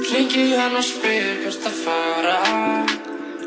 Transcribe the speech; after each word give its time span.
Ringi 0.00 0.56
hann 0.56 0.76
og 0.76 0.84
spyr 0.84 1.42
hvert 1.44 1.66
að 1.68 1.78
fara. 1.84 2.36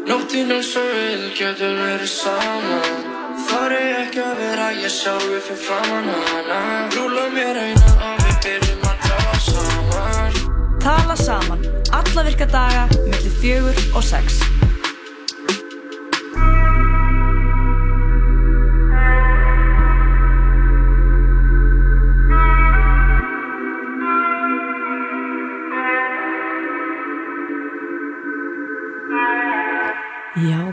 Nóttinn 0.06 0.54
eins 0.54 0.76
og 0.78 0.86
við 0.94 1.24
getum 1.40 1.80
verið 1.82 2.12
saman 2.12 3.14
Þar 3.46 3.74
er 3.76 3.96
ekki 4.04 4.22
að 4.22 4.38
vera 4.40 4.68
ég 4.78 4.94
sjálfi 4.94 5.40
fyrir 5.48 5.60
framann 5.64 6.12
hana. 6.30 6.60
Rúla 6.94 7.26
mér 7.34 7.60
eina 7.64 7.96
og 8.12 8.22
við 8.22 8.38
byrjum 8.46 8.86
að 8.92 9.04
tala 9.08 9.40
saman. 9.48 10.40
Tala 10.86 11.18
saman, 11.20 11.66
alla 12.00 12.26
virka 12.30 12.48
daga, 12.54 12.86
millir 13.10 13.36
fjögur 13.42 13.82
og 13.98 14.06
sex. 14.06 14.40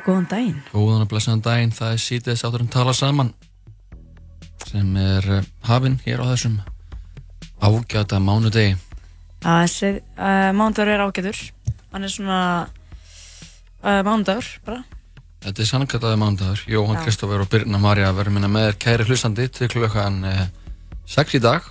Já, 0.02 0.09
góðan 0.09 0.27
daginn. 0.27 0.62
Góðan 0.73 1.05
og 1.05 1.09
blessaðan 1.12 1.42
daginn, 1.45 1.73
það 1.74 1.92
er 1.95 2.01
sítið 2.02 2.41
átturinn 2.42 2.70
tala 2.73 2.92
saman 2.92 3.29
sem 4.66 4.97
er 4.98 5.27
uh, 5.30 5.45
hafinn 5.69 5.98
hér 6.02 6.23
á 6.23 6.27
þessum 6.33 6.56
ágæta 7.62 8.19
mánudegi. 8.19 8.77
að 9.45 9.61
þessi 9.62 9.91
uh, 10.19 10.51
mánudagur 10.59 10.91
er 10.91 11.02
ágætur 11.06 11.38
hann 11.92 12.02
er 12.06 12.11
svona 12.11 12.38
uh, 13.83 14.02
mánudagur 14.02 14.48
bara 14.66 14.83
Þetta 15.42 15.62
er 15.62 15.66
sannkvæmtaði 15.70 16.19
mánudagur, 16.19 16.64
Jóhann 16.70 16.98
Já. 16.98 17.05
Kristófur 17.06 17.42
og 17.42 17.50
Birna 17.50 17.78
Marja 17.83 18.11
verður 18.14 18.37
minna 18.37 18.50
með 18.50 18.69
þér 18.73 18.80
kæri 18.84 19.06
hlustandi 19.06 19.48
til 19.55 19.70
klukkan 19.70 20.19
uh, 20.27 20.45
6 21.06 21.39
í 21.39 21.42
dag. 21.42 21.62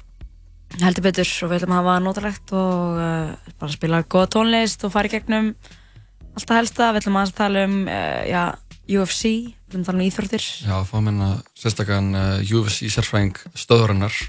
heldur 0.79 1.03
betur 1.09 1.27
og 1.27 1.51
við 1.51 1.59
ætlum 1.61 1.75
að 1.75 1.83
hafa 1.83 1.99
notalegt 2.07 2.55
og 2.55 2.95
uh, 2.95 3.53
bara 3.59 3.71
spila 3.75 4.03
góða 4.03 4.31
tónlist 4.37 4.83
og 4.87 4.91
fara 4.95 5.11
í 5.11 5.15
gegnum 5.17 5.53
allt 6.35 6.47
það 6.47 6.59
helsta, 6.61 6.91
við 6.91 7.01
ætlum 7.01 7.19
að 7.21 7.33
tala 7.37 7.63
um 7.67 7.79
uh, 7.85 8.21
já, 8.27 8.43
UFC, 8.91 9.23
við 9.31 9.71
ætlum 9.71 9.83
að 9.83 9.89
tala 9.89 9.99
um 9.99 10.05
íþróttir. 10.05 10.45
Já, 10.67 10.75
fá 10.87 10.95
minna 11.03 11.31
sérstakann 11.57 12.11
uh, 12.17 12.53
UFC 12.55 12.91
sérfræðing 12.93 13.41
stöðurinnar, 13.57 14.21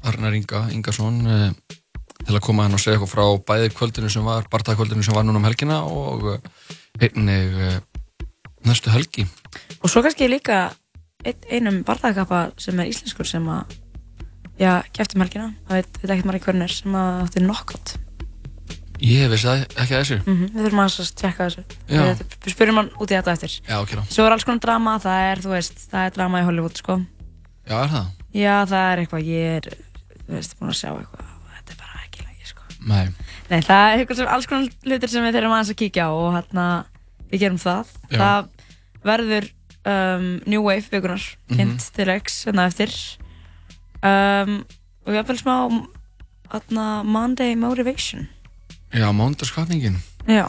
Arnar 0.00 0.36
Inga 0.38 0.64
Ingarsson, 0.74 1.20
uh, 1.26 1.76
til 2.20 2.36
að 2.36 2.44
koma 2.44 2.66
hann 2.66 2.76
og 2.76 2.82
segja 2.82 2.98
eitthvað 2.98 3.14
frá 3.14 3.24
bæði 3.50 3.72
kvöldinu 3.76 4.12
sem 4.12 4.26
var, 4.26 4.48
barndagkvöldinu 4.52 5.04
sem 5.06 5.16
var 5.16 5.24
núna 5.26 5.40
um 5.40 5.48
helgina 5.48 5.80
og 5.88 6.34
einnig 7.00 7.80
næstu 8.66 8.92
helgi. 8.92 9.24
og 9.80 9.88
svo 9.90 10.02
kannski 10.04 10.28
líka 10.28 10.70
ein, 11.24 11.38
einum 11.50 11.80
barðagappa 11.86 12.50
sem 12.60 12.78
er 12.80 12.90
íslenskur 12.92 13.28
sem 13.28 13.46
að 13.48 13.72
já, 14.60 14.82
kæftum 14.92 15.24
helgina, 15.24 15.54
það 15.68 15.80
veit, 15.80 15.98
veit 16.02 16.12
ekkert 16.12 16.28
margir 16.28 16.46
hvernig 16.48 16.68
er 16.68 16.76
sem 16.76 17.00
að 17.00 17.24
átti 17.24 17.44
knockout 17.44 17.96
Ég 19.00 19.30
vissi 19.32 19.46
það 19.48 19.62
ekki 19.80 19.94
að 19.96 20.00
þessu. 20.02 20.16
mm 20.26 20.40
við 20.54 20.64
þurfum 20.66 20.80
að 20.84 21.12
tjekka 21.20 21.46
þessu 21.46 21.62
við, 21.88 22.22
við 22.44 22.52
spyrjum 22.54 22.76
hann 22.80 22.90
út 23.00 23.10
í 23.10 23.16
þetta 23.16 23.32
eftir 23.36 23.54
Já, 23.68 23.76
ok. 23.80 23.92
Svo 24.12 24.26
er 24.26 24.34
alls 24.34 24.44
konar 24.44 24.60
drama, 24.64 24.96
það 25.00 25.20
er, 25.30 25.40
þú 25.44 25.52
veist, 25.54 25.78
það 25.90 26.04
er 26.08 26.14
drama 26.18 26.40
í 26.42 26.44
Hollywood, 26.48 26.76
sko. 26.76 26.96
Já, 27.70 27.76
er 27.84 27.88
það? 27.94 28.06
Já, 28.36 28.56
það 28.70 28.84
er 28.92 29.02
eitthvað, 29.04 29.24
ég 29.30 29.56
er, 29.56 29.68
þú 30.26 30.34
veist, 30.36 30.56
búin 30.60 30.70
að 30.74 30.78
sjá 30.80 30.90
eitthvað 30.92 31.30
þetta 31.56 31.72
er 31.72 31.78
bara 31.80 32.02
ekki 32.04 32.26
lægi, 32.26 32.50
sko. 32.50 32.62
Nei. 32.90 33.06
Nei, 33.50 33.60
það 33.66 33.84
er 33.86 33.98
eitthvað 34.02 34.16
sem, 34.20 34.28
alls 34.36 34.46
konar 34.50 34.68
hlutir 34.84 35.08
sem 35.14 35.24
við 35.26 35.34
þurfum 35.38 35.54
aðeins 35.56 35.72
að 35.74 35.80
kíkja 35.80 36.04
á 36.06 36.10
og 36.12 36.30
hérna, 36.36 36.66
við 37.32 37.40
gerum 37.46 37.58
það. 37.64 37.94
Já. 38.10 38.18
Það 38.20 38.48
verður 39.10 39.48
um, 39.90 40.28
New 40.46 40.62
Wave 40.66 40.86
vikunar, 40.92 41.24
Mhm. 41.48 41.56
kynnt 41.56 41.88
til 41.96 42.08
X, 42.20 42.44
hérna 42.46 42.66
eftir. 42.68 42.92
Um, 44.04 44.64
og 45.06 45.12
ég 45.16 45.24
Já, 48.94 49.06
mándarskvatningin. 49.14 49.98
Já, 50.26 50.48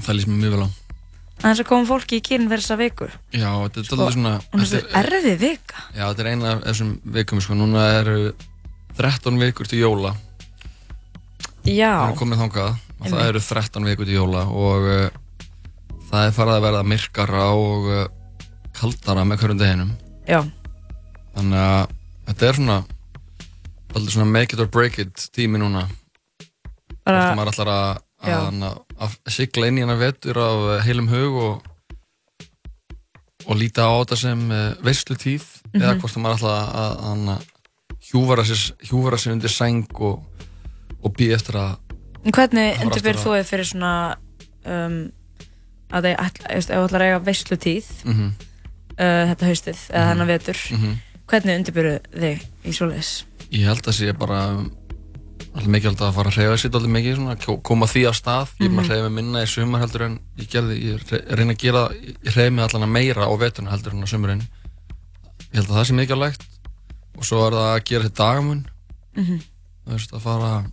Það 0.00 0.14
lýst 0.16 0.28
mér 0.30 0.38
mjög 0.40 0.52
vel 0.54 0.64
á. 0.64 0.68
aðeins 1.40 1.60
að 1.60 1.66
koma 1.68 1.86
fólki 1.88 2.18
í 2.20 2.22
kyn 2.24 2.46
fyrir 2.48 2.62
þessa 2.62 2.76
viku. 2.80 3.08
Já, 3.36 3.50
þetta 3.64 3.80
er 3.80 3.84
Sko, 3.88 3.96
alveg 3.96 4.14
svona... 4.16 4.32
Er 4.38 4.62
þetta 4.62 4.66
svo 4.70 5.00
erfið 5.00 5.38
vika. 5.42 5.82
Já, 5.96 6.04
þetta 6.08 6.22
er 6.24 6.28
eina 6.30 6.52
af 6.54 6.62
þessum 6.68 6.90
vikum, 7.16 7.40
sko. 7.44 7.56
Núna 7.58 7.84
eru 8.00 8.16
13 9.00 9.40
vikur 9.40 9.68
til 9.68 9.80
jóla. 9.82 10.14
Já. 11.68 11.92
Það 11.92 12.12
er 12.12 12.18
komið 12.20 12.42
þangað. 12.44 12.78
Og 13.00 13.08
það 13.08 13.26
eru 13.30 13.40
13 13.44 13.88
vikur 13.90 14.08
til 14.08 14.16
jóla 14.18 14.42
og 14.52 14.88
uh, 14.88 15.18
það 16.10 16.26
er 16.26 16.34
farið 16.36 16.54
að 16.58 16.64
verða 16.66 16.82
myrkara 16.92 17.44
og 17.56 17.88
uh, 17.88 18.02
kaldara 18.76 19.24
með 19.28 19.40
hverjum 19.44 19.60
deginum. 19.60 19.92
Já. 20.28 20.40
Þannig 21.36 21.62
að 21.64 21.94
þetta 22.30 22.48
er 22.50 22.58
svona 22.60 22.78
alltaf 23.90 24.12
svona 24.14 24.28
make 24.30 24.54
it 24.54 24.60
or 24.62 24.68
break 24.70 24.98
it 25.02 25.28
tími 25.36 25.60
núna. 25.60 25.86
Bara- 27.10 27.24
Bara, 27.26 27.36
maður 27.40 27.52
ætlar 27.52 27.70
að, 27.74 28.00
að, 28.30 28.78
að, 29.06 29.18
sigla 29.34 29.66
inn 29.70 29.78
í 29.80 29.84
hana 29.84 29.96
vetur 30.00 30.38
af 30.38 30.64
uh, 30.68 30.80
heilum 30.86 31.08
hug 31.10 31.38
og, 31.40 31.68
og 33.48 33.56
líta 33.58 33.86
á 33.88 33.92
þetta 34.02 34.18
sem 34.20 34.42
uh, 34.52 34.74
veistlu 34.84 35.16
tíð 35.18 35.44
eða 35.74 35.94
Mhm. 35.94 36.00
hvort 36.02 36.16
að 36.16 36.22
maður 36.24 36.38
ætlar 36.40 36.56
að, 36.80 36.92
að, 37.10 37.46
hjúfara, 38.10 38.44
sér, 38.44 38.62
hjúfara 38.88 39.18
sér 39.20 39.32
undir 39.36 39.52
sæng 39.54 39.86
og, 40.00 40.24
og 41.02 41.14
býð 41.16 41.36
eftir 41.38 41.56
að 41.60 41.78
Hvernig 42.20 42.74
Það 42.76 42.84
undirbyrð 42.84 43.22
þú 43.24 43.30
þig 43.38 43.46
fyrir 43.48 43.64
svona 43.70 43.90
um, 44.68 44.96
að 45.90 46.04
þið 46.04 46.16
ætla, 46.26 46.50
ef 46.52 46.66
þú 46.68 46.80
ætlar 46.84 47.00
að 47.00 47.06
eiga 47.08 47.20
veislutíð 47.30 47.86
Mhm. 48.04 48.26
uh, 49.00 49.22
þetta 49.30 49.48
haustið 49.48 49.80
eða 49.88 50.02
Mhm. 50.04 50.10
þennan 50.10 50.28
vetur 50.34 50.58
Mhm. 50.76 50.92
hvernig 51.30 51.56
undirbyrðu 51.60 51.96
þig 52.12 52.44
í 52.64 52.72
svoleiðis? 52.76 53.12
ég 53.50 53.64
held 53.66 53.82
að 53.88 53.96
sé 53.96 54.12
bara 54.18 54.40
alltaf 55.54 55.82
held 55.84 56.00
að 56.06 56.14
fara 56.14 56.30
að 56.30 56.36
hreyfa 56.38 56.56
sér 56.62 56.70
alltaf 56.74 56.92
mikið 56.94 57.16
svona, 57.18 57.60
koma 57.66 57.86
því 57.90 58.02
á 58.06 58.12
stað. 58.14 58.48
Ég 58.60 58.66
er 58.66 58.68
Mhm. 58.70 58.76
maður 58.76 58.84
að 58.84 58.90
hreyfa 58.94 59.10
mig 59.10 59.24
minna 59.24 59.42
í 59.42 59.48
sumar 59.50 59.80
heldur 59.82 60.02
en 60.06 60.18
ég 60.38 60.48
gerði, 60.48 60.74
ég 60.84 61.10
re- 61.10 61.36
reyna 61.36 61.52
að 61.54 61.58
gera 61.58 61.82
ég 61.90 62.32
hreyfa 62.34 62.50
mig 62.54 62.64
allan 62.64 62.86
að 62.88 62.92
meira 62.94 63.26
á 63.26 63.32
veturna 63.38 63.70
heldur 63.70 63.92
en 63.92 64.02
á 64.02 64.08
sumurinn 64.10 64.42
ég 65.50 65.54
held 65.58 65.68
að 65.68 65.76
það 65.80 65.86
sé 65.90 65.94
mikilvægt. 65.98 66.42
Og 67.18 67.24
svo 67.26 67.46
er 67.46 67.52
það 67.52 67.70
að 67.76 67.84
gera 67.84 68.04
þetta 68.04 68.24
dagamun. 68.24 68.64
Mhm. 69.16 69.40
þú 69.86 69.92
veist 69.96 70.12
að 70.14 70.20
fara 70.20 70.64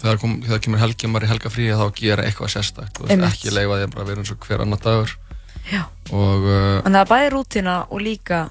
þegar, 0.00 0.18
kom, 0.20 0.42
þegar 0.42 0.58
kemur 0.64 0.78
helgi 0.78 1.04
og 1.06 1.10
maður 1.12 1.24
í 1.26 1.30
helgafrí 1.32 1.64
þá 1.76 1.94
gera 1.94 2.22
eitthvað 2.24 2.52
sérstakt. 2.54 2.92
Þú 2.96 3.06
veist, 3.08 3.22
ekki 3.34 3.50
leifa 3.52 3.76
því 3.76 3.84
að 3.92 4.06
vera 4.06 4.20
eins 4.22 4.30
og 4.32 4.38
hver 4.40 4.60
annar 4.64 4.78
dagur. 4.80 5.10
Já. 5.72 5.82
og 6.12 6.42
uh, 6.46 6.82
það 6.86 6.94
er 7.00 7.08
bæði 7.10 7.30
rútina 7.32 7.86
og 7.90 8.00
líka 8.00 8.50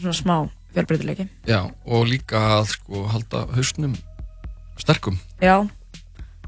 svona 0.00 0.14
smá 0.14 0.50
fjölbreytileiki. 0.74 1.28
Já, 1.46 1.70
og 1.86 2.06
líka 2.06 2.38
að 2.60 2.66
sko 2.72 3.06
halda 3.08 3.46
hausnum 3.54 3.96
sterkum 4.78 5.18
Já, 5.42 5.66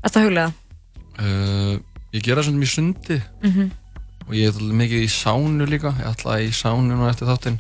þetta 0.03 0.23
huglega 0.25 0.53
uh, 1.21 1.77
ég 2.13 2.23
gera 2.27 2.43
svona 2.43 2.59
mjög 2.63 2.73
sundi 2.75 3.19
Mhm. 3.43 3.71
og 4.27 4.35
ég 4.35 4.49
er 4.49 4.73
mikið 4.83 5.05
í 5.07 5.11
sánu 5.13 5.67
líka 5.71 5.95
ég 6.01 6.09
ætla 6.13 6.41
í 6.43 6.49
sánu 6.51 6.97
nú 6.97 7.09
eftir 7.11 7.29
þáttinn 7.29 7.59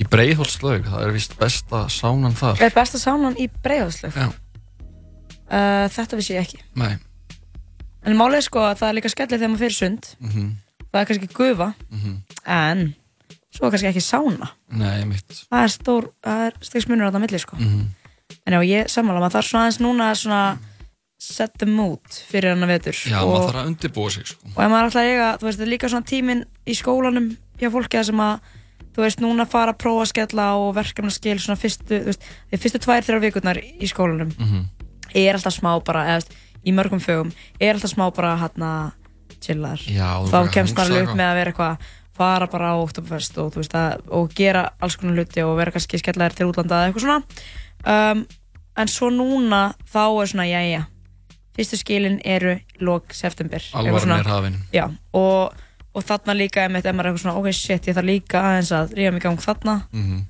í 0.00 0.04
Breiðholtslaug, 0.08 0.86
það 0.88 1.02
er 1.06 1.12
vist 1.12 1.34
besta 1.38 1.84
sánan 1.92 2.32
þar 2.34 2.62
Er 2.64 2.70
besta 2.74 2.98
sánan 2.98 3.36
í 3.36 3.50
breiðháslöf? 3.62 4.14
Já. 4.16 4.30
Uh, 5.50 5.86
þetta 5.92 6.16
vissi 6.18 6.34
ég 6.36 6.44
ekki 6.46 6.60
Nei. 6.78 6.96
En 8.06 8.16
málið 8.16 8.38
er 8.40 8.46
sko 8.46 8.62
að 8.64 8.78
það 8.80 8.88
er 8.88 8.96
líka 8.96 9.10
skellið 9.12 9.38
þegar 9.42 9.50
maður 9.52 9.64
fyrir 9.66 9.76
sund 9.76 10.10
Mhm. 10.20 10.50
Það 10.90 11.00
er 11.00 11.06
kannski 11.10 11.28
gufa 11.36 11.74
Mhm. 11.90 12.16
En 12.46 12.94
svo 13.54 13.70
kannski 13.70 13.90
ekki 13.90 14.00
sána 14.02 14.48
Nei, 14.72 15.04
mitt 15.04 15.44
Það 15.50 15.62
er 15.62 15.68
stór, 15.74 16.08
það 16.24 16.46
er 16.46 16.52
stegsmunur 16.60 17.10
á 17.10 17.12
það 17.12 17.20
milli 17.26 17.38
sko 17.44 17.56
Mhm. 17.60 17.84
En 18.50 18.56
já, 18.58 18.60
ég 18.66 18.88
sammála, 18.90 19.20
maður 19.22 19.36
þarf 19.38 19.46
svona 19.50 19.64
aðeins 19.68 19.80
núna 19.84 20.06
að 20.10 20.16
svona 20.24 20.40
set 21.20 21.52
the 21.60 21.66
mood 21.68 22.00
fyrir 22.30 22.54
hann 22.54 22.64
að 22.64 22.70
vetur 22.72 22.96
Já, 22.96 23.18
og, 23.20 23.28
maður 23.30 23.44
þarf 23.50 23.60
að 23.60 23.68
undirbúa 23.70 24.10
sig 24.14 24.26
sko. 24.26 24.48
og 24.56 24.62
ef 24.64 24.70
maður 24.72 24.96
að 24.96 25.10
eiga, 25.10 25.26
þú 25.38 25.46
veist, 25.50 25.60
líka 25.68 25.90
svona 25.92 26.08
tíminn 26.08 26.40
í 26.66 26.74
skólanum 26.78 27.26
hjá 27.60 27.68
fólki 27.74 27.98
að 28.00 28.06
sem 28.08 28.22
að 28.24 28.40
þú 28.96 29.04
veist, 29.04 29.20
núna 29.22 29.44
fara 29.46 29.74
að 29.74 29.78
prófa 29.84 30.02
að 30.06 30.10
skella 30.14 30.46
og 30.58 30.70
verkefnaskil 30.80 31.36
svona 31.38 31.60
fyrstu, 31.60 32.00
þú 32.00 32.08
veist, 32.10 32.24
því 32.50 32.60
fyrstu 32.64 32.80
tvær, 32.86 33.04
þrjár 33.06 33.22
vikurnar 33.26 33.60
í 33.60 33.86
skólanum 33.92 34.32
Mhm. 34.40 34.64
er 35.14 35.34
alltaf 35.36 35.54
smá 35.60 35.76
bara, 35.84 36.06
eða 36.08 36.18
veist, 36.22 36.34
í 36.64 36.72
mörgum 36.74 37.00
fögum 37.04 37.30
er 37.60 37.74
alltaf 37.76 37.92
smá 37.94 38.08
bara 38.16 38.32
hérna 38.40 38.72
chillar, 39.40 39.78
Já, 39.86 40.24
þá 40.26 40.36
að 40.40 40.50
kemst 40.56 40.74
maður 40.74 40.90
upp 40.90 41.08
eitthvað. 41.08 41.16
með 41.20 41.28
að 41.30 41.38
vera 41.38 41.52
eitthvað 41.52 41.76
fara 42.20 42.46
bara 42.52 42.72
á 42.72 42.76
Oktoberfest 42.82 43.38
og, 43.38 43.52
þú 43.54 43.60
veist, 43.62 43.74
að, 43.76 44.00
og 44.10 44.34
gera 44.34 44.70
alls 44.80 44.96
konar 44.96 45.14
hluti 45.20 45.40
og 45.44 45.56
vera 45.56 45.70
kannski 45.70 46.00
skellaðir 46.00 46.34
til 46.36 46.48
útlanda 46.50 46.80
eða 46.80 46.90
eitthvað 46.90 47.06
svona 47.06 48.12
um, 48.12 48.26
en 48.80 48.88
svo 48.90 49.10
núna 49.14 49.74
þá 49.92 50.00
er 50.22 50.30
svona, 50.32 50.46
jæja 50.48 50.86
fyrstu 51.56 51.76
skilin 51.80 52.20
eru 52.24 52.54
lók 52.80 53.12
september 53.12 53.60
Alvaran 53.74 54.14
er 54.20 54.28
hafin. 54.30 54.54
Já, 54.72 54.86
og, 55.12 55.52
og 55.94 56.04
þarna 56.06 56.36
líka 56.38 56.62
einmitt, 56.64 56.86
ef 56.86 56.94
maður 56.94 57.10
er 57.10 57.12
eitthvað 57.12 57.24
svona, 57.24 57.36
ok, 57.40 57.52
shit, 57.52 57.88
ég 57.90 57.96
þarf 57.98 58.06
líka 58.08 58.40
aðeins 58.40 58.70
að 58.72 58.94
ríða 58.96 59.12
mig 59.12 59.20
í 59.22 59.26
gang 59.26 59.42
þarna 59.44 59.74
Mhm. 59.92 60.22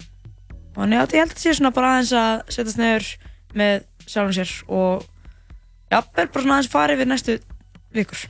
og 0.71 0.83
þannig 0.83 1.01
að 1.03 1.15
ég 1.15 1.21
held 1.25 1.35
að 1.37 1.43
sé 1.45 1.55
svona 1.55 1.75
bara 1.77 1.93
aðeins 1.95 2.13
að 2.17 2.43
setjast 2.57 2.79
niður 2.81 3.09
með 3.55 3.85
sjálfum 4.07 4.35
sér 4.39 4.53
og 4.69 5.05
já, 5.93 6.01
bara 6.15 6.43
svona 6.43 6.57
aðeins 6.59 6.73
farið 6.73 7.01
við 7.03 7.11
næstu 7.13 7.39
vikur 7.95 8.27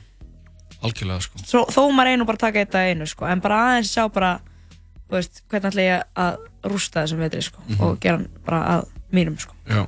Algjörlega 0.81 1.21
sko. 1.21 1.37
Svo, 1.45 1.59
þó 1.69 1.81
maður 1.93 2.09
einu 2.15 2.25
bara 2.25 2.37
taka 2.41 2.59
eitt 2.63 2.73
að 2.73 2.87
einu 2.91 3.05
sko, 3.07 3.25
en 3.29 3.39
bara 3.39 3.59
aðeins 3.69 3.91
sjá 3.93 4.07
bara 4.11 4.39
veist, 5.11 5.41
hvernig 5.49 5.69
ætla 5.71 5.83
ég 5.85 6.03
að 6.17 6.37
rústa 6.71 7.03
þessum 7.03 7.19
vetri 7.21 7.41
sko, 7.45 7.61
Mhm. 7.67 7.81
og 7.81 7.99
gera 7.99 8.17
hann 8.17 8.29
bara 8.45 8.61
að 8.79 8.87
mínum 9.13 9.37
sko. 9.39 9.53
Já. 9.69 9.85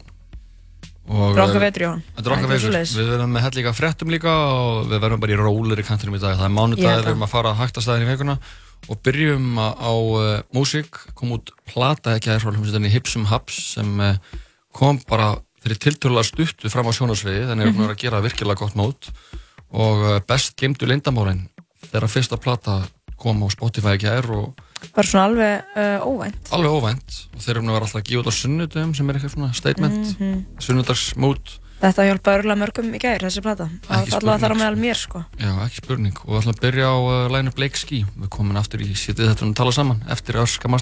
Drakka 1.04 1.58
eh, 1.58 1.64
vetur, 1.66 1.84
Jón. 1.84 2.04
Þetta 2.16 2.32
okkar 2.32 2.52
vegur. 2.54 2.76
Við 2.80 3.10
verðum 3.12 3.34
með 3.36 3.44
hell 3.44 3.56
líka 3.58 3.74
fréttum 3.76 4.12
líka 4.14 4.34
og 4.34 4.92
við 4.92 5.02
verðum 5.04 5.24
bara 5.24 5.36
í 5.36 5.40
rólir 5.40 5.82
í 5.82 5.88
kantinum 5.88 6.16
í 6.16 6.22
dag. 6.22 6.38
Það 6.40 6.48
er 6.48 6.54
mánudag, 6.56 6.86
við 7.02 7.10
erum 7.12 7.26
að 7.26 7.34
fara 7.34 7.52
að 7.52 7.60
hægta 7.60 7.84
staðin 7.84 8.06
í 8.06 8.12
veikuna 8.14 8.38
og 8.92 9.00
byrjum 9.04 9.60
á, 9.60 9.68
á 9.80 9.92
uh, 9.92 10.42
músík, 10.56 11.00
kom 11.16 11.36
út 11.38 11.52
plata 11.70 12.18
ekki 12.18 12.32
aðeins 12.32 12.44
frá 12.44 12.52
hljómsveitinni 12.52 12.92
Hipsum 12.92 13.28
Haps 13.30 13.60
sem 13.78 13.94
uh, 14.04 14.18
kom 14.76 15.00
bara 15.08 15.34
fyrir 15.64 15.80
tilturlega 15.80 16.28
stuttu 16.28 16.72
fram 16.72 16.90
á 16.92 16.96
sjónarsviði, 16.96 17.46
þannig 17.48 17.70
að 17.70 17.72
við 17.72 17.80
erum 17.80 17.94
að 17.94 18.02
gera 18.04 18.24
virkilega 18.24 18.60
gott 18.60 18.76
mót 18.80 19.08
og 19.72 20.04
uh, 20.04 20.18
best 20.28 20.58
gemdu 20.60 20.90
lindamálinn 20.90 21.46
þegar 21.88 22.12
fyrsta 22.12 22.40
plata 22.42 22.82
kom 23.20 23.40
á 23.44 23.48
Spotify 23.54 23.96
ekki 23.96 24.12
aðeins 24.12 24.36
og 24.36 24.73
Bara 24.94 25.08
svona 25.08 25.26
alveg 25.30 25.76
uh, 25.76 26.06
óvænt. 26.08 26.52
alveg 26.52 26.72
óvænt 26.78 27.20
og 27.36 27.42
þeir 27.42 27.58
eru 27.58 27.74
alltaf 27.76 27.96
að 28.02 28.08
gefa 28.10 28.22
út 28.24 28.30
á 28.30 28.34
sunnudum 28.36 28.94
sem 28.98 29.10
er 29.10 29.16
eitthvað 29.20 29.36
svona 29.38 29.54
statement, 29.54 30.00
mm 30.20 30.32
Mhm. 30.32 30.46
sunnudagsmót 30.60 31.60
Þetta 31.84 32.04
hjálpa 32.08 32.32
örgulega 32.38 32.60
mörgum 32.62 32.94
í 32.96 33.00
gær, 33.02 33.20
þessi 33.20 33.42
plata. 33.44 33.66
Alltaf 33.92 34.40
þar 34.40 34.54
á 34.56 34.62
meðal 34.62 34.78
mér, 34.80 34.96
sko. 34.96 35.26
Já, 35.36 35.52
ekki 35.66 35.82
spurning 35.84 36.16
og 36.24 36.30
við 36.32 36.40
ætlum 36.40 36.54
að 36.56 36.62
byrja 36.64 36.86
á 36.88 36.96
uh, 36.96 37.28
læginu 37.34 37.52
Blake 37.58 37.76
Ski 37.82 38.06
við 38.08 38.30
komum 38.30 38.56
aftur 38.56 38.80
í 38.86 38.88
sítið 38.96 39.34
þetta 39.34 39.50
og 39.50 39.56
tala 39.60 39.72
saman 39.76 40.00
eftir 40.08 40.40
öskama 40.40 40.80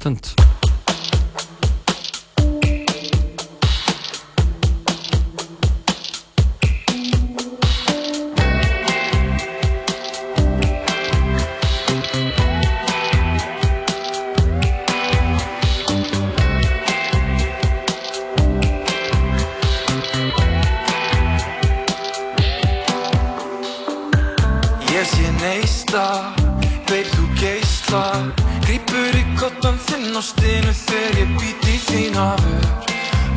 kottan 30.22 30.44
þinn 30.44 30.70
á 30.70 30.74
stinu 30.74 30.74
þegar 30.74 31.18
ég 31.18 31.30
být 31.40 31.64
í 31.66 31.78
þín 31.86 32.16
hafur. 32.16 32.66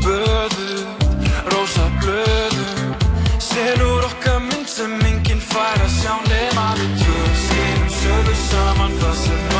Böður, 0.04 0.84
rósa 1.52 1.86
blöður. 2.00 3.08
Selur 3.40 4.04
okkar 4.04 4.40
mynd 4.40 4.68
sem 4.68 4.92
enginn 5.00 5.40
fær 5.40 5.80
að 5.80 5.92
sjá 5.96 6.14
nema 6.28 6.74
við 6.76 6.94
tvö. 7.00 7.24
Skrifum 7.46 7.90
sögur 8.00 8.38
saman 8.50 8.98
það 9.00 9.18
sem 9.24 9.53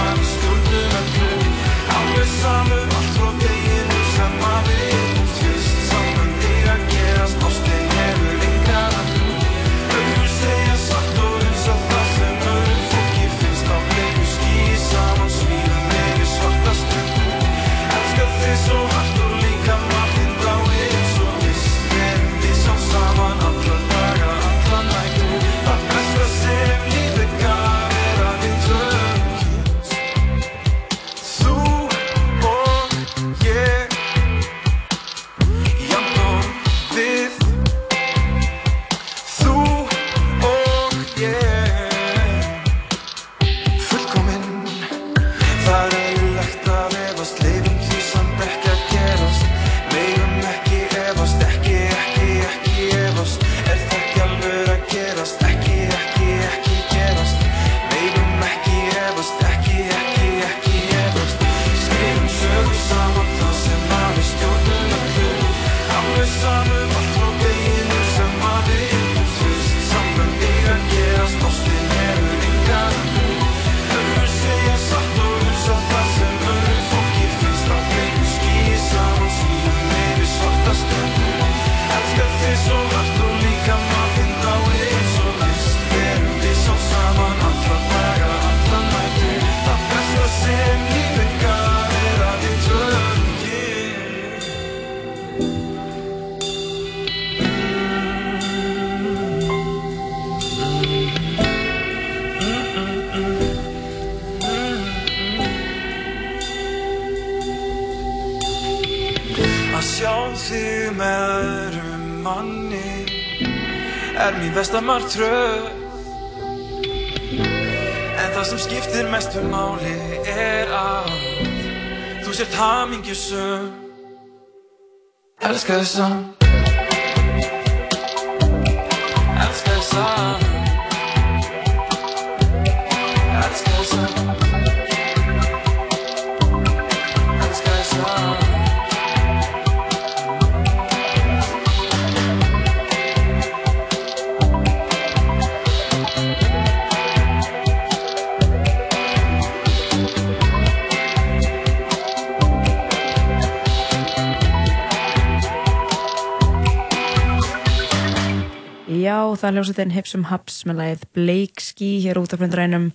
Það 159.54 159.60
er 159.60 159.66
hljómsveitin 159.68 159.92
Hipsum 159.94 160.22
Haps 160.26 160.54
með 160.66 160.78
lagið 160.80 161.02
Blake 161.14 161.62
Ski 161.62 161.88
hér 162.02 162.18
út 162.18 162.32
af 162.34 162.40
blindrænum. 162.40 162.88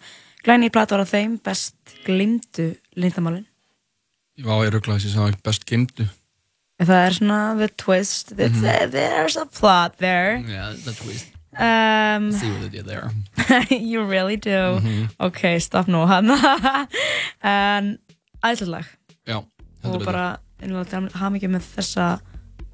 Glæni 0.43 0.67
plat 0.75 0.91
var 0.91 0.99
á 0.99 1.07
þeim, 1.07 1.37
best 1.39 1.75
glimtu 2.03 2.73
lindamálin. 2.99 3.45
Já, 4.35 4.51
ég 4.67 4.73
rugglaði 4.73 5.05
þessi 5.05 5.13
sem 5.13 5.37
best 5.45 5.63
gemdu 5.69 6.09
Það 6.79 6.91
er 7.05 7.15
svona 7.15 7.39
the 7.59 7.67
twist, 7.79 8.33
It's, 8.35 8.59
Mhm. 8.59 8.91
there's 8.91 9.37
a 9.39 9.45
plot 9.45 9.97
there. 9.99 10.43
Yeah, 10.47 10.73
the 10.83 10.91
twist 10.91 11.27
Um, 11.59 12.31
See 12.31 12.49
what 12.51 12.61
they 12.61 12.69
did 12.69 12.85
there 12.85 13.09
you 13.71 14.03
really 14.03 14.35
do. 14.37 14.79
Mhm. 14.83 15.09
Ok, 15.19 15.59
stopp 15.59 15.87
nú 15.87 16.03
ætlalag 18.43 18.85
Já, 19.27 19.43
heldur 19.83 19.95
og 19.95 19.99
betur 19.99 20.05
bara 20.05 20.37
innlega 20.61 21.09
hafa 21.15 21.29
mikið 21.31 21.55
með 21.55 21.71
þessa 21.77 22.19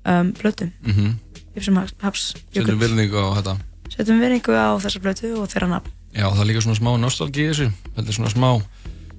um, 0.05 0.33
blötu. 0.33 0.71
Mhm. 0.81 1.13
Hipsum 1.55 1.77
Haps, 2.01 2.33
Setjum 2.51 2.79
virðingu 2.81 3.15
á 3.15 3.29
þetta 3.39 3.57
Settum 3.95 4.19
virðingu 4.19 4.55
á 4.55 4.75
þessa 4.83 4.99
blötu 5.03 5.31
og 5.39 5.47
þeirra 5.51 5.69
nafn. 5.71 5.91
Já, 6.15 6.25
það 6.31 6.41
er 6.43 6.49
líka 6.49 6.61
svona 6.65 6.79
smá 6.79 6.91
nostalgi 6.99 7.43
í 7.45 7.47
þessu. 7.51 7.67
Þetta 7.95 8.11
er 8.11 8.17
svona 8.17 8.31
smá 8.33 8.49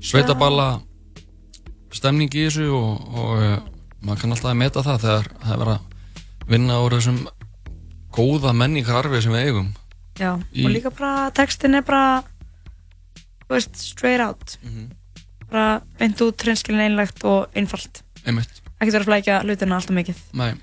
sveitaballa 0.05 0.67
stemning 1.97 2.33
í 2.37 2.45
þessu 2.47 2.67
og, 2.77 3.07
og 3.17 3.33
uh, 3.41 3.57
maður 4.05 4.21
kann 4.23 4.37
alltaf 4.37 4.51
að 4.53 4.61
meta 4.61 4.83
það 4.85 5.01
þegar 5.07 5.29
það 5.43 5.55
er 5.57 5.61
verið 5.63 5.75
að 5.77 6.53
vinna 6.53 6.79
úr 6.85 6.97
þessum 6.99 7.21
góða 8.17 8.53
menningararfi 8.57 9.23
sem 9.25 9.35
við 9.35 9.49
eigum. 9.51 9.71
Já, 10.17 10.31
Í- 10.53 10.65
og 10.65 10.73
líka 10.73 10.93
bara 10.97 11.31
textin 11.37 11.77
er 11.77 11.85
bara 11.85 12.23
þú 13.47 13.57
veist, 13.57 13.77
straight 13.81 14.23
out. 14.25 14.57
Mhm. 14.65 14.87
bara 15.47 15.81
beint 16.01 16.21
út, 16.25 16.43
hreinskilin 16.43 16.81
einlegt 16.83 17.23
og 17.25 17.53
einfalt. 17.55 18.01
Einmitt, 18.27 18.57
ekkert 18.81 18.97
vera 18.97 19.05
að 19.05 19.11
flækja 19.13 19.37
hlutina 19.45 19.77
alltaf 19.79 19.95
mikið. 19.95 20.23
Nei, 20.35 20.55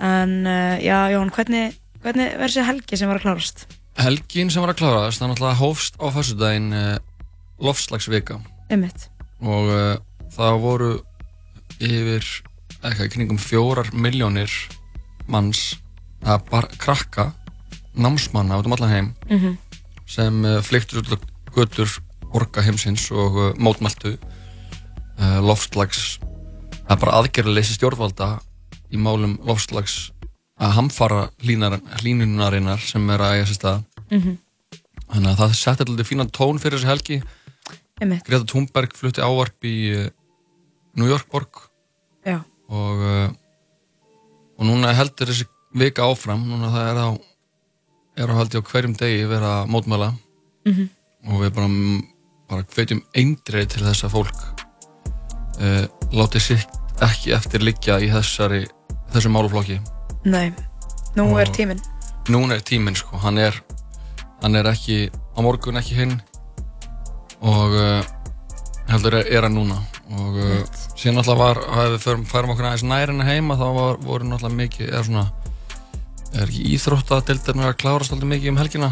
En 0.00 0.30
uh, 0.48 0.78
já, 0.80 1.10
Jón, 1.12 1.28
hvernig, 1.28 1.74
hvernig 2.04 2.26
verður 2.32 2.46
þessi 2.48 2.64
helgi 2.68 2.96
sem 3.00 3.08
var 3.10 3.18
að 3.20 3.24
klárast? 3.26 3.66
Helgin 4.00 4.50
sem 4.52 4.62
var 4.64 4.72
að 4.72 4.78
klárast, 4.80 5.20
það 5.20 5.32
náttúrulega 5.32 5.60
hófst 5.60 5.98
á 6.00 6.06
fyrstudaginn 6.14 6.70
uh, 6.72 6.98
lofslagsvika 7.60 8.38
Einmitt. 8.70 9.08
og 9.42 9.68
uh, 9.68 9.96
það 10.32 10.60
voru 10.62 10.90
yfir 11.80 12.24
eitthvað 12.80 13.10
kringum 13.14 13.40
fjórar 13.40 13.90
miljónir 13.92 14.52
manns 15.28 15.76
að 16.24 16.46
bara 16.50 16.70
krakka 16.80 17.30
námsmanna 17.96 18.58
út 18.60 18.66
um 18.68 18.76
allan 18.76 18.94
heim 18.94 19.10
Mhm. 19.30 19.58
sem 20.06 20.44
uh, 20.44 20.60
flyktur 20.62 21.02
út 21.02 21.12
á 21.12 21.18
götur 21.54 21.98
orka 22.32 22.62
heimsins 22.62 23.08
og 23.10 23.56
mótmæltu 23.58 24.14
loftslags 25.42 26.18
það 26.86 26.94
er 26.94 27.00
bara 27.02 27.16
aðgerðaleysi 27.20 27.74
stjórnvalda 27.76 28.28
í 28.94 28.96
málum 29.02 29.34
loftslags 29.46 30.12
að 30.60 30.74
hamfara 30.76 31.20
hlínar, 31.42 31.78
hlínunarinnar 32.02 32.80
sem 32.84 33.10
er 33.10 33.18
að 33.24 33.34
eiga 33.36 33.46
sér 33.50 33.58
stað 33.60 33.84
Mhm. 34.10 34.38
þannig 35.10 35.30
að 35.32 35.38
það 35.40 35.54
setti 35.54 35.84
alltaf 35.86 36.08
fínan 36.10 36.30
tón 36.30 36.58
fyrir 36.60 36.78
þessi 36.78 36.90
helgi 36.90 37.22
Einmitt. 38.00 38.24
Greta 38.24 38.44
Thunberg 38.48 38.94
flutti 38.96 39.20
ávarp 39.20 39.64
í 39.68 39.74
uh, 39.96 40.08
New 40.96 41.06
York 41.08 41.28
borg 41.30 41.60
Já. 42.26 42.40
og 42.68 43.02
uh, 43.04 43.28
og 44.58 44.66
núna 44.66 44.92
heldur 44.96 45.28
þessi 45.30 45.46
vika 45.74 46.02
áfram 46.08 46.42
núna 46.48 46.70
það 46.72 46.88
er 46.90 46.98
á 47.00 47.08
er 48.20 48.28
á 48.32 48.34
haldi 48.40 48.58
á 48.58 48.62
hverjum 48.66 48.96
degi 48.98 49.24
verið 49.28 49.48
að 49.52 49.68
mótmæla 49.72 50.10
Mhm. 50.66 50.88
og 51.30 51.40
við 51.44 51.54
bara, 51.54 51.68
bara 52.48 52.62
hvetjum 52.74 53.02
eindrið 53.16 53.68
til 53.68 53.82
þess 53.86 54.04
að 54.04 54.14
fólk 54.16 54.40
uh, 55.60 55.86
láti 56.12 56.40
sitt 56.40 56.68
ekki 57.00 57.32
eftir 57.36 57.60
liggja 57.64 57.96
í 58.00 58.10
þessari 58.12 58.66
þessum 59.12 59.32
máluflokki 59.38 59.78
Nei, 60.24 60.52
nú 61.16 61.30
Og- 61.32 61.40
er 61.40 61.48
tíminn. 61.54 61.80
núna 62.28 62.54
er 62.54 62.60
tíminn 62.62 62.96
sko, 62.96 63.16
hann 63.18 63.38
er 63.38 63.54
hann 64.42 64.54
er 64.56 64.64
ekki 64.70 65.10
á 65.36 65.38
morgun 65.42 65.76
ekki 65.80 65.94
hinn. 65.96 66.20
Og 67.40 67.72
uh, 67.72 68.02
heldur 68.88 69.14
er, 69.20 69.26
er 69.32 69.42
hann 69.48 69.54
núna. 69.56 69.78
Og 70.10 70.36
uh, 70.36 70.60
síðan 70.96 71.20
náttúrulega 71.20 71.38
var 71.40 71.60
að 71.80 71.94
við 71.94 72.02
förum, 72.04 72.24
færum 72.28 72.50
okkur 72.54 72.68
aðeins 72.68 72.84
nær 72.84 73.08
henni 73.12 73.24
heima 73.24 73.56
þá 73.56 73.66
var, 73.76 73.96
voru 74.04 74.28
náttúrulega 74.28 74.60
mikið 74.60 74.88
eða 74.90 75.04
svona 75.08 75.24
er 76.34 76.46
ekki 76.46 76.66
íþróttadeildarinn 76.76 77.64
að 77.66 77.76
klárast 77.80 78.12
alltaf 78.14 78.28
mikið 78.30 78.52
um 78.52 78.60
helgina? 78.60 78.90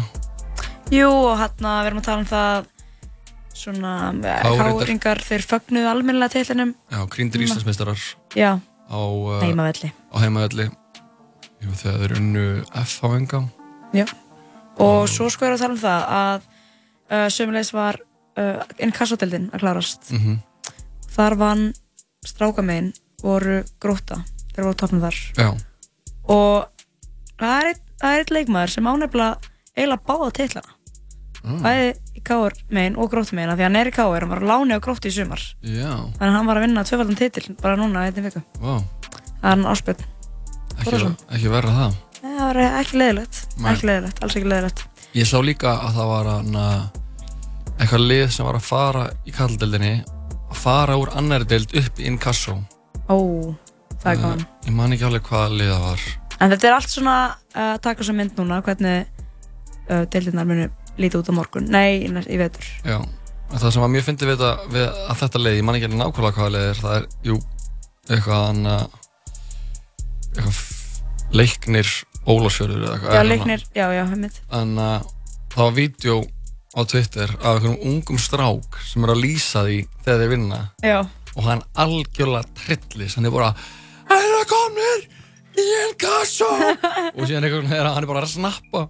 Jú, 0.91 1.07
og 1.07 1.37
hérna 1.39 1.75
við 1.83 1.89
erum 1.91 2.01
að 2.01 2.07
tala 2.09 2.23
um 2.23 2.29
það 2.29 2.65
svona 3.59 3.93
Káringar. 4.23 4.79
káringar, 4.81 5.21
þeir 5.29 5.45
fögnuðu 5.45 5.89
almennilega 5.91 6.33
tillinum 6.35 6.73
já, 6.89 6.99
krýndir 7.11 7.41
Núna. 7.43 7.49
Íslandsmeistarar 7.51 8.03
Já, 8.35 8.51
á, 8.89 8.99
uh, 8.99 9.39
á 9.39 10.17
heimavelli 10.23 10.69
Jú, 11.59 11.73
þegar 11.81 12.03
þeir 12.03 12.15
unnu 12.19 12.45
FH 12.83 13.11
enga 13.17 13.41
Já, 13.95 14.05
og 14.79 15.09
svo 15.11 15.29
sko 15.33 15.47
við 15.47 15.57
að 15.57 15.63
tala 15.63 15.75
um 15.75 15.81
það 15.81 16.07
að 16.19 16.45
uh, 16.45 17.27
sömulegis 17.33 17.73
var 17.75 17.99
uh, 17.99 18.63
inkassotildin 18.77 19.49
að 19.53 19.65
klárast 19.65 20.13
mm 20.15 20.39
Þar 21.09 21.33
vann 21.35 21.63
strákamegin 22.23 22.91
voru 23.19 23.63
gróta 23.81 24.21
þeir 24.53 24.67
voru 24.67 24.77
topnum 24.77 25.01
þar. 25.01 25.17
Já, 25.35 25.47
og 26.29 26.67
það 27.41 27.71
er 27.71 27.79
það 27.99 28.13
er 28.13 28.21
einn 28.23 28.35
leikmaður 28.37 28.73
sem 28.75 28.87
ánefnilega 28.87 29.49
eiginlega 29.73 30.05
báða 30.07 30.29
titlana 30.37 30.75
mm. 31.43 31.59
bæði 31.63 31.89
í 32.19 32.23
káur 32.29 32.55
megin 32.69 32.97
og 32.99 33.11
gróttu 33.11 33.37
megin 33.37 33.53
af 33.53 33.59
því 33.59 33.65
að 33.65 33.69
hann 33.69 33.79
er 33.79 33.89
í 33.89 33.95
káur, 33.95 34.23
hann 34.23 34.31
var 34.31 34.43
að 34.43 34.51
láni 34.51 34.77
á 34.79 34.83
gróttu 34.83 35.09
í 35.09 35.15
sumar. 35.15 35.43
Já, 35.63 35.91
þannig 35.91 36.29
að 36.29 36.37
hann 36.37 36.49
var 36.49 36.59
að 36.59 36.65
vinna 36.67 36.85
tvöfaldan 36.87 37.19
titil 37.19 37.45
bara 37.61 37.79
núna 37.79 38.05
einnig 38.07 38.29
viku. 38.29 38.43
Vá. 38.59 38.73
Það 39.09 39.43
er 39.43 39.49
hann 39.49 39.67
áspjöld, 39.73 40.05
ekki, 40.83 41.09
ekki 41.37 41.51
verra 41.53 41.73
það. 41.79 41.97
Það 42.19 42.39
var 42.43 42.57
ekki 42.67 42.97
leiðilegt 42.99 43.37
Nei. 43.57 43.69
ekki 43.73 43.87
leiðilegt, 43.89 44.23
alls 44.23 44.35
ekki 44.39 44.49
leiðilegt 44.51 44.85
Ég 45.17 45.25
sá 45.25 45.37
líka 45.41 45.71
að 45.87 45.95
það 45.97 46.09
var 46.11 46.27
hana, 46.29 46.65
eitthvað 47.79 48.03
lið 48.11 48.25
sem 48.35 48.45
var 48.45 48.57
að 48.59 48.65
fara 48.67 49.05
í 49.25 49.33
kalldeldinni 49.33 49.93
að 50.49 50.59
fara 50.61 50.97
úr 51.01 51.09
annari 51.17 51.47
deild 51.49 51.73
upp 51.79 52.01
í 52.01 52.05
inkasso. 52.09 52.55
Ó, 53.09 53.17
það 54.03 54.11
er 54.11 54.19
gaman. 54.21 54.43
Ég 54.67 54.75
man 54.77 54.93
ekki 54.93 55.07
alveg 55.07 55.25
hvaða 55.29 55.55
lið 55.57 55.71
það 55.73 55.85
var. 55.87 56.03
En 56.39 56.53
þetta 56.53 56.69
er 56.69 56.75
allt 56.77 56.93
svona 56.93 57.15
uh, 57.29 57.63
að 57.71 57.81
taka 57.87 58.05
svo 58.05 58.15
mynd 58.19 58.37
núna 58.37 58.61
hvernig 58.65 59.09
uh, 59.89 60.03
deildirnar 60.13 60.47
munu 60.49 60.69
líti 61.01 61.17
út 61.19 61.31
á 61.31 61.33
morgun. 61.33 61.69
Nei, 61.73 62.05
í 62.05 62.37
vetur. 62.39 62.69
Já, 62.85 62.99
en 62.99 63.57
það 63.63 63.73
sem 63.73 63.85
var 63.85 63.93
mjög 63.95 64.07
fyndið 64.11 64.33
við, 64.33 64.45
við 64.75 64.87
að 65.09 65.19
þetta 65.23 65.43
lið, 65.45 65.57
ég 65.59 65.65
man 65.67 65.79
ekki 65.79 65.89
alveg 65.89 66.01
nákvæmlega 66.03 66.37
hvaða 66.37 66.53
lið 66.55 66.67
er 66.69 66.81
það 66.83 66.97
er, 66.99 67.09
jú, 67.29 67.39
eitthvað 68.09 68.61
f- 68.61 68.98
leiknir 71.35 71.89
Ólafsjörður 72.29 72.83
eða 72.83 72.95
eitthvað 72.97 73.15
já, 73.15 73.23
leiknir, 73.25 73.61
já, 73.73 73.85
já, 73.95 74.03
heimitt 74.11 74.41
En 74.53 74.75
uh, 74.77 74.99
það 75.53 75.63
var 75.63 75.75
vídeo 75.77 76.17
á 76.77 76.81
Twitter 76.85 77.31
af 77.39 77.55
einhverjum 77.57 77.79
ungum 77.89 78.19
strák 78.21 78.77
sem 78.85 79.05
er 79.07 79.13
að 79.15 79.23
lýsa 79.23 79.63
því 79.65 79.77
þegar 80.05 80.19
þeir 80.21 80.31
vinna. 80.35 80.59
Já, 80.85 80.99
og 81.33 81.47
hann 81.47 81.63
algjörlega 81.81 82.43
trillis 82.59 83.15
hann 83.17 83.29
er 83.29 83.33
bara 83.33 83.53
Það 84.09 84.25
er 84.25 84.35
að 84.35 84.45
komnir 84.51 85.07
í 85.59 85.65
einn 85.79 85.95
kasso 86.01 86.49
og 87.15 87.23
síðan 87.23 87.47
einhvern 87.47 87.71
veginn 87.71 87.89
hann 87.89 88.03
er 88.03 88.09
bara 88.11 88.23
að 88.25 88.33
snappa 88.35 88.85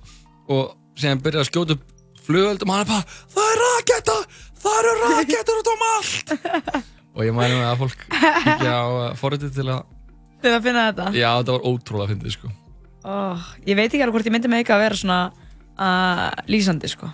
og 0.49 0.75
síðan 0.99 1.23
byrjar 1.23 1.45
að 1.45 1.51
skjóta 1.51 1.77
upp 1.77 2.25
flugöldum 2.25 2.73
og 2.73 2.79
hann 2.79 2.85
er 2.85 2.91
bara 2.91 3.19
Það 3.35 3.53
er 3.53 3.63
raketta, 3.63 4.17
það 4.63 4.79
eru 4.81 4.95
rakettur 5.05 5.61
út 5.61 5.71
um 5.73 5.87
allt. 5.93 6.35
Og 7.19 7.25
ég 7.25 7.33
mæli 7.35 7.55
með 7.57 7.65
að 7.67 7.79
fólk 7.81 8.03
ekki 8.15 8.69
á 8.69 8.83
forritið 9.19 9.55
til 9.57 9.65
að 9.73 9.79
þau 10.43 10.55
að 10.55 10.65
finna 10.67 10.87
þetta. 10.89 11.11
Já 11.17 11.29
þetta 11.39 11.55
var 11.55 11.67
ótrúlega 11.69 12.13
fyndið 12.13 12.35
sko. 12.35 12.51
Oh, 13.09 13.47
ég 13.65 13.79
veit 13.79 13.87
ekki 13.87 14.03
alveg 14.03 14.17
hvort 14.17 14.27
ég 14.27 14.35
myndi 14.35 14.51
með 14.51 14.61
eitthvað 14.61 14.79
að 14.79 14.85
vera 14.85 14.99
svona 14.99 15.19
uh, 15.79 16.27
lýsandi 16.51 16.91
sko. 16.91 17.09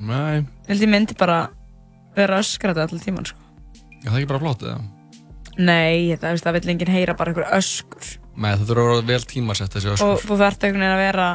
Nei, 0.00 0.40
ég 0.40 0.70
held 0.70 0.86
ég 0.86 0.92
myndi 0.94 1.16
bara 1.18 1.42
vera 2.16 2.40
öskrata 2.40 2.86
allir 2.86 3.02
tíman 3.02 3.28
sko. 3.28 3.38
Já, 4.00 4.08
það 4.08 4.14
er 4.14 4.22
ekki 4.22 4.30
bara 4.32 4.42
flott 4.44 4.64
eða? 4.64 4.80
Nei, 5.60 6.16
það, 6.16 6.30
veist, 6.30 6.46
það 6.46 6.56
vil 6.56 6.72
enginn 6.72 6.92
heyra 6.94 7.16
bara 7.18 7.32
einhver 7.32 7.50
öskur. 7.58 8.12
Nei, 8.40 8.52
það 8.54 8.66
þurfa 8.70 8.84
að 8.84 8.92
vera 8.94 9.08
vel 9.10 9.24
tímasett 9.34 9.74
þessi 9.74 9.90
og 9.90 9.96
öskur 9.98 10.22
þú 10.24 10.38
þarft 10.40 10.64
einhvern 10.64 10.84
veginn 10.86 10.94
að 10.94 11.02
vera 11.04 11.28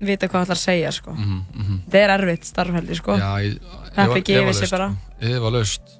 vita 0.00 0.28
hvað 0.28 0.36
það 0.36 0.44
ætlar 0.46 0.58
að 0.58 0.64
segja 0.64 0.90
sko. 0.96 1.14
Mm 1.14 1.40
-hmm. 1.54 1.78
þetta 1.86 2.02
er 2.02 2.12
erfitt 2.16 2.44
starfheldi 2.48 2.98
sko. 2.98 3.16
Já, 3.16 3.30
ég, 3.44 3.58
Heppi 3.96 4.22
gefið 4.22 4.54
sig 4.54 4.70
bara. 4.70 4.90
Ég 5.20 5.40
var 5.40 5.52
laust. 5.52 5.96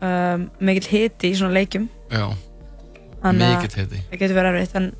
Um, 0.00 0.50
mikill 0.60 0.88
hiti 0.90 1.30
í 1.30 1.36
svona 1.36 1.54
leikjum. 1.56 1.88
Já, 2.10 2.26
að 2.26 2.34
mikið 3.22 3.76
heiti 3.80 4.00
það 4.10 4.18
getur 4.20 4.36
verið 4.36 4.56
erfitt 4.60 4.76
en 4.76 4.92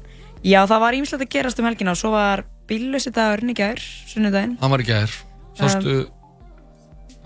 já, 0.45 0.61
það 0.67 0.81
var 0.81 0.93
ímislegt 0.99 1.23
að 1.27 1.33
gerast 1.37 1.59
um 1.61 1.65
helgina 1.69 1.91
og 1.93 1.97
svo 2.01 2.11
var 2.15 2.45
bíllösi 2.69 3.13
dagurinn 3.15 3.51
í 3.51 3.55
gær 3.55 3.79
sunnudaginn. 4.11 4.57
Hann 4.61 4.71
var 4.71 4.81
í 4.83 4.87
gær. 4.89 5.11
Sástu 5.57 6.09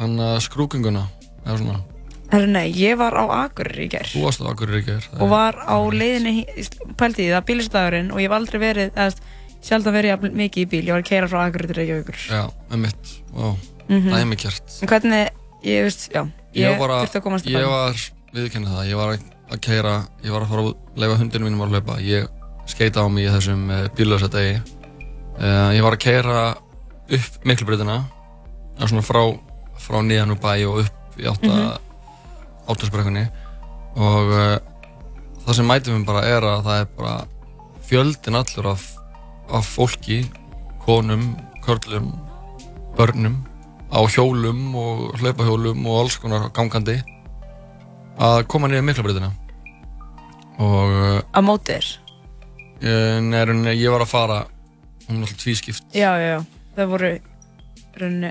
hann 0.00 0.18
uh, 0.20 0.36
skrúkinguna 0.40 1.06
eða 1.46 1.56
svona? 1.60 1.80
Nei, 2.46 2.68
ég 2.78 2.94
var 3.00 3.16
á 3.18 3.24
Akureyri 3.48 3.88
í 3.88 3.90
gær. 3.90 4.06
Þú 4.06 4.20
varst 4.22 4.42
á 4.44 4.46
Akureyri 4.52 4.82
í 4.84 4.86
gær 4.86 5.02
það 5.02 5.18
og 5.18 5.26
er- 5.26 5.32
var 5.34 5.56
á 5.66 5.76
leiðinni 5.90 6.34
pælti 7.00 7.26
í 7.26 7.32
það 7.32 7.46
bílistagurinn 7.48 8.12
og 8.14 8.20
ég 8.22 8.28
hef 8.30 8.36
aldrei 8.36 8.60
verið 8.62 8.92
eða 8.94 9.16
sjaldan 9.60 9.96
verið 9.96 10.12
jafn 10.14 10.36
mikið 10.38 10.62
í 10.62 10.68
bíl. 10.70 10.84
Ég 10.86 10.94
var 10.94 11.02
að 11.02 11.08
keira 11.10 11.28
frá 11.32 11.40
Akureyri 11.48 11.72
til 11.72 11.78
Reykjavíkur. 11.80 12.20
Já, 12.30 12.44
með 12.70 12.78
mitt 12.86 13.16
Ó, 13.34 13.56
Mhm. 13.90 14.12
dæmi 14.14 14.36
kjart 14.38 14.76
en 14.82 14.88
hvernig, 14.88 15.28
ég 15.66 15.82
veist, 15.82 16.08
já 16.14 16.22
ég, 16.54 16.62
Ég 16.70 16.78
þurfti 16.78 17.18
að 17.18 17.22
komast 17.24 17.44
til 17.44 17.52
ég 17.56 17.58
bæinn. 17.58 17.70
var, 17.74 17.94
viðkynna 18.34 18.68
það 18.76 18.86
Ég 18.90 18.96
var 18.96 19.08
að- 19.16 19.24
að 19.50 19.62
keira, 19.66 19.94
ég 20.24 20.34
var 20.34 20.46
að 20.46 20.52
fara 20.52 20.64
að 20.68 21.02
leifa 21.02 21.20
hundinu 21.20 21.48
mínum 21.48 21.64
að 21.66 21.76
hlaupa. 21.76 21.98
Ég 22.04 22.30
skeita 22.70 23.02
á 23.02 23.06
mig 23.10 23.26
í 23.26 23.34
þessum 23.34 23.68
uh, 23.70 23.84
bíllösa 23.98 24.30
degi 24.30 24.56
uh, 24.60 25.70
Ég 25.74 25.82
var 25.82 25.96
að 25.96 26.02
keira 26.04 26.40
upp 27.10 27.46
miklubreytina 27.46 28.02
svona 28.80 29.02
frá, 29.04 29.22
frá 29.82 29.98
niðan 30.06 30.36
úr 30.36 30.40
bæ 30.40 30.52
og 30.70 30.84
upp 30.84 31.18
í 31.20 31.26
átta 31.28 31.50
mm 31.50 31.78
áttasbrekkunni 32.70 33.26
og 33.98 34.32
uh, 34.32 34.56
það 35.44 35.56
sem 35.58 35.68
mæti 35.68 35.92
mér 35.94 36.06
bara 36.08 36.24
er 36.28 36.46
að 36.46 36.66
það 36.66 36.82
er 36.82 36.90
bara 36.98 37.14
fjöldin 37.88 38.38
allur 38.38 38.70
af, 38.74 38.84
af 39.50 39.66
fólki 39.66 40.22
konum, 40.84 41.32
körlum 41.64 42.12
börnum 42.98 43.40
á 43.90 44.00
hjólum 44.06 44.76
og 44.78 45.18
hlaupahjólum 45.18 45.86
og 45.86 46.02
alls 46.04 46.18
konar 46.22 46.50
gangandi 46.54 47.00
að 48.20 48.44
koma 48.52 48.70
niður 48.70 48.86
miklabreytina 48.86 49.32
og 50.60 50.92
uh, 50.92 51.18
á 51.32 51.40
móti 51.44 51.72
þér? 51.76 51.88
Ég, 52.80 53.18
nei, 53.26 53.74
ég 53.76 53.90
var 53.92 54.04
að 54.04 54.12
fara. 54.12 54.38
Hún 55.08 55.18
er 55.20 55.26
alltaf 55.26 55.42
tvískipt. 55.42 55.84
Já, 55.96 56.12
já, 56.20 56.28
já, 56.36 56.38
það 56.76 56.90
voru 56.94 57.10
rauninni 58.00 58.30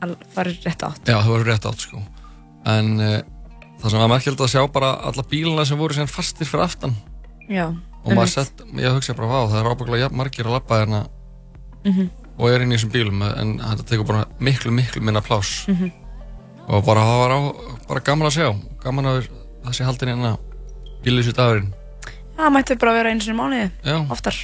að 0.00 0.14
fara 0.32 0.52
rétt 0.54 0.84
átt. 0.86 1.02
Já, 1.10 1.16
það 1.18 1.30
var 1.34 1.46
rétt 1.50 1.66
átt 1.68 1.84
sko. 1.84 2.00
En 2.70 2.90
uh, 3.00 3.18
það 3.82 3.92
sem 3.94 4.02
var 4.04 4.12
merkjöld 4.14 4.44
að 4.44 4.52
sjá 4.54 4.62
bara 4.72 4.92
alla 5.10 5.24
bíluna 5.30 5.64
sem 5.68 5.80
voru 5.80 5.96
síðan 5.96 6.12
fastir 6.12 6.48
fyrir 6.48 6.64
aftan. 6.68 6.94
Já, 7.50 7.66
og 8.04 8.12
maður 8.14 8.32
sett, 8.36 8.62
ég 8.78 8.94
hugsa 8.94 9.16
bara, 9.18 9.28
vá, 9.28 9.40
það 9.50 9.60
er 9.64 9.70
ábygglega 9.74 10.10
margir 10.16 10.46
að 10.48 10.56
labba 10.58 10.78
hérna 10.84 11.00
Mhm. 11.84 12.10
og 12.38 12.50
er 12.52 12.60
inn 12.62 12.72
í 12.72 12.76
þessum 12.76 12.90
bílum 12.92 13.22
en 13.24 13.54
þetta 13.58 13.84
tekur 13.88 14.06
bara 14.06 14.26
miklu, 14.40 14.70
miklu 14.72 15.00
minna 15.04 15.20
pláss. 15.24 15.66
Mhm. 15.68 15.90
og 16.70 16.84
bara 16.86 17.00
það 17.00 17.18
var 17.20 17.32
á, 17.34 17.40
bara 17.88 18.00
gaman 18.06 18.28
að 18.28 18.36
sjá. 18.36 18.48
Gaman 18.84 19.04
að 19.10 19.28
þessi 19.64 19.84
haldin 19.84 20.08
hérna. 20.14 20.36
bílið 20.38 20.49
sér 21.04 21.32
dagurinn 21.36 21.72
já, 21.72 22.40
Það 22.40 22.52
mætti 22.54 22.76
bara 22.80 22.92
vera 22.96 23.10
eins 23.12 23.28
og 23.28 23.36
mánuði, 23.36 23.70
oftar. 24.10 24.36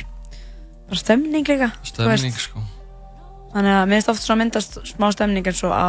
Bara 0.86 0.98
stemning 1.00 1.46
líka. 1.48 1.70
stemning 1.82 2.32
sko. 2.36 2.60
Þannig 3.54 3.72
að 3.72 3.86
mér 3.88 3.96
finnst 3.96 4.08
oft 4.12 4.22
svona 4.22 4.42
myndast 4.44 4.76
smá 4.84 5.06
stemning 5.14 5.46
eins 5.48 5.62
og 5.64 5.72
á, 5.72 5.88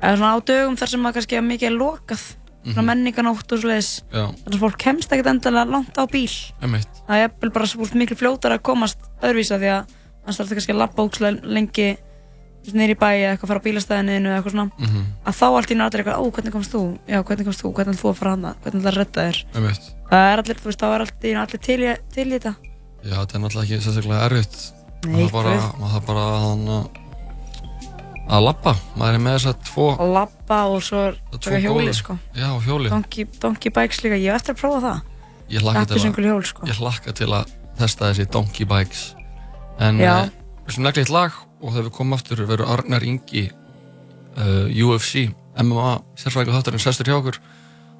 eða 0.00 0.16
svona 0.16 0.32
á 0.32 0.38
dögum 0.48 0.76
þar 0.80 0.88
sem 0.88 1.00
maður 1.04 1.18
kannski 1.20 1.36
er 1.36 1.44
mikið 1.44 1.76
lokað. 1.76 2.22
Svona 2.66 2.82
Mhm. 2.82 2.86
menninganótt 2.88 3.52
og 3.52 3.58
svoleiðis. 3.60 4.02
Þannig 4.10 4.54
að 4.56 4.58
fólk 4.64 4.78
kemst 4.78 5.12
ekkert 5.12 5.26
endilega 5.30 5.70
langt 5.70 5.94
á 5.94 6.02
bíl. 6.10 6.52
emitt. 6.62 6.88
Það 7.08 7.22
er 7.44 7.50
bara 7.50 7.66
svo 7.66 7.84
miklu 7.94 8.16
fljótar 8.16 8.52
að 8.56 8.62
komast 8.62 8.98
öðruvísa 9.22 9.60
því 9.60 9.68
að 9.70 9.86
þarf 10.26 10.36
þetta 10.48 10.54
kannski 10.56 10.72
að 10.74 10.80
labba 10.80 11.02
ókslega 11.06 11.40
lengi 11.44 11.96
nýri 12.74 12.94
í 12.96 12.98
bæi 12.98 13.16
eða 13.20 13.30
eitthvað 13.34 13.50
fara 13.50 13.60
á 13.62 13.66
bílastæðinu 13.66 14.16
eða 14.16 14.36
eitthvað 14.38 14.54
svona 14.56 14.70
Mm 14.76 15.04
að 15.26 15.34
þá 15.36 15.46
allt 15.46 15.70
í 15.70 15.76
náttúrulega 15.76 15.86
allir 15.86 16.00
eitthvað, 16.02 16.18
ó 16.22 16.24
hvernig 16.36 16.52
komst 16.54 16.74
þú? 16.74 16.82
Já, 17.10 17.18
hvernig 17.26 17.46
komst 17.46 17.62
þú? 17.62 17.70
Hvernig 17.74 17.96
ætlar 17.96 18.02
þú 18.02 18.10
að 18.10 18.18
fara 18.20 18.30
hana? 18.36 18.52
Hvernig 18.62 18.80
ætlar 18.80 18.92
að 18.92 19.00
redda 19.00 19.24
þér? 19.26 19.38
Það 20.10 20.26
er 20.30 20.42
allir, 20.42 20.60
þú 20.60 20.68
veist, 20.70 20.82
þá 20.82 20.86
er 20.86 21.04
allt 21.04 21.26
í 21.26 21.32
allir 21.40 21.62
til 21.66 21.78
í, 21.82 21.94
þetta. 22.36 22.52
Já, 23.02 23.16
þetta 23.16 23.36
er 23.36 23.42
náttúrulega 23.42 23.66
ekki 23.66 23.86
sérstaklega 23.86 24.28
erfitt. 24.28 24.56
Nei, 25.06 25.24
maður 25.26 25.90
þarf 25.96 26.06
bara, 26.06 26.26
að, 26.46 27.02
að 28.36 28.46
labba. 28.46 28.76
Maður 28.94 29.18
er 29.18 29.24
með 29.26 29.36
þess 29.36 29.50
að 29.50 29.66
tvo, 29.66 29.88
Að 29.96 30.14
labba 30.14 30.60
og 30.70 30.86
svo 30.86 31.02
er 31.10 31.18
taka 31.36 31.60
hjóli, 31.66 31.92
sko. 31.98 32.18
Já, 32.38 32.48
hjóli. 32.66 32.94
Donkey, 32.94 33.74
bikes 33.74 34.02
líka, 34.06 34.20
ég 34.22 34.38
eftir 34.38 34.54
að 34.54 34.62
prófa 34.62 34.80
það. 34.86 35.02
Ég 35.50 35.62
hlakka 35.62 35.82
til 35.82 35.90
að, 35.90 35.98
Appisöngul 35.98 36.26
hjól, 36.30 36.46
sko. 36.46 36.66
ég 36.70 36.80
hlakka 36.80 37.14
til 37.18 37.30
að 37.34 37.52
testa 37.78 38.10
þessi 38.10 38.30
Donkey 38.34 38.66
Bikes. 38.66 39.04
En 39.82 40.00
uh, 40.00 40.30
við 40.66 40.80
negli 40.86 41.04
eitt 41.04 41.12
lag 41.14 41.34
og 41.66 41.74
þegar 41.74 41.88
við 41.88 41.94
komum 41.98 42.16
aftur 42.16 42.42
verður 42.46 42.70
Arnar 42.70 43.04
Ingi 43.06 43.48
uh, 43.50 44.66
UFC, 44.70 45.26
MMA, 45.58 45.96
sérfræðingur 46.20 46.58
þáttarinn 46.58 46.84
sestur 46.84 47.10
hjá 47.10 47.16
okkur. 47.18 47.40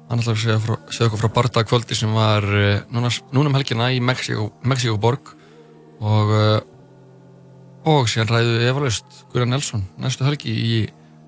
Hann 0.07 0.21
ætlar 0.23 0.37
að 0.37 0.43
segja, 0.45 0.59
frá, 0.63 0.77
segja 0.87 1.09
okkur 1.09 1.23
frá 1.25 1.33
Barda 1.35 1.65
kvöldi 1.67 1.97
sem 1.99 2.13
var 2.15 2.47
uh, 2.47 2.79
núna, 2.93 3.11
núna 3.35 3.51
um 3.51 3.57
helgina 3.59 3.89
í 3.91 3.99
Mexíko, 3.99 4.49
Mexíkoborg 4.67 5.33
og, 5.99 6.31
uh, 6.31 7.91
og 7.91 8.07
síðan 8.11 8.31
ræðu 8.31 8.55
efalust 8.69 9.21
Guðran 9.33 9.51
Nelson 9.55 9.83
næstu 9.99 10.27
helgi 10.27 10.55
í 10.55 10.79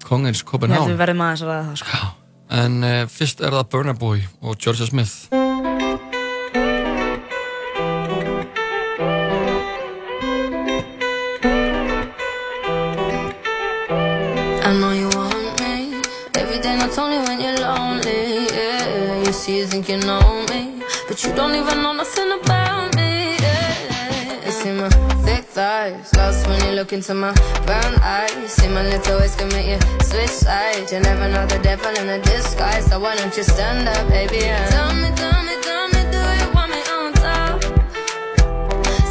Kongens 0.05 0.45
Copenhagen. 0.47 0.93
við 0.93 1.03
verðum 1.03 1.25
aðeins 1.25 1.43
að 1.43 1.51
ræða 1.51 1.67
það, 1.67 1.83
sko. 1.83 2.09
En 2.59 2.79
fyrst 3.11 3.43
er 3.45 3.53
það 3.53 3.69
Burna 3.75 3.93
Boy 3.99 4.23
og 4.39 4.55
Georgia 4.57 4.87
Smith. 4.87 5.48
You 19.57 19.65
think 19.65 19.89
you 19.89 19.97
know 19.97 20.45
me, 20.49 20.81
but 21.07 21.23
you 21.23 21.33
don't 21.33 21.55
even 21.55 21.81
know 21.81 21.93
nothing 21.93 22.31
about 22.39 22.95
me. 22.95 23.35
Yeah, 23.39 24.45
you 24.45 24.51
see 24.51 24.71
my 24.71 24.89
thick 25.25 25.45
thighs, 25.45 26.13
lost 26.15 26.47
when 26.47 26.59
you 26.65 26.71
look 26.71 26.93
into 26.93 27.13
my 27.13 27.33
brown 27.65 27.95
eyes. 28.01 28.35
You 28.35 28.47
See 28.47 28.67
my 28.67 28.83
little 28.83 29.19
ways 29.19 29.35
can 29.35 29.47
make 29.49 29.67
you 29.67 29.79
switch 30.03 30.29
sides. 30.29 30.91
You 30.91 30.99
never 30.99 31.27
know 31.29 31.45
the 31.47 31.59
devil 31.59 31.93
in 32.01 32.09
a 32.09 32.19
disguise, 32.21 32.85
so 32.85 32.99
why 32.99 33.15
don't 33.15 33.35
you 33.35 33.43
stand 33.43 33.87
up, 33.87 34.07
baby? 34.09 34.45
And 34.45 34.71
tell 34.71 34.93
me, 34.93 35.09
tell 35.15 35.41
me, 35.47 35.55
tell 35.61 35.87
me, 35.93 36.01
do 36.13 36.21
you 36.41 36.49
want 36.53 36.69
me 36.71 36.81
on 36.97 37.13
top? 37.13 37.63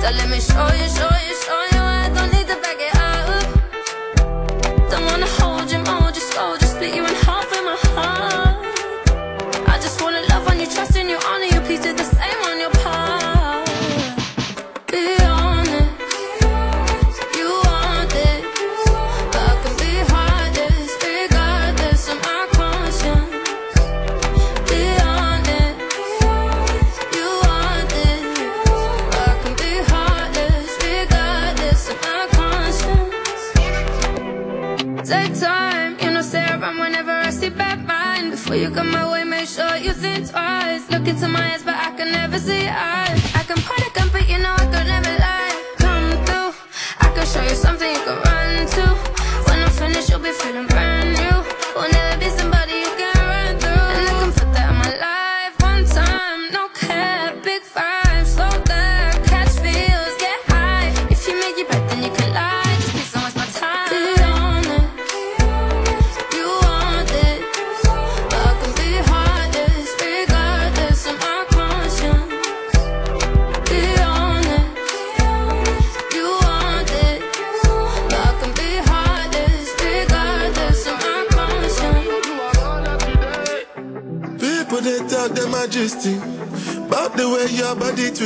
So 0.01 0.09
let 0.19 0.29
me 0.29 0.41
show 0.41 0.69
you, 0.81 0.89
show 0.97 1.15
you, 1.27 1.35
show 1.47 1.63
you. 1.73 1.78
You 38.59 38.71
come 38.71 38.91
my 38.91 39.11
way, 39.13 39.25
make 39.25 39.49
sure 39.49 39.77
you 39.77 39.93
think 39.93 40.31
twice. 40.31 40.91
Look 40.91 41.07
into 41.07 41.29
my 41.29 41.53
eyes, 41.53 41.63
but 41.63 41.75
I 41.75 41.91
can 41.97 42.11
never 42.11 42.39
see 42.39 42.67
eyes. 42.67 43.08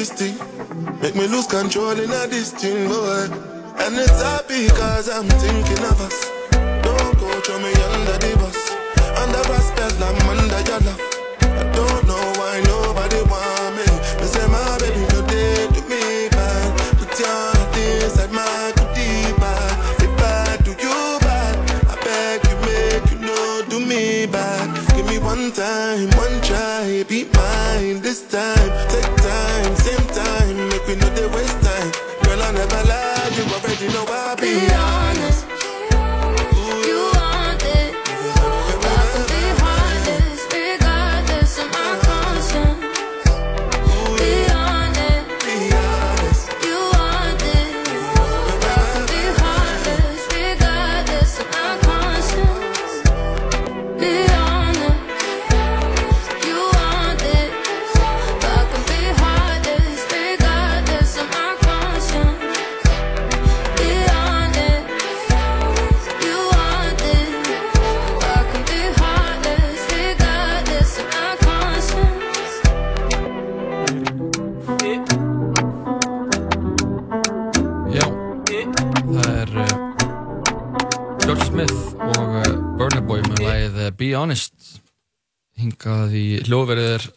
Body 0.02 0.34
twisting 0.34 1.00
Make 1.00 1.14
me 1.14 1.26
lose 1.26 1.46
control 1.46 1.92
in 1.92 2.10
a 2.10 2.26
this 2.26 2.52
thing, 2.52 2.88
boy 2.88 3.28
And 3.78 3.96
it's 3.96 4.22
happy 4.22 4.68
cause 4.68 5.08
I'm 5.08 5.28
thinking 5.28 5.84
of 5.84 6.00
us. 6.00 6.30
Don't 6.82 7.18
go 7.18 7.40
throw 7.40 7.58
me 7.58 7.72
under 7.72 8.18
the 8.18 8.36
bus. 8.36 8.70
Under 9.18 9.42
spell, 9.60 10.02
I'm 10.02 10.28
under 10.28 10.70
your 10.70 10.80
love 10.80 11.01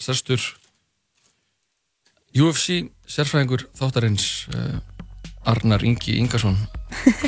sestur 0.06 0.42
UFC 2.36 2.82
sérfræðingur 3.08 3.68
þáttarins 3.78 4.26
uh, 4.52 4.80
Arnar 5.48 5.84
Ingi 5.88 6.18
Ingarsson 6.20 6.58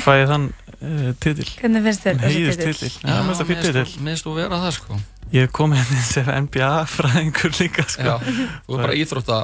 Hvað 0.02 0.18
er 0.22 0.28
þann 0.32 0.48
uh, 0.50 1.12
titil? 1.22 1.46
Hvernig 1.60 1.86
finnst 1.86 2.04
þér 2.04 2.18
þessi 2.24 2.58
titil 2.60 2.90
Já, 2.90 3.14
mér 3.14 3.30
finnst 3.30 3.40
það 3.40 3.50
fyrir 3.52 3.62
titil 3.68 4.04
Minnst 4.08 4.26
þú 4.26 4.34
vera 4.36 4.60
það 4.64 4.74
sko. 4.78 4.98
Ég 5.32 5.46
hef 5.46 5.54
komið 5.56 5.80
hérna 5.82 6.04
sem 6.08 6.28
NBA 6.48 6.68
fræðingur 6.88 7.56
líka 7.60 7.84
sko. 7.92 8.04
Já, 8.04 8.36
þú 8.66 8.76
er 8.78 8.84
bara 8.84 8.98
íþrótta 8.98 9.40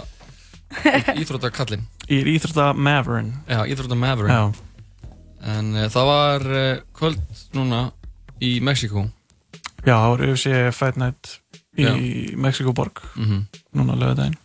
íþróttakallinn 1.23 1.85
Ég 2.11 2.23
er 2.25 2.31
íþrótta 2.35 2.71
Maverin 2.77 3.33
Já, 3.49 3.61
íþrótta 3.69 3.99
Maverin 4.01 4.33
Já, 4.35 4.45
En 5.55 5.75
uh, 5.77 5.87
það 5.93 6.11
var 6.11 6.47
uh, 6.51 6.65
kvöld 6.97 7.21
núna 7.57 7.83
í 8.43 8.57
Mexíkó. 8.65 9.05
Já 9.85 9.93
það 9.95 10.07
voru 10.15 10.29
UFC 10.33 10.55
Fight 10.75 10.97
Night 11.01 11.35
í. 11.79 12.37
Mexikoborg 12.37 13.03
mm 13.17 13.45
núna 13.75 13.97
lögadaginn 13.99 14.39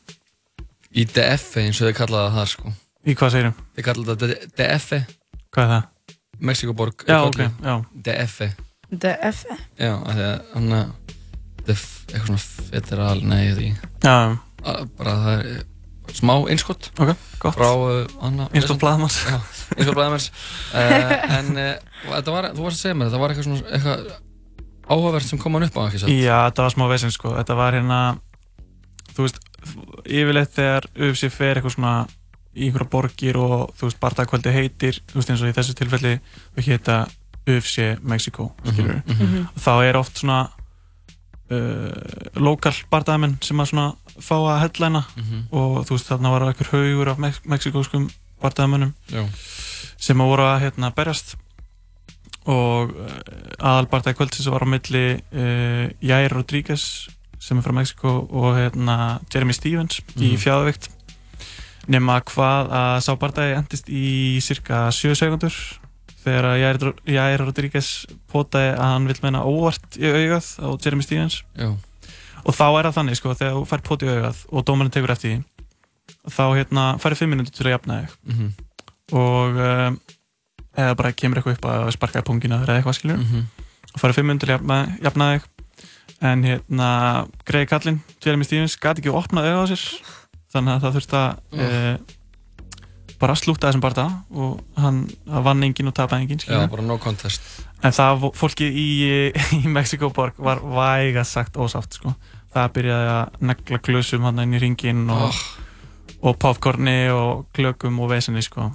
Í 0.90 1.06
DF 1.06 1.60
eins 1.62 1.78
og 1.84 1.86
þið 1.92 1.96
kallaði 2.00 2.34
það 2.34 2.48
sko. 2.50 2.72
Í 3.06 3.14
hvað 3.14 3.34
segirum? 3.36 3.58
Þið 3.78 3.86
kallaði 3.86 4.16
það 4.24 4.48
DF 4.58 4.88
Hvað 5.54 5.64
er 5.66 5.74
það? 5.76 6.16
Mexíkóborg 6.40 7.04
Já, 7.08 7.18
ok, 7.28 7.40
já. 7.64 7.74
DF 7.94 8.38
Þetta 8.90 9.10
er 9.12 9.34
F 9.34 9.42
Já, 9.78 9.92
af 9.94 10.14
því 10.16 10.24
að 10.26 10.54
hann 10.54 10.78
að 10.78 10.94
DF, 11.70 11.84
eitthvað 12.10 12.30
svona 12.30 12.70
federal, 12.72 13.20
nei, 13.30 13.42
ég 13.44 13.58
veit 13.60 13.66
ekki. 13.68 13.90
Já, 14.08 14.16
bara 14.98 15.16
það 15.26 15.34
er 15.36 15.50
eh, 15.52 15.60
smá 16.18 16.32
einskott 16.50 16.88
ok, 16.96 17.12
gott. 17.44 17.60
Frá 17.60 17.68
uh, 17.76 18.24
Anna 18.26 18.48
Eins 18.56 18.70
og 18.74 18.80
blaðmanns 18.82 19.20
Já, 19.28 19.36
eins 19.76 19.92
og 19.92 20.00
blæðamenns 20.00 20.30
uh, 20.74 21.14
En 21.38 21.52
uh, 21.60 21.70
þetta 22.16 22.34
var, 22.34 22.50
þú 22.56 22.66
varst 22.66 22.80
að 22.80 22.84
segja 22.88 22.98
mér, 22.98 23.12
þetta 23.12 23.22
var 23.22 23.36
eitthvað 23.36 23.50
svona 23.52 23.78
eitthvað 23.78 24.10
áhugavert 24.90 25.26
sem 25.30 25.40
kom 25.40 25.54
hann 25.54 25.64
upp 25.68 25.78
á, 25.78 25.82
ekki 25.88 26.00
satt? 26.02 26.10
Já, 26.10 26.38
þetta 26.50 26.64
var 26.66 26.74
smá 26.76 26.88
vesinn 26.90 27.12
sko 27.14 27.36
Þetta 27.38 27.56
var 27.56 27.74
hérna 27.78 28.00
Þú 29.16 29.26
veist, 29.26 29.40
yfirleitt 30.06 30.54
þegar 30.56 30.86
UFC 30.96 31.30
fer 31.34 31.58
eitthvað 31.60 31.74
svona 31.76 31.94
í 32.56 32.66
einhverja 32.70 32.90
borgir 32.90 33.38
og 33.38 33.74
þú 33.78 33.88
veist, 33.90 34.00
barndagkvöldi 34.02 34.52
heitir 34.56 35.00
þú 35.12 35.20
veist 35.20 35.30
eins 35.34 35.42
og 35.44 35.50
í 35.52 35.56
þessu 35.58 35.76
tilfelli 35.78 36.14
og 36.58 36.64
heita 36.66 36.96
UFC 37.50 37.98
Mexico 38.02 38.52
skilur 38.64 39.02
Mhm. 39.06 39.48
þá 39.60 39.72
er 39.90 39.98
oft 40.00 40.18
svona 40.18 40.50
uh, 41.52 41.92
lokal 42.40 42.74
bardagamenn 42.92 43.38
sem 43.44 43.58
að 43.62 43.72
svona 43.72 43.88
fá 44.22 44.36
að 44.38 44.60
headlæna 44.64 45.04
Mhm. 45.18 45.44
og 45.52 45.86
þú 45.88 45.96
veist 45.98 46.10
þarna 46.12 46.32
var 46.34 46.42
einhver 46.50 46.72
haugur 46.74 47.10
af 47.10 47.18
Mex 47.20 47.40
mexikóskum 47.46 48.10
bardagamennum 48.42 48.94
Já, 49.12 49.26
sem 49.98 50.18
að 50.18 50.30
voru 50.30 50.44
að 50.44 50.62
hérna 50.64 50.94
berjast 50.96 51.36
og 52.50 52.94
uh, 52.96 53.10
aðal 53.60 53.90
bardagi 53.92 54.18
kvöldsins 54.18 54.50
var 54.50 54.66
á 54.66 54.70
milli 54.70 55.04
uh, 55.20 55.86
Jair 56.02 56.34
Rodríguez 56.34 56.84
sem 57.40 57.60
er 57.60 57.64
frá 57.66 57.74
Mexiko 57.78 58.14
og 58.36 58.56
hérna 58.58 58.96
Jeremy 59.32 59.54
Stevens 59.56 60.00
í 60.18 60.34
Mhm. 60.34 60.40
fjæðavikt 60.42 60.90
nema 61.90 62.20
hvað 62.22 62.72
að 62.76 62.96
sá 63.06 63.12
bardagi 63.18 63.56
endist 63.58 63.88
í 63.90 64.40
cirka 64.46 64.88
7 64.94 65.16
sekundur 65.18 65.56
þegar 66.24 66.50
Jair, 66.60 66.78
Jair 67.08 67.40
Rodríguez 67.42 67.88
potaði 68.30 68.74
að 68.76 68.90
hann 68.94 69.08
vil 69.10 69.16
meina 69.24 69.42
óvart 69.48 69.96
í 69.98 70.06
augað 70.10 70.50
á 70.62 70.68
Jeremy 70.84 71.06
Stevens. 71.06 71.40
Já, 71.58 71.70
og 72.44 72.54
þá 72.56 72.66
er 72.68 72.90
það 72.90 72.98
þannig 73.00 73.18
sko 73.22 73.34
þegar 73.40 73.56
þú 73.56 73.64
fær 73.72 73.82
pot 73.88 74.04
í 74.04 74.10
augað 74.12 74.42
og 74.52 74.66
dómarinn 74.68 74.92
tekur 74.94 75.14
eftir 75.16 75.32
því 75.32 75.40
þá 76.36 76.44
hérna 76.60 76.84
færið 77.02 77.22
5 77.24 77.32
minútur 77.34 77.56
til 77.56 77.66
að 77.70 77.74
jafna 77.78 78.02
þig. 78.04 78.18
Mhm, 78.34 78.52
og 79.16 79.62
um, 79.66 80.00
eða 80.78 80.98
bara 81.00 81.16
kemur 81.18 81.40
eitthvað 81.40 81.58
upp 81.58 81.70
að 81.72 81.92
sparka 81.96 82.22
í 82.22 82.28
pungina 82.28 82.62
eða 82.64 82.80
eitthvað 82.80 83.00
skilur 83.00 83.24
mhm. 83.24 83.48
Og 83.90 84.02
farið 84.04 84.20
5 84.20 84.28
minútur 84.30 84.52
til 84.52 84.56
að 84.60 84.92
jafna, 85.02 85.28
þig 85.34 85.48
en 86.20 86.44
hérna 86.44 86.90
Gregi 87.48 87.70
Kallinn, 87.70 88.00
Jeremy 88.24 88.48
Stevens, 88.48 88.78
gæti 88.80 89.04
ekki 89.04 89.14
opnað 89.16 89.50
auðvitað 89.50 89.64
á 89.64 89.72
sér. 89.72 90.16
Þannig 90.50 90.74
að 90.74 90.84
það 90.84 90.96
þurfti 90.98 91.20
að 91.20 91.62
e, 91.64 91.68
bara 93.22 93.36
slúta 93.38 93.70
þessum 93.70 93.84
barða 93.84 94.06
og 94.32 94.80
hann 94.80 95.00
vann 95.46 95.64
enginn 95.68 95.92
og 95.92 95.96
tapaði 95.96 96.26
enginn 96.26 96.44
Já, 96.48 96.64
bara 96.72 96.86
no 96.86 96.98
contest. 97.02 97.46
En 97.86 97.96
það 97.96 98.28
fólki 98.40 98.68
í, 98.68 98.90
í 99.60 99.62
Mexikoborg 99.70 100.40
var 100.42 100.64
væga 100.64 101.24
sagt 101.28 101.60
ósátt 101.60 102.00
sko. 102.00 102.16
það 102.54 102.72
byrjaði 102.76 103.10
að 103.14 103.42
negla 103.52 103.82
glösum 103.86 104.26
hann 104.26 104.42
inn 104.44 104.58
í 104.58 104.62
ringin 104.64 105.06
og, 105.14 105.30
oh, 105.30 105.42
og 106.32 106.40
popcorni 106.42 106.98
og 107.14 107.46
glögum 107.56 108.02
og 108.02 108.12
vesinni 108.12 108.44
sko. 108.44 108.72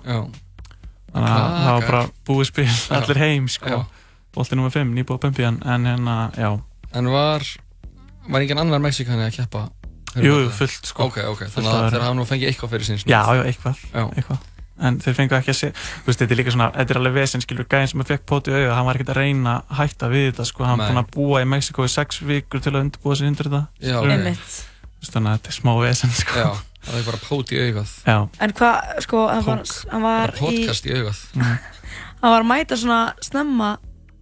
Þannig 1.14 1.30
að 1.30 1.52
það 1.64 1.74
var 1.76 1.84
bara 1.88 2.02
búið 2.26 2.48
spil 2.50 2.70
allir 2.96 3.20
heim 3.22 3.44
sko. 3.52 3.84
bolti 4.34 4.56
nr. 4.58 4.70
5, 4.74 4.94
nýbúið 4.96 5.14
að 5.18 5.22
bumpi 5.28 5.46
hann 5.46 5.60
en 5.62 5.86
hérna, 5.86 6.16
já, 6.34 6.48
En 6.94 7.10
var, 7.10 7.44
var 8.30 8.42
engin 8.42 8.58
annar 8.62 8.82
Mexikani 8.82 9.28
að 9.28 9.36
keppa? 9.36 9.68
jú, 10.18 10.34
fullt 10.54 10.90
sko. 10.90 11.06
Ok, 11.08 11.20
ok, 11.26 11.44
Fullt 11.46 11.54
þannig 11.54 11.76
að 11.76 11.86
þeir 11.94 12.04
hafa 12.06 12.18
nú 12.18 12.26
fengið 12.26 12.50
eitthvað 12.50 12.74
fyrir 12.74 12.88
síns 12.88 13.06
já, 13.06 13.20
já, 13.30 13.44
eitthvað, 13.46 13.80
Já, 13.94 14.04
eitthvað. 14.10 14.50
En 14.84 14.98
þeir 14.98 15.14
fengu 15.14 15.36
ekki 15.38 15.52
að 15.52 15.58
se 15.60 15.70
þú 15.70 16.08
veist, 16.08 16.18
þetta 16.18 16.34
er 16.34 16.38
líka 16.40 16.52
svona, 16.54 16.68
þetta 16.74 16.94
er 16.94 16.98
alveg 16.98 17.14
vesinn 17.14 17.42
skilur, 17.44 17.66
gæðin 17.70 17.90
sem 17.92 18.04
fekk 18.08 18.24
pót 18.26 18.50
í 18.50 18.54
auga, 18.56 18.74
hann 18.74 18.88
var 18.88 18.98
ekkert 18.98 19.12
að 19.14 19.20
reyna 19.20 19.52
að 19.62 19.76
hætta 19.78 20.10
við 20.10 20.24
þetta, 20.32 20.46
sko, 20.50 20.66
hann 20.66 20.82
búin 20.82 20.98
að 21.02 21.10
búa 21.14 21.42
í 21.44 21.48
Mexiko 21.50 21.86
í 21.86 21.92
sex 21.94 22.18
vikur 22.26 22.62
til 22.62 22.72
að 22.74 22.80
undirbúa 22.82 23.18
sig 23.20 23.30
undir 23.30 23.50
þetta 23.50 23.62
þannig 25.04 25.30
að 25.30 25.36
þetta 25.38 25.52
er 25.52 25.58
smá 25.60 25.72
vesinn, 25.78 26.14
sko. 26.18 26.42
Já 26.42 26.73
Það 26.84 26.98
er 27.00 27.06
bara 27.08 27.22
pót 27.24 27.52
í 27.54 27.60
augað. 27.64 27.92
Já, 28.04 28.16
En 28.44 28.56
hvað, 28.58 28.90
sko, 29.06 29.22
hann 29.30 29.46
var, 29.46 29.62
hann 29.92 30.04
var 30.04 30.34
í 30.34 30.42
podcast 30.42 30.88
í 30.88 30.96
augað. 30.98 31.22
Hann 32.24 32.32
var 32.32 32.40
að 32.40 32.48
mæta 32.48 32.76
svona 32.80 32.98
snemma 33.20 33.70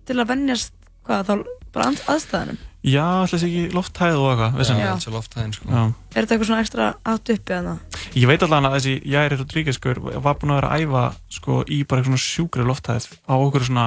til 0.08 0.16
að 0.18 0.30
venjast, 0.32 0.72
hvað, 1.06 1.28
þá 1.28 1.34
bara 1.72 1.90
aðstæðanum 2.10 2.58
já 2.82 3.04
alltaf 3.22 3.38
sé 3.38 3.46
ekki 3.46 3.74
lofthæð 3.76 4.16
og 4.18 4.24
eitthvað, 4.32 4.48
Já, 4.50 4.58
vesinn 4.58 4.80
Já. 4.80 4.86
þetta 4.90 5.10
er 5.10 5.14
loftæðin 5.16 5.52
sko. 5.54 5.68
Já. 5.70 5.82
Er 5.86 6.16
þetta 6.16 6.34
eitthvað 6.34 6.48
svona 6.48 6.62
ekstra 6.64 6.88
átt 7.12 7.32
uppi 7.36 7.54
eða 7.54 7.74
Ég 8.18 8.26
veit 8.28 8.42
allan 8.42 8.66
að 8.68 8.74
þessi 8.76 8.94
Jæri 9.12 9.38
Rodríguez 9.38 9.78
skur 9.78 10.00
var 10.02 10.40
búinn 10.40 10.52
að 10.52 10.58
vera 10.58 10.72
að 10.74 10.82
æfa 10.82 11.04
sko, 11.38 11.60
í 11.70 11.78
bara 11.86 12.02
eitthvað 12.02 12.10
svona 12.10 12.24
sjúkri 12.26 12.66
lofthæð 12.66 13.06
á 13.22 13.34
okkur 13.38 13.66
svona 13.68 13.86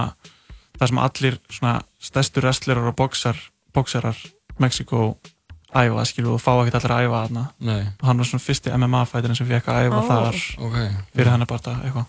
það 0.79 0.91
sem 0.91 1.01
allir 1.03 1.37
svona 1.51 1.73
stærstu 2.07 2.43
wrestlerar 2.43 2.89
og 2.91 2.95
boxar, 2.95 3.41
boxarar 3.75 4.21
Mexiko 4.63 5.17
æfa 5.75 6.05
skilur 6.09 6.35
og 6.37 6.41
fá 6.41 6.51
ekkert 6.55 6.79
allir 6.79 6.95
að 6.95 7.05
æfa 7.05 7.21
þarna. 7.25 7.45
Nei, 7.67 7.81
og 7.99 8.09
hann 8.09 8.21
var 8.21 8.29
svona 8.29 8.45
fyrsti 8.45 8.73
MMA-fætirinn 8.75 9.39
sem 9.39 9.49
fekk 9.49 9.69
að 9.71 9.87
æfa 9.89 10.01
Ó. 10.01 10.07
þar 10.09 10.41
ok. 10.69 10.77
fyrir 11.13 11.31
hennar 11.33 11.51
bara 11.51 11.77
eitthvað. 11.83 12.05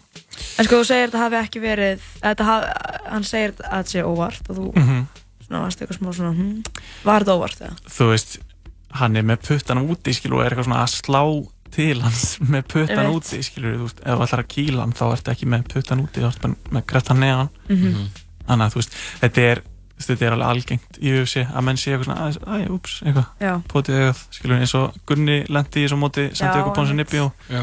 En 0.56 0.68
sko, 0.68 0.80
þú 0.80 0.88
segir 0.88 1.06
þetta 1.08 1.22
hafi 1.24 1.38
ekki 1.42 1.62
verið, 1.64 2.10
hafi, 2.22 2.74
hann 3.10 3.24
segir 3.26 3.54
að 3.56 3.62
þetta 3.80 3.94
sé 3.94 4.04
óvart 4.06 4.50
og 4.50 4.60
þú 4.60 4.72
mm 4.76 5.06
svona 5.46 5.62
varst 5.64 5.82
eitthvað 5.82 6.00
smá 6.00 6.12
svona, 6.14 6.32
hm, 6.34 6.80
var 7.06 7.24
þetta 7.24 7.36
óvart 7.38 7.60
eða? 7.62 7.76
Þú 7.96 8.08
veist, 8.10 8.38
hann 9.00 9.18
er 9.18 9.26
með 9.26 9.44
puttan 9.48 9.82
úti 9.84 10.14
skilur 10.16 10.40
og 10.40 10.44
er 10.44 10.54
eitthvað 10.54 10.68
svona 10.68 10.82
að 10.82 10.94
slá 10.96 11.22
til 11.76 12.02
hans 12.02 12.24
með 12.52 12.68
puttan 12.72 13.12
úti 13.12 13.40
skilur 13.46 13.78
þú 13.78 13.88
veist, 13.88 14.02
ef 14.02 14.26
ætlar 14.26 14.42
að 14.44 14.50
kýla 14.54 14.84
hann 14.84 14.96
þá 14.96 15.06
ertu 15.12 15.34
ekki 15.34 15.50
með 15.52 15.66
puttan 15.74 16.04
úti 16.04 16.24
þá 16.24 16.28
ertu 16.32 16.44
bara 16.46 16.76
með 16.78 16.86
grettan 16.92 17.22
neðan. 17.22 17.52
Mhm. 17.70 18.06
þannig 18.46 18.66
að 18.66 18.74
þú 18.74 18.82
veist, 18.82 19.00
þetta 19.22 19.48
er 19.52 19.62
þetta 19.98 20.26
er 20.26 20.34
alveg 20.36 20.48
algengt 20.52 20.98
í 21.00 21.12
UFC 21.16 21.36
að 21.46 21.62
menn 21.64 21.76
sé 21.80 21.92
eitthvað 21.94 22.04
svona, 22.04 22.20
aðeins, 22.26 22.38
æ, 22.44 22.70
ups, 22.76 22.96
eitthvað 23.02 23.26
Já, 23.46 23.52
potið 23.72 23.96
auðvitað, 24.00 24.22
skilur 24.36 24.58
eins 24.60 24.74
og 24.76 24.98
Gunni 25.08 25.36
lendi 25.48 25.80
í 25.80 25.86
þessu 25.86 25.98
móti, 26.00 26.26
sendi 26.36 26.58
eitthvað 26.58 26.74
Ponsi 26.76 26.92
einmitt. 26.92 27.12
Nippi 27.12 27.22
og 27.24 27.32
Já, 27.48 27.62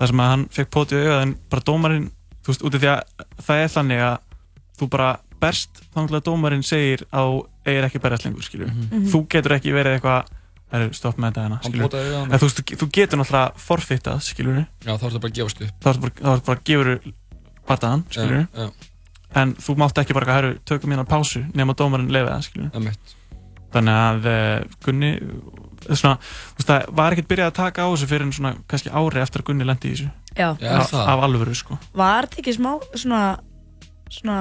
það 0.00 0.10
sem 0.12 0.22
að 0.24 0.30
hann 0.32 0.44
fekk 0.58 0.70
potið 0.74 0.98
auðvitað 1.06 1.22
en 1.26 1.34
bara 1.54 1.66
dómarinn, 1.70 2.08
þú 2.42 2.52
veist, 2.52 2.64
út 2.66 2.74
af 2.74 2.82
því 2.82 2.90
að 2.92 3.26
það 3.46 3.62
er 3.62 3.72
þannig 3.76 4.04
að 4.08 4.18
þú 4.82 4.88
bara 4.96 5.08
berst 5.42 5.82
þannig 5.94 6.18
að 6.18 6.26
dómarinn 6.30 6.62
segir 6.66 7.06
að 7.12 7.30
þú 7.30 7.40
eigir 7.66 7.86
ekki 7.88 8.02
berjast 8.02 8.24
lengur, 8.26 8.42
skilur 8.46 8.70
Mhm. 8.72 9.06
þú 9.12 9.22
getur 9.30 9.54
ekki 9.58 9.72
verið 9.74 9.98
eitthvað 10.00 10.30
það 10.72 10.82
er 10.86 10.92
stopp 10.96 11.18
með 11.20 11.32
þetta 11.32 11.42
hérna, 11.42 11.58
bótaði 11.84 12.14
en 12.32 12.38
þú, 12.40 12.48
þú 12.80 12.86
getur 12.96 13.18
náttúrulega 13.20 13.52
forfittað, 13.60 14.22
skilur 14.24 14.62
Já, 14.82 14.96
þá 14.96 15.04
er 15.04 15.10
þetta 15.10 15.20
bara 15.20 15.32
að 15.32 15.36
gefast 15.38 15.60
upp. 15.62 15.74
Þá 15.82 15.88
ertu 15.92 16.00
bara, 16.00 16.36
ertu 16.36 16.52
að 16.52 16.64
gefur 16.64 16.92
Já, 18.52 18.66
já, 18.66 18.70
en 19.38 19.54
þú 19.60 19.76
mátt 19.80 19.98
ekki 20.02 20.16
bara, 20.16 20.36
herru, 20.38 20.54
tökum 20.68 20.92
mína 20.92 21.04
pásu 21.08 21.44
nema 21.56 21.76
dómarinn 21.78 22.12
lefið 22.12 22.32
það, 22.32 22.70
það 22.74 22.86
mitt 22.86 23.14
þannig 23.72 24.00
að 24.00 24.26
uh, 24.28 24.74
Gunni 24.84 25.12
eh, 25.16 25.94
svona, 25.96 26.18
þú 26.20 26.58
veist 26.58 26.72
það 26.72 26.90
var 26.98 27.14
ekkert 27.16 27.30
byrjað 27.30 27.52
að 27.52 27.56
taka 27.60 27.86
á 27.86 27.88
þessu 27.92 28.10
fyrir 28.10 28.26
en 28.26 28.34
svona 28.36 28.52
kannski 28.70 28.92
ári 28.92 29.22
eftir 29.22 29.42
að 29.42 29.48
Gunni 29.48 29.68
lendi 29.68 29.88
í 29.88 29.94
þessu 29.94 30.10
já. 30.36 30.50
Já, 30.60 30.74
af, 30.76 30.90
það? 30.92 31.06
af 31.14 31.24
alvöru 31.28 31.56
sko 31.56 31.78
Var 32.02 32.28
þetta 32.28 32.42
ekki 32.42 32.54
smá 32.58 32.70
svona, 32.92 33.22
svona, 34.18 34.36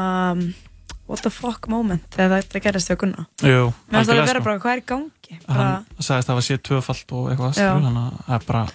what 1.07 1.23
the 1.23 1.31
fuck 1.33 1.71
moment 1.71 2.05
þegar 2.17 2.43
þetta 2.43 2.63
gerist 2.67 2.91
þegar 2.91 3.01
Gunna? 3.05 3.25
Jú, 3.39 3.71
Mér 3.71 4.01
finnst 4.01 4.11
það 4.11 4.17
að 4.17 4.31
vera 4.33 4.35
sko. 4.35 4.47
bara, 4.49 4.61
hvað 4.65 4.75
er 4.75 4.83
í 4.83 4.87
gangi? 4.91 5.41
Bara, 5.47 5.71
hann 5.79 6.07
sagðist 6.09 6.27
að 6.27 6.31
það 6.33 6.39
var 6.41 6.47
séð 6.49 6.63
tvöfalt 6.69 7.17
og 7.17 7.31
eitthvað 7.31 7.59
þannig 7.61 8.01
að 8.03 8.21
það 8.27 8.37
er 8.37 8.47
bara 8.51 8.65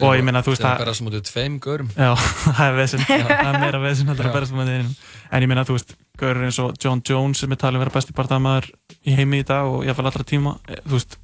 og 0.00 0.14
ég 0.16 0.24
meina 0.26 0.42
þú 0.44 0.52
veist 0.54 0.62
Það 0.64 0.70
að 0.70 0.76
er 0.76 0.84
bara 0.84 0.94
sem 0.96 1.06
mútið 1.08 1.24
tveim 1.28 1.56
görum. 1.62 1.88
Já, 1.94 2.10
það 2.58 2.62
er 2.66 2.76
vesinn 2.80 3.04
það 3.06 3.32
er 3.38 3.58
meira 3.64 3.80
vesinn 3.84 4.10
heldur 4.10 4.28
að 4.30 4.36
berast 4.38 4.54
með 4.56 4.70
einum 4.74 4.92
en 5.30 5.44
ég 5.46 5.50
meina 5.52 5.64
þú 5.68 5.76
veist, 5.76 5.96
gaurur 6.20 6.46
eins 6.48 6.58
og 6.62 6.76
John 6.82 7.02
Jones 7.06 7.42
sem 7.42 7.52
er 7.54 7.60
talið 7.60 7.80
að 7.80 7.84
vera 7.84 7.94
besti 7.96 8.14
barndamaður 8.16 8.70
í 9.06 9.16
heimi 9.18 9.40
í 9.42 9.46
dag 9.46 9.68
og 9.70 9.84
ég 9.88 9.96
fæl 9.98 10.06
allra 10.10 10.26
tíma 10.26 10.54
eh, 10.68 10.80
þú 10.84 10.96
veist, 10.98 11.18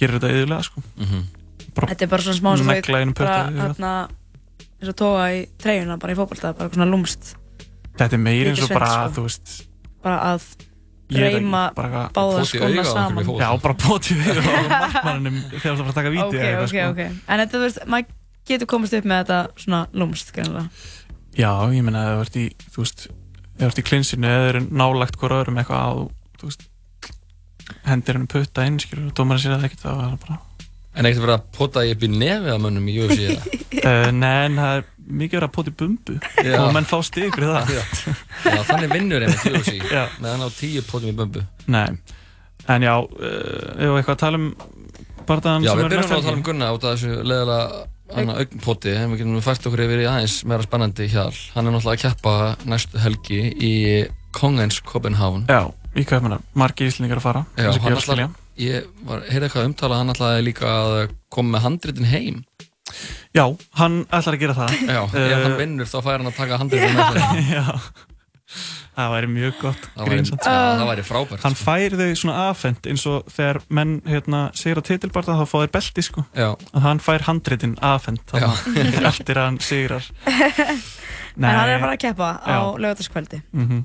gerir 0.00 0.18
þetta 0.18 0.32
yðurlega 0.36 0.66
sko. 0.68 0.82
Mhm. 1.00 1.26
þetta 1.80 2.06
er 2.06 2.10
bara 2.14 2.26
svona 2.26 2.40
smá 2.40 2.50
sem 2.58 2.72
einum 3.00 3.14
bara, 3.16 3.36
í 3.50 3.60
hérna, 3.60 3.92
eins 4.80 4.90
og 4.92 4.98
tóa 5.00 5.28
í 5.36 5.44
treyjuna 5.60 5.98
bara 6.00 6.14
í 6.14 6.18
fótbolta, 6.18 6.54
bara 6.58 6.72
svona 6.74 6.88
lúmst 6.90 7.34
þetta 7.98 8.16
er 8.16 8.22
meir 8.22 8.50
eins 8.50 8.62
og 8.64 8.72
bara, 8.74 8.90
sko. 9.08 9.14
þú 9.20 9.26
veist 9.28 9.54
bara 10.04 10.18
að 10.34 10.46
reyma 11.10 11.62
báða 11.76 12.44
skona 12.48 12.82
á 12.82 12.90
saman. 12.90 13.30
Já, 13.40 13.48
bara 13.64 13.76
potið 13.82 14.22
við 14.24 14.40
og 14.40 14.48
markmannum 14.74 15.38
þegar 15.50 15.64
það 15.64 15.80
var 15.82 15.90
að 15.90 15.98
taka 16.00 16.12
víti 16.14 16.26
ok, 16.26 16.34
eða 16.40 16.48
eitthvað, 16.48 16.64
ok, 16.64 16.70
sko. 16.70 16.88
ok 16.90 17.00
en 17.34 17.42
þetta, 17.44 17.54
þú 17.56 17.62
veist, 17.66 17.80
maður 17.94 18.16
getur 18.50 18.70
komist 18.74 18.96
upp 18.98 19.08
með 19.10 19.22
þetta 19.24 19.64
svona 19.64 19.80
lúmst, 20.02 20.32
greinlega 20.36 20.68
Já, 21.38 21.50
ég 21.74 21.84
meina 21.86 22.00
að 22.02 22.10
það 22.10 22.20
vart 22.24 22.36
í, 22.40 22.44
þú 22.74 22.84
veist, 22.84 23.06
það 23.60 23.66
vart 23.70 23.80
í 23.82 23.86
klinsinu 23.90 24.30
eða 24.30 24.44
þeir 24.46 24.54
eru 24.60 24.62
nálagt 24.82 25.18
hvora 25.20 25.40
öðrum 25.44 25.60
eitthvað 25.62 25.82
á, 25.86 25.90
þú 26.40 26.50
veist, 26.50 26.64
hendir 27.86 28.18
henni 28.18 28.30
putta 28.30 28.64
inn 28.66 28.78
skilur 28.82 29.10
og 29.10 29.16
dómarinn 29.18 29.42
sér 29.44 29.54
það 29.56 29.68
ekkert 29.70 29.84
það 29.86 30.00
var 30.04 30.16
bara 30.26 30.40
En 30.90 31.06
ekkert 31.06 31.22
verið 31.22 31.36
að 31.36 31.42
pota 31.54 31.84
í 31.86 31.92
upp 31.94 32.02
í 32.02 32.08
nefið 32.10 32.50
á 32.50 32.58
mönnum 32.58 32.88
í 32.90 32.96
UFC 32.98 33.20
eða? 33.30 33.44
uh, 33.78 34.08
Nei, 34.22 34.38
en 34.48 34.56
það 34.58 34.72
er 34.80 34.88
mikið 35.10 35.38
verið 35.40 35.48
að 35.48 35.54
pota 35.56 35.70
í 35.72 35.76
bumbu 35.82 36.16
Já. 36.46 36.56
og 36.64 36.72
menn 36.76 36.88
fá 36.88 36.96
stig 37.06 37.34
fyrir 37.34 37.52
það 37.54 37.72
Já. 37.76 37.82
Já, 38.46 38.60
þannig 38.70 38.92
vinnur 38.94 39.26
einmitt 39.26 39.46
UFC 39.50 39.76
Já. 39.90 40.04
meðan 40.22 40.46
á 40.46 40.48
tíu 40.56 40.82
potum 40.88 41.12
í 41.12 41.16
bömbu 41.20 41.44
Nei, 41.70 41.86
en 42.70 42.86
já, 42.86 42.94
uh, 42.98 43.70
ef 43.76 43.86
við 43.86 43.96
eitthvað 44.00 44.16
að 44.16 44.22
tala 44.24 44.40
um 44.42 44.50
bardaðan 45.30 45.64
Já, 45.66 45.70
sem 45.72 45.80
við 45.80 45.84
er 45.84 45.94
byrjum 45.94 46.04
næsta 46.04 46.14
nú 46.14 46.18
að 46.18 46.22
tala 46.22 46.30
helgi. 46.30 46.36
um 46.40 46.46
Gunna 46.50 46.70
út 46.76 46.84
af 46.84 46.98
þessu 46.98 47.88
annar 48.10 48.40
augnpoti 48.42 48.90
en 48.98 49.12
við 49.12 49.20
getum 49.22 49.42
fært 49.46 49.66
okkur 49.70 49.82
yfir 49.84 50.00
í 50.02 50.06
aðeins 50.10 50.38
meira 50.50 50.64
spennandi 50.66 51.06
hjál 51.12 51.30
hann 51.54 51.68
er 51.70 51.74
náttúrulega 51.76 51.94
að 51.94 52.04
keppa 52.08 52.32
næstu 52.72 52.98
helgi 53.04 53.42
í 53.54 53.74
Kongens 54.34 54.80
Copenhagen 54.86 55.44
Já, 55.50 55.60
í 55.94 56.02
Kaupmannar, 56.06 56.42
margir 56.58 56.90
íslendingar 56.90 57.20
að 57.20 57.26
fara 57.28 57.44
Já, 57.54 57.68
eins 57.68 57.78
og 57.78 57.84
hann 57.86 57.94
gefur 57.94 58.06
skilja. 58.08 58.26
alltaf, 58.26 58.48
ég 58.64 58.88
var, 59.06 59.22
heyrði 59.30 59.46
eitthvað 59.48 59.68
umtala 59.70 60.00
hann 60.00 60.10
alltaf 60.14 60.42
líka 60.42 60.72
að 60.74 61.14
koma 61.30 61.54
með 61.56 61.64
handritin 61.68 62.10
heim 62.10 62.42
Já, 63.36 63.44
hann 63.80 64.00
ætlar 64.10 64.36
að 64.36 64.40
gera 64.44 64.54
það. 64.58 64.76
Já, 64.86 65.00
ef 65.04 65.14
Eh, 65.20 65.34
hann 65.44 65.58
vinnur 65.60 65.86
þá 65.90 65.98
fær 66.02 66.16
hann 66.18 66.30
að 66.32 66.36
taka 66.40 66.58
handritin 66.60 66.96
með 66.96 67.12
það 67.14 67.42
Já, 67.56 67.64
það 68.96 69.12
væri 69.14 69.28
mjög 69.30 69.58
gott 69.62 69.84
Það 69.86 70.00
væri, 70.02 70.10
grínsamt. 70.16 70.44
já, 70.44 70.54
það 70.80 70.88
væri 70.90 71.04
frábært 71.06 71.44
Hann 71.46 71.54
fær 71.60 71.94
þau 72.00 72.08
svona 72.18 72.36
afhend 72.50 72.88
eins 72.90 73.04
og 73.08 73.30
þegar 73.30 73.60
menn 73.78 73.92
hérna, 74.10 74.40
segir 74.58 74.80
á 74.80 74.82
titilbarta 74.90 75.36
þá 75.38 75.44
fá 75.46 75.56
þeir 75.62 75.72
belti 75.78 76.02
sko. 76.04 76.24
Já, 76.34 76.48
að 76.74 76.86
hann 76.88 77.00
fær 77.04 77.24
handritin 77.30 77.76
afhend 77.80 78.24
þannig 78.32 78.98
eftir 79.12 79.38
að 79.40 79.46
hann 79.52 79.60
sigrar. 79.64 80.10
En 81.40 81.46
hann 81.46 81.68
er 81.70 81.76
að 81.78 81.84
fara 81.84 81.94
að 81.94 82.00
keppa 82.02 82.28
á 82.42 82.50
Já. 82.50 82.58
lögataskvöldi 82.82 83.38
mm 83.54 83.84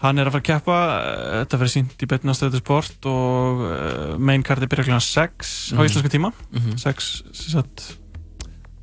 Hann 0.00 0.16
er 0.16 0.28
að 0.30 0.32
fara 0.32 0.40
að 0.40 0.46
keppa, 0.48 0.76
eh, 0.96 1.32
þetta 1.42 1.58
verður 1.60 1.72
sínt 1.74 2.02
í 2.04 2.06
betna 2.08 2.32
stöðu 2.32 2.60
sport 2.62 3.04
og 3.10 3.58
uh, 3.66 4.14
main 4.16 4.40
cardi 4.46 4.64
byrja 4.64 4.86
kl. 4.86 4.94
6 4.96 5.50
á 5.76 5.76
Mhm. 5.76 5.82
íslensku 5.90 6.08
tíma. 6.14 6.30
Mhm. 6.56 6.78
6, 6.80 7.08
sem 7.36 7.50
sagt 7.52 7.82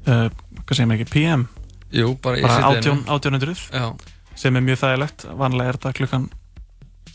uh, 0.07 0.27
hvað 0.63 0.73
segir 0.79 0.89
maður 0.91 1.01
ekki, 1.03 1.11
PM 1.13 1.47
jú, 1.91 2.09
bara 2.23 2.37
í 2.39 2.41
bara 2.45 2.57
síðdeginum. 2.61 3.03
18, 3.07 3.31
1800 3.31 3.69
Já, 3.71 3.85
sem 4.35 4.55
er 4.59 4.65
mjög 4.67 4.79
þægilegt, 4.83 5.25
vanlega 5.39 5.69
er 5.73 5.77
þetta 5.79 5.93
klukkan 6.01 6.29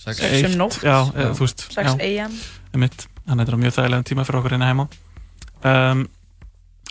sex. 0.02 0.16
Sex 0.18 0.22
um 0.22 0.36
eitt, 0.50 0.56
nótt. 0.58 0.78
já, 0.82 0.96
eða, 1.12 1.32
þú 1.38 1.46
veist 1.46 1.66
6 1.68 1.76
já, 1.76 1.92
AM 2.24 2.36
þannig 2.72 3.06
að 3.28 3.42
þetta 3.44 3.52
er 3.52 3.62
mjög 3.62 3.74
þægilega 3.78 4.08
tíma 4.08 4.24
fyrir 4.26 4.40
okkur 4.40 4.54
hérna 4.56 4.70
heima. 4.72 4.86
Um, 5.62 6.00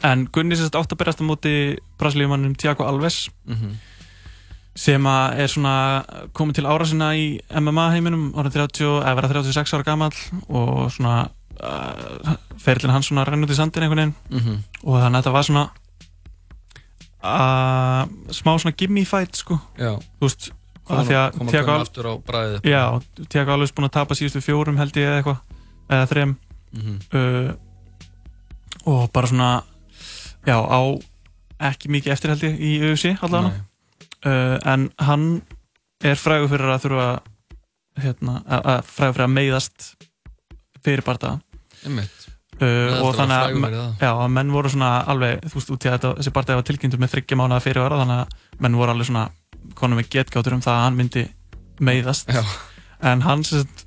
en 0.07 0.27
Gunni 0.33 0.55
sérst 0.57 0.77
átt 0.79 0.93
að 0.95 0.99
berast 1.01 1.19
á 1.21 1.25
móti 1.27 1.53
brasilíumannum 1.99 2.53
Tiago 2.57 2.85
Alves 2.87 3.25
Mhm. 3.49 3.73
sem 4.75 5.03
að 5.03 5.39
er 5.43 5.47
svona 5.51 5.73
komið 6.33 6.55
til 6.61 6.65
ára 6.71 6.85
sinna 6.87 7.09
í 7.19 7.25
MMA 7.51 7.89
heiminum 7.91 8.29
árið 8.39 8.53
30, 8.55 9.01
eða 9.03 9.15
verða 9.19 9.33
36 9.43 9.73
ára 9.75 9.83
gamall 9.83 10.15
og 10.47 10.87
svona 10.95 11.27
uh, 11.59 12.37
ferillin 12.57 12.93
hans 12.95 13.09
svona 13.11 13.25
renn 13.27 13.43
út 13.43 13.51
í 13.51 13.57
sandin 13.59 13.83
einhvern 13.83 13.99
veginn. 13.99 14.15
Mhm. 14.31 14.63
og 14.85 14.95
þannig 15.01 15.17
að 15.17 15.21
þetta 15.21 15.33
var 15.35 15.43
svona 15.49 15.65
smá 17.21 18.55
svona 18.57 18.75
gimme 18.77 19.03
fight 19.05 19.37
sko, 19.37 19.59
Já, 19.77 19.93
þú 20.17 20.25
veist 20.25 20.51
koma 20.87 21.01
af 21.01 21.07
því 21.07 21.17
að 21.19 21.37
koma 21.37 21.53
Tiago 21.53 21.75
Tiago 23.29 23.55
Alves 23.55 23.73
búinn 23.75 23.89
að 23.89 23.97
tapa 23.99 24.17
síðustu 24.17 24.41
fjórum 24.43 24.79
held 24.81 24.97
ég 24.97 25.09
eða 25.09 25.19
eitthvað, 25.21 25.59
eða 25.89 26.09
þrem. 26.11 26.37
Mhm. 26.71 26.99
uh, 27.13 27.51
og 28.89 29.11
bara 29.13 29.27
svona 29.29 29.51
já, 30.47 30.57
á 30.57 30.81
ekki 31.69 31.91
mikið 31.93 32.15
eftir 32.15 32.33
held 32.33 32.45
ég 32.47 32.57
í 32.57 32.71
UFC 32.89 33.13
allavega. 33.21 33.65
Uh, 34.21 34.57
en 34.69 34.89
hann 35.01 35.27
er 36.01 36.17
frægur 36.17 36.49
fyrir 36.49 36.73
að 36.73 36.83
þurfa 36.85 37.07
hérna, 38.01 38.39
að, 38.45 38.67
að 38.73 38.89
frægur 38.89 39.15
fyrir 39.17 39.27
að 39.27 39.35
meiðast 39.37 39.87
fyrir 40.81 41.05
Einmitt. 41.85 42.20
Uh, 42.61 43.01
og 43.05 43.15
þannig 43.17 43.65
að 43.67 43.75
já, 44.01 44.09
að 44.11 44.31
menn 44.37 44.51
voru 44.55 44.71
svona 44.73 44.91
alveg 45.11 45.43
þú 45.47 45.55
veist, 45.59 45.71
út 45.75 45.85
í 45.85 45.89
að 45.91 45.95
þetta, 45.97 46.11
þessi 46.21 46.33
barða 46.35 46.57
var 46.59 46.67
tilkynntur 46.69 47.01
með 47.03 47.13
þryggja 47.15 47.39
mánuða 47.41 47.63
fyrir 47.65 47.83
ára 47.85 47.99
þannig 48.01 48.21
að 48.23 48.61
menn 48.65 48.77
voru 48.81 48.93
alveg 48.95 49.09
svona 49.11 49.25
konum 49.77 50.01
með 50.01 50.09
getgáttur 50.15 50.55
um 50.57 50.63
það 50.65 50.77
að 50.77 50.85
hann 50.85 50.99
myndi 50.99 51.25
meiðast 51.81 52.31
Já. 52.33 52.41
en 53.11 53.21
hann 53.25 53.43
sagt, 53.47 53.85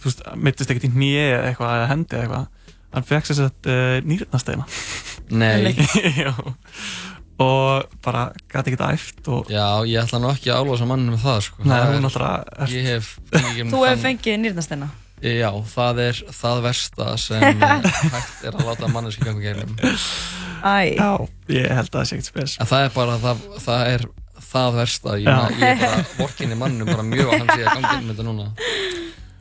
þú 0.00 0.08
veist, 0.10 0.22
meittist 0.36 0.70
ekkert 0.72 0.88
í 0.88 0.92
hnýi 0.94 1.16
eða 1.24 1.50
eitthvað 1.50 1.74
eða 1.80 1.90
hendi 1.92 2.16
eða 2.16 2.22
eitthvað 2.26 2.72
hann 2.96 3.06
fekk 3.10 3.28
sér 3.30 3.38
sett 3.42 3.68
uh, 3.70 3.98
nýrnasteina 4.06 4.66
Nei, 5.36 5.74
Já. 6.22 6.30
og 7.42 7.90
bara 8.04 8.28
gæti 8.48 8.72
ekkert 8.72 8.84
æft 8.94 9.26
og 9.28 9.50
já, 9.52 9.66
ég 9.84 9.98
ætla 10.04 10.20
nú 10.22 10.30
ekki 10.32 10.52
að 10.54 10.62
álósa 10.64 10.86
mann 10.88 11.02
með 11.10 11.18
það 11.26 11.40
sko. 11.48 11.64
Nei, 11.66 11.74
Það 11.74 11.90
er- 11.96 12.04
náttúrulega 12.06 12.68
Ég 12.72 12.86
hef 12.94 13.10
fengið 13.34 13.72
Þú 13.74 13.80
hefur 13.84 14.02
fengið 14.06 14.38
nýrnasteina 14.46 14.88
Já, 15.24 15.48
það 15.72 16.00
er 16.04 16.18
það 16.36 16.58
versta 16.66 17.06
sem 17.16 17.44
eh, 17.64 17.86
hægt 18.14 18.42
er 18.44 18.56
að 18.58 18.66
láta 18.68 18.90
manneski 18.92 19.24
gangu 19.24 19.40
gegnum. 19.40 19.72
Æ, 20.60 20.96
Já, 20.98 21.08
ég 21.52 21.70
held 21.72 21.88
að 21.88 21.96
það 21.96 22.08
sé 22.10 22.18
ekkert 22.18 22.28
spes. 22.32 22.56
En 22.60 22.68
það 22.68 22.84
er 22.84 22.94
bara, 22.96 23.14
það, 23.22 23.44
það 23.64 23.92
er 23.94 24.04
það 24.50 24.76
versta. 24.80 25.14
Ég, 25.22 25.54
ég 25.56 25.70
er 25.70 25.80
bara 25.80 26.02
vorkinni 26.20 26.58
mannum 26.60 26.90
bara 26.90 27.06
mjög 27.06 27.30
að 27.32 27.38
hann 27.40 27.48
sé 27.54 27.62
að 27.62 27.70
gangi 27.72 27.92
gegnum 27.94 28.10
þetta 28.12 28.26
núna. 28.28 28.48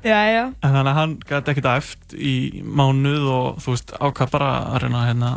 Já, 0.06 0.20
já. 0.30 0.44
En 0.62 0.70
þannig 0.76 0.92
að 0.94 0.98
hann 1.00 1.14
gæti 1.26 1.52
ekkert 1.56 1.68
æft 1.74 2.14
í 2.16 2.36
mánuð 2.62 3.24
og 3.36 3.64
þú 3.66 3.74
veist 3.76 3.94
ákvað 3.98 4.34
bara 4.36 4.50
að 4.76 4.84
reyna 4.86 5.02
að 5.02 5.08
hérna 5.10 5.32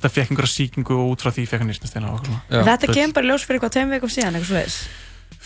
það 0.00 0.14
fekk 0.16 0.32
einhverja 0.34 0.52
sýkingu 0.56 0.96
og 0.98 1.12
út 1.14 1.22
frá 1.24 1.30
því 1.36 1.44
fekk 1.46 1.62
hann 1.62 1.70
nýrnasteina 1.70 2.10
og 2.10 2.18
okkur. 2.18 2.40
Þetta 2.68 2.90
kemur 2.90 3.14
bara 3.16 3.28
í 3.28 3.30
ljós 3.30 3.46
fyrir 3.46 3.62
hvað, 3.62 3.72
tveim 3.76 3.94
vikum 3.94 4.10
síðan, 4.12 4.36
eitthvað 4.40 4.50
svoleiðis. 4.50 4.78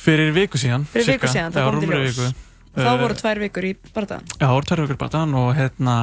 Fyrir 0.05 0.33
viku 0.37 0.61
síðan 0.61 0.87
Fyrir 0.91 1.07
viku 1.13 1.29
cirka. 1.29 1.33
síðan, 1.35 1.55
það 1.55 1.61
Já, 1.61 1.71
kom 1.71 1.85
til 1.85 1.93
ljós. 1.93 2.35
Þá 2.75 2.89
Eh, 2.91 2.97
voru 3.03 3.15
tvær 3.15 3.39
vikur 3.45 3.67
í 3.69 3.75
bardaðan 3.95 4.25
Já, 4.35 4.47
það 4.47 4.55
voru 4.57 4.69
tvær 4.71 4.83
vikur 4.85 4.99
bara 5.05 5.35
og 5.41 5.51
hérna 5.59 5.97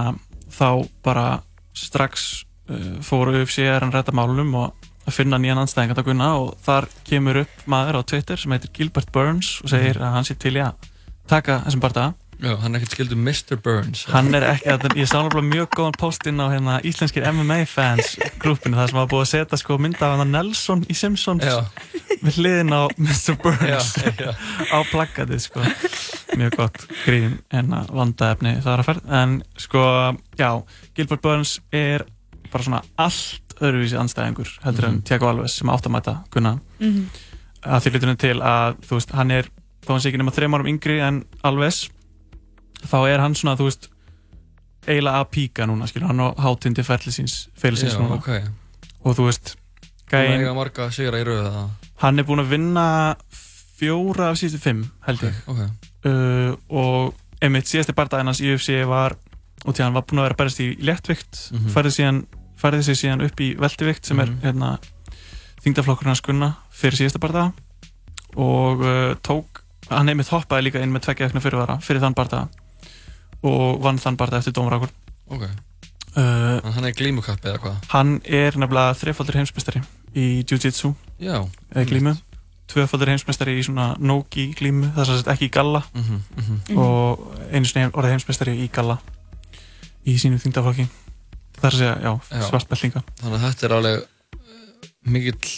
þá 0.51 0.67
bara 1.03 1.25
strax 1.75 2.45
uh, 2.69 2.99
fóru 3.03 3.36
UFC 3.41 3.65
að 3.67 3.81
hann 3.81 3.93
rætta 3.95 4.15
málum 4.15 4.55
og 4.60 4.88
að 5.07 5.15
finna 5.17 5.39
nýjan 5.41 5.60
anstæðingat 5.63 5.99
að 6.03 6.07
gunna 6.12 6.29
og 6.39 6.53
þar 6.63 6.88
kemur 7.07 7.41
upp 7.43 7.63
maður 7.71 7.99
á 7.99 8.01
Twitter 8.07 8.38
sem 8.39 8.51
heitir 8.53 8.71
Gilbert 8.75 9.12
Burns 9.12 9.55
og 9.63 9.71
segir 9.73 9.97
að 9.99 10.13
hann 10.15 10.27
sé 10.27 10.36
til 10.39 10.53
í 10.55 10.62
að 10.63 10.89
taka 11.31 11.62
þessum 11.65 11.81
bardaða 11.84 12.13
Já, 12.41 12.56
hann 12.58 12.73
er 12.73 12.80
ekkert 12.82 12.95
skildur 12.95 13.19
Mr. 13.21 13.58
Burns 13.62 14.06
hann 14.10 14.34
er 14.34 14.41
ekki, 14.49 14.71
að, 14.73 14.86
ég 14.97 15.06
sá 15.10 15.19
náttúrulega 15.21 15.49
mjög 15.51 15.67
góðan 15.77 15.97
post 16.01 16.25
inn 16.25 16.39
á 16.41 16.49
hérna 16.49 16.80
íslenskir 16.89 17.27
MMA 17.30 17.60
fans 17.69 18.15
grúpinu 18.41 18.80
þar 18.80 18.89
sem 18.89 18.97
var 18.97 19.10
búið 19.12 19.21
að 19.27 19.30
setja 19.36 19.60
sko 19.62 19.77
mynda 19.77 20.08
af 20.10 20.17
hann 20.23 20.32
Nelson 20.34 20.82
í 20.89 20.95
Simpsons 20.97 21.45
Já, 21.45 21.60
við 22.23 22.39
hliðin 22.39 22.73
á 22.73 22.82
Mr. 22.97 23.38
Burns 23.43 23.91
já 24.17 24.34
á 24.73 24.77
plaggatið 24.89 25.43
sko 25.45 25.62
mjög 26.39 26.58
gott 26.58 26.82
grín 27.06 27.38
en 27.54 27.69
að 27.77 27.93
vanda 27.99 28.32
efni 28.34 28.56
það 28.63 28.73
er 28.73 28.82
að 28.86 28.89
ferð 28.89 29.15
en 29.21 29.38
sko, 29.62 29.86
já, 30.41 30.49
Gilbert 30.97 31.21
Burns 31.27 31.56
er 31.75 32.08
bara 32.51 32.65
svona 32.65 32.82
allt 32.99 33.58
öðruvísi 33.62 33.99
anstæðingur 34.01 34.49
heldur 34.65 34.88
en 34.89 34.95
Mhm. 34.97 35.06
Tiago 35.06 35.30
Alves 35.30 35.60
sem 35.62 35.69
átt 35.69 35.86
að 35.86 35.93
mæta 35.99 36.17
Gunna 36.34 36.58
Mhm. 36.82 37.06
að 37.69 37.82
því 37.86 37.91
liturinn 37.93 38.17
til 38.17 38.38
að 38.41 38.82
þú 38.82 38.97
veist, 38.97 39.12
hann 39.13 39.32
er 39.32 39.45
þó 39.86 39.93
hann 39.93 39.99
sé 40.01 40.10
ekki 40.10 40.17
nema 40.17 40.34
þreim 40.34 40.56
árum 40.58 40.67
yngri 40.73 40.97
en 41.06 41.21
Alves 41.43 41.89
þá 42.88 42.98
er 43.10 43.20
hann 43.20 43.36
svona, 43.36 43.56
þú 43.60 43.67
veist 43.70 43.89
eiginlega 44.88 45.22
að 45.22 45.30
píka 45.36 45.65
núna, 45.70 45.88
skilur, 45.89 46.08
hann 46.10 46.20
á 46.26 46.28
hátindi 46.41 46.84
Já, 47.94 48.00
núna. 48.02 48.17
ok. 48.17 48.30
Og 49.06 49.15
þú 49.17 49.26
veist, 49.30 49.56
rauða 51.28 51.52
það 51.52 51.70
hann 52.02 52.20
er 52.20 52.24
búinn 52.26 52.41
að 52.41 52.50
vinna 52.50 52.86
fjóra 53.78 54.32
af 54.32 54.38
síðustu 54.41 54.60
fimm, 54.62 54.84
held 55.06 55.22
ég. 55.26 55.36
Ok, 55.48 55.60
uh, 56.10 56.56
og 56.70 57.13
einmitt 57.41 57.70
síðasti 57.70 57.94
bardaginn 57.98 58.30
hans 58.32 58.41
í 58.41 58.50
UFC 58.54 58.80
var 58.89 59.15
og 59.65 59.76
því 59.78 59.84
hann 59.86 59.94
var 59.94 60.06
búinn 60.10 60.22
að 60.22 60.26
vera 60.28 60.34
að 60.36 60.41
berjast 60.41 60.62
í 60.65 60.70
léttvikt 60.82 61.52
Mhm. 61.54 61.70
færði, 61.70 61.91
síðan, 61.98 62.26
færði 62.58 62.84
sig 62.84 62.96
síðan 63.04 63.22
upp 63.26 63.39
í 63.41 63.56
veldivikt 63.58 64.06
sem 64.06 64.17
Mhm. 64.17 64.26
er 64.41 64.52
hérna, 64.52 64.80
þingdaflokkurinn 65.63 66.08
hans 66.15 66.22
Gunna 66.22 66.56
fyrir 66.74 66.98
síðasta 66.98 67.20
bardaga. 67.22 67.54
Og 68.36 68.82
uh, 68.82 69.15
tók 69.22 69.62
hann 69.89 70.08
einmitt 70.10 70.30
hoppaði 70.30 70.63
líka 70.72 70.82
inn 70.82 70.91
með 70.94 71.06
tveggja 71.06 71.28
ekna 71.30 71.41
fyrirvara 71.41 71.78
fyrir 71.82 72.02
þann 72.02 72.15
bardaga 72.15 72.50
og 73.43 73.82
vann 73.84 73.99
þann 74.01 74.17
bardaga 74.19 74.43
eftir 74.43 74.54
dómarákur 74.58 74.91
ok. 75.32 75.45
Uh, 76.12 76.60
hann 76.75 76.84
er 76.89 76.91
glímukappi 76.97 77.47
eða 77.47 77.62
hvað? 77.63 77.75
hann 77.93 78.17
er 78.25 78.58
nefnilega 78.60 78.97
þrefaldur 78.99 79.38
heimsmeistari 79.39 79.80
í 80.12 80.43
jiu-jitsu. 80.43 80.91
Já 81.23 81.38
eða 81.71 81.86
glímu. 81.88 82.13
tvöfaldur 82.71 83.12
heimsmeistari 83.13 83.54
í 83.60 83.63
svona 83.63 83.93
no-gi 83.99 84.49
glímu 84.60 84.89
það 84.95 85.01
er 85.06 85.10
sagt 85.21 85.32
ekki 85.32 85.47
í 85.47 85.54
galla. 85.56 85.82
Mhm, 85.95 86.19
mhm. 86.38 86.77
og 86.77 87.23
einu 87.51 87.65
sinni 87.65 87.88
orðið 87.95 88.17
heimsmeistari 88.17 88.58
í 88.60 88.67
galla 88.71 88.97
í 90.08 90.17
sínum 90.19 90.39
þingdaflokki 90.41 90.88
það 91.62 91.65
er 91.67 91.73
að 91.75 91.80
segja, 91.80 91.95
já, 92.01 92.45
svartbellinga 92.49 93.04
Þannig 93.21 93.36
að 93.38 93.43
þetta 93.45 93.65
er 93.67 93.75
alveg 93.77 93.99
uh, 94.01 94.88
mikill 95.13 95.51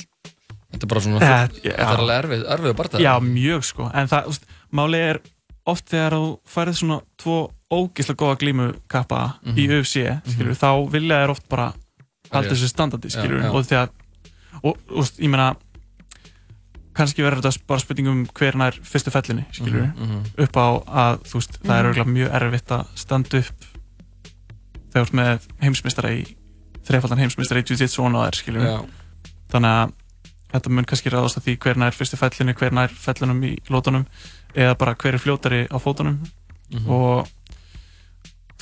Þetta 0.74 0.86
er 0.86 0.90
bara 0.90 1.02
svona 1.06 1.20
Eh, 1.22 1.48
Þetta 1.54 1.70
já. 1.70 1.76
er 1.86 2.02
alveg 2.02 2.18
erfið, 2.24 2.44
erfið 2.56 2.74
bara 2.80 3.02
já, 3.04 3.12
mjög 3.22 3.66
sko, 3.68 3.90
en 3.94 4.08
það, 4.10 4.40
máli 4.74 5.02
er 5.06 5.20
oft 5.70 5.86
þegar 5.94 6.16
þú 6.18 6.30
færið 6.50 6.78
svona 6.80 6.98
tvo 7.22 7.36
ógislega 7.72 8.18
góða 8.20 8.38
glímukappa 8.40 9.40
Mhm. 9.44 9.58
í 9.58 9.68
UFC, 9.70 10.22
skilur, 10.32 10.56
þá 10.56 10.90
vilja 10.92 11.22
þér 11.26 11.30
oft 11.30 11.50
bara 11.50 11.74
halda 12.32 12.50
þessu 12.50 12.68
standardi, 12.70 13.10
skilur 13.10 13.40
Já, 13.42 13.44
já. 13.46 13.52
og 13.54 13.66
þegar, 13.66 13.90
og, 14.64 14.78
úst, 14.90 15.20
ég 15.20 15.30
meina 15.30 15.56
kannski 16.94 17.24
verður 17.26 17.42
þetta 17.42 17.66
bara 17.68 17.80
spurning 17.82 18.08
um 18.12 18.26
hver 18.38 18.56
nær 18.56 18.72
fyrstu 18.86 19.12
fellinni, 19.12 19.46
skilur 19.52 19.88
Mhm, 19.88 20.04
mhm. 20.04 20.26
upp 20.46 20.54
á 20.58 20.68
að, 20.86 21.24
þú 21.26 21.34
veist, 21.40 21.60
það 21.64 21.80
er 21.80 21.84
Mhm. 21.84 21.90
örgulega 21.94 22.14
mjög 22.14 22.32
erfitt 22.42 22.68
að 22.68 22.86
standa 22.96 23.38
upp 23.38 23.66
þegar 24.92 25.06
þú 25.06 25.08
ert 25.08 25.14
með 25.14 25.40
heimsmeistara 25.62 26.10
í 26.10 26.36
þreifaldan 26.86 27.18
heimsmeistara 27.18 27.62
í 27.62 27.64
jiu-jitsu 27.66 28.00
og 28.04 28.12
þær, 28.12 28.36
skilur 28.36 28.62
Já. 28.64 28.86
þannig 29.50 29.70
að 29.74 29.92
þetta 30.54 30.70
mun 30.70 30.86
kannski 30.86 31.10
ráðast 31.10 31.38
að 31.38 31.44
því 31.48 31.58
hver 31.58 31.76
nær 31.78 31.92
fyrstu 31.92 32.18
fellinni, 32.18 32.54
hver 32.54 32.72
nær 32.72 32.90
fellunum 32.90 33.42
í 33.44 33.58
lótunum 33.70 34.06
eða 34.56 34.78
bara 34.78 34.94
hver 34.94 35.14
er 35.16 35.18
fljótari 35.18 35.68
á 35.68 35.78
fótunum 35.82 36.20
Mhm. 36.72 36.90
og 36.90 37.28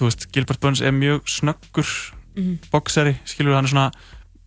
þú 0.01 0.09
veist, 0.09 0.27
Gilbert 0.33 0.59
Burns 0.63 0.81
er 0.81 0.91
mjög 0.97 1.27
snöggur 1.29 1.89
Mhm. 2.35 2.59
boksari, 2.71 3.17
skilur 3.27 3.53
hann 3.55 3.65
er 3.65 3.69
svona 3.71 3.91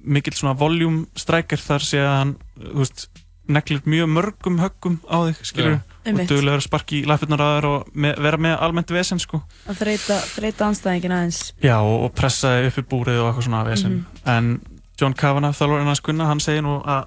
mikill 0.04 0.34
svona 0.36 0.56
voljúm 0.56 1.06
strækir 1.16 1.60
þar 1.60 1.82
sé 1.84 1.98
að 2.00 2.16
hann, 2.18 2.36
þú 2.58 2.78
veist 2.80 3.08
neglir 3.46 3.82
mjög 3.84 4.08
mörgum 4.08 4.56
höggum 4.58 4.98
á 5.04 5.16
þig 5.28 5.36
skilur, 5.44 5.74
Já. 6.06 6.12
og 6.12 6.28
duglegur 6.28 6.56
að 6.58 6.64
sparki 6.64 7.02
í 7.02 7.06
lappirnar 7.06 7.40
á 7.44 7.48
þér 7.60 7.64
og 7.68 7.90
með, 7.94 8.18
vera 8.24 8.36
með 8.40 8.54
almennt 8.60 8.88
vesen 8.90 9.18
sko. 9.20 9.42
að 9.68 9.76
þreita, 9.82 10.16
þreita 10.32 10.64
anstæðingin 10.70 11.12
aðeins 11.12 11.52
já, 11.62 11.76
og, 11.76 12.04
og 12.04 12.14
pressa 12.14 12.48
þig 12.56 12.66
upp 12.72 12.78
í 12.78 12.88
búrið 12.88 13.20
og 13.20 13.28
eitthvað 13.34 13.44
svona 13.48 13.64
vesen 13.68 13.92
Mhm. 13.92 14.06
en 14.26 14.60
John 15.00 15.12
Kavanagh, 15.12 15.52
þjálfurinn 15.58 15.86
hans 15.86 16.00
Gunna 16.00 16.26
hann 16.26 16.40
segir 16.40 16.62
nú 16.62 16.80
að, 16.86 17.04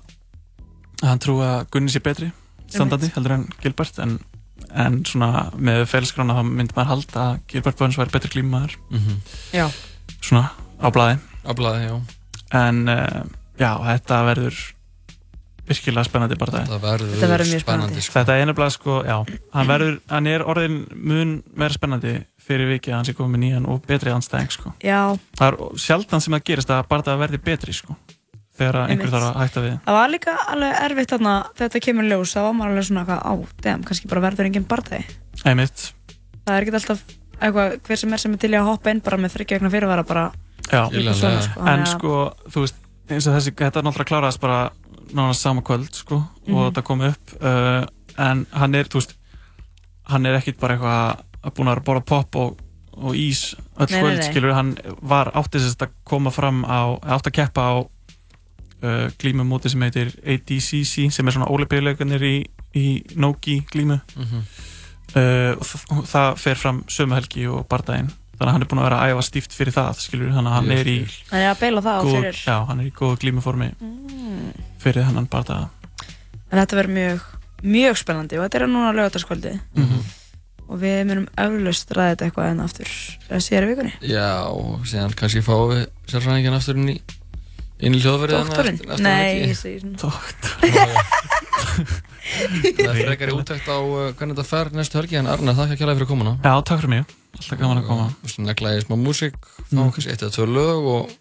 að 1.02 1.08
hann 1.10 1.20
trú 1.20 1.40
að 1.42 1.66
Gunni 1.72 1.90
sé 1.90 2.00
betri 2.04 2.32
standandi 2.68 3.10
heldur 3.16 3.32
en 3.32 3.48
Gilbert 3.64 3.98
en, 4.00 4.20
en 4.78 5.00
svona 5.08 5.48
með 5.58 5.86
félskrána 5.90 6.36
þá 6.38 6.44
myndi 6.48 6.76
maður 6.78 6.92
halda 6.94 7.26
að 7.32 7.40
Gilbert 7.52 7.78
Burns 7.80 7.98
væri 7.98 8.12
betri 8.18 8.30
klímaður 8.36 8.76
Mhm. 8.92 9.20
Já. 9.54 9.68
svona 10.22 10.50
á 10.82 10.88
blaði 10.92 11.20
Á 11.48 11.52
blaði, 11.56 11.86
já. 11.88 12.02
en 12.54 12.88
uh, 12.90 13.24
já, 13.60 13.72
þetta 13.88 14.24
verður 14.28 14.58
virkilega 15.68 16.06
spennandi 16.08 16.38
bara 16.40 16.62
Það 16.64 16.82
verður, 16.84 17.10
Þetta 17.12 17.28
verður 17.32 17.50
mjög 17.52 17.62
spennandi. 17.66 18.02
sko. 18.02 18.14
Þetta 18.20 18.36
er 18.40 18.46
nefnilega 18.48 18.72
sko, 18.72 18.94
já, 19.04 19.18
hann 19.54 19.68
verður, 19.68 19.98
hann 20.10 20.28
er 20.32 20.44
orðin 20.48 20.78
mun 20.96 21.34
verið 21.60 21.76
spennandi 21.76 22.14
fyrir 22.48 22.70
vikið 22.72 22.94
að 22.94 22.96
hann 22.96 23.06
sé 23.10 23.16
komið 23.18 23.42
nýjan 23.44 23.66
og 23.68 23.82
betri 23.88 24.14
anstæðing 24.16 24.52
sko. 24.56 24.72
Já, 24.84 25.18
Það 25.36 25.48
er 25.48 25.58
sjaldan 25.84 26.22
sem 26.24 26.34
það 26.38 26.46
gerist 26.48 26.70
að 26.72 26.88
bara 26.88 27.04
það 27.04 27.20
verði 27.26 27.42
betri 27.44 27.74
sko, 27.76 27.98
þegar 28.58 28.78
einhver 28.90 29.12
þarf 29.14 29.28
að 29.30 29.38
hætta 29.44 29.62
við. 29.66 29.76
það 29.86 29.98
var 29.98 30.10
líka 30.14 30.34
alveg 30.54 30.82
erfitt 30.88 31.12
þarna 31.14 31.36
þegar 31.54 31.70
þetta 31.70 31.84
kemur 31.86 32.08
í 32.08 32.10
ljós, 32.12 32.34
þá 32.34 32.40
var 32.48 32.54
maður 32.58 32.72
alveg 32.74 32.88
svona 32.90 33.04
eitthvað, 33.06 33.22
á, 33.22 33.34
dem, 33.68 33.84
kannski 33.84 34.08
bara 34.12 34.22
verður 34.28 34.50
enginn 34.50 34.68
Einmitt, 35.46 35.94
það 36.48 36.56
er 36.58 36.66
ekki 36.66 36.74
alltaf 36.80 37.02
eitthvað, 37.38 37.76
hver 37.86 37.98
sem 38.02 38.14
er 38.14 38.18
sem 38.24 38.34
er 38.34 38.38
til 38.42 38.52
að 38.58 38.66
hoppa 38.72 38.90
inn 38.92 39.02
bara 39.06 39.18
með 39.22 39.36
þryggja 39.38 39.60
vegna 39.60 39.70
fyrirvara 39.70 40.04
bara 40.08 40.32
já, 40.72 40.82
svona, 41.14 41.42
sko, 41.46 41.62
en 41.62 41.84
að- 41.84 41.92
sko, 41.94 42.14
þú 42.50 42.64
veist, 42.66 42.76
eins 43.10 43.28
og 43.30 43.36
þessi, 43.38 43.54
þetta 43.54 43.80
er 43.80 43.86
náttúrulega 43.86 44.12
kláraðast 44.12 44.42
bara 44.42 44.72
nánast 45.14 45.42
sama 45.46 45.62
kvöld 45.62 45.94
sko, 45.94 46.18
Mhm. 46.48 46.56
og 46.56 46.72
þetta 46.74 46.84
kom 46.84 47.02
upp, 47.02 47.34
uh, 47.42 47.86
en 48.18 48.46
hann 48.52 48.76
er, 48.76 48.84
þú 48.86 49.00
veist, 49.00 49.14
hann 50.10 50.26
er 50.26 50.40
ekkit 50.40 50.60
bara 50.60 50.76
eitthvað 50.78 51.20
að 51.44 51.54
búin 51.54 51.70
að 51.72 51.84
borða 51.86 52.06
pop 52.06 52.36
og, 52.36 52.58
og 52.98 53.14
ís 53.14 53.54
öll 53.78 53.86
kvöld, 53.88 54.18
nei. 54.18 54.26
skilur, 54.32 54.54
hann 54.54 54.76
var 55.02 55.30
átti 55.36 55.60
sérst 55.62 55.86
að 55.86 55.90
koma 56.04 56.32
fram 56.32 56.64
á, 56.66 56.98
átti 57.06 57.30
að 57.30 57.38
keppa 57.38 57.62
á 57.62 57.74
uh, 58.84 59.08
glímumóti 59.20 59.70
sem 59.74 59.82
heitir 59.82 60.12
ADCC 60.26 61.08
sem 61.12 61.28
er 61.28 61.36
svona 61.36 61.50
ólipíuleikanir 61.52 62.24
í, 62.28 62.36
í 62.76 62.88
Nogi 63.16 63.62
glímu 63.72 64.00
Mhm. 64.18 64.44
uh, 65.16 65.54
og 65.58 65.66
það, 65.66 66.04
það 66.14 66.38
fer 66.44 66.56
fram 66.62 66.84
sömu 66.92 67.16
helgi 67.18 67.48
og 67.48 67.68
bardaginn 67.72 68.12
þannig 68.38 68.50
að 68.50 68.54
hann 68.54 68.62
er 68.62 68.70
búin 68.70 68.80
að 68.84 68.88
vera 68.90 68.98
að 69.02 69.14
æfa 69.16 69.24
stíft 69.26 69.54
fyrir 69.58 69.74
það 69.74 69.96
skilur, 70.04 70.30
þannig 70.36 70.52
að 70.52 70.56
hann 70.60 70.72
er 70.76 70.90
í 70.92 70.98
skil. 71.08 71.24
það 71.32 71.40
er 71.42 71.50
að 71.56 71.60
beila 71.64 71.82
það 71.82 71.98
á 71.98 72.02
góð, 72.06 72.14
fyrir 72.20 72.42
já, 72.46 72.58
hann 72.68 72.80
er 72.84 72.86
í 72.86 72.92
góðu 73.00 73.18
glímuformi 73.24 73.70
mm. 73.82 74.52
fyrir 74.84 75.08
þennan 75.08 75.30
bardaga 75.32 75.70
en 76.52 76.60
þetta 76.62 76.78
verður 76.78 76.94
mjög, 77.00 77.24
mjög 77.64 77.98
spennandi 78.04 78.38
og 78.38 78.46
þetta 78.46 78.60
er 78.62 78.68
núna 78.70 78.94
lögataskvöldi 79.00 79.56
Mhm. 79.74 80.04
og 80.68 80.80
við 80.84 80.98
munum 81.08 81.26
eflaust 81.40 81.92
ræða 81.96 82.12
þetta 82.14 82.26
eitthvað 82.28 82.50
en 82.52 82.60
aftur 82.68 82.90
eh, 83.32 83.40
síðar 83.42 83.64
í 83.66 83.72
vikunni 83.72 83.94
Já, 84.06 84.30
og 84.52 84.86
síðan 84.86 85.16
kannski 85.18 85.42
fáum 85.42 85.72
við 85.74 85.84
sérfræðingin 86.12 86.58
aftur 86.60 86.78
inn 86.78 86.90
í 86.94 86.98
inn 87.80 87.94
í 87.98 88.00
hljóðverðina 88.02 88.48
Doktorinn? 88.48 88.80
Nei, 89.06 89.50
ég 89.52 89.58
segi 89.58 89.80
svona. 89.84 90.22
Það 92.78 92.90
er 92.92 92.98
frekar 93.08 93.32
í 93.32 93.36
útækt 93.38 93.70
á 93.72 93.78
uh, 93.80 94.10
hvernig 94.18 94.36
þetta 94.36 94.46
fer 94.50 94.70
næstu 94.76 95.00
helgi 95.00 95.18
en 95.20 95.30
Arnar, 95.32 95.56
þakka 95.58 95.78
kjærlega 95.80 96.00
fyrir 96.02 96.10
komuna. 96.10 96.34
Já, 96.44 96.54
takk 96.68 96.82
fyrir 96.82 96.92
mig, 96.94 97.14
alltaf 97.38 97.62
gaman 97.62 97.80
að 97.82 97.88
koma. 97.88 98.08
Og 98.24 98.34
svo 98.34 98.44
negla 98.46 98.74
ég 98.76 98.84
smá 98.88 98.98
músík 99.00 99.38
fá 99.38 99.56
Mm. 99.68 99.90
kannski 99.96 100.12
eitt 100.14 100.22
eða 100.24 100.36
tvö 100.36 100.46
lög 100.48 100.86
og 100.92 101.16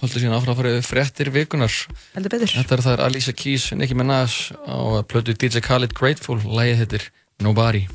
holdur 0.00 0.22
síðan 0.22 0.36
áfram 0.38 0.52
að 0.54 0.58
fara 0.60 0.72
yfir 0.78 0.86
fréttir 0.88 1.30
vikunar 1.34 1.72
heldur 2.14 2.30
betur. 2.34 2.52
Þetta 2.54 2.74
er 2.76 2.82
það 2.86 3.00
Alicia 3.06 3.34
Keys, 3.34 3.64
Nicki 3.74 3.96
Minaj 3.98 4.36
á 4.66 5.02
plötu 5.10 5.34
DJ 5.34 5.62
Khaled 5.66 5.94
Grateful. 5.98 6.38
Lægið 6.38 6.82
heitir 6.84 7.08
Nobody 7.42 7.86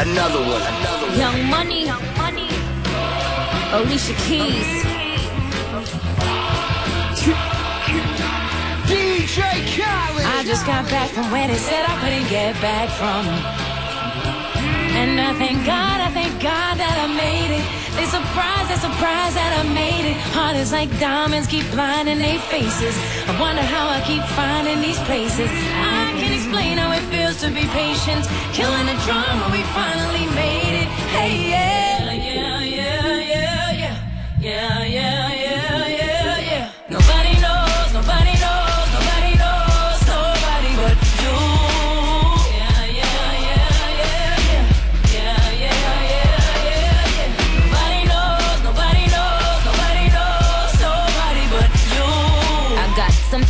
Another 0.00 0.40
one. 0.40 0.62
Another 0.62 1.08
one. 1.08 1.18
Young 1.18 1.44
Money, 1.50 1.84
Alicia 3.70 4.14
Keys. 4.24 4.82
DJ 8.88 9.44
Khaled. 9.76 10.24
I 10.24 10.42
just 10.46 10.64
got 10.64 10.88
back 10.88 11.10
from 11.10 11.30
where 11.30 11.46
they 11.46 11.56
said 11.56 11.84
I 11.84 12.00
couldn't 12.00 12.28
get 12.30 12.58
back 12.62 12.88
from. 12.96 13.28
And 14.96 15.20
I 15.20 15.34
thank 15.34 15.66
God, 15.66 16.00
I 16.00 16.10
thank 16.10 16.32
God 16.42 16.78
that 16.80 16.96
I 16.96 17.06
made 17.12 17.52
it. 17.60 17.64
They 17.96 18.06
surprised, 18.06 18.70
they 18.70 18.80
surprised 18.80 19.36
that 19.36 19.52
I 19.60 19.68
made 19.74 20.08
it. 20.08 20.16
Heart 20.32 20.56
is 20.56 20.72
like 20.72 20.88
diamonds, 20.98 21.46
keep 21.46 21.70
blinding 21.72 22.18
their 22.18 22.38
faces. 22.48 22.96
I 23.28 23.38
wonder 23.38 23.62
how 23.62 23.88
I 23.88 24.00
keep 24.00 24.24
finding 24.32 24.80
these 24.80 24.98
places. 25.00 25.50
I 25.76 26.16
can't 26.18 26.34
explain 26.34 26.78
how 26.78 26.88
it 26.88 26.89
feels 26.89 26.89
to 27.40 27.48
be 27.48 27.64
patient. 27.68 28.28
Killing 28.52 28.84
the 28.84 28.92
drama, 29.06 29.48
we 29.50 29.62
finally 29.72 30.26
made 30.34 30.82
it. 30.82 30.88
Hey, 31.08 31.48
yeah, 31.48 32.12
yeah, 32.12 32.60
yeah, 32.60 33.16
yeah, 33.16 33.70
yeah. 33.70 33.96
Yeah, 34.38 34.84
yeah, 34.84 34.84
yeah, 34.84 35.29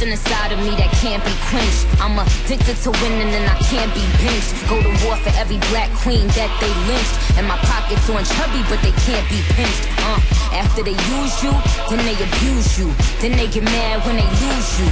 something 0.01 0.13
inside 0.13 0.53
of 0.53 0.59
me 0.61 0.73
that 0.81 0.89
can't 0.97 1.23
be 1.25 1.35
quenched. 1.53 1.85
I'm 2.01 2.17
addicted 2.17 2.77
to 2.85 2.91
winning 3.05 3.29
and 3.37 3.45
I 3.45 3.57
can't 3.69 3.93
be 3.93 4.01
pinched. 4.17 4.57
Go 4.65 4.81
to 4.81 4.93
war 5.05 5.17
for 5.21 5.33
every 5.37 5.61
black 5.69 5.93
queen 6.01 6.27
that 6.41 6.51
they 6.57 6.73
lynched. 6.89 7.15
And 7.37 7.45
my 7.47 7.59
pockets 7.69 8.09
on 8.09 8.25
chubby, 8.25 8.65
but 8.73 8.81
they 8.81 8.97
can't 9.05 9.27
be 9.29 9.41
pinched. 9.53 9.85
Uh, 10.01 10.21
after 10.57 10.83
they 10.83 10.97
use 11.21 11.35
you, 11.45 11.53
then 11.93 12.01
they 12.09 12.17
abuse 12.17 12.81
you. 12.81 12.89
Then 13.21 13.37
they 13.37 13.47
get 13.47 13.65
mad 13.65 14.01
when 14.07 14.17
they 14.17 14.31
lose 14.41 14.71
you. 14.81 14.89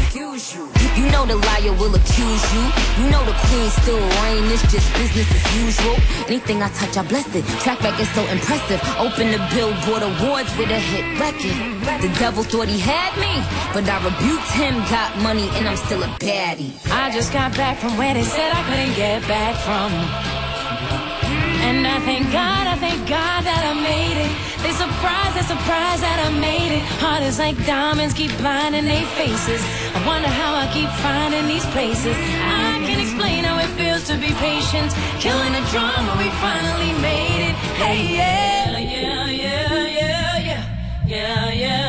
You, 0.98 1.08
know 1.10 1.24
the 1.26 1.36
liar 1.36 1.72
will 1.80 1.94
accuse 1.94 2.44
you. 2.54 2.64
You 3.00 3.10
know 3.10 3.24
the 3.24 3.34
queen 3.48 3.68
still 3.80 4.02
reign. 4.22 4.44
It's 4.52 4.62
just 4.70 4.86
business 4.94 5.28
as 5.30 5.44
usual. 5.56 5.96
Anything 6.28 6.62
I 6.62 6.68
touch, 6.70 6.96
I 6.96 7.02
bless 7.02 7.26
it. 7.34 7.44
Track 7.64 7.80
is 7.98 8.10
so 8.12 8.22
impressive. 8.28 8.80
Open 8.98 9.30
the 9.32 9.40
Billboard 9.54 10.02
Awards 10.02 10.50
with 10.58 10.70
a 10.70 10.78
hit 10.78 11.06
record. 11.18 11.56
The 12.02 12.12
devil 12.18 12.44
thought 12.44 12.68
he 12.68 12.78
had 12.78 13.16
me, 13.18 13.42
but 13.72 13.88
I 13.88 13.96
rebuked 14.04 14.52
him. 14.52 14.74
Got 14.98 15.22
money 15.22 15.48
and 15.54 15.68
I'm 15.68 15.76
still 15.76 16.02
a 16.02 16.11
baddie. 16.18 16.74
I 16.90 17.12
just 17.12 17.32
got 17.32 17.56
back 17.56 17.78
from 17.78 17.96
where 17.96 18.12
they 18.14 18.24
said 18.24 18.50
I 18.50 18.62
couldn't 18.66 18.96
get 18.96 19.22
back 19.30 19.54
from. 19.62 19.94
And 21.62 21.87
I 21.87 22.00
thank 22.00 22.26
God, 22.32 22.66
I 22.66 22.74
thank 22.74 22.98
God 23.06 23.46
that 23.46 23.62
I 23.62 23.74
made 23.78 24.18
it. 24.18 24.32
They 24.58 24.74
surprised, 24.74 25.38
they 25.38 25.46
surprised 25.46 26.02
that 26.02 26.18
I 26.26 26.34
made 26.40 26.74
it. 26.74 26.82
Heart 26.98 27.22
is 27.22 27.38
like 27.38 27.54
diamonds, 27.64 28.12
keep 28.12 28.37
blinding 28.38 28.87
their 28.87 29.06
faces. 29.14 29.62
I 29.94 30.02
wonder 30.04 30.26
how 30.26 30.58
I 30.58 30.66
keep 30.74 30.90
finding 30.99 31.46
these 31.46 31.66
places. 31.70 32.16
I 32.42 32.82
can't 32.82 33.01
explain 33.01 33.44
how 33.46 33.62
it 33.62 33.70
feels 33.78 34.03
to 34.11 34.18
be 34.18 34.34
patient. 34.42 34.90
Killing 35.22 35.53
the 35.55 35.62
drama, 35.70 36.11
we 36.18 36.26
finally 36.42 36.90
made 36.99 37.46
it. 37.46 37.55
Hey, 37.78 38.03
yeah, 38.18 38.78
yeah, 38.82 39.30
yeah, 39.30 39.78
yeah. 40.42 40.78
Yeah, 41.07 41.51
yeah, 41.51 41.53
yeah, 41.55 41.88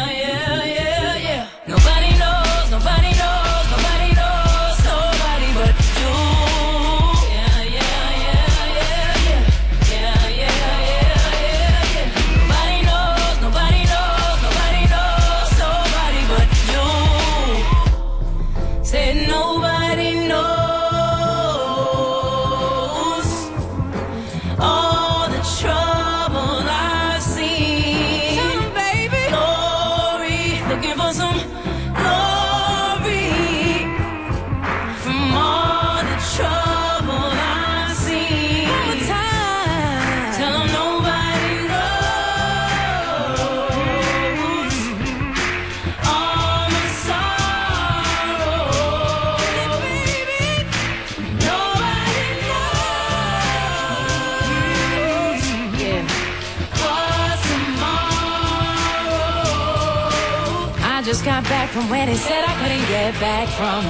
back 61.70 61.82
from 61.82 61.90
where 61.90 62.06
they 62.06 62.16
said 62.16 62.44
I 62.44 62.54
couldn't 62.62 62.88
get 62.90 63.14
back 63.20 63.48
from. 63.50 63.86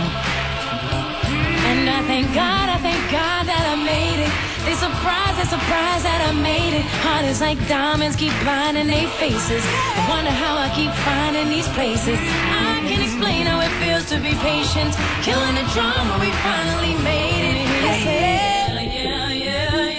And 1.69 1.89
I 1.89 2.01
thank 2.07 2.27
God, 2.33 2.67
I 2.67 2.77
thank 2.77 2.99
God 3.11 3.47
that 3.47 3.63
I 3.71 3.75
made 3.79 4.19
it. 4.19 4.31
They 4.65 4.75
surprised, 4.75 5.37
they 5.39 5.47
surprised 5.47 6.03
that 6.03 6.19
I 6.27 6.31
made 6.35 6.75
it. 6.75 6.83
Heart 7.03 7.25
is 7.25 7.39
like 7.41 7.59
diamonds, 7.67 8.15
keep 8.15 8.33
blinding 8.43 8.87
their 8.87 9.07
faces. 9.15 9.63
I 9.63 10.01
wonder 10.09 10.31
how 10.31 10.57
I 10.57 10.67
keep 10.75 10.91
finding 11.07 11.47
these 11.47 11.69
places. 11.69 12.19
I 12.19 12.83
can't 12.83 13.03
explain 13.03 13.45
how 13.47 13.61
it 13.61 13.71
feels 13.79 14.09
to 14.11 14.17
be 14.19 14.35
patient. 14.43 14.91
Killing 15.23 15.55
the 15.55 15.65
drama, 15.71 16.19
we 16.19 16.31
finally 16.43 16.95
made 16.99 17.43
it. 17.47 17.67
Yeah, 17.79 18.81
yeah, 18.81 19.31
yeah, 19.31 19.31
yeah, 19.31 19.89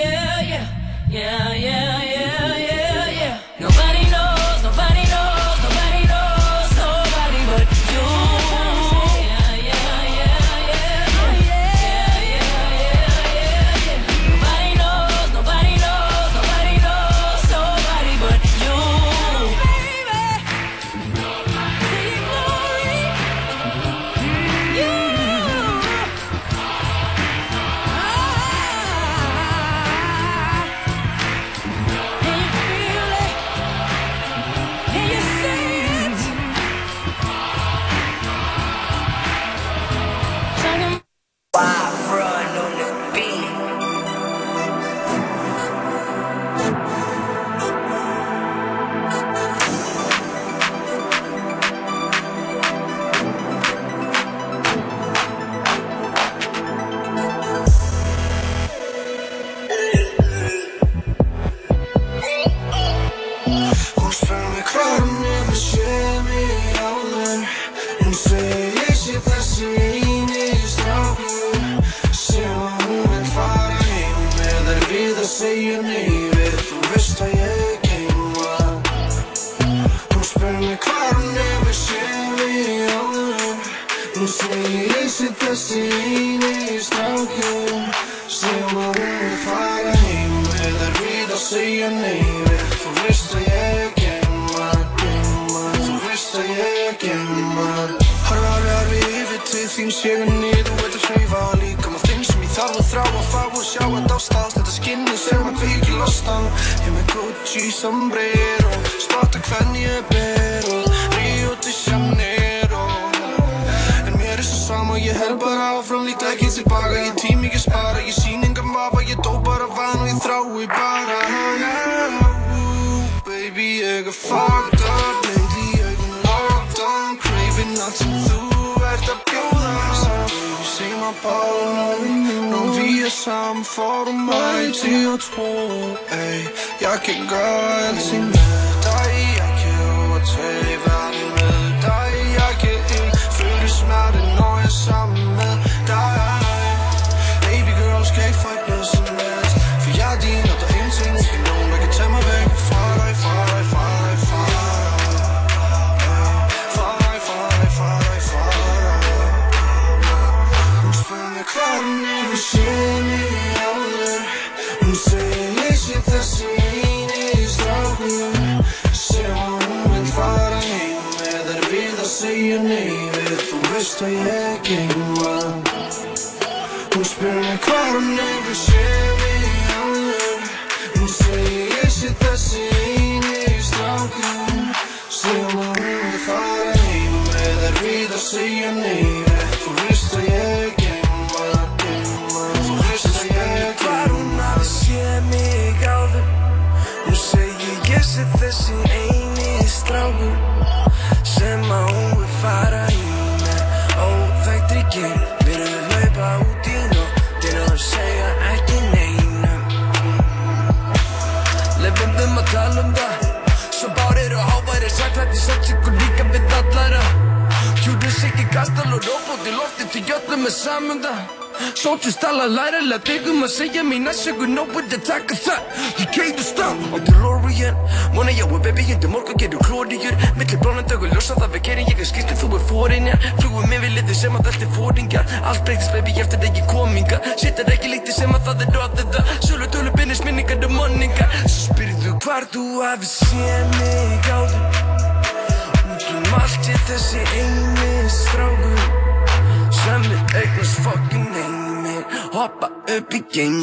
yeah, 0.45 0.69
yeah. 1.09 1.55
yeah. 1.55 1.90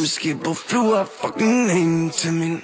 með 0.07 0.13
skip 0.13 0.45
og 0.47 0.55
fljúa 0.55 0.99
fucking 1.03 1.67
heim 1.67 1.95
til 2.15 2.31
mín. 2.31 2.57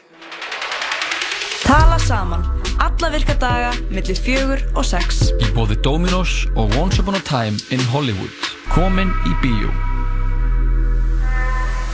Tala 1.63 1.97
saman 1.99 2.43
alla 2.79 3.09
virka 3.11 3.33
daga 3.39 3.71
millir 3.91 4.15
fjögur 4.15 4.61
og 4.77 4.85
sex. 4.87 5.27
Í 5.43 5.49
bóði 5.55 5.75
Dominos 5.83 6.45
og 6.55 6.71
Once 6.79 7.01
Upon 7.03 7.19
a 7.19 7.23
Time 7.27 7.59
in 7.75 7.83
Hollywood. 7.91 8.31
Komin 8.71 9.11
í 9.27 9.33
bíó. 9.43 9.73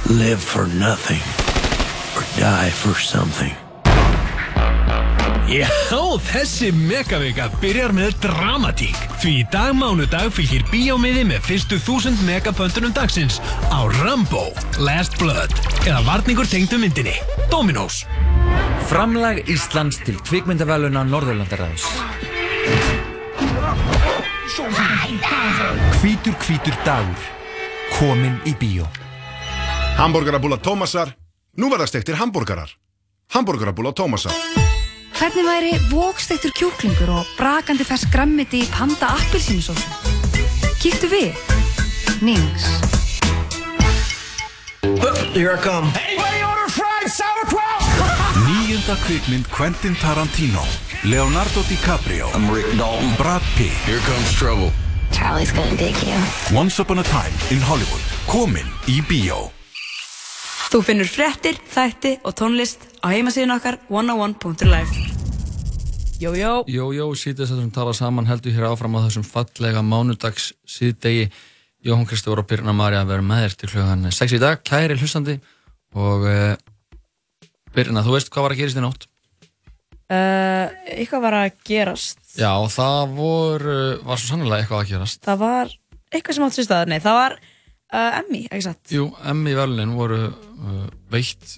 Live 0.10 0.42
for 0.42 0.68
nothing 0.78 1.24
or 2.18 2.26
die 2.38 2.70
for 2.70 2.94
something. 2.94 3.56
Já, 5.50 5.66
þessi 6.30 6.68
megavika 6.78 7.48
byrjar 7.58 7.90
með 7.98 8.12
dramatík. 8.22 8.98
Því 9.18 9.32
í 9.40 9.46
dag 9.50 9.72
mánudag 9.74 10.28
fylgir 10.36 10.62
bíómiði 10.70 11.24
með 11.26 11.42
fyrstu 11.48 11.80
þúsund 11.82 12.22
megapöntunum 12.28 12.94
dagsins 12.94 13.40
á 13.80 13.88
Rambo, 14.04 14.52
Last 14.84 15.16
Blood 15.20 15.54
eða 15.88 16.02
varningur 16.04 16.48
tengdu 16.52 16.76
myndinni 16.82 17.14
Dominos 17.52 18.02
Framlag 18.90 19.46
Íslands 19.48 20.02
til 20.04 20.18
kvikmyndaveluna 20.28 21.06
Norðurlandaræðis 21.08 21.86
Hvítur 26.02 26.36
hvítur 26.44 26.76
dagur 26.84 27.24
Komin 27.96 28.36
í 28.44 28.56
bíó 28.60 28.90
Hamburgerabúla 30.00 30.60
Tómasar 30.60 31.16
Nú 31.56 31.72
verða 31.72 31.88
stektir 31.88 32.20
hambúrgarar 32.20 32.76
Hamburgerabúla 33.32 33.96
Tómasar 33.96 34.36
Hvernig 35.16 35.48
væri 35.48 35.74
vókstektur 35.88 36.52
kjúklingur 36.56 37.16
og 37.16 37.34
brakandi 37.40 37.88
fersk 37.88 38.12
grammiti 38.12 38.64
í 38.64 38.70
panda 38.72 39.12
appilsínusósu? 39.20 40.16
Kíktu 40.80 41.12
við. 41.12 41.36
Nings. 42.24 42.99
Here 45.34 45.52
I 45.54 45.58
come. 45.62 45.88
Anybody 45.96 46.44
order 46.44 46.68
fried 46.68 47.08
sauerkraut? 47.08 47.82
Níunda 48.48 48.96
kvikmynd 49.06 49.48
Quentin 49.48 49.96
Tarantino 49.96 50.64
Leonardo 51.04 51.62
DiCaprio 51.70 52.28
I'm 52.34 52.50
Rick 52.56 52.78
Dalton. 52.78 53.14
Brad 53.18 53.42
Pitt. 53.56 53.72
Here 53.86 54.00
comes 54.00 54.32
trouble. 54.36 54.72
Charlie's 55.12 55.52
gonna 55.52 55.78
dig 55.78 55.96
you. 56.04 56.20
Once 56.58 56.80
upon 56.82 57.00
a 57.00 57.04
time 57.04 57.34
in 57.52 57.62
Hollywood 57.62 58.04
Komin 58.28 58.68
í 58.88 59.00
bíó. 59.08 59.50
Þú 60.70 60.82
finnur 60.86 61.08
fréttir, 61.10 61.56
þætti 61.74 62.20
og 62.22 62.36
tónlist 62.38 62.84
á 63.02 63.10
heimasíðun 63.10 63.56
okkar 63.56 63.80
101.life 63.90 64.94
Jójó 66.20 66.66
Jójó, 66.68 67.08
síðast 67.16 67.56
þessum 67.56 67.72
tala 67.72 67.96
saman 67.96 68.28
heldur 68.28 68.52
hér 68.52 68.68
áfram 68.68 69.00
á 69.00 69.08
þessum 69.08 69.24
fallega 69.24 69.82
mánudags 69.82 70.52
síðdegi 70.68 71.30
Jóhann 71.86 72.08
Kristófur 72.10 72.42
og 72.44 72.48
Birna 72.50 72.74
Marja 72.76 73.06
verður 73.08 73.28
með 73.30 73.44
þér 73.46 73.54
til 73.62 73.70
klukkan 73.72 74.10
6 74.12 74.34
í 74.36 74.40
dag, 74.42 74.60
kæri 74.68 74.98
hlustandi 75.00 75.38
og 75.96 76.26
uh, 76.28 76.56
Birna, 77.76 78.04
þú 78.04 78.18
veist 78.18 78.32
hvað 78.34 78.46
var 78.48 78.56
að 78.56 78.62
gerist 78.64 78.80
í 78.80 78.84
nótt? 78.84 79.06
uh, 80.10 80.66
Eitthvað 80.96 81.24
var 81.28 81.38
að 81.40 81.48
gerast. 81.70 82.20
Já, 82.40 82.52
það 82.74 83.16
voru, 83.20 83.78
var 84.04 84.20
svo 84.20 84.34
sannlega 84.34 84.64
eitthvað 84.64 84.84
að 84.84 84.92
gerast. 84.92 85.24
Það 85.26 85.40
var 85.46 85.74
eitthvað 86.10 86.38
sem 86.38 86.46
átt 86.50 86.58
sér 86.58 86.68
staðar 86.68 86.92
Nei, 86.92 87.00
það 87.04 87.18
var 87.20 87.38
uh, 87.40 88.20
Emmy, 88.20 88.44
ekki 88.50 88.66
satt? 88.68 88.84
Jú, 88.94 89.08
Emmy 89.32 89.56
velunin 89.58 89.96
voru 89.98 90.22
veitt 91.14 91.58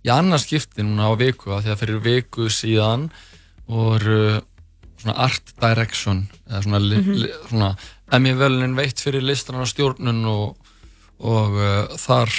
í 0.00 0.10
annars 0.12 0.46
skipti 0.48 0.82
núna 0.82 1.10
á 1.12 1.14
viku 1.20 1.52
af 1.54 1.62
því 1.66 1.74
að 1.74 1.80
fyrir 1.84 2.02
viku 2.04 2.48
síðan 2.52 3.10
voru 3.70 4.40
svona 5.00 5.16
art 5.26 5.52
direction 5.60 6.26
eða 6.48 6.62
svona, 6.62 6.78
li, 6.84 6.96
Mhm. 7.00 7.14
li, 7.22 7.28
svona 7.48 7.76
Emmy 8.12 8.32
velunin 8.34 8.74
veitt 8.76 8.98
fyrir 9.00 9.22
listrana 9.22 9.64
stjórnun 9.66 10.24
og, 10.26 10.56
og 11.20 11.54
uh, 11.54 11.96
þar 11.96 12.32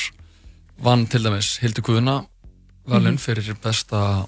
vann 0.84 1.06
til 1.08 1.24
dæmis 1.24 1.58
Hildur 1.62 1.82
Guðuna 1.88 2.18
velun 2.88 3.14
Mhm. 3.16 3.22
fyrir 3.24 3.56
besta 3.62 4.28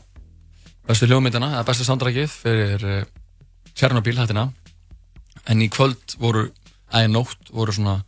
bestu 0.87 1.07
hljómyndina, 1.07 1.51
eða 1.55 1.65
besta 1.65 1.83
soundtrackið 1.87 2.29
fyrir 2.29 2.83
uh, 2.83 3.03
Tjernobyl 3.75 4.17
hættina 4.17 4.51
en 5.47 5.61
í 5.61 5.69
kvöld 5.69 6.15
voru, 6.19 6.49
í 6.93 7.07
nótt 7.09 7.49
voru 7.51 7.71
svona 7.73 8.03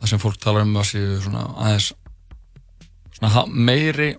það 0.00 0.08
sem 0.08 0.18
fólk 0.22 0.38
talar 0.40 0.62
um 0.62 0.74
að 0.76 0.88
séu 0.94 1.20
svona 1.22 1.44
aðeins 1.58 1.92
svona 3.18 3.46
meiri 3.48 4.16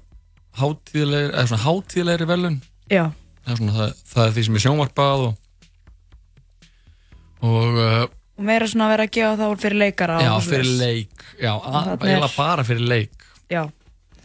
hátíðlegri, 0.60 1.34
eða 1.34 1.48
svona 1.48 1.64
hátíðlegri 1.64 2.28
velun 2.28 2.62
Já 2.92 3.12
það 3.50 3.56
er, 3.56 3.60
svona, 3.60 3.76
það, 3.76 4.02
það 4.14 4.24
er 4.26 4.34
því 4.36 4.46
sem 4.46 4.58
er 4.58 4.64
sjónvarpað 4.66 5.26
og 5.28 5.34
og 7.50 7.80
uh, 7.80 8.06
Og 8.40 8.46
meira 8.48 8.68
svona 8.72 8.86
að 8.88 8.94
vera 8.94 9.06
að 9.08 9.14
gefa 9.18 9.36
þá 9.36 9.64
fyrir 9.64 9.80
leikara 9.82 10.20
já, 10.24 10.30
fyrir 10.46 10.70
leik 10.80 11.24
já, 11.42 11.52
eiginlega 11.60 12.30
bara 12.38 12.64
fyrir 12.64 12.86
leik. 12.88 13.26
Já, 13.52 13.64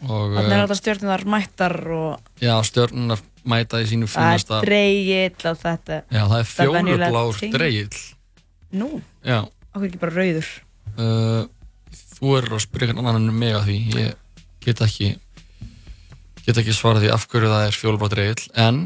og 0.05 0.35
þannig 0.37 0.45
er 0.45 0.53
uh, 0.53 0.61
þetta 0.61 0.77
stjórnunar 0.79 1.25
mættar 1.35 1.75
og 1.97 2.43
já, 2.43 2.53
stjörnunar 2.69 3.25
mæta 3.51 3.81
í 3.83 3.89
sínu 3.91 4.07
það 4.11 4.29
er 4.29 4.37
fínasta 4.37 4.61
dreigill 4.65 5.51
og 5.51 5.59
þetta 5.65 5.99
já, 6.05 6.23
það 6.31 6.37
er 6.39 7.41
ting. 7.41 7.57
dreigill 7.57 8.05
Nú, 8.75 8.89
já. 9.23 9.41
Okkur 9.75 9.87
ekki 9.87 10.01
bara 10.03 10.15
rauður? 10.15 10.49
Uh, 10.95 11.43
þú 12.17 12.39
er 12.39 12.49
að 12.51 12.65
spyrja 12.65 12.91
einhvern 12.91 13.11
annan 13.13 13.31
en 13.31 13.39
mig 13.39 13.55
að 13.55 13.69
því. 13.69 13.77
Ég 13.95 14.41
get 14.65 14.83
ekki 14.83 15.13
get 16.45 16.61
ekki 16.61 16.75
svarað 16.77 17.07
því 17.07 17.13
af 17.15 17.27
hverju 17.31 17.51
það 17.51 17.67
er 17.69 17.79
fjólublátt 17.79 18.17
reyðil 18.19 18.49
en 18.61 18.81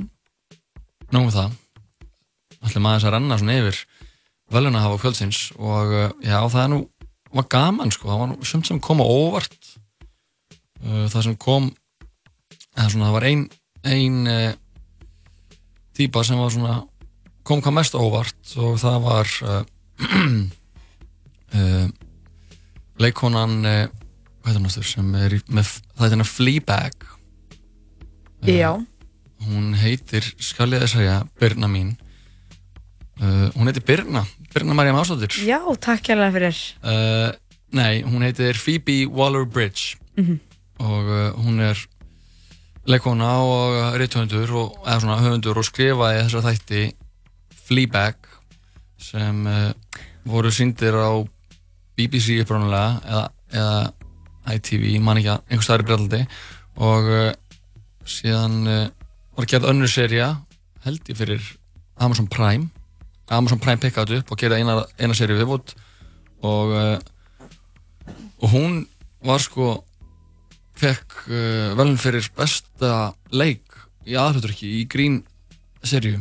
nógum 1.14 1.32
það. 1.34 1.56
Ætlum 2.58 2.88
aðeins 2.90 3.06
að 3.08 3.14
renna 3.14 3.38
svona 3.40 3.58
yfir 3.62 3.82
veluna 4.52 4.84
hafa 4.84 5.00
kvöldsins 5.02 5.42
og 5.58 5.92
uh, 5.92 6.08
já 6.24 6.38
það 6.48 6.62
er 6.62 6.72
nú 6.72 6.80
var 7.36 7.48
gaman 7.52 7.92
sko, 7.92 8.08
það 8.08 8.22
var 8.22 8.30
nú 8.30 8.48
sumt 8.48 8.68
sem 8.68 8.80
kom 8.80 9.02
á 9.04 9.06
óvart. 9.06 9.58
Uh, 10.82 11.04
það 11.10 11.28
sem 11.28 11.36
kom 11.40 11.70
eða 12.78 12.90
svona 12.92 13.08
það 13.08 13.16
var 13.18 13.28
ein 13.28 13.44
ein 13.88 14.18
uh, 14.30 14.52
típa 15.98 16.22
sem 16.26 16.38
var 16.38 16.52
svona 16.54 16.78
kom 17.48 17.62
hvað 17.64 17.78
mest 17.78 17.96
óvart 17.98 18.54
og 18.60 18.78
það 18.80 18.98
var 19.06 19.32
uh, 19.48 19.62
uh, 21.58 21.86
leikonan 23.02 23.58
uh, 23.64 23.86
hvað 23.88 24.50
heitir 24.50 24.60
hún 24.60 24.70
aftur 24.70 24.88
sem 24.90 25.14
er 25.18 25.38
í, 25.38 25.40
með 25.50 25.72
það 25.72 26.04
heitir 26.04 26.16
hennar 26.16 26.30
Fleabag 26.32 27.08
Já, 28.46 28.70
hún 29.46 29.74
heitir, 29.78 30.24
skal 30.42 30.72
ég 30.74 30.82
að 30.84 30.92
segja 30.96 31.18
Birna 31.40 31.68
mín. 31.70 31.94
Uh, 33.18 33.48
hún 33.56 33.70
heitir 33.70 33.84
Birna, 33.86 34.24
Birna 34.54 34.74
Marja 34.78 34.94
Másdóttir. 34.94 35.34
Já, 35.46 35.58
takk 35.82 36.10
hérlega 36.10 36.34
fyrir. 36.34 36.60
Uh, 36.82 37.30
nei, 37.74 38.02
hún 38.06 38.22
heitir 38.26 38.58
Phoebe 38.58 39.06
Waller-Bridge. 39.06 39.98
Mhm. 40.18 40.40
og 40.78 41.08
uh, 41.10 41.30
hún 41.42 41.58
er 41.60 41.78
leikona 42.86 43.30
og 43.42 43.96
rithöfundur 43.98 44.50
og, 44.54 44.76
eða 44.86 45.00
svona 45.02 45.16
höfundur 45.22 45.58
og 45.58 45.66
skrifaði 45.66 46.22
þessar 46.22 46.44
þætti 46.46 46.82
Fleabag 47.68 48.28
sem 49.02 49.46
uh, 49.46 49.72
voru 50.28 50.52
síndir 50.54 50.94
á 50.94 51.10
BBC 51.98 52.38
uppránulega 52.44 53.00
eða, 53.04 53.24
eða 53.52 54.54
ITV, 54.54 54.86
man 55.02 55.18
ekki 55.20 55.32
að 55.34 55.42
einhver 55.50 55.66
staðar 55.66 55.82
í 55.82 55.88
Breitlandi 55.88 56.22
og 56.88 57.10
uh, 57.12 57.32
síðan 58.08 58.56
uh, 58.70 58.86
var 59.38 59.46
gerð 59.50 59.68
önnur 59.70 59.90
seria 59.90 60.32
held 60.84 61.08
ég 61.10 61.18
fyrir 61.18 61.42
Amazon 61.98 62.26
Prime. 62.30 62.68
Amazon 63.30 63.60
Prime 63.62 63.80
pikkaði 63.82 64.20
upp 64.22 64.32
og 64.32 64.40
gerði 64.40 64.62
eina, 64.62 64.78
eina 64.98 65.14
seríu 65.16 65.38
viðbútt 65.38 65.74
og 66.46 66.72
uh, 66.74 66.98
og 68.38 68.52
hún 68.54 68.80
var 69.26 69.42
sko 69.42 69.72
fekk 70.78 71.16
uh, 71.28 71.74
velun 71.78 71.98
fyrir 72.00 72.28
besta 72.38 73.12
leik 73.34 73.64
í 74.08 74.14
aðhaldurki 74.16 74.70
í 74.80 74.84
grín 74.90 75.20
seríu 75.84 76.20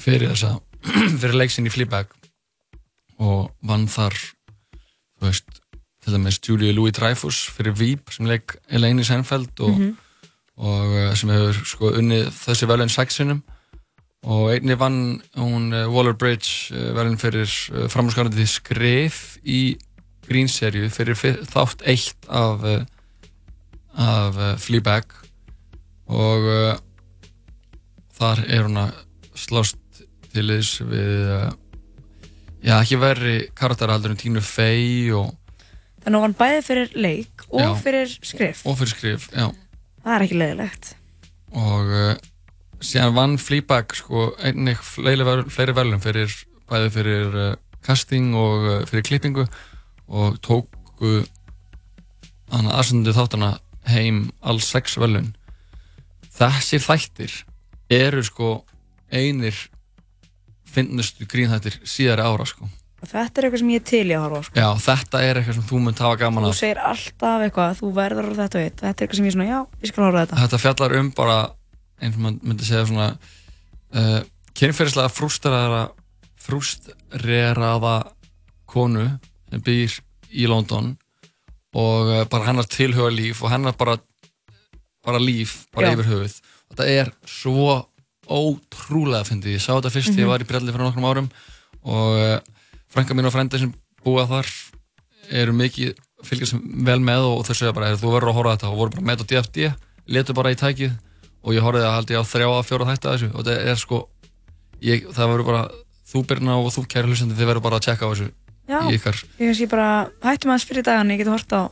fyrir 0.00 0.30
þessa 0.32 0.54
fyrir 1.20 1.36
leiksinn 1.36 1.68
í 1.68 1.72
Fleabag. 1.74 2.08
Og 3.20 3.50
vann 3.68 3.84
þar 3.92 4.14
þú 4.16 5.26
veist 5.26 5.58
til 6.00 6.14
dæmis 6.14 6.38
Julia 6.40 6.72
Louis-Dreyfus 6.72 7.42
fyrir 7.52 7.74
Veep 7.76 8.14
sem 8.14 8.24
leik 8.30 8.56
Elaine 8.72 9.04
Seinfeld 9.04 9.60
og, 9.60 9.74
Mhm. 9.76 9.98
Og 10.60 10.92
uh, 10.92 11.14
sem 11.16 11.32
hefur 11.32 11.56
sko 11.64 11.90
unnið 12.00 12.28
þessi 12.36 12.68
velun 12.68 12.92
sexinum 12.92 13.40
og 14.28 14.50
einni 14.52 14.76
vann 14.76 14.98
hún 15.40 15.70
uh, 15.72 15.86
Waller-Bridge 15.88 16.74
uh, 16.76 16.90
velun 16.98 17.16
fyrir 17.20 17.48
framhúsgarandi 17.92 18.44
skrif 18.50 19.38
í 19.48 19.62
grínserju 20.28 20.90
fyrir 20.92 21.16
fyr- 21.18 21.40
þátt 21.48 21.80
eitt 21.88 22.28
af 22.28 22.60
af 24.00 24.36
Fleabag 24.62 25.10
og 26.10 26.44
uh, 26.46 26.76
þar 28.20 28.44
er 28.46 28.66
hún 28.68 28.78
að 28.84 28.92
slást 29.40 29.78
til 30.30 30.46
þess 30.52 30.82
við 30.86 31.32
uh, 31.34 31.48
já, 32.62 32.76
ekki 32.82 32.98
verri 33.02 33.34
karakteraldur 33.58 34.12
en 34.14 34.20
Tínu 34.20 34.42
Fey 34.44 35.08
og, 35.16 35.32
Þannig 36.04 36.16
að 36.20 36.22
hann 36.24 36.36
bæði 36.38 36.60
fyrir 36.64 36.92
leik 36.96 37.42
og 37.50 37.60
Já. 37.60 37.70
fyrir 37.82 38.12
skrif 38.24 38.62
og 38.64 38.78
fyrir 38.78 38.92
skrif 38.94 39.26
já. 39.34 39.48
Það 40.04 40.14
er 40.14 40.24
ekki 40.26 40.38
leiðilegt. 40.40 40.92
Og 41.60 41.90
uh, 41.92 42.12
síðan 42.80 43.16
vann 43.16 43.40
Fleabag 43.40 43.96
sko 43.98 44.30
einnig 44.40 44.80
fleiri, 44.84 45.26
fleiri 45.52 45.74
verðlum 45.76 46.02
fyrir 46.02 46.32
bæði 46.70 46.92
fyrir 46.94 47.36
uh, 47.36 47.50
casting 47.84 48.32
og 48.38 48.66
uh, 48.68 48.78
fyrir 48.88 49.06
klippingu 49.06 49.46
og 50.10 50.38
tóku 50.44 51.20
þannig 52.50 52.74
aðsendu 52.74 53.14
þáttana 53.14 53.52
heim 53.90 54.24
alls 54.40 54.68
sex 54.72 54.96
verðlun 55.00 55.32
þessi 56.34 56.80
þættir 56.82 57.36
eru 57.92 58.22
sko 58.26 58.50
einir 59.12 59.56
finnustu 60.70 61.26
grínþættir 61.30 61.80
síðari 61.84 62.26
ára 62.26 62.46
sko 62.48 62.68
þetta 63.08 63.40
er 63.40 63.46
eitthvað 63.46 63.60
sem 63.62 63.70
ég 63.72 63.80
er 63.80 63.86
til 63.90 64.04
í 64.10 64.14
að 64.16 64.24
horfa 64.26 64.42
sko. 64.44 64.60
já 64.60 64.68
þetta 64.84 65.22
er 65.24 65.40
eitthvað 65.40 65.54
sem 65.60 65.66
þú 65.70 65.78
munt 65.86 65.98
hafa 66.04 66.16
gaman 66.20 66.44
Þú 66.44 66.50
af 66.50 66.58
segir 66.60 66.80
alltaf 66.90 67.44
eitthvað, 67.46 67.78
þú 67.80 67.92
verður 67.96 68.28
á 68.28 68.34
þetta 68.40 68.58
og 68.60 68.64
eitt 68.66 68.80
Þetta 68.80 68.90
er 68.90 69.06
eitthvað 69.06 69.16
sem 69.20 69.24
ég 69.24 69.30
er 69.32 69.36
svona, 69.38 69.48
já, 69.50 69.60
ég 69.84 69.88
skal 69.92 70.04
horfa 70.04 70.24
þetta 70.26 70.40
þetta 70.42 70.60
fjallar 70.64 70.96
um 71.00 71.10
bara 71.16 71.38
eins 72.00 72.14
og 72.16 72.20
maður 72.24 72.48
myndi 72.50 72.64
segja 72.68 72.86
svona 72.90 73.08
uh, 73.96 74.20
kynferðislega 74.60 75.12
frústreraða 75.16 75.82
frústreraða 76.40 77.94
konu 78.70 79.06
sem 79.50 79.62
býr 79.66 79.96
í 80.30 80.46
London 80.50 80.92
og 81.74 82.10
uh, 82.10 82.22
bara 82.30 82.48
hennar 82.50 82.68
tilhuga 82.70 83.10
líf 83.14 83.42
og 83.44 83.50
hennar 83.52 83.76
bara 83.78 83.96
bara 85.04 85.18
líf, 85.22 85.64
bara 85.72 85.88
Já. 85.90 85.96
yfir 85.96 86.08
höfuð 86.10 86.34
þetta 86.70 86.86
er 86.92 87.10
svo 87.26 87.78
ótrúlega 88.30 89.24
fyndið, 89.26 89.56
ég 89.56 89.62
sá 89.64 89.72
þetta 89.74 89.90
fyrst 89.90 90.12
þegar 90.12 90.20
ég 90.20 90.26
Mhm. 90.26 90.30
var 90.30 90.40
í 90.44 90.48
Brelli 90.50 90.72
fyrir 90.74 90.84
nokkrum 90.86 91.08
árum 91.08 91.30
og 91.82 92.18
uh, 92.20 92.38
frænka 92.94 93.14
mín 93.16 93.28
og 93.28 93.34
frendi 93.34 93.60
sem 93.62 93.72
búa 94.04 94.26
þar 94.30 94.48
eru 95.40 95.52
mikið 95.54 95.94
fylgjast 96.26 96.56
vel 96.86 96.98
með 97.00 97.26
og 97.30 97.44
þau 97.48 97.54
segja 97.54 97.72
bara 97.76 97.90
"Heyrðu, 97.90 98.02
þú 98.02 98.14
verður 98.16 98.32
að 98.32 98.38
horfa 98.38 98.56
þetta. 98.56 98.70
Og 98.72 98.78
voru 98.80 98.90
bara 98.96 99.06
með 99.10 99.22
á 99.22 99.28
DFD 99.30 99.68
letu 100.10 100.34
bara 100.34 100.50
í 100.52 100.58
tækið 100.58 100.92
og 101.44 101.54
ég 101.54 101.62
horfði 101.64 101.84
að 101.86 101.94
haldi 101.96 102.18
á 102.18 102.22
þrjá 102.26 102.48
að 102.50 102.66
fjóra 102.68 102.88
þætti 102.90 103.06
að 103.08 103.14
þessu. 103.14 103.30
Og 103.34 103.44
þetta 103.44 103.70
er 103.70 103.78
sko 103.80 104.00
ég, 104.82 105.06
það 105.14 105.30
verður 105.32 105.46
bara 105.50 105.62
þú 106.10 106.24
Birna 106.26 106.56
og 106.58 106.72
þú 106.74 106.86
kæri 106.90 107.06
hlustandi 107.08 107.38
þið 107.38 107.46
verður 107.50 107.64
bara 107.68 107.76
að 107.78 107.84
tjekka 107.86 108.06
á 108.06 108.12
þessu 108.12 108.30
Já, 108.70 108.78
ég 108.90 109.02
kannski 109.02 109.66
bara 109.70 109.86
hættum 110.22 110.50
aðeins 110.52 110.66
fyrir 110.68 110.84
dagan, 110.86 111.10
ég 111.10 111.18
geti 111.18 111.30
hort 111.32 111.50
á 111.54 111.62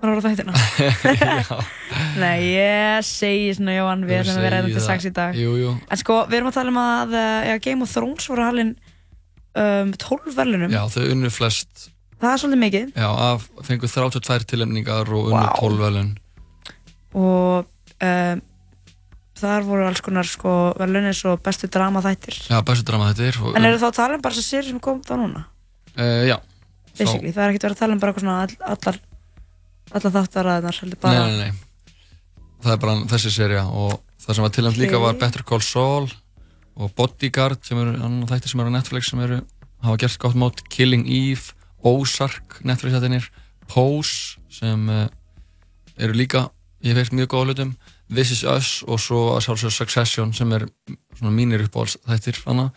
bara 0.00 0.14
horfa 0.14 0.30
þættina. 0.34 0.52
Nei, 2.22 2.40
ég 2.58 3.04
segi 3.06 3.52
svona 3.56 3.76
Jóhann, 3.76 4.02
við 4.08 4.18
ætlum 4.20 4.40
að 4.40 4.44
vera 4.44 4.58
þetta 4.58 4.72
til 4.72 4.80
það. 4.80 4.88
sex 4.88 5.06
í 5.08 5.12
dag. 5.14 5.38
Jú, 5.38 5.52
jú. 5.60 5.70
En 5.88 6.00
sko, 6.00 6.16
við 6.28 6.38
erum 6.40 6.50
að 6.50 6.56
tala 6.58 6.72
um 6.74 6.80
að 6.82 7.14
uh, 7.20 7.52
Game 7.64 7.86
of 7.86 7.92
Thrones 7.94 8.26
voru 8.28 8.44
halinn 8.48 8.74
um, 9.60 9.92
12 10.00 10.34
verðlunum 10.38 10.72
Já, 10.74 10.82
þau 10.92 11.04
unnu 11.12 11.30
flest. 11.32 11.88
Það 12.20 12.30
er 12.32 12.40
svolítið 12.42 12.60
mikið. 12.62 12.90
Já, 12.96 13.08
af, 13.28 13.46
fengu 13.66 13.90
32 13.90 14.48
tilnefningar 14.52 15.10
og 15.12 15.30
unnu 15.30 15.44
Vá. 15.44 15.54
12 15.60 15.80
velun 15.84 16.12
og 17.14 17.66
um, 18.02 18.40
þar 19.38 19.66
voru 19.66 19.84
alls 19.86 20.02
konar 20.02 20.26
sko, 20.26 20.52
verðlun 20.80 21.10
eins 21.10 21.20
og 21.30 21.42
bestu 21.44 21.68
drama 21.70 22.02
þættir 22.04 22.38
Já, 22.50 22.58
bestu 22.66 22.86
drama 22.88 23.12
þetta 23.12 23.42
og, 23.44 23.58
En 23.58 23.68
eru 23.68 23.78
þá 23.82 23.88
að 23.90 23.98
tala 23.98 24.18
um 24.18 24.24
bara 24.24 24.34
þessar 24.34 24.48
séri 24.48 24.72
sem 24.72 24.80
kom 24.82 25.02
þá 25.04 25.14
núna? 25.20 25.44
uh, 25.98 26.22
Já. 26.26 26.38
Basically, 26.94 27.32
það 27.34 27.44
er 27.44 27.52
ekkert 27.52 27.66
verið 27.68 27.76
að 27.76 27.82
tala 27.82 27.96
um 27.96 28.02
bara 28.02 28.14
svona 28.18 28.34
all, 28.44 28.56
allar, 28.74 28.98
allar 29.98 30.14
þáttaraðnar 30.16 30.80
heldur 30.82 31.00
bara 31.02 31.22
Nei, 31.26 31.30
nei, 31.34 31.48
nei. 31.48 31.96
Það 32.64 32.76
er 32.76 32.82
bara 32.84 32.94
þessi 33.10 33.32
serja 33.34 33.64
og 33.68 33.96
það 34.24 34.36
sem 34.38 34.46
var 34.46 34.52
tilnæmt 34.56 34.78
líka 34.80 35.00
var 35.02 35.18
Better 35.20 35.42
Call 35.46 35.64
Saul 35.66 36.06
og 36.74 36.92
Bodyguard 36.98 37.62
sem 37.66 37.78
eru 37.78 37.94
annar 38.02 38.30
þættir 38.32 38.52
sem 38.52 38.62
eru 38.62 38.72
á 38.72 38.76
Netflix 38.76 39.10
sem 39.10 39.22
eru 39.24 39.40
hafa 39.84 40.00
gert 40.00 40.18
gott 40.22 40.38
mót. 40.38 40.62
Killing 40.72 41.06
Eve, 41.06 41.54
Ozark 41.84 42.60
Netflix 42.64 42.96
þættinir, 42.96 43.30
Pose 43.70 44.40
sem 44.52 44.88
uh, 44.90 45.06
eru 45.96 46.16
líka 46.16 46.48
ég 46.84 46.96
veist 46.96 47.14
mjög 47.16 47.32
góða 47.32 47.52
hlutum. 47.52 47.74
This 48.12 48.30
Is 48.34 48.44
Us 48.44 48.82
og 48.84 49.00
svo 49.00 49.20
að 49.34 49.46
sjálfsög 49.46 49.72
Succession 49.72 50.34
sem 50.36 50.50
er 50.52 50.66
svona 51.16 51.32
mínir 51.32 51.64
uppáhalds 51.64 51.96
þættir 52.04 52.42
hana 52.44 52.70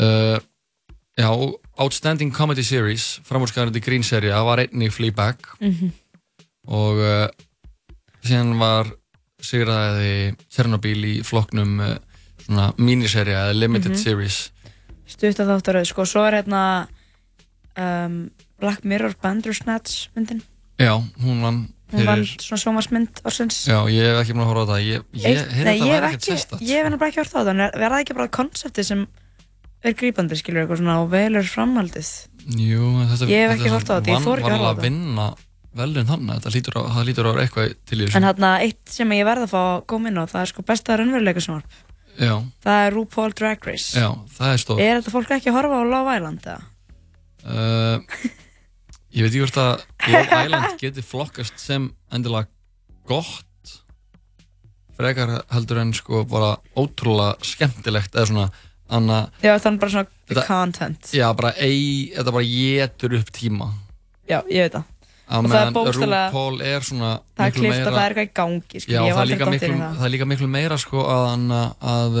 uh, 0.00 0.38
Já, 1.16 1.30
og 1.32 1.56
Outstanding 1.80 2.32
Comedy 2.36 2.60
Series 2.64 3.22
framúrskæðandi 3.24 3.80
grín 3.80 4.02
serja 4.04 4.42
var 4.44 4.60
einnig 4.60 4.92
Fleabag. 4.92 5.40
Mhm. 5.60 5.92
og 6.66 6.98
uh, 6.98 7.28
síðan 8.26 8.56
var 8.58 8.90
sigraði 9.40 10.34
Chernobyl 10.50 11.04
í 11.06 11.14
flokknum 11.24 11.80
uh, 11.80 11.94
svona 12.46 12.72
miniserja 12.78 13.46
eða 13.48 13.58
limited 13.58 13.92
Mhm. 13.92 14.02
series. 14.02 14.50
Stutt 15.06 15.38
að 15.38 15.50
þáttaröð 15.54 15.86
sko, 15.86 16.02
svo 16.06 16.24
er 16.26 16.42
hérna 16.42 16.88
um, 17.76 18.30
Black 18.60 18.84
Mirror 18.84 19.14
Bandersnatch 19.22 20.08
myndin 20.16 20.42
Já, 20.78 20.92
hún 21.22 21.40
vann 21.42 21.60
hún 21.92 22.04
vann 22.04 22.24
svona 22.26 22.58
sjómasmynd 22.60 23.20
ársins. 23.24 23.62
Já, 23.68 23.78
ég 23.88 24.02
hef 24.10 24.18
ekki 24.24 24.34
búin 24.34 24.42
að 24.44 24.50
horfa 24.50 24.64
á 24.66 24.70
það. 24.74 24.80
Ég, 24.84 25.04
ég, 25.14 25.38
að 25.38 25.52
það 25.54 25.78
hef 25.86 26.06
ekki, 26.08 26.32
ég 26.66 26.76
hef 26.76 26.88
nefnilega 26.90 27.08
ekki 27.12 27.20
hort 27.22 27.32
á 27.32 27.38
það 27.38 27.50
en 27.52 27.60
er- 27.60 27.76
verða 27.76 27.94
það 27.96 28.02
ekki 28.04 28.16
bara 28.18 28.28
konseptið 28.36 28.84
sem 28.90 29.06
er 29.86 29.94
grípandi 29.94 30.36
skilur 30.40 30.64
eitthvað 30.66 30.80
svona 30.82 30.96
og 31.04 31.10
velur 31.14 31.46
framhaldið? 31.46 32.10
Jú, 32.58 32.82
þetta, 33.06 33.28
Ég 33.30 33.46
hef 33.46 33.54
ekki 33.56 33.70
horft 33.72 33.88
á 33.88 33.94
þetta, 33.96 34.10
ég 34.10 34.16
vann- 34.18 34.26
þori 34.26 34.40
ekki 34.42 34.50
að 34.50 34.56
horfa 34.56 34.66
á 34.66 34.70
alveg 34.72 34.78
að 34.78 34.88
vinna 34.90 35.26
lítur 36.56 36.74
á, 36.76 36.82
það 36.90 37.04
lítur 37.06 37.26
á 37.26 37.30
að 37.30 37.40
eitthvað 37.46 37.74
til 37.86 37.98
í 37.98 38.04
þessu. 38.06 38.16
En 38.16 38.22
hérna 38.26 38.50
eitt 38.64 38.88
sem 38.88 39.08
ég 39.12 39.24
verða 39.28 39.46
að 39.46 39.52
fá 39.54 39.62
að 39.78 39.86
koma 39.86 40.08
inn 40.08 40.18
á 40.18 40.24
það 40.26 40.40
er 40.42 40.46
sko 40.52 40.62
besta 40.62 40.96
raunveruleika 40.96 41.40
sjónvarp 41.44 41.70
Já, 42.18 42.34
það 42.64 42.80
er 42.86 42.94
RuPaul 42.96 43.32
Drag 43.36 43.66
Race. 43.66 43.92
Já, 44.00 44.08
það 44.38 44.52
er 44.54 44.62
stór 44.62 44.80
er 44.80 45.00
þetta 45.00 45.14
fólk 45.14 45.30
ekki 45.36 45.50
að 45.52 45.56
horfa 45.58 45.80
á 45.80 45.84
Love 45.92 46.16
Island 46.16 46.46
eða? 46.46 46.62
uh, 47.46 47.98
Ég 49.16 49.24
veit 49.24 49.30
ekki 49.32 49.42
hvort 49.44 49.60
að 49.62 49.84
Love 50.12 50.40
Island 50.44 50.78
geti 50.80 51.04
flokkast 51.04 51.60
sem 51.60 51.90
endilega 52.12 52.48
gott 53.08 53.44
frekar 54.96 55.34
heldur 55.52 55.78
en 55.82 55.92
sko 55.96 56.22
bara 56.28 56.54
ótrúlega 56.80 57.36
skemmtilegt 57.44 58.14
eða 58.16 58.26
svona 58.30 58.46
anna, 58.88 59.18
já 59.42 59.56
þannig 59.60 59.80
bara 59.82 59.92
svona 59.92 60.06
Þetta- 60.30 60.46
content. 60.48 61.10
Já, 61.14 61.26
bara 61.36 61.52
ei, 61.60 62.12
þetta 62.16 62.32
bara 62.32 62.46
getur 62.48 63.16
upp 63.18 63.28
tíma. 63.34 63.68
Já 64.30 64.40
ég 64.50 64.64
veit 64.66 64.72
það 64.78 64.84
Og 65.26 65.32
það 65.34 65.42
er 65.42 65.48
meðan 65.50 65.74
bókstaflega- 65.74 66.26
RuPaul 66.30 66.60
er 66.62 66.80
svona 66.86 67.10
það 67.36 67.46
er 67.46 67.54
klift 67.56 67.74
meira 67.74 67.86
og 67.90 67.94
það 67.96 68.04
er 68.06 68.12
eitthvað 68.14 68.28
í 68.28 68.34
gangi 68.40 68.80
skil, 68.80 68.92
Já, 68.94 69.00
það 69.02 69.20
er, 69.22 69.26
líka 69.32 69.46
miklu, 69.50 69.70
það. 69.80 69.96
það 69.98 70.04
er 70.06 70.12
líka 70.14 70.26
miklu 70.30 70.48
meira 70.48 70.76
sko 70.78 71.02
að, 71.02 71.26
að, 71.82 72.18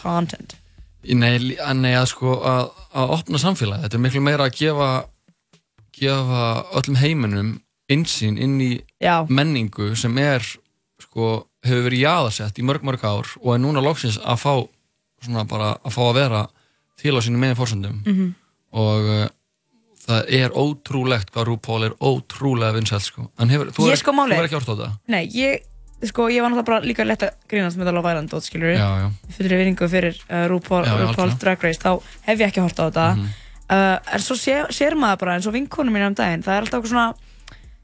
content 0.00 0.56
Nei, 1.02 1.30
að, 1.56 1.76
nei, 1.80 1.94
að 1.96 2.06
sko 2.12 2.32
að, 2.44 2.70
að 2.92 3.12
opna 3.16 3.38
samfélagi, 3.40 3.82
þetta 3.86 3.96
er 3.96 4.04
miklu 4.04 4.20
meira 4.24 4.44
að 4.48 4.56
gefa 4.60 4.88
gefa 6.00 6.42
öllum 6.80 6.96
heiminum 7.00 7.50
insýn 7.90 8.38
inn 8.40 8.58
í 8.62 8.70
Já. 9.02 9.24
menningu 9.28 9.94
sem 9.98 10.16
er 10.22 10.44
sko, 11.00 11.46
hefur 11.66 11.86
verið 11.88 12.04
jaðarsett 12.04 12.60
í 12.60 12.64
mörg 12.64 12.84
mörg 12.86 13.04
ár 13.04 13.26
og 13.42 13.54
er 13.54 13.60
núna 13.62 13.82
loksins 13.84 14.18
að 14.22 14.38
fá 14.44 14.52
svona 15.24 15.44
bara 15.48 15.74
að 15.84 15.92
fá 15.96 16.02
að 16.08 16.14
vera 16.20 16.42
til 17.00 17.12
á 17.16 17.20
sínum 17.20 17.40
megin 17.42 17.58
fórsöndum 17.58 18.00
Mhm. 18.06 18.34
og 18.72 19.08
uh, 19.10 19.26
það 20.10 20.30
er 20.40 20.54
ótrúlegt 20.58 21.32
hvað 21.34 21.48
RuPaul 21.48 21.82
er 21.88 21.96
ótrúlega 21.98 22.76
vinsælt 22.76 23.06
sko. 23.06 23.26
hefur, 23.40 23.72
þú 23.76 23.90
er, 23.90 24.00
sko 24.00 24.14
er 24.26 24.46
ekki 24.46 24.58
hort 24.58 24.70
á 24.70 24.72
þetta 24.74 24.90
Nei, 25.10 25.22
ég, 25.36 25.64
sko, 26.10 26.28
ég 26.32 26.44
var 26.44 26.52
náttúrulega 26.52 26.88
líka 26.88 27.06
lett 27.06 27.24
að 27.26 27.48
grínast 27.50 27.80
með 27.80 27.90
það 27.90 27.96
Love 27.98 28.12
Island 28.14 28.32
dót, 28.32 28.50
já. 29.00 29.08
Fyrir 29.36 29.62
vinningu 29.62 29.88
fyrir 29.92 30.20
uh, 30.26 30.44
RuPaul, 30.50 30.84
Já, 30.86 30.94
RuPaul. 31.04 31.32
Drag 31.40 31.66
Race, 31.66 31.80
þá 31.82 31.90
hef 32.28 32.44
ég 32.44 32.46
ekki 32.48 32.64
hort 32.64 32.78
á 32.80 32.84
þetta. 32.86 33.08
Mhm. 33.16 33.34
uh, 33.70 33.96
en 34.14 34.24
svo 34.24 34.38
sé, 34.38 34.60
sér 34.76 34.96
maður 34.98 35.24
bara, 35.24 35.34
eins 35.38 35.50
og 35.50 35.56
vinkonum 35.56 35.94
mín 35.94 36.06
um 36.10 36.16
daginn, 36.16 36.46
það 36.46 36.56
er 36.56 36.68
alltaf 36.68 36.88
svona, 36.88 37.08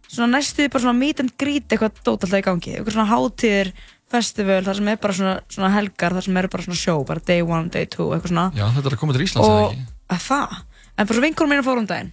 svona 0.07 0.31
næstuði 0.37 0.72
bara 0.72 0.87
svona 0.87 0.99
meet 1.01 1.20
and 1.20 1.37
greet 1.41 1.68
eitthvað 1.68 2.01
dót 2.03 2.24
alltaf 2.24 2.41
í 2.41 2.47
gangi. 2.47 2.79
Eitthvað 2.79 2.97
svona 2.97 3.11
hátíðir, 3.12 3.74
festival, 4.07 4.62
þar 4.62 4.79
sem 4.79 4.89
er 4.89 5.03
bara 5.03 5.18
svona, 5.18 5.35
svona 5.51 5.72
helgar, 5.74 6.14
þar 6.16 6.27
sem 6.29 6.41
eru 6.41 6.49
bara 6.53 6.66
svona 6.68 6.79
show, 6.79 7.05
bara 7.05 7.24
day 7.27 7.43
one, 7.43 7.68
day 7.74 7.89
two, 7.91 8.12
eitthvað 8.14 8.33
svona. 8.33 8.49
Já, 8.55 8.68
þetta 8.79 8.93
er 8.93 8.97
að 8.97 9.03
koma 9.03 9.16
til 9.16 9.27
Íslands 9.27 9.51
eða 9.51 9.68
ekki 9.74 9.87
það 10.22 10.59
en 10.99 11.07
bara 11.07 11.14
svo 11.16 11.24
vinkonum 11.24 11.53
mínu 11.55 11.64
fór 11.66 11.78
um 11.78 11.86
daginn. 11.86 12.12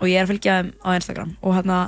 Og 0.00 0.08
ég 0.08 0.18
er 0.18 0.26
að 0.26 0.32
fylgja 0.34 0.58
þeim 0.62 0.72
á 0.82 0.88
Instagram. 0.96 1.36
Og 1.42 1.54
hérna 1.56 1.78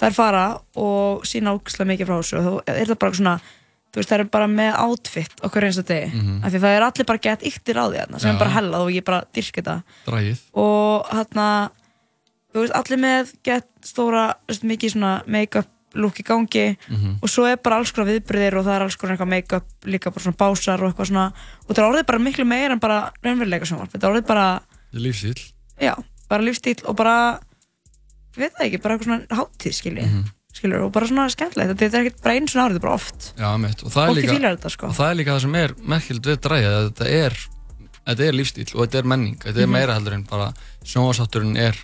þær 0.00 0.14
fara 0.16 0.44
og 0.80 1.24
sína 1.28 1.54
ógæslega 1.54 1.90
mikið 1.92 2.08
frá 2.08 2.16
þessu. 2.20 2.38
Og 2.40 2.44
þá 2.66 2.74
er 2.74 2.86
það 2.90 2.98
bara 3.04 3.18
svona 3.18 3.40
þú 3.90 3.98
veist 3.98 4.12
þær 4.12 4.20
eru 4.22 4.30
bara 4.30 4.46
með 4.50 4.76
outfit 4.84 5.42
okkur 5.42 5.66
eins 5.66 5.78
og 5.82 5.86
degi. 5.88 6.12
Mhm. 6.14 6.44
af 6.44 6.52
því 6.52 6.60
það 6.62 6.76
er 6.76 6.86
allir 6.86 7.06
bara 7.06 7.18
gett 7.18 7.42
yktir 7.42 7.74
á 7.76 7.84
því 7.90 7.98
hérna 7.98 8.20
sem 8.20 8.30
Já. 8.30 8.34
er 8.34 8.38
bara 8.38 8.54
hellað 8.54 8.80
og 8.86 8.90
ég 8.94 9.04
bara 9.04 9.24
dyrk 9.34 9.54
þetta. 9.58 9.82
Dragið. 10.06 10.38
Og 10.54 11.06
hérna 11.10 11.70
þú 12.54 12.60
veist 12.64 12.74
allir 12.74 12.98
með 12.98 13.34
gett 13.42 13.68
stóra 13.82 14.34
veist, 14.48 14.62
mikið 14.62 14.94
svona 14.94 15.22
make-up 15.26 15.66
look 15.94 16.14
í 16.20 16.22
gangi. 16.22 16.76
Mhm. 16.88 17.18
og 17.22 17.28
svo 17.28 17.50
er 17.50 17.56
bara 17.56 17.76
alls 17.78 17.90
konar 17.90 18.12
viðbyrðir 18.12 18.58
og 18.58 18.64
það 18.64 18.76
er 18.76 18.82
alls 18.82 18.96
konar 18.96 19.16
eitthvað 19.16 19.28
make-up 19.28 19.64
líka 19.84 20.10
bara 20.14 20.22
svona 20.22 20.36
básar 20.38 20.82
og 20.82 20.92
eitthvað 20.94 21.10
svona. 21.10 21.32
Og 21.68 21.74
það 21.74 21.78
er 21.78 21.90
orðið 21.90 22.06
bara 22.06 22.18
miklu 22.18 22.44
meira 22.46 22.72
en 22.72 22.78
bara 22.78 23.12
raunveruleika 23.24 23.66
sjónvarp 23.66 23.90
þetta 23.90 24.06
er 24.06 24.12
orðið 24.14 24.26
bara, 24.26 24.60
Þetta 24.60 24.69
lífstíl 24.94 25.38
já, 25.80 25.94
bara 26.28 26.42
lífstíl 26.42 26.76
og 26.86 26.96
bara 26.96 27.16
ég 28.36 28.44
veit 28.44 28.52
það 28.58 28.66
ekki, 28.66 28.82
bara 28.82 28.94
eitthvað 28.96 29.08
svona 29.10 29.26
hátíð 29.40 29.74
skilji, 29.74 30.04
Mhm. 30.06 30.24
skilur 30.54 30.82
og 30.86 30.92
bara 30.92 31.06
svona 31.06 31.28
skemmtilegt, 31.30 31.76
þetta 31.78 31.98
er 31.98 32.04
ekkert 32.04 32.22
bara 32.22 32.34
einu 32.34 32.46
svona 32.50 32.64
árið, 32.66 32.74
þetta 32.74 32.80
er 32.82 32.86
bara 32.88 32.94
oft 32.94 33.32
Já, 33.38 33.56
mitt, 33.58 33.82
og 33.84 33.90
það 33.94 34.08
er 34.08 34.14
líka 34.22 34.56
þetta, 34.56 34.70
sko. 34.70 34.86
og 34.86 34.94
það 34.98 35.10
er 35.10 35.14
líka 35.20 35.34
það 35.36 35.40
sem 35.40 35.54
er 35.54 35.74
merkild 35.94 36.22
við 36.26 36.36
dræðið 36.46 36.74
að 36.76 36.90
þetta 36.90 37.06
er, 37.20 37.36
þetta 38.06 38.24
er 38.28 38.32
lífstíl 38.32 38.74
og 38.74 38.80
þetta 38.86 38.98
er 38.98 39.08
menning, 39.14 39.36
þetta 39.38 39.58
er 39.60 39.66
Mhm. 39.66 39.72
meira 39.72 39.94
heldur 39.94 40.12
en 40.14 40.22
bara 40.24 40.52
sjónvarsátturinn 40.84 41.56
er 41.56 41.76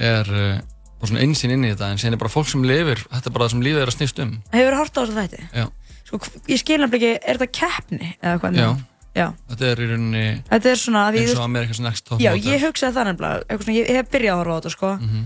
er 0.00 0.26
uh, 0.30 0.60
bara 1.00 1.08
svona 1.10 1.20
einsinn 1.20 1.50
inn 1.50 1.64
í 1.64 1.74
þetta 1.74 1.90
en 1.90 1.98
síðan 1.98 2.12
er 2.14 2.16
bara 2.22 2.30
fólk 2.32 2.46
sem 2.48 2.62
lifir, 2.62 2.96
þetta 3.10 3.26
er 3.26 3.30
bara 3.34 3.44
það 3.46 3.50
sem 3.50 3.60
lífið 3.62 3.82
er 3.82 3.90
að 3.90 3.96
snýst 3.98 4.22
um 4.22 4.42
Hefur 4.52 4.76
hort 4.76 4.94
á 4.96 5.00
þessu 5.04 5.16
þætti? 5.18 5.42
Já, 5.54 5.66
Sko, 6.10 6.18
ég 6.48 6.58
skil 6.58 6.78
nefnilega 6.80 7.10
ekki, 7.14 7.28
er 7.30 7.38
þetta 7.38 7.52
keppni 7.52 8.16
eða 8.22 8.40
hvað? 8.40 8.56
já, 8.56 8.68
Já. 9.16 9.26
þetta 9.50 9.66
er 9.72 9.80
í 9.82 9.88
rauninni 9.90 10.24
Þetta 10.50 10.70
er 10.70 10.78
svona 10.78 11.00
að 11.08 11.18
eins 11.18 11.32
og 11.34 11.42
America's 11.48 11.80
Next 11.82 12.06
Top 12.06 12.20
Já, 12.22 12.30
Model. 12.30 12.52
ég 12.52 12.62
hugsaði 12.62 12.94
það 12.94 13.08
nefnilega, 13.10 13.58
ég, 13.74 13.90
hef 13.96 14.10
byrjað 14.12 14.32
að 14.36 14.40
horfa 14.40 14.54
á 14.54 14.58
þetta 14.60 14.72
sko. 14.76 14.92
Mhm. 15.00 15.24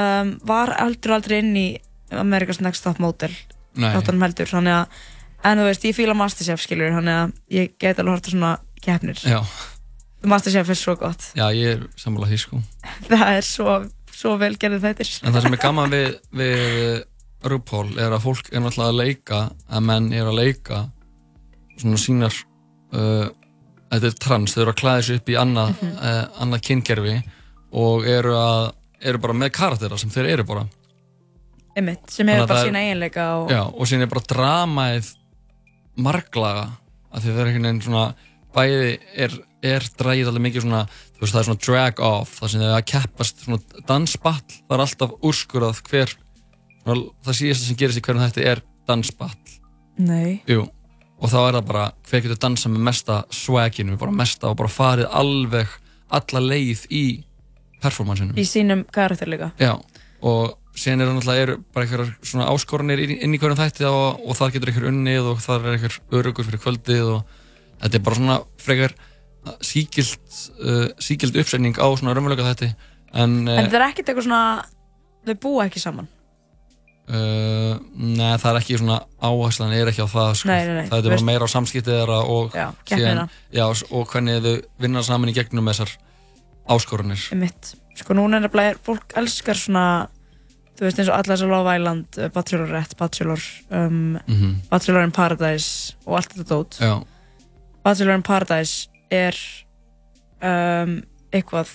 um, 0.00 0.32
Var 0.48 0.74
heldur 0.78 1.14
aldrei 1.18 1.38
inn 1.42 1.54
í 1.56 1.68
America's 2.10 2.60
Next 2.64 2.84
Top 2.84 2.98
Model 2.98 3.34
Nei. 3.76 3.92
þáttunum 3.94 4.24
heldur, 4.24 4.48
þannig 4.48 4.76
að 4.80 4.86
En 5.46 5.60
þú 5.60 5.68
veist, 5.68 5.84
ég 5.86 5.94
fíla 5.94 6.14
Masterchef 6.18 6.58
skilur, 6.64 6.90
þannig 6.90 7.14
að 7.14 7.32
ég 7.54 7.74
get 7.78 7.98
alveg 8.02 8.16
hort 8.16 8.26
á 8.26 8.30
svona 8.32 8.48
keppnir. 8.82 9.20
Já, 9.22 9.38
Masterchef 10.26 10.72
er 10.74 10.78
svo 10.80 10.96
gott. 10.98 11.28
Já, 11.38 11.46
ég 11.54 11.76
er 11.76 11.84
sammála 11.94 12.26
því 12.26 12.38
sko. 12.42 12.58
Það 13.12 13.30
er 13.36 13.46
svo, 13.46 13.76
svo 14.10 14.32
vel 14.40 14.56
gerðið 14.58 14.82
þættir 14.88 15.12
En 15.22 15.36
það 15.36 15.44
sem 15.46 15.54
er 15.54 15.62
gaman 15.62 15.94
við, 15.94 16.08
við 16.40 17.04
RuPaul 17.52 17.92
er 18.02 18.16
að 18.16 18.24
fólk 18.26 18.50
er 18.50 18.64
náttúrulega 18.64 18.90
að 18.90 18.98
leika 18.98 19.40
að 19.70 19.86
menn 19.92 20.10
er 20.18 20.26
að 20.26 20.38
leika 20.40 20.80
svona 21.78 22.00
sínar 22.02 22.34
uh, 22.92 23.28
þetta 23.92 24.06
er 24.10 24.16
trans, 24.20 24.54
þau 24.54 24.62
eru 24.64 24.72
að 24.74 24.80
klæða 24.82 25.02
sig 25.08 25.20
upp 25.20 25.28
í 25.32 25.36
annað, 25.40 25.74
Mhm. 25.80 25.94
uh, 25.98 26.42
annað 26.44 26.64
kyngerfi 26.68 27.16
og 27.72 28.06
eru 28.08 28.34
að 28.36 28.72
eru 29.00 29.18
bara 29.22 29.32
með 29.34 29.50
karaktera 29.54 29.98
sem 29.98 30.10
þeir 30.10 30.26
eru 30.32 30.44
bara. 30.44 30.66
Einmitt, 31.76 32.08
sem 32.10 32.26
hefur 32.26 32.48
bara 32.50 32.64
sína 32.66 32.80
eiginleika 32.82 33.26
og 33.38 33.50
Já, 33.52 33.60
og 33.70 33.86
síðan 33.86 34.02
er 34.02 34.10
bara 34.10 34.26
dramaðið 34.32 35.12
marglaga 35.98 36.64
af 37.12 37.22
því 37.22 37.28
að 37.30 37.34
það 37.36 37.42
er 37.42 37.50
einhvern 37.50 37.68
veginn 37.68 37.82
svona 37.84 38.06
bæði 38.56 38.88
er, 39.24 39.36
er 39.62 39.86
dragið 39.98 40.30
alveg 40.30 40.44
mikið 40.48 40.64
svona 40.64 40.80
þú 40.88 41.22
veist 41.22 41.34
það 41.34 41.40
er 41.42 41.48
svona 41.48 41.64
drag 41.66 42.02
off 42.08 42.34
það 42.40 42.52
sem 42.52 42.64
þau 42.64 42.72
að 42.78 42.86
keppast 42.92 43.44
svona 43.44 43.84
dansball 43.88 44.40
það 44.50 44.74
er 44.78 44.82
alltaf 44.84 45.14
úrskurðað 45.30 45.80
hver 45.90 46.14
það 46.88 47.38
síðasta 47.40 47.68
sem 47.68 47.78
gerist 47.80 48.00
í 48.00 48.04
hverjum 48.06 48.24
þetta 48.26 48.46
er 48.52 48.62
dansball 48.88 49.34
Nei, 49.98 50.42
Jú, 50.46 50.68
og 51.18 51.32
þá 51.32 51.38
er 51.40 51.58
það 51.58 51.66
bara 51.72 51.84
hver 52.08 52.24
getur 52.24 52.40
dansað 52.44 52.74
með 52.74 52.86
mesta 52.88 53.18
swaginu? 53.34 53.98
Bara 54.00 54.14
mesta 54.14 54.50
og 54.50 54.58
bara 54.60 54.70
farið 54.72 55.10
alveg 55.20 55.74
alla 56.18 56.42
leið 56.44 56.86
í 56.94 57.04
performanceinu 57.82 58.38
í 58.38 58.46
sínum 58.48 58.84
karakter 58.94 59.30
líka. 59.30 59.50
Já, 59.60 59.74
og 60.22 60.56
síðan 60.78 61.04
eru 61.04 61.16
náttúrulega 61.16 61.44
eru 61.46 61.58
bara 61.74 61.86
einhverjar 61.86 62.12
svona 62.22 62.48
áskoranir 62.52 63.02
inn, 63.02 63.34
í 63.34 63.40
hverjum 63.40 63.58
þætti 63.58 63.86
og, 63.88 64.22
og 64.22 64.38
þar 64.38 64.54
getur 64.54 64.72
einhver 64.72 64.88
unnið 64.92 65.30
og 65.32 65.42
þar 65.42 65.66
er 65.66 65.76
einhver 65.76 65.98
örugur 66.20 66.46
fyrir 66.46 66.62
kvöldið 66.62 67.12
og 67.16 67.38
þetta 67.82 67.98
er 67.98 68.04
bara 68.06 68.18
svona 68.20 68.38
frekar 68.62 68.94
síkild, 69.64 70.38
uh, 70.60 70.86
síkild 71.02 71.38
uppsending 71.40 71.78
á 71.78 71.86
svona 71.98 72.14
raunveruleika 72.14 72.46
þætti 72.46 72.70
en, 73.14 73.42
En 73.48 73.66
þetta 73.66 73.80
er 73.80 73.86
ekkert 73.88 74.12
eitthvað 74.12 74.28
svona 74.28 74.44
þau 75.26 75.36
búa 75.42 75.66
ekki 75.66 75.82
saman 75.82 76.10
uh, 77.08 77.78
neð, 77.96 78.34
það 78.42 78.50
er 78.52 78.58
ekki 78.60 78.78
svona 78.80 78.98
áherslan 79.24 79.72
er 79.76 79.90
ekki 79.92 80.04
á 80.04 80.08
það 80.12 80.34
sko. 80.40 80.48
Nei, 80.50 80.60
nei, 80.68 80.74
nei, 80.82 80.88
það 80.90 80.98
er 81.08 81.14
bara 81.14 81.26
meira 81.30 81.48
á 81.48 81.54
samskiptið 81.54 81.96
þeirra 82.00 82.18
og, 82.34 82.52
Já, 82.56 82.66
keppnina. 82.84 83.24
já, 83.54 83.64
og 83.68 84.06
hvernig 84.12 84.42
þau 84.44 84.54
vinna 84.84 85.02
saman 85.06 85.32
í 85.32 85.36
gegnum 85.38 85.70
þessar 85.72 85.94
áskoranir 86.68 87.24
Einmitt. 87.32 87.74
Sko 87.98 88.14
núna 88.14 88.38
er 88.38 88.44
nefnilega, 88.46 88.78
fólk 88.86 89.16
elskar 89.18 89.56
svona 89.58 89.84
þú 90.78 90.84
veist 90.86 91.00
eins 91.02 91.08
og 91.10 91.16
allar 91.16 91.32
þessar 91.34 91.50
Love 91.50 91.72
Island, 91.78 92.18
uh, 92.20 92.28
Bachelorette, 92.34 92.96
Bachelor 93.00 93.40
um, 93.70 94.18
Mhm. 94.28 94.52
Bachelor 94.70 95.02
in 95.08 95.10
Paradise 95.16 95.94
og 96.06 96.16
allt 96.20 96.34
þetta 96.36 96.48
dót 96.52 96.78
Já. 96.84 96.92
Bachelor 97.84 98.14
in 98.14 98.22
Paradise 98.22 98.88
er 99.10 99.34
um, 100.42 100.98
eitthvað 101.32 101.72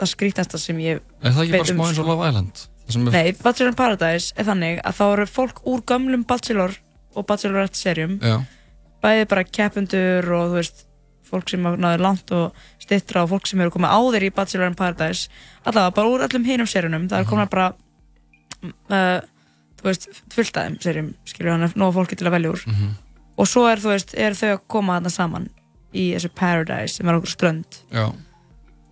það 0.00 0.10
skrítnasta 0.14 0.58
sem 0.58 0.78
ég 0.80 1.00
Er 1.22 1.34
það 1.36 1.42
ekki 1.44 1.58
bara 1.58 1.68
smá 1.68 1.84
eins 1.86 1.98
og 2.00 2.04
sko. 2.04 2.08
Love 2.08 2.28
Island? 2.30 2.62
Nei, 2.96 3.32
Bachelor 3.42 3.68
in 3.70 3.74
Paradise 3.78 4.32
er 4.36 4.44
þannig 4.44 4.80
að 4.84 4.94
þá 4.98 5.04
eru 5.12 5.26
fólk 5.26 5.62
úr 5.66 5.82
gömlum 5.86 6.24
Bachelor 6.26 6.76
og 7.16 7.26
Bachelorette 7.26 7.76
serjum 7.76 8.18
bæði 9.02 9.26
bara 9.28 9.44
keppendur 9.44 10.30
og 10.36 10.50
þú 10.50 10.54
veist 10.60 10.86
fólk 11.30 11.48
sem 11.48 11.62
náður 11.62 12.00
langt 12.02 12.30
og 12.34 12.52
stittra 12.82 13.22
og 13.22 13.30
fólk 13.30 13.46
sem 13.46 13.60
eru 13.60 13.70
komið 13.70 13.90
áður 13.94 14.22
í 14.26 14.30
Bachelor 14.34 14.66
in 14.66 14.74
Paradise 14.74 15.28
allavega 15.64 15.94
bara 15.94 16.08
úr 16.08 16.24
öllum 16.26 16.44
hinum 16.44 16.66
serjunum 16.66 17.08
það 17.08 17.18
er 17.20 17.24
Mhm. 17.24 17.30
komið 17.30 17.50
bara 17.50 17.68
uh, 18.90 19.20
þú 19.80 19.86
veist, 19.88 20.08
fullt 20.34 20.56
af 20.56 20.66
þeim 20.66 20.80
serjum 20.82 21.14
skilur 21.24 21.54
hann, 21.54 21.72
nóg 21.80 21.94
fólki 21.96 22.16
til 22.18 22.26
að 22.28 22.34
velja 22.36 22.50
úr 22.52 22.64
Mhm. 22.66 22.90
og 23.38 23.46
svo 23.48 23.66
er 23.70 23.76
veist, 23.80 24.14
er 24.14 24.32
þau 24.32 24.56
að 24.56 24.60
koma 24.68 24.98
þarna 25.00 25.10
saman 25.10 25.48
í 25.94 26.12
þessu 26.14 26.28
Paradise 26.34 26.94
sem 26.96 27.08
er 27.08 27.14
okkur 27.14 27.32
strönd 27.36 27.78
Já. 27.90 28.12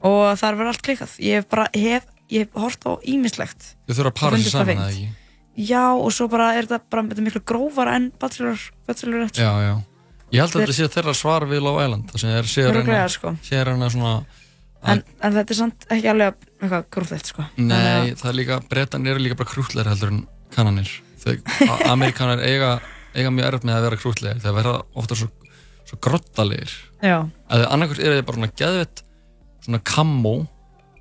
og 0.02 0.38
það 0.38 0.48
er 0.48 0.56
verið 0.56 0.72
allt 0.72 0.82
klikkað 0.82 1.18
ég 1.20 1.34
hef 1.34 1.48
bara, 1.48 1.68
hef, 1.74 2.06
ég 2.32 2.44
hef 2.46 2.58
hort 2.60 2.84
á 2.88 2.92
ímislegt 3.08 3.70
Þau 3.88 3.94
þurfa 3.98 4.10
að 4.12 4.18
para 4.20 4.36
það 4.40 4.50
saman 4.54 4.74
eða 4.76 4.88
ekki? 4.92 5.08
já, 5.68 5.84
og 5.98 6.10
svo 6.14 6.28
bara 6.30 6.50
er 6.58 6.68
þetta 6.70 6.90
bara 6.92 7.06
þetta 7.08 7.22
er 7.22 7.26
miklu 7.28 7.40
grófara 7.50 7.94
en 7.98 8.10
Bachelor, 8.20 8.58
Bachelorette. 8.86 9.42
Já, 9.42 9.50
já. 9.64 9.74
Ég 10.30 10.42
held 10.44 10.52
að 10.54 10.60
þetta 10.66 10.76
sé 10.76 10.88
þeirra 10.92 11.14
svar 11.16 11.46
við 11.50 11.62
Love 11.64 11.86
Island 11.86 12.12
það 12.12 12.36
er 12.38 12.50
sér 12.52 12.68
Örugglega, 12.70 13.08
sko. 13.10 13.32
sér 13.42 13.70
hana 13.72 13.88
svona 13.90 14.12
en, 14.84 15.00
en 15.24 15.34
þetta 15.34 15.54
er 15.54 15.58
samt 15.58 15.86
ekki 15.90 16.10
alveg 16.12 16.36
eitthvað 16.60 16.84
gróflegt 16.94 17.32
sko. 17.32 17.46
Nei, 17.58 18.12
það 18.20 18.28
er 18.30 18.36
líka, 18.38 18.58
breytan 18.70 19.08
eru 19.10 19.24
líka 19.24 19.38
bara 19.40 19.50
krútlegri 19.50 19.90
heldur 19.94 20.12
en 20.14 20.20
kannanir 20.54 20.92
amerikanar 21.94 22.40
eiga, 22.46 22.68
eiga 23.16 23.32
mjög 23.34 23.48
erfitt 23.50 23.66
með 23.68 23.78
að 23.80 23.86
vera 23.88 23.98
krútlegri 24.04 24.44
þegar 24.44 24.56
verða 24.60 24.76
ofta 25.02 25.16
svo, 25.18 25.26
svo 25.88 25.98
grottalegir. 26.06 26.76
Annarkvært 27.02 28.04
eru 28.04 28.14
þeir 28.20 28.28
bara 28.28 28.38
svona 28.38 28.52
geðvett 28.62 29.02
svona 29.66 29.80
kammo 29.84 30.36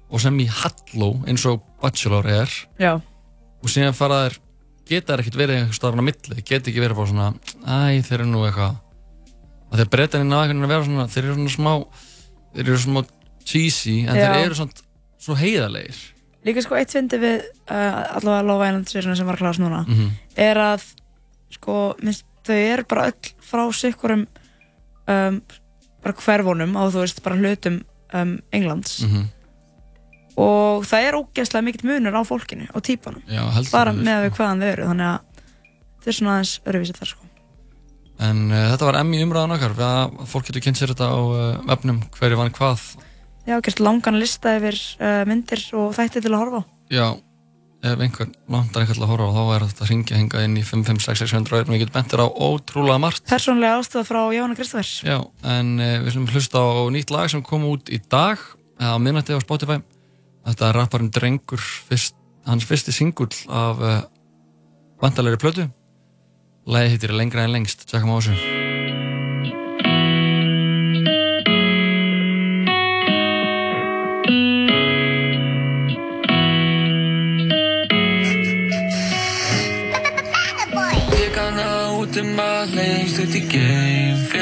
og 0.10 0.22
sem 0.24 0.38
í 0.40 0.48
halló 0.48 1.10
eins 1.28 1.46
og 1.50 1.62
Bachelor 1.82 2.26
er 2.32 2.52
Já. 2.80 2.94
og 3.62 3.70
síðan 3.72 3.94
fara 3.98 4.22
þær 4.28 4.38
geta 4.88 5.14
þær 5.14 5.24
ekkert 5.24 5.40
verið 5.42 5.58
einhver 5.62 5.76
staðar 5.78 6.00
á 6.00 6.08
milli 6.08 6.44
geta 6.48 6.70
ekki 6.72 6.80
verið 6.84 6.96
bara 7.00 7.12
svona 7.12 7.30
æ, 7.68 8.02
þeir 8.08 8.20
eru 8.22 8.28
nú 8.32 8.44
eitthvað 8.48 8.78
að 9.68 9.82
þeir 9.82 9.90
breytanir 9.96 10.30
ná 10.30 10.38
einhvern 10.42 10.62
veginn 10.62 10.68
að 10.68 10.74
vera 10.76 10.86
svona 10.88 11.08
þeir 11.12 11.26
eru 11.26 11.36
svona 11.36 11.56
smá 11.58 11.74
þeir 12.56 12.70
eru 12.72 12.80
smá 12.86 13.02
cheesy 13.48 13.98
en 14.08 14.16
Já. 14.16 14.30
þeir 14.32 14.46
eru 14.46 14.60
svona 14.62 14.86
svo 15.28 15.36
heiðarlegir 15.42 16.00
Líka 16.48 16.62
sko 16.64 16.78
eitt 16.80 16.94
fyndi 16.96 17.18
við 17.20 17.42
uh, 17.68 18.16
allavega 18.16 18.46
Love 18.48 18.68
Island 18.70 18.88
séruna 18.88 19.16
sem 19.20 19.28
var 19.28 19.36
klárast 19.42 19.60
núna 19.60 19.82
Mhm. 19.88 20.12
er 20.40 20.56
að 20.62 20.86
sko 21.52 21.96
minnst, 22.00 22.24
þau 22.48 22.56
eru 22.56 22.86
bara 22.88 23.10
öll 23.12 23.32
frá 23.44 23.66
sikkurum 23.76 24.24
um, 25.08 25.42
bara 26.04 26.14
hverfunum 26.16 26.78
á 26.80 26.88
þú 26.88 27.02
veist 27.04 27.20
bara 27.26 27.36
hlutum 27.36 27.82
um, 28.14 28.38
Englands 28.56 29.02
Mhm. 29.04 29.26
Og 30.38 30.86
það 30.86 31.08
er 31.08 31.18
ógeðslega 31.18 31.66
mikill 31.66 31.88
munur 31.90 32.18
á 32.18 32.22
fólkinu 32.28 32.68
og 32.72 32.84
típanum. 32.86 33.24
Já, 33.26 33.44
bara 33.74 33.94
með 33.96 34.28
við 34.28 34.36
hvaðan 34.38 34.62
þau 34.62 34.70
eru 34.72 34.90
þannig 34.92 35.10
að 35.12 35.48
þau 35.98 36.12
er 36.12 36.18
svona 36.20 36.36
aðeins 36.36 36.54
öruvísið 36.64 37.02
þar 37.02 37.12
sko. 37.14 37.28
En 38.28 38.48
uh, 38.50 38.64
þetta 38.72 38.90
var 38.90 39.00
emmi 39.02 39.22
umræðan 39.26 39.56
okkar 39.58 39.78
að 39.86 40.18
fólk 40.30 40.50
getur 40.50 40.66
kynnt 40.66 40.80
sér 40.80 40.94
þetta 40.94 41.12
á 41.14 41.20
uh, 41.22 41.46
vefnum 41.70 42.02
hverju 42.18 42.40
vann 42.40 42.54
hvað? 42.56 42.86
Já, 43.48 43.56
gert 43.64 43.82
langan 43.84 44.18
lista 44.20 44.58
yfir 44.58 44.78
uh, 44.98 45.24
myndir 45.30 45.62
og 45.78 45.94
þætti 45.96 46.24
til 46.26 46.34
að 46.34 46.42
horfa 46.42 46.62
Já, 46.92 47.06
ef 47.86 48.02
einhver 48.04 48.32
lantar 48.50 48.84
einhvern 48.84 48.98
til 48.98 49.06
að 49.06 49.12
horfa 49.12 49.28
þá 49.36 49.44
er 49.54 49.66
þetta 49.68 49.86
að 49.86 49.92
ringja 49.92 50.22
hinga 50.22 50.46
inn 50.48 50.58
í 50.58 50.64
55600 50.66 51.62
og 51.62 51.72
við 51.72 51.84
getum 51.84 51.98
bentir 52.00 52.24
á 52.26 52.28
ótrúlega 52.28 53.04
margt. 53.04 53.26
Persónlega 53.30 53.78
ástæða 53.82 54.08
frá 54.10 54.22
Jóhanna 54.34 54.58
Kristofers 54.58 54.96
Já, 55.06 55.20
en 55.54 55.76
við 55.78 56.10
slumum 56.16 56.34
hlusta 56.34 56.64
á 56.64 56.90
nýtt 56.96 57.14
lag 57.14 57.30
sem 57.34 57.46
kom 57.46 57.70
út 57.70 57.94
í 57.94 58.02
dag 58.10 58.42
á 58.82 58.98
minnætti 58.98 59.38
á 59.38 59.46
Spotify 59.46 59.78
Þetta 60.48 60.70
er 60.70 60.78
rapparinn 60.80 61.10
Drengur 61.12 61.60
fyrst, 61.60 62.16
hans 62.48 62.64
fyrsti 62.64 62.94
singull 62.96 63.36
af 63.52 63.82
uh, 63.84 63.98
vandalegri 65.04 65.42
plötu. 65.44 65.66
Lagi 66.72 66.94
hittir 66.94 67.12
lengra 67.12 67.44
en 67.44 67.52
lengst, 67.58 67.84
tjekkum 67.90 68.16
á 68.16 68.20
þessu. 68.24 68.36
Ég 81.20 81.30
kann 81.36 81.60
að 81.60 82.00
út 82.00 82.22
um 82.24 82.40
að 82.40 82.78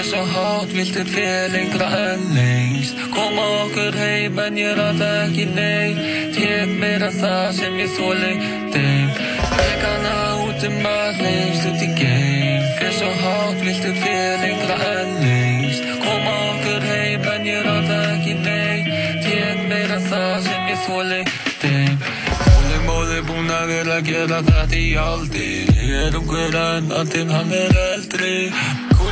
svo 0.06 0.22
hátt, 0.24 0.70
viltu 0.74 1.03
fyrir 1.06 1.49
lengra 1.51 1.88
en 1.97 2.22
lengst 2.36 2.95
Koma 3.14 3.45
okkur 3.64 3.95
heim 3.97 4.39
en 4.39 4.58
ég 4.58 4.76
rata 4.78 5.08
ekki 5.26 5.45
nei 5.56 5.95
Tek 6.36 6.74
meira 6.82 7.10
það 7.14 7.47
sem 7.58 7.80
ég 7.80 7.91
þóli 7.97 8.32
Ég 8.76 9.76
kann 9.82 10.06
að 10.10 10.43
út 10.45 10.66
um 10.68 10.88
að 10.89 11.22
lengst 11.24 11.68
út 11.70 11.84
í 11.86 11.89
geim. 11.97 12.66
Fyrir 12.78 12.95
svo 12.99 13.12
hátt, 13.24 13.62
viltu 13.64 13.93
fyrir 14.01 14.43
lengra 14.43 14.78
en 14.91 15.14
lengst 15.24 15.89
Koma 16.03 16.36
okkur 16.51 16.89
heim 16.91 17.30
en 17.34 17.49
ég 17.49 17.66
rata 17.66 18.01
ekki 18.14 18.36
nei 18.45 18.97
Tek 19.26 19.68
meira 19.72 20.01
það 20.10 20.34
sem 20.49 20.74
ég 20.74 20.84
þóli 20.86 21.22
þeim. 21.64 22.10
Móli 22.45 22.82
móli 22.89 23.22
búin 23.30 23.53
að 23.53 23.72
vera 23.74 24.01
að 24.01 24.12
gera 24.12 24.43
þetta 24.51 24.82
í 24.82 24.89
aldir. 25.08 25.72
Ég 25.86 26.10
er 26.10 26.20
um 26.20 26.28
hver 26.30 26.60
en 26.66 26.91
andinn 26.99 27.34
hann 27.34 27.56
er 27.64 27.82
eldri 27.93 28.36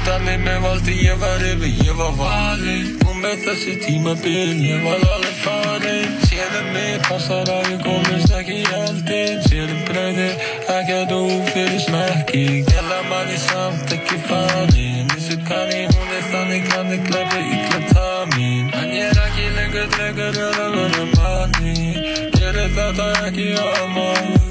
Kútanir 0.03 0.41
með 0.43 0.57
valdi 0.59 0.93
ég 0.99 1.15
var 1.15 1.43
yfir, 1.47 1.77
ég 1.79 1.93
var 1.95 2.09
valinn. 2.17 2.89
Og 3.07 3.13
með 3.23 3.45
þessi 3.45 3.77
tímabil 3.85 4.59
ég 4.59 4.83
var 4.83 4.99
alveg 4.99 5.37
farinn. 5.45 6.17
Sérum 6.27 6.67
mig 6.75 6.97
passar 7.07 7.47
að 7.47 7.69
ég 7.71 7.85
komist 7.85 8.35
ekki 8.35 8.57
í 8.65 8.67
eldin 8.81 9.39
Sérum 9.47 9.79
breyði 9.87 10.27
ekki 10.75 10.97
að 10.97 11.07
þú 11.13 11.21
fyrir 11.53 11.81
smekki. 11.85 12.43
Gæla 12.67 12.99
manni 13.07 13.39
samt 13.47 13.95
ekki 13.95 14.19
farinn. 14.27 15.07
Vissu 15.15 15.39
kanni 15.47 15.87
hún 15.87 16.15
er 16.19 16.29
þannig 16.35 16.71
kanni 16.75 17.01
glæpi 17.07 17.47
illa 17.47 17.83
tamin. 17.95 18.71
En 18.75 18.95
ég 18.99 19.07
er 19.07 19.25
ekki 19.29 19.51
lengur 19.55 19.91
drengur 19.95 20.45
eða 20.51 20.71
vera 20.79 21.11
manni. 21.15 21.77
Gerir 22.35 22.73
þetta 22.75 23.13
ekki 23.29 23.53
að 23.55 23.85
maður 23.95 24.25
í 24.27 24.33
ganni 24.33 24.42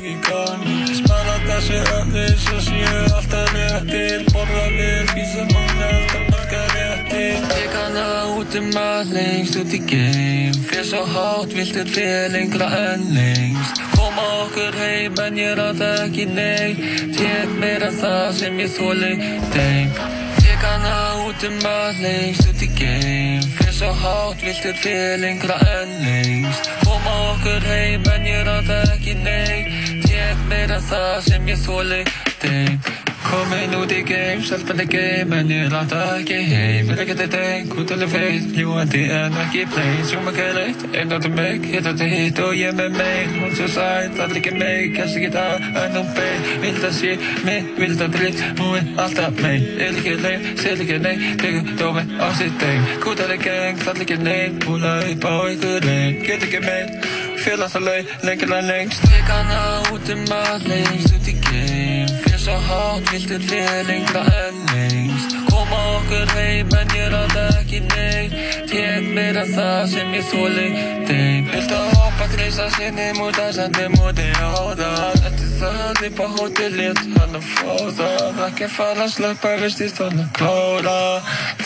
Þessi 1.62 1.78
öfni 1.94 2.22
svo 2.42 2.56
séu 2.58 3.02
alltaf 3.14 3.50
réttir. 3.54 4.24
Borða 4.34 4.62
mér 4.74 5.10
vísa 5.14 5.44
núna 5.46 5.90
alltaf 5.94 6.24
marga 6.32 6.62
réttir. 6.72 7.68
Kann 7.70 7.98
að 8.00 8.32
út 8.40 8.56
um 8.58 8.66
að 8.80 9.12
lengst 9.14 9.58
út 9.60 9.76
í 9.78 9.80
geim. 9.92 10.56
Fyrir 10.66 10.88
svo 10.88 11.04
hátt 11.12 11.54
viltu 11.54 11.84
fyrir 11.92 12.34
lengra 12.34 12.66
en 12.80 13.04
lengst. 13.14 13.78
Koma 13.92 14.24
okkur 14.40 14.74
heim 14.80 15.22
en 15.22 15.38
ég 15.38 15.54
ráta 15.60 15.92
ekki 16.08 16.26
nei 16.32 16.74
Tek 17.14 17.54
meira 17.62 17.92
það 17.94 18.26
sem 18.40 18.58
ég 18.58 18.74
þóli 18.74 19.12
þeim. 19.54 19.94
Ég 19.94 20.42
Tek 20.42 20.66
hana 20.66 20.98
út 21.28 21.46
um 21.46 21.62
að 21.76 22.02
lengst 22.02 22.50
út 22.50 22.66
í 22.66 22.72
geim. 22.74 23.46
Fyrir 23.60 23.78
svo 23.78 23.94
hátt 24.02 24.42
viltur 24.42 24.74
fyrir 24.82 25.22
lengra 25.22 25.62
en 25.78 25.94
lengst. 26.02 26.74
Koma 26.82 27.16
okkur 27.36 27.70
heim 27.70 28.14
en 28.16 28.30
ég 28.34 28.46
ráða 28.50 28.82
ekki 28.96 29.14
nei 29.22 29.91
Tek 30.22 30.42
meira 30.46 30.76
það 30.86 31.14
sem 31.26 31.48
ég 31.50 31.62
þóli 31.64 31.96
þeim 32.42 32.76
Komin 33.22 33.72
út 33.78 33.90
í 33.94 34.02
geim, 34.06 34.42
stelpandi 34.46 34.84
geim 34.90 35.32
En 35.34 35.48
ég 35.50 35.70
ráða 35.72 36.02
ekki 36.18 36.36
heim 36.46 36.90
Vil 36.90 36.98
ekki 37.02 37.16
þetta 37.18 37.40
einn, 37.48 37.72
út 37.80 37.94
alveg 37.94 38.12
feit 38.12 38.54
Ljúandi 38.54 39.00
en 39.16 39.38
ekki 39.42 39.64
plain 39.72 40.04
Sjúm 40.06 40.28
ekki 40.30 40.44
reitt, 40.58 40.84
einn 41.00 41.14
átum 41.16 41.34
mig 41.38 41.66
Hitt 41.72 41.88
átum 41.90 42.12
hitt 42.12 42.42
og 42.44 42.54
ég 42.58 42.76
með 42.78 43.00
mig 43.00 43.32
Hún 43.40 43.56
svo 43.58 43.66
sætt, 43.74 44.20
allir 44.22 44.38
ekki 44.42 44.54
mig 44.60 44.92
Kast 44.98 45.18
ekki 45.18 45.32
það, 45.34 45.66
en 45.82 45.98
hún 45.98 46.14
bein 46.20 46.46
Vild 46.66 46.86
að 46.90 46.94
sé 47.00 47.16
mig, 47.48 47.72
vild 47.80 48.06
að 48.06 48.20
Hún 48.60 48.78
er 48.78 49.02
alltaf 49.06 49.42
mein 49.42 49.66
Er 49.74 49.90
ekki 49.90 50.14
leið, 50.22 50.48
sér 50.62 50.86
ekki 50.86 51.00
nei 51.02 51.34
Tegur 51.42 51.74
dómi 51.82 52.06
á 52.22 52.28
sitt 52.38 52.62
deim 52.62 52.86
Kút 53.02 53.26
alveg 53.26 53.42
geng, 53.48 53.84
allir 53.88 54.06
ekki 54.06 54.22
neinn 54.22 54.62
Púla 54.62 54.96
upp 55.08 55.26
á 55.26 55.34
ykkur 55.56 55.90
lein 55.90 56.22
Get 56.22 56.46
ekki 56.46 56.62
mein 56.68 57.21
Fél 57.42 57.58
alltaf 57.58 57.82
leið, 57.82 58.10
lengur 58.22 58.52
en 58.54 58.68
lengst. 58.70 59.02
Tek 59.10 59.30
hana 59.32 59.62
út 59.90 60.10
um 60.14 60.20
að 60.36 60.66
lengst 60.70 61.14
út 61.16 61.30
í 61.30 61.34
geim. 61.42 62.12
Fyrir 62.22 62.38
svo 62.38 62.58
hátt, 62.68 63.08
viltur 63.10 63.42
fyrir 63.48 63.88
lengra 63.88 64.22
en 64.44 64.60
lengst. 64.70 65.34
Koma 65.50 65.80
okkur 65.96 66.30
heim 66.36 66.70
en 66.78 66.94
ég 66.96 67.10
ráða 67.12 67.42
ekki 67.58 67.80
nei 67.88 68.30
Tek 68.70 69.08
meira 69.16 69.42
það 69.50 69.80
sem 69.92 70.14
ég 70.14 70.28
þóli 70.30 70.68
þeim. 71.08 71.50
Vilt 71.50 71.74
að 71.76 71.90
hoppa, 71.96 72.28
kreisa 72.36 72.68
sinni 72.76 73.08
múta 73.18 73.48
Sendi 73.56 73.88
múti 73.96 74.28
á 74.38 74.52
það 74.78 75.42
það 75.62 76.02
upp 76.08 76.22
á 76.22 76.26
hótelið 76.36 77.02
Hann 77.16 77.36
að 77.40 77.50
fá 77.56 77.74
það 77.98 78.40
Ekki 78.46 78.70
fara 78.76 79.06
að 79.08 79.14
slöpa, 79.16 79.56
vistist 79.62 80.00
hann 80.02 80.22
að 80.24 80.30
klára. 80.38 80.96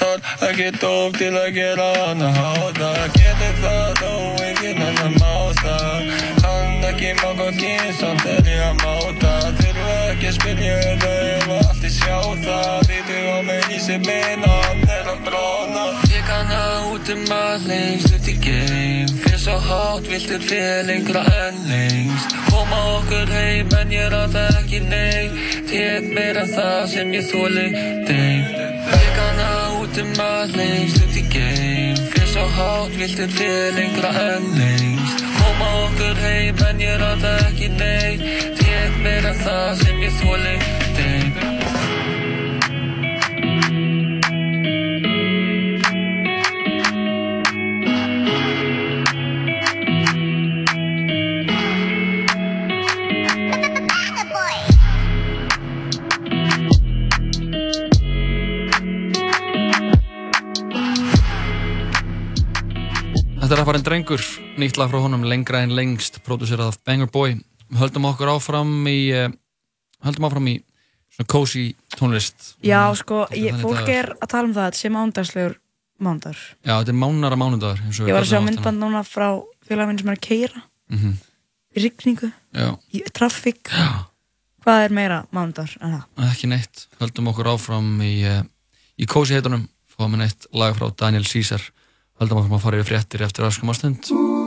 Þar 0.00 0.50
ekki 0.50 0.72
dók 0.80 1.20
til 1.20 1.34
að 1.36 1.52
gera 1.60 1.92
hann 2.00 2.26
að 2.26 2.42
háða. 2.42 2.92
Getur 3.20 3.62
það 3.62 4.02
þó 4.02 4.45
enginn 4.66 4.82
hann 4.82 4.98
að 4.98 5.14
máta 5.20 5.76
Hann 6.42 6.84
ekki 6.86 7.12
má 7.20 7.30
gott 7.38 7.58
kyn 7.60 7.92
Samt 7.98 8.24
er 8.26 8.48
ég 8.48 8.62
að 8.64 8.82
máta. 8.82 9.32
Þurfa 9.60 9.94
ekki 10.12 10.30
að 10.30 11.02
það 11.02 11.28
Ef 11.36 11.48
allt 11.56 11.84
ég 11.86 11.94
sjá 11.94 12.18
það 12.44 12.88
Þýttu 12.90 13.20
á 13.30 13.38
mig 13.46 13.68
í 13.70 13.78
sig 13.80 14.00
minna 14.06 14.54
Hann 14.66 14.82
er 14.96 15.12
að 15.12 15.22
brána 15.28 15.84
Ég 16.10 16.26
kann 16.26 16.50
að 16.50 16.88
út 16.94 17.12
um 17.14 17.24
að 17.36 17.68
lengst 17.70 18.16
út 18.16 18.30
í 18.30 18.36
geim. 18.42 19.12
Fyrir 19.22 19.40
svo 19.40 19.56
hátt 19.62 20.10
viltur 20.10 20.42
fyrir 20.42 20.86
lengra 20.88 21.22
en 21.44 21.62
lengst. 21.70 22.34
Koma 22.50 22.80
okkur 22.96 23.30
heim 23.30 23.70
en 23.80 23.94
ég 23.94 24.10
ráða 24.14 24.48
ekki 24.62 24.82
nei 24.88 25.30
Tek 25.70 26.10
meira 26.16 26.46
það 26.50 26.82
sem 26.94 27.14
ég 27.14 27.30
þóli 27.30 27.68
þeim 28.08 28.52
Ég 28.96 29.08
kann 29.14 29.42
að 29.46 29.80
út 29.84 30.02
um 30.02 30.14
að 30.26 30.58
lengst 30.58 31.02
út 31.04 31.18
í 31.22 31.26
geim 31.30 32.15
hátt 32.54 33.30
fyrir 33.38 33.72
lengra 33.74 34.10
en 34.20 34.44
lengst 34.58 35.24
Koma 35.38 35.70
okkur 35.84 36.16
heim 36.24 36.64
en 36.68 36.80
ég 36.80 36.98
ráða 37.00 37.36
ekki 37.46 37.68
nei 37.68 38.18
Tek 38.58 39.00
meira 39.02 39.32
það 39.44 39.70
sem 39.84 40.04
ég 40.06 40.20
þóli 40.20 40.85
Þetta 63.46 63.62
er 63.62 63.76
einn 63.78 63.84
drengur, 63.86 64.22
nýtt 64.58 64.74
lag 64.74 64.88
frá 64.90 64.98
honum, 65.04 65.22
lengra 65.30 65.60
en 65.62 65.70
lengst, 65.78 66.16
pródúserað 66.26 66.72
af 66.72 66.78
Banger 66.82 67.06
Boy. 67.14 67.36
Höldum 67.78 68.08
okkur 68.08 68.32
áfram 68.32 68.72
í, 68.90 69.12
uh, 69.14 69.28
höldum 70.02 70.26
áfram 70.26 70.48
í 70.50 70.54
svona 71.14 71.28
cozy 71.30 71.62
tónlist. 71.94 72.56
Já, 72.66 72.80
sko, 72.98 73.20
ég, 73.38 73.54
fólk 73.62 73.84
dagar. 73.84 73.92
er 73.94 74.10
að 74.18 74.32
tala 74.32 74.48
um 74.48 74.56
það, 74.56 74.66
þetta 74.66 74.80
sé 74.80 74.90
mándagslegur 74.96 75.54
mándagur. 76.02 76.42
Já, 76.66 76.72
þetta 76.72 76.90
er 76.90 76.98
mánara 77.04 77.38
við 77.38 78.10
Ég 78.10 78.18
var 78.18 78.26
að 78.26 78.32
sjá 78.32 78.42
myndband 78.48 78.82
núna 78.82 79.04
frá 79.06 79.28
félagminn 79.70 80.02
sem 80.02 80.10
er 80.10 80.18
að 80.18 80.26
keira 80.26 80.62
Mhm. 80.90 81.16
í 81.76 81.86
rigningu, 81.86 82.32
Já. 82.52 82.78
í 82.92 83.04
traffík. 83.14 83.62
Hvað 84.66 84.84
er 84.88 84.90
meira 84.90 85.26
mánudagur 85.30 85.78
en 85.82 86.02
það? 86.02 86.32
Ekki 86.32 86.48
neitt, 86.50 86.88
höldum 86.98 87.30
okkur 87.30 87.54
áfram 87.54 87.94
í, 88.02 88.26
uh, 88.26 88.42
í 88.98 89.06
cozy 89.06 89.38
heitunum, 89.38 89.68
fáum 89.86 90.18
við 90.18 90.26
neitt 90.26 90.46
lag 90.52 90.74
frá 90.74 90.90
Daniel 90.96 91.22
Caesar. 92.16 92.24
Höldum 92.24 92.38
áfram 92.40 92.56
að 92.56 92.62
fara 92.64 92.80
yfir 92.80 92.94
fréttir 92.94 93.22
eftir 93.22 93.44
öskum 93.44 94.45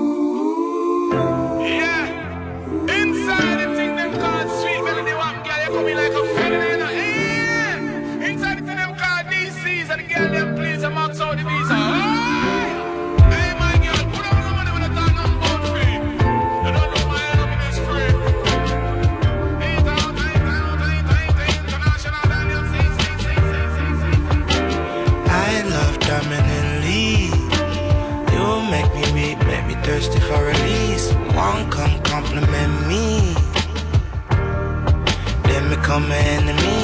become 35.90 36.12
an 36.12 36.24
enemy. 36.40 36.82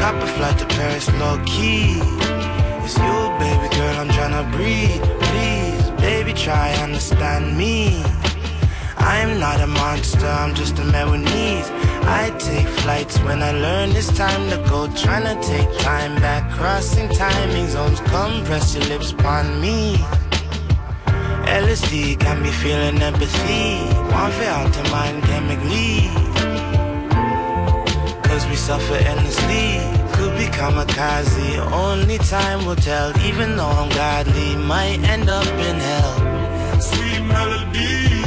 Cop 0.00 0.16
a 0.16 0.26
flight 0.26 0.58
to 0.58 0.66
Paris, 0.66 1.08
low 1.20 1.40
key. 1.46 2.00
It's 2.82 2.98
you, 2.98 3.16
baby 3.38 3.68
girl, 3.76 3.94
I'm 4.00 4.08
tryna 4.08 4.50
breathe. 4.50 5.04
Please, 5.28 5.90
baby, 6.00 6.32
try 6.32 6.72
understand 6.82 7.56
me. 7.56 8.02
I'm 8.96 9.38
not 9.38 9.60
a 9.60 9.68
monster, 9.68 10.26
I'm 10.26 10.52
just 10.56 10.80
a 10.80 10.84
man 10.84 11.12
with 11.12 11.20
needs. 11.32 11.68
I 12.18 12.34
take 12.40 12.66
flights 12.82 13.18
when 13.20 13.40
I 13.40 13.52
learn 13.52 13.90
it's 13.90 14.12
time 14.18 14.50
to 14.50 14.56
go. 14.68 14.88
Tryna 14.88 15.40
take 15.46 15.70
time 15.78 16.16
back, 16.16 16.50
crossing 16.50 17.08
timing 17.10 17.68
zones. 17.68 18.00
Come 18.00 18.44
press 18.46 18.74
your 18.74 18.84
lips 18.86 19.12
upon 19.12 19.60
me. 19.60 19.94
LSD 21.62 22.18
got 22.18 22.40
me 22.40 22.50
feeling 22.50 23.00
empathy. 23.00 23.78
One 24.10 24.32
for 24.32 24.72
to 24.74 24.90
mind 24.90 25.22
chemically. 25.22 26.29
Cause 28.30 28.46
we 28.46 28.54
suffer 28.54 28.94
endlessly. 28.94 29.80
Could 30.14 30.38
be 30.38 30.46
kamikaze. 30.58 31.58
Only 31.72 32.18
time 32.18 32.64
will 32.64 32.76
tell. 32.76 33.08
Even 33.26 33.56
though 33.56 33.66
I'm 33.66 33.88
godly, 33.90 34.54
might 34.54 35.00
end 35.02 35.28
up 35.28 35.46
in 35.68 35.76
hell. 35.88 36.80
Sweet 36.80 37.22
melody, 37.26 38.19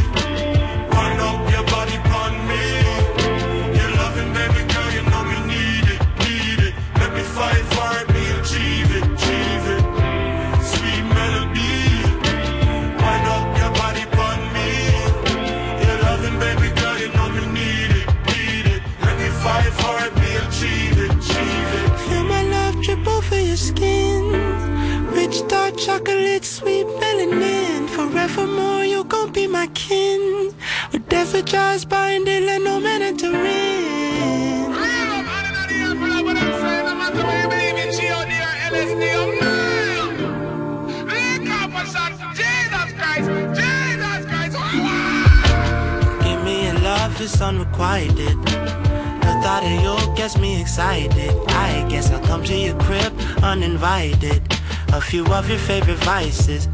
Faces. 56.34 56.72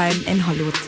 Time 0.00 0.32
in 0.32 0.40
Hollywood. 0.40 0.78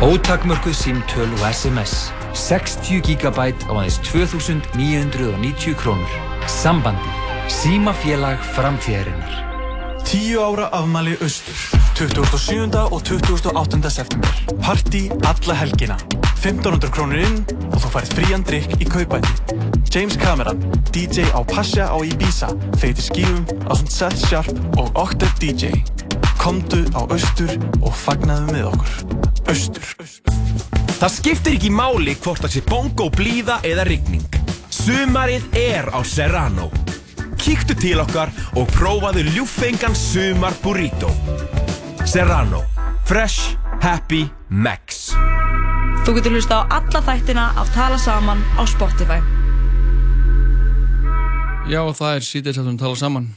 Ótakmörkuð 0.00 0.74
símtöl 0.74 1.30
og 1.32 1.54
SMS 1.54 2.10
60 2.34 2.98
GB 3.06 3.38
á 3.38 3.70
aðeins 3.70 3.98
2990 4.02 5.74
krónur. 5.78 6.14
Sambandi. 6.50 7.12
Símafélag 7.46 8.42
framtíðarinnar. 8.56 9.32
10 10.04 10.34
ára 10.42 10.66
afmæli 10.74 11.14
austur. 11.22 11.54
27. 11.94 12.74
og 12.90 13.02
28. 13.06 13.90
september. 13.90 14.32
Party 14.62 15.06
alla 15.22 15.54
helgina. 15.54 15.96
1500 16.42 16.90
krónur 16.90 17.22
inn 17.22 17.38
og 17.70 17.78
þú 17.84 17.88
færð 17.94 18.14
frían 18.18 18.42
drikk 18.42 18.80
í 18.82 18.88
kaupæti 18.90 19.30
James 19.94 20.16
Cameron, 20.18 20.58
DJ 20.90 21.28
á 21.30 21.40
Pasha 21.46 21.86
á 21.86 21.96
Ibiza 22.02 22.48
feitir 22.82 23.04
skífum 23.04 23.46
á 23.70 23.78
svona 23.78 23.94
Seth 23.94 24.26
Sharp 24.26 24.50
og 24.74 24.90
Octet 24.98 25.38
DJ 25.38 25.84
Komdu 26.42 26.82
á 26.98 27.06
austur 27.06 27.52
og 27.78 27.92
fagnaðu 27.94 28.50
með 28.50 28.64
okkur 28.72 29.52
Austur 29.52 29.92
Það 31.02 31.12
skiptir 31.16 31.56
ekki 31.56 31.70
máli 31.74 32.14
hvort 32.22 32.42
það 32.44 32.52
sé 32.54 32.62
bongo 32.66 33.08
blíða 33.10 33.56
eða 33.66 33.82
rigning. 33.88 34.36
Sumarið 34.70 35.48
er 35.58 35.88
á 35.90 35.98
Serrano. 36.06 36.68
Kíktu 37.42 37.74
til 37.74 37.98
okkar 37.98 38.30
og 38.54 38.70
prófaðu 38.76 39.24
ljúffengan 39.32 39.98
sumar 39.98 40.54
burrito. 40.62 41.10
Serrano. 42.06 42.62
Fresh, 43.10 43.56
happy, 43.82 44.28
max. 44.46 45.10
Þú 46.06 46.20
getur 46.20 46.38
hlusta 46.38 46.62
á 46.62 46.78
alla 46.78 47.02
þættina 47.02 47.50
af 47.58 47.74
Tala 47.74 47.98
saman 47.98 48.46
á 48.54 48.62
Spotify. 48.62 49.18
Já, 51.66 51.82
það 51.82 52.14
er 52.14 52.26
síðan 52.30 52.60
sem 52.60 52.70
við 52.70 52.82
tala 52.86 52.98
saman 52.98 53.32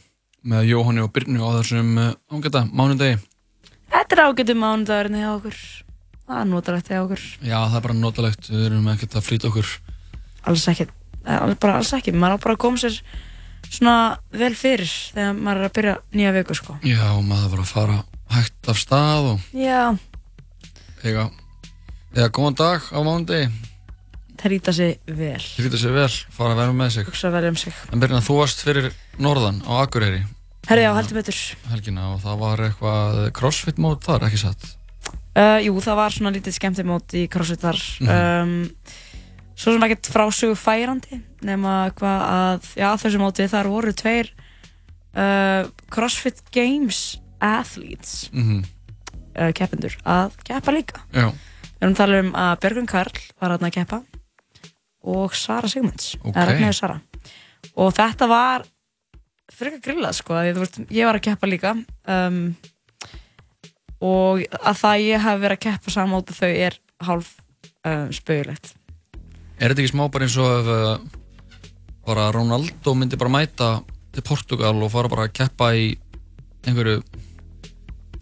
með 0.45 0.67
Jóhanni 0.69 1.01
og 1.03 1.11
Byrnu 1.15 1.41
á 1.41 1.49
þessum 1.59 1.95
uh, 1.97 2.11
ágæta 2.29 2.65
mánundegi. 2.69 3.17
Þetta 3.91 4.15
er 4.17 4.21
ágættum 4.27 4.61
mánudagurinn 4.61 5.19
hjá 5.21 5.29
okkur. 5.33 5.59
Það 6.25 6.39
er 6.41 6.49
notalegt 6.49 6.89
hjá 6.91 6.99
okkur. 7.03 7.23
Já, 7.45 7.57
það 7.69 7.77
er 7.79 7.85
bara 7.85 7.97
notalegt, 7.99 8.49
við 8.49 8.65
erum 8.69 8.89
ekkert 8.93 9.17
að 9.17 9.25
flýta 9.27 9.49
okkur. 9.51 9.71
Alls 10.49 10.65
ekki, 10.71 10.87
eh, 11.25 11.55
bara 11.61 11.77
alls 11.79 11.93
ekki. 11.97 12.13
Maður 12.13 12.37
á 12.37 12.43
bara 12.45 12.55
að 12.57 12.61
koma 12.65 12.81
sér 12.81 12.99
svona 13.69 13.95
vel 14.33 14.53
fyrir 14.57 14.89
þegar 14.89 15.37
maður 15.37 15.61
er 15.63 15.69
að 15.69 15.75
byrja 15.77 15.95
nýja 16.13 16.33
viku, 16.39 16.57
sko. 16.57 16.77
Já, 16.85 17.05
maður 17.25 17.55
var 17.55 17.63
að 17.63 17.71
fara 17.73 17.97
hægt 18.35 18.69
af 18.73 18.81
stað 18.81 19.31
og 19.33 19.47
Já, 19.53 19.97
eiga, 21.05 21.29
eiga 22.15 22.29
góðan 22.33 22.57
dag 22.61 22.81
á 22.93 22.99
mánundegi. 23.01 23.49
trýta 24.37 24.73
sig 24.73 24.99
vel. 25.07 25.41
Hrýta 25.41 25.77
sér 25.79 25.93
vel, 25.95 26.09
fara 26.29 26.53
að 26.53 26.59
vera 26.61 26.73
með 26.73 26.89
sig. 26.97 27.05
Hugsa 27.07 27.31
vel 27.33 27.47
um 27.49 27.55
sig. 27.55 27.73
En 27.93 27.99
Byrna, 28.01 28.21
þú 28.21 28.41
varst 28.41 28.61
fyrir 28.65 28.91
norðan 29.17 29.61
á 29.65 29.81
Akureyri 29.85 30.25
Herri, 30.65 30.81
já, 30.85 30.91
heldur 30.97 31.19
betur. 31.19 31.39
helgina 31.69 32.07
og 32.15 32.21
það 32.23 32.39
var 32.41 32.63
eitthvað 32.65 33.19
crossfit 33.37 33.77
mót 33.81 34.05
þar, 34.05 34.25
ekki 34.29 34.39
satt? 34.41 34.63
Uh, 35.35 35.59
jú, 35.61 35.73
það 35.83 35.97
var 35.99 36.13
svona 36.15 36.31
lítið 36.33 36.55
skemmtimót 36.55 37.13
í 37.19 37.25
CrossFit 37.29 37.61
þar. 37.65 37.79
Um, 38.07 38.53
svo 39.55 39.73
sem 39.75 39.83
ekkert 39.85 40.09
frásögu 40.11 40.55
færandi, 40.57 41.19
nema 41.45 41.75
hvað 41.99 42.23
að, 42.31 42.69
já, 42.79 42.87
þessu 43.03 43.19
móti 43.21 43.45
þar 43.51 43.69
voru 43.71 43.93
tveir 43.93 44.31
uh, 45.15 45.67
CrossFit 45.93 46.41
Games 46.55 47.19
athletes, 47.43 48.29
Mhm. 48.33 48.63
uh, 49.37 49.51
keppendur, 49.53 49.97
að 50.07 50.33
keppa 50.47 50.71
líka. 50.73 51.03
Já. 51.13 51.29
Við 51.75 51.83
erum 51.83 51.93
að 51.93 51.99
tala 51.99 52.19
um 52.23 52.31
að 52.33 52.53
Björgun 52.63 52.87
Karl 52.89 53.19
var 53.41 53.51
þarna 53.57 53.69
að 53.69 53.75
keppa 53.75 54.01
og 55.05 55.35
Sara 55.35 55.67
Sigmunds, 55.69 56.15
Ok. 56.23 56.31
eða 56.33 56.47
Ragnhildur 56.49 56.73
Sara. 56.79 57.01
Og 57.75 57.93
þetta 57.93 58.27
var 58.31 58.63
frekar 59.53 59.81
grillað, 59.83 60.17
sko, 60.19 60.37
því 60.39 60.55
veist, 60.57 60.79
ég 60.93 61.09
var 61.09 61.19
að 61.19 61.25
keppa 61.27 61.49
líka. 61.49 61.75
Um, 62.09 62.39
og 64.03 64.41
að 64.59 64.79
það 64.81 65.03
ég 65.05 65.25
hef 65.25 65.43
verið 65.43 65.57
að 65.57 65.65
keppa 65.67 65.93
saman 65.93 66.13
móti 66.15 66.35
þau 66.37 66.49
er 66.49 66.79
hálf 67.05 67.35
um, 67.85 68.09
spauðilegt. 68.15 68.73
Er 69.55 69.71
þetta 69.71 69.85
ekki 69.85 69.93
smá 69.93 70.07
bara 70.11 70.27
eins 70.27 70.37
og 70.41 70.49
ef 70.51 70.71
uh, 70.71 70.95
bara 72.05 72.31
Ronaldo 72.35 72.95
myndi 72.97 73.19
bara 73.19 73.33
mæta 73.33 73.69
til 74.15 74.25
Portugal 74.25 74.75
og 74.83 74.91
fara 74.93 75.11
bara 75.11 75.29
að 75.29 75.37
keppa 75.39 75.71
í 75.77 75.93
einhverju 76.65 76.99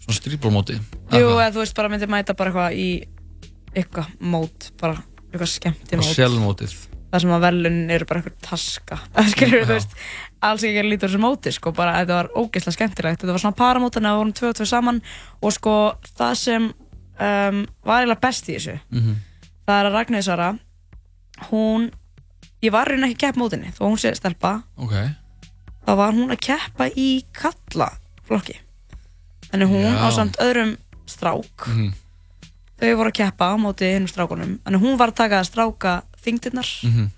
svona 0.04 0.18
strílbólmóti? 0.20 0.78
Jú, 1.14 1.34
eða 1.34 1.50
þú 1.54 1.64
veist, 1.64 1.76
bara 1.76 1.90
myndi 1.92 2.08
mæta 2.10 2.36
bara 2.38 2.52
eitthvað 2.52 2.78
í 2.78 2.88
eitthvað 3.74 4.10
mót, 4.22 4.70
bara 4.80 4.98
eitthvað 5.32 5.50
skemmti 5.56 5.98
mót. 5.98 6.10
sjálfmótið. 6.14 6.74
Það 7.14 7.22
sem 7.22 7.32
að 7.34 7.44
velunin 7.44 7.94
eru 7.94 8.06
bara 8.10 8.22
eitthvað 8.22 8.38
taska. 8.42 8.98
Skilur 9.34 9.66
þú 9.66 9.76
veist, 9.76 9.98
alls 10.44 10.62
ekki 10.66 10.80
að 10.82 10.88
líta 10.90 11.06
þessu 11.08 11.20
móti, 11.22 11.52
sko, 11.54 11.72
bara 11.72 11.94
þetta 12.00 12.18
var 12.18 12.28
ógeðslega 12.36 12.76
skemmtilegt. 12.76 13.20
Þetta 13.22 13.32
var 13.36 13.42
svona 13.42 13.56
paramót, 13.58 13.94
þannig 13.96 14.10
að 14.10 14.14
við 14.14 14.22
vorum 14.22 14.32
tvö 14.38 14.48
og 14.50 14.56
tvö 14.58 14.66
saman 14.70 15.02
og 15.42 15.52
sko, 15.56 15.74
það 16.18 16.34
sem 16.40 16.64
um, 17.20 17.60
var 17.86 18.02
eiginlega 18.02 18.20
best 18.20 18.48
í 18.50 18.56
þessu, 18.58 18.78
Mhm. 18.90 19.14
það 19.66 19.80
er 19.80 19.86
að 19.90 19.94
Ragnhildur 19.98 20.24
Sara, 20.28 20.48
hún, 21.50 21.90
ég 22.62 22.72
var 22.74 22.86
raunin 22.88 23.04
ekki 23.08 23.16
að 23.18 23.22
keppa 23.26 23.40
mótinni, 23.42 23.72
þó 23.76 23.82
hún 23.88 23.98
sé 24.00 24.14
stelpa, 24.16 24.62
Ok. 24.76 24.92
þá 25.86 25.96
var 25.96 26.12
hún 26.12 26.30
að 26.30 26.40
keppa 26.40 26.88
í 26.96 27.24
kalla 27.32 27.90
flokki. 28.26 28.56
Þannig 29.50 29.68
hún 29.70 29.92
Já. 29.94 30.00
á 30.02 30.08
samt 30.12 30.36
öðrum 30.42 30.76
strák, 31.06 31.66
Mhm. 31.68 31.92
þau 32.80 32.96
voru 32.96 33.10
að 33.10 33.18
keppa 33.20 33.44
á 33.52 33.56
móti 33.56 33.86
hinnum 33.92 34.08
strákunum, 34.08 34.58
þannig 34.64 34.80
hún 34.82 34.96
var 34.98 35.08
að 35.10 35.14
taka 35.14 35.40
að 35.40 35.48
stráka 35.50 36.02
þingdirnar 36.24 36.66
Mhm. 36.84 37.10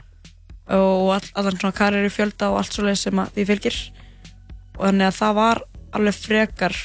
Og 0.69 1.12
all, 1.14 1.29
allan 1.39 1.59
svona 1.61 1.77
karrieri 1.77 2.11
fjölda 2.11 2.49
og 2.51 2.59
allt 2.61 2.75
svoleið 2.75 2.99
sem 3.05 3.21
að 3.23 3.33
því 3.37 3.45
fylgir 3.53 3.77
og 4.77 4.83
þannig 4.89 5.07
að 5.11 5.19
það 5.21 5.35
var 5.39 5.61
alveg 5.97 6.17
frekar 6.19 6.77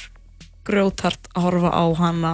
grjótart 0.66 1.28
að 1.34 1.42
horfa 1.48 1.72
á 1.74 1.84
hana 1.98 2.32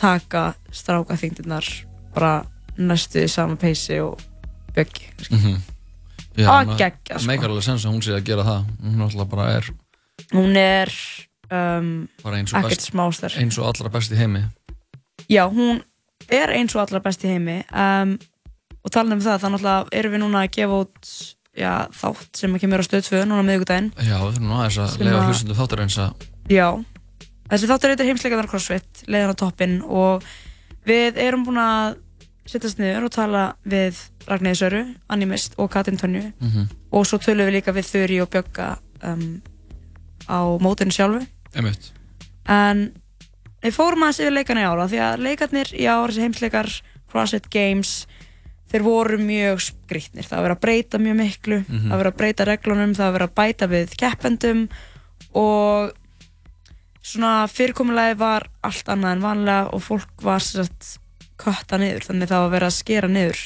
taka 0.00 0.42
stráka 0.72 1.16
þingdirnar 1.20 1.66
bara 2.14 2.34
næstu 2.80 3.24
í 3.24 3.28
sama 3.30 3.56
peysi 3.60 3.98
og 4.04 4.20
bjöggi. 4.76 5.08
Já, 6.38 6.46
Á, 6.46 6.64
ma- 6.64 6.76
geggjað, 6.78 7.18
sko. 7.20 7.26
Meikar 7.28 7.50
alveg 7.50 7.64
sens 7.66 7.84
að 7.84 7.92
hún 7.96 8.04
sé 8.04 8.14
að 8.14 8.24
gera 8.28 8.44
það. 8.46 8.68
Hún 8.84 9.00
náttúrulega 9.00 9.30
bara 9.32 9.46
er 9.58 9.70
hún 10.30 10.56
er 10.60 10.92
um, 11.50 11.90
ekkert 12.22 12.68
best, 12.70 12.86
smástar 12.92 13.34
eins 13.40 13.58
og 13.58 13.66
allra 13.72 13.90
best 13.92 14.12
í 14.14 14.18
heimi. 14.20 14.44
Já, 15.28 15.42
hún 15.50 15.82
er 16.30 16.52
eins 16.54 16.76
og 16.76 16.84
allra 16.84 17.00
best 17.04 17.24
í 17.26 17.32
heimi 17.32 17.58
um, 17.72 18.14
og 18.84 18.90
talað 18.94 19.12
um 19.18 19.20
það, 19.24 19.38
þá 19.42 19.46
náttúrulega 19.54 19.88
erum 20.00 20.12
við 20.16 20.22
núna 20.24 20.42
að 20.44 20.50
gefa 20.56 20.78
út 20.84 21.10
já, 21.60 21.72
þátt 22.00 22.36
sem 22.40 22.58
kemur 22.62 22.80
á 22.80 22.84
stöð 22.86 23.08
2 23.10 23.24
núna 23.28 23.42
miðugudaginn 23.44 23.90
Já, 23.98 24.16
við 24.22 24.36
þurfum 24.36 24.46
nú 24.48 24.58
aðeins 24.60 24.78
að 24.80 24.92
Sem 24.94 25.06
lega 25.06 25.18
að- 25.20 25.26
hlustundum 25.30 25.58
þáttar 25.60 25.82
eins 25.84 25.98
að 25.98 26.28
Já, 26.50 26.68
þessi 27.50 27.68
þáttur 27.70 27.92
heitir 27.94 28.08
heimsleikaðar 28.10 28.48
crossfit, 28.50 29.02
leiðan 29.06 29.34
á 29.34 29.40
toppinn 29.42 29.76
og 29.84 30.24
við 30.88 31.18
erum 31.20 31.44
búin 31.46 31.60
að 31.60 31.98
sittast 32.50 32.78
niður 32.80 33.04
og 33.06 33.12
tala 33.14 33.42
við 33.68 33.98
Ragnæði 34.26 34.58
Söru, 34.58 34.80
Animist 35.12 35.54
og 35.58 35.68
Katrin 35.70 35.98
Tönju 36.00 36.32
Mhm. 36.40 36.68
og 36.92 37.04
svo 37.06 37.18
tölum 37.18 37.46
við 37.46 37.60
líka 37.60 37.72
við 37.76 37.86
Þurri 37.90 38.22
og 38.22 38.30
Bjögga 38.30 38.78
um, 39.02 39.42
á 40.26 40.38
mótinu 40.58 40.90
sjálfu 40.94 41.26
Einmitt. 41.54 41.92
en 42.48 42.92
við 43.62 43.74
fórum 43.76 44.02
aðeins 44.02 44.20
yfir 44.24 44.32
leikana 44.34 44.62
í 44.64 44.66
ára 44.70 44.88
því 44.88 44.98
að 45.04 45.22
leikarnir 45.26 45.70
í 45.74 45.84
ára, 45.86 46.08
þessi 46.08 46.24
heimsleikar 46.24 46.70
CrossFit 47.10 47.50
Games 47.50 48.06
þeir 48.70 48.84
voru 48.86 49.18
mjög 49.18 49.62
skrýtnir. 49.66 50.26
Það 50.28 50.44
var 50.46 50.54
að 50.54 50.60
breyta 50.64 51.00
mjög 51.02 51.16
miklu. 51.20 51.60
Mhm. 51.66 51.88
það 51.90 52.02
var 52.02 52.10
að 52.10 52.18
breyta 52.20 52.46
reglunum, 52.48 52.94
það 52.94 53.12
var 53.16 53.26
að 53.26 53.34
bæta 53.40 53.70
við 53.70 53.96
keppendum. 53.96 54.68
Og 55.34 55.92
svona 57.02 57.46
fyrirkomulegi 57.50 58.18
var 58.20 58.48
allt 58.62 58.90
annað 58.92 59.16
en 59.16 59.24
vanlega 59.24 59.74
og 59.74 59.82
fólk 59.82 60.22
var 60.22 60.44
sagt 60.44 60.98
kötta 61.40 61.78
niður 61.80 62.04
þannig 62.10 62.28
það 62.28 62.44
var 62.44 62.54
verið 62.54 62.68
að 62.68 62.76
skera 62.76 63.08
niður. 63.08 63.42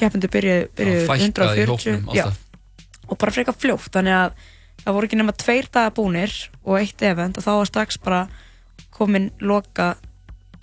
Keppindu 0.00 0.30
byrjuðu 0.32 0.68
byrju 0.78 0.94
Já, 0.98 1.06
fækkaði 1.08 1.20
í 1.20 1.26
140 1.28 1.68
hópnum 1.68 2.16
já, 2.16 2.24
og 3.08 3.18
bara 3.20 3.34
frekar 3.34 3.56
fljótt 3.56 3.92
þannig 3.92 4.16
að 4.16 4.46
það 4.80 4.96
voru 4.96 5.08
ekki 5.08 5.18
nema 5.20 5.34
tveir 5.36 5.68
dagar 5.68 5.94
búnir 5.98 6.36
og 6.64 6.78
eitt 6.80 7.04
event 7.04 7.36
og 7.36 7.44
þá 7.44 7.50
var 7.52 7.68
strax 7.68 8.00
bara 8.00 8.20
komin 8.96 9.28
loka 9.44 9.90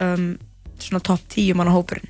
um, 0.02 0.32
svona 0.82 1.04
topp 1.06 1.28
10 1.36 1.54
manna 1.60 1.76
hópurinn 1.76 2.10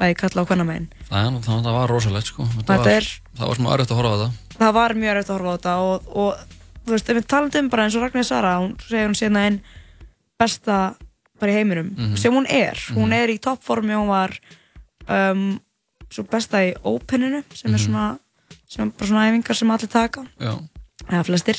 bæði 0.00 0.16
kalla 0.20 0.42
á 0.42 0.48
hvernig 0.48 0.66
megin 0.70 0.88
Það, 1.10 1.26
er 1.26 1.42
það, 1.44 1.60
það 1.66 1.76
var 1.76 1.92
rosalegt 1.92 2.26
sko. 2.30 2.46
Þetta 2.56 2.76
var, 2.80 2.88
er- 2.96 3.10
það 3.36 3.46
var 3.50 3.58
smá 3.60 3.68
örfitt 3.74 3.90
að 3.92 4.00
horfa 4.00 4.10
á 4.10 4.18
þetta. 4.20 4.56
það 4.60 4.72
var 4.78 4.94
mjög 5.02 5.12
erfitt 5.14 5.30
að 5.30 5.36
horfa 5.38 5.50
á 5.50 5.56
þetta 5.58 5.74
og, 5.84 6.08
og 6.16 6.30
þú 6.86 6.94
veist, 6.96 7.10
ef 7.12 7.16
við 7.20 7.26
talum 7.30 7.50
um 7.60 7.68
bara 7.70 7.84
eins 7.86 7.96
og 7.98 8.02
Ragnar 8.06 8.24
Sara 8.24 8.54
hún 8.62 8.72
segir 8.80 9.06
hún 9.10 9.18
síðan 9.20 9.40
einn 9.44 9.60
besta 10.40 10.78
bara 11.40 11.52
í 11.52 11.56
heiminum, 11.56 11.90
Mhm. 11.96 12.16
sem 12.20 12.32
hún 12.32 12.46
er 12.48 12.76
hún 12.96 13.12
er 13.16 13.28
í 13.32 13.38
toppformi, 13.40 13.94
hún 13.96 14.08
var 14.08 14.34
um, 15.08 15.60
svo 16.10 16.24
besta 16.28 16.58
í 16.64 16.74
Openinu 16.84 17.42
sem 17.54 17.72
er 17.74 17.78
Mhm. 17.78 17.84
svona 17.86 18.18
sem 18.68 18.86
er 18.88 18.92
bara 18.96 19.08
svona 19.08 19.28
æfingar 19.30 19.56
sem 19.56 19.70
allir 19.70 19.88
taka 19.88 20.24
Já. 20.40 20.58
eða 21.08 21.24
flestir 21.24 21.56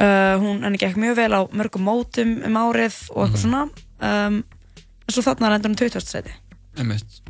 uh, 0.00 0.36
hún 0.40 0.62
henni 0.64 0.78
gekk 0.78 0.96
mjög 0.96 1.16
vel 1.16 1.32
á 1.32 1.40
mörgum 1.52 1.82
mótum 1.86 2.42
um 2.44 2.56
árið 2.60 2.96
og 3.14 3.26
eitthvað 3.28 3.42
svona 3.44 3.62
um, 4.00 4.44
en 5.06 5.12
svo 5.14 5.22
þarna 5.22 5.50
lendur 5.54 5.70
hún 5.72 5.78
20. 5.78 6.00
seti 6.04 6.30
Einmitt. 6.76 7.20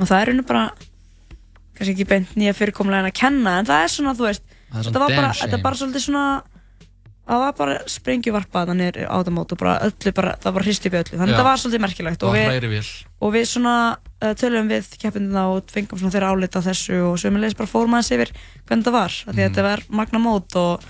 og 0.00 0.06
það 0.08 0.20
er 0.22 0.30
henni 0.32 0.46
bara 0.48 0.64
kannski 1.76 1.92
ekki 1.96 2.06
beint 2.10 2.36
nýja 2.36 2.54
fyrirkomlega 2.56 3.04
en 3.06 3.10
að 3.10 3.18
kenna 3.20 3.58
en 3.60 3.66
það 3.68 3.84
er 3.84 3.92
svona, 3.96 4.14
þú 4.18 4.26
veist 4.28 4.42
Það 4.70 4.78
er 4.78 4.84
svona 4.84 4.84
þetta 4.86 5.00
var 5.02 5.10
bara, 5.16 5.28
damn 5.30 5.38
þetta 5.40 5.56
er 5.58 5.62
bara 5.66 5.78
svolítið 5.80 6.02
svona 6.06 6.24
það 7.30 7.40
var 7.44 7.52
bara 7.58 7.74
sprengjuvarpað 7.90 8.68
þannig 8.72 8.96
á 9.06 9.14
þetta 9.20 9.32
mót 9.34 9.52
og 9.54 9.58
bara 9.60 9.72
öllu 9.86 10.12
bara, 10.16 10.32
það 10.42 10.54
bara 10.56 10.64
hristi 10.66 10.88
upp 10.90 10.94
í 10.96 11.00
öllu 11.00 11.18
þannig 11.18 11.30
Já. 11.30 11.36
þetta 11.36 11.46
var 11.48 11.60
svolítið 11.62 11.82
merkilegt 11.84 12.22
og 12.26 12.30
Það 12.32 12.38
við, 12.40 12.46
hræri 12.50 12.70
vel. 12.72 12.86
og 13.26 13.34
við 13.36 13.44
svona 13.50 13.74
uh, 13.94 14.32
tölum 14.40 14.70
við 14.70 14.88
keppindina 15.02 15.44
og 15.54 15.70
fengum 15.74 16.00
svona 16.00 16.14
þeirra 16.14 16.30
álita 16.34 16.62
þessu 16.64 16.98
og 17.10 17.18
sömulegis 17.22 17.58
bara 17.58 17.70
fórum 17.70 17.94
aðeins 17.98 18.12
yfir 18.16 18.32
hvernig 18.66 18.82
þetta 18.86 18.94
var, 18.96 19.10
af 19.26 19.34
því 19.34 19.38
að 19.38 19.46
Mhm. 19.46 19.54
þetta 19.54 19.66
var 19.68 19.84
magna 20.00 20.22
mót 20.24 20.56
og 20.58 20.88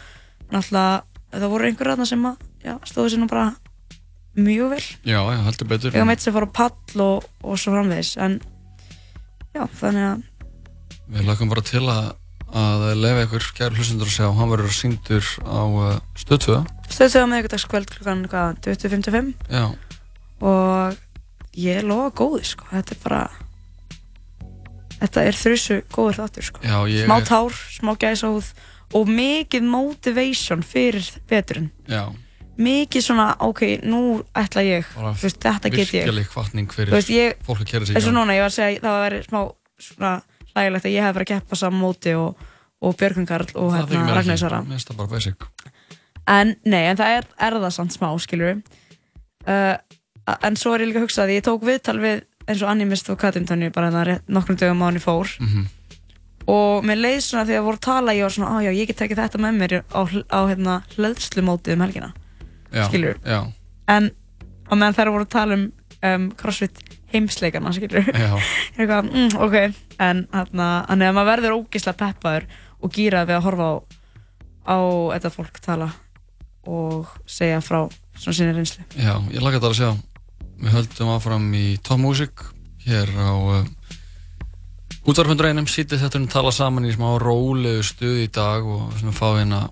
náttúrulega 0.50 1.02
það 1.40 1.48
voru 1.54 1.68
einhverja 1.70 1.94
þarna 1.96 2.06
sem 2.12 2.24
að, 2.30 2.36
já, 2.64 2.74
stóðu 2.88 3.10
sér 3.14 3.20
nú 3.24 3.28
bara 3.28 3.46
mjög 4.38 4.70
vel 4.76 4.84
Já, 5.04 5.18
já, 5.32 5.38
heldur 5.46 5.68
betur. 5.70 5.90
ég 5.94 5.98
var 6.04 6.08
meitt 6.12 6.22
sem 6.24 6.34
fór 6.34 6.46
á 6.46 6.50
pall 6.60 7.02
og, 7.04 7.24
og 7.42 7.58
svo 7.58 7.72
framvegis 7.74 8.14
en 8.22 8.40
já, 9.56 9.64
þannig 9.80 10.06
að 10.12 10.26
Við 11.10 11.26
lakum 11.26 11.48
bara 11.50 11.62
til 11.66 11.82
að, 11.90 12.12
að 12.54 12.84
lefa 13.02 13.24
ykkur 13.26 13.46
kæru 13.58 13.74
hlustendur 13.80 14.06
að 14.06 14.12
sjá. 14.14 14.26
Hann 14.38 14.50
verður 14.52 14.74
síndur 14.76 15.26
á 15.42 15.58
uh, 15.66 15.96
stöðtöða. 16.14 16.60
stöðtöða 16.86 17.26
með 17.32 17.40
ykkur 17.42 17.52
dagskvöld 17.56 17.90
klukkan 17.90 18.20
hvað, 18.30 18.60
20.55 18.68 19.32
Já. 19.50 19.64
og 20.46 20.94
ég 21.58 21.82
lofa 21.82 22.12
góði 22.22 22.44
sko. 22.52 22.68
þetta 22.70 22.94
er 22.94 23.00
bara 23.02 23.22
þetta 25.00 25.24
er 25.26 25.38
þrjusu 25.40 25.80
góður 25.90 26.18
þáttur 26.20 26.46
sko. 26.50 26.62
Já, 26.62 26.76
ég 26.94 27.08
smá 27.08 27.16
tár, 27.26 27.58
smá 27.74 27.92
gæsahúð 27.98 28.52
og 28.94 29.10
mikið 29.10 29.66
motivation 29.70 30.62
fyrir 30.66 31.10
veturinn 31.30 31.70
Já. 31.90 32.04
Mikið 32.60 33.02
svona, 33.06 33.26
ok, 33.40 33.60
nú 33.88 34.00
ætla 34.36 34.62
ég 34.66 34.84
veist, 35.22 35.40
þetta 35.40 35.70
get 35.72 35.92
ég 35.94 36.04
Virkileg 36.04 36.28
hvatning 36.34 36.72
fyrir 36.74 36.92
veist, 36.94 37.08
ég- 37.14 37.36
fólk 37.46 37.62
að 37.64 37.70
kæra 37.72 37.86
sig 37.86 37.94
í 37.94 37.96
eins 37.98 38.06
og 38.06 38.12
gang. 38.12 38.18
núna, 38.20 38.36
ég 38.36 38.44
var 38.44 38.50
að 38.52 38.58
segja 38.58 38.80
það 38.84 38.98
var 39.04 39.16
smá 39.28 39.40
svona 39.80 40.12
hlægilegt 40.54 40.84
að 40.90 40.94
ég 40.96 41.02
hef 41.06 41.14
verið 41.16 41.26
að 41.26 41.32
keppa 41.34 41.56
saman 41.56 41.80
móti 41.80 42.14
og, 42.18 42.36
og 42.82 42.96
Björgun 43.00 43.26
Karl 43.28 43.46
og 43.54 43.72
Það 43.72 43.94
hérna 43.94 44.14
Ragnar. 44.18 44.36
Sara 44.38 44.60
Mér 44.62 44.74
finnst 44.76 44.90
það 44.90 44.96
bara 45.00 45.08
basic. 45.14 45.46
En 46.28 46.54
nei, 46.64 46.84
en 46.90 46.96
það 47.00 47.16
er, 47.18 47.24
er 47.40 47.56
það 47.64 47.72
samt 47.74 47.92
smá, 47.96 48.10
skilur 48.20 48.60
uh, 49.48 49.76
En 50.44 50.56
svo 50.56 50.74
er 50.76 50.84
ég 50.84 50.90
líka 50.92 51.00
að 51.00 51.06
hugsa 51.08 51.24
að 51.24 51.32
ég 51.38 51.42
tók 51.46 51.64
viðtal 51.66 51.96
við 51.98 52.20
eins 52.46 52.60
og 52.62 52.68
Animist 52.70 53.08
og 53.10 53.18
Katim 53.18 53.46
Tönni 53.48 53.70
bara 53.72 53.88
hérna 53.90 54.20
nokkrum 54.28 54.56
dögum 54.60 54.82
á 54.82 54.86
hann 54.90 54.98
í 55.00 55.02
fór 55.02 55.28
Mhm. 55.40 55.64
og 56.50 56.84
mér 56.84 56.98
leið 57.00 57.20
svona 57.24 57.44
þegar 57.46 57.62
voru 57.66 57.78
að 57.78 57.84
tala 57.86 58.12
ég 58.16 58.22
var 58.26 58.30
svona, 58.34 58.52
á 58.52 58.58
já, 58.64 58.70
ég 58.74 58.86
get 58.88 58.96
tekið 58.98 59.20
þetta 59.22 59.38
með 59.38 59.58
mér 59.60 59.74
á, 59.92 60.00
á 60.34 60.40
hérna 60.50 60.82
hleðslumótið 60.96 61.72
um 61.76 61.80
helgina 61.84 62.12
skilur 62.70 63.20
en 63.26 64.10
á 64.70 64.72
meðan 64.74 64.96
þær 64.96 65.12
voru 65.14 65.26
að 65.26 65.32
tala 65.34 65.58
um, 65.58 65.68
um 66.06 66.26
crossfit 66.38 66.82
heimsleikana, 67.10 67.72
skilur 67.74 68.06
mm, 68.78 69.38
ok. 69.42 69.56
En 70.00 70.26
þannig 70.30 71.08
að 71.08 71.16
maður 71.16 71.30
verður 71.32 71.56
ógislega 71.58 71.98
peppaður 72.04 72.46
og 72.80 72.94
gýrað 72.94 73.30
við 73.30 73.38
að 73.40 73.46
horfa 73.48 73.70
á 73.70 73.74
á 74.70 74.78
þetta 75.16 75.32
fólk 75.34 75.58
tala 75.64 75.90
og 76.68 77.10
segja 77.28 77.60
frá 77.64 77.82
svona 78.14 78.36
sinni 78.36 78.54
reynslu. 78.54 78.84
Já, 78.94 79.16
ég 79.32 79.42
laka 79.42 79.58
þetta 79.58 79.70
að 79.70 79.78
sjá. 79.78 79.90
Við 80.60 80.74
höldum 80.76 81.12
áfram 81.14 81.46
í 81.56 81.66
Top 81.82 82.00
Music 82.02 82.44
hér 82.84 83.10
á 83.16 83.32
uh, 83.32 83.64
útvarfundrænum 85.08 85.68
sítið 85.70 86.04
þetta 86.04 86.20
um 86.20 86.28
tala 86.30 86.52
saman 86.52 86.88
í 86.88 86.92
smá 86.94 87.08
rólegu 87.20 87.84
stuð 87.86 88.24
í 88.26 88.28
dag 88.32 88.66
og 88.68 88.92
við 88.98 89.16
fáum 89.16 89.40
hérna 89.40 89.62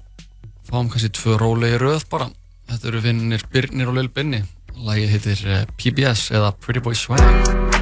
fáum 0.68 0.88
kannski 0.88 1.12
tvö 1.12 1.36
rólegi 1.40 1.80
röð 1.80 2.08
bara. 2.10 2.30
Þetta 2.68 2.88
eru 2.92 3.02
vinnir 3.04 3.44
Birnir 3.52 3.90
og 3.90 3.98
Lil 3.98 4.12
Binni. 4.12 4.42
Lagið 4.84 5.14
heitir 5.16 5.44
uh, 5.48 5.64
PBS 5.80 6.28
eða 6.36 6.54
Pretty 6.60 6.84
Boy 6.84 6.96
Swag. 6.98 7.77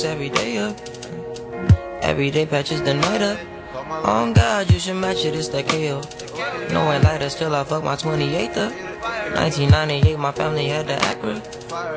every 0.00 0.30
day 0.30 0.56
up. 0.56 0.74
Every 2.00 2.30
day 2.30 2.46
patches 2.46 2.82
the 2.82 2.94
night 2.94 3.20
up. 3.20 3.38
On 4.06 4.32
God, 4.32 4.70
you 4.70 4.78
should 4.78 4.96
match 4.96 5.26
it, 5.26 5.34
it's 5.34 5.48
that 5.48 5.68
kill. 5.68 6.00
No, 6.72 6.84
Knowing 6.84 7.02
lighter, 7.02 7.28
still 7.28 7.54
I 7.54 7.62
fuck 7.62 7.84
my 7.84 7.94
28th 7.94 8.56
up. 8.56 8.72
1998, 9.36 10.18
my 10.18 10.32
family 10.32 10.66
had 10.66 10.86
the 10.86 10.94
Acura. 10.94 11.40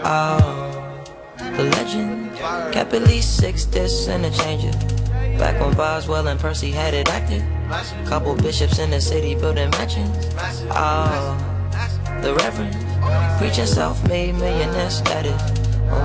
Oh, 0.03 1.03
the 1.37 1.63
legend. 1.63 2.35
Cap 2.73 2.93
at 2.93 3.03
least 3.03 3.37
six 3.37 3.63
discs 3.63 4.09
and 4.09 4.25
a 4.25 4.31
changer. 4.31 4.77
Back 5.39 5.59
when 5.61 5.73
Boswell 5.73 6.27
and 6.27 6.39
Percy 6.39 6.71
had 6.71 6.93
it 6.93 7.07
active. 7.07 7.43
Couple 8.05 8.35
bishops 8.35 8.77
in 8.77 8.91
the 8.91 8.99
city 8.99 9.35
building 9.35 9.69
mansions. 9.71 10.27
Oh, 10.71 11.37
the 12.21 12.35
reverend. 12.35 12.75
Preaching 13.39 13.65
self-made 13.65 14.35
millionaire 14.35 14.89
status. 14.89 15.54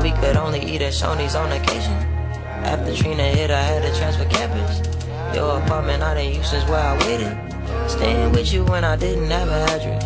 We 0.02 0.12
could 0.12 0.36
only 0.36 0.60
eat 0.60 0.80
at 0.80 0.94
Shoney's 0.94 1.34
on 1.34 1.52
occasion. 1.52 1.92
After 2.64 2.94
Trina 2.94 3.22
hit, 3.24 3.50
I 3.50 3.60
had 3.60 3.82
to 3.82 3.98
transfer 3.98 4.24
campus. 4.24 4.80
Your 5.34 5.60
apartment 5.60 6.02
I 6.02 6.14
didn't 6.14 6.36
use 6.36 6.50
since 6.50 6.66
where 6.70 6.80
I 6.80 6.96
waited. 7.04 7.36
Staying 7.90 8.32
with 8.32 8.50
you 8.52 8.64
when 8.64 8.82
I 8.82 8.96
didn't 8.96 9.30
have 9.30 9.48
an 9.48 9.68
address. 9.68 10.02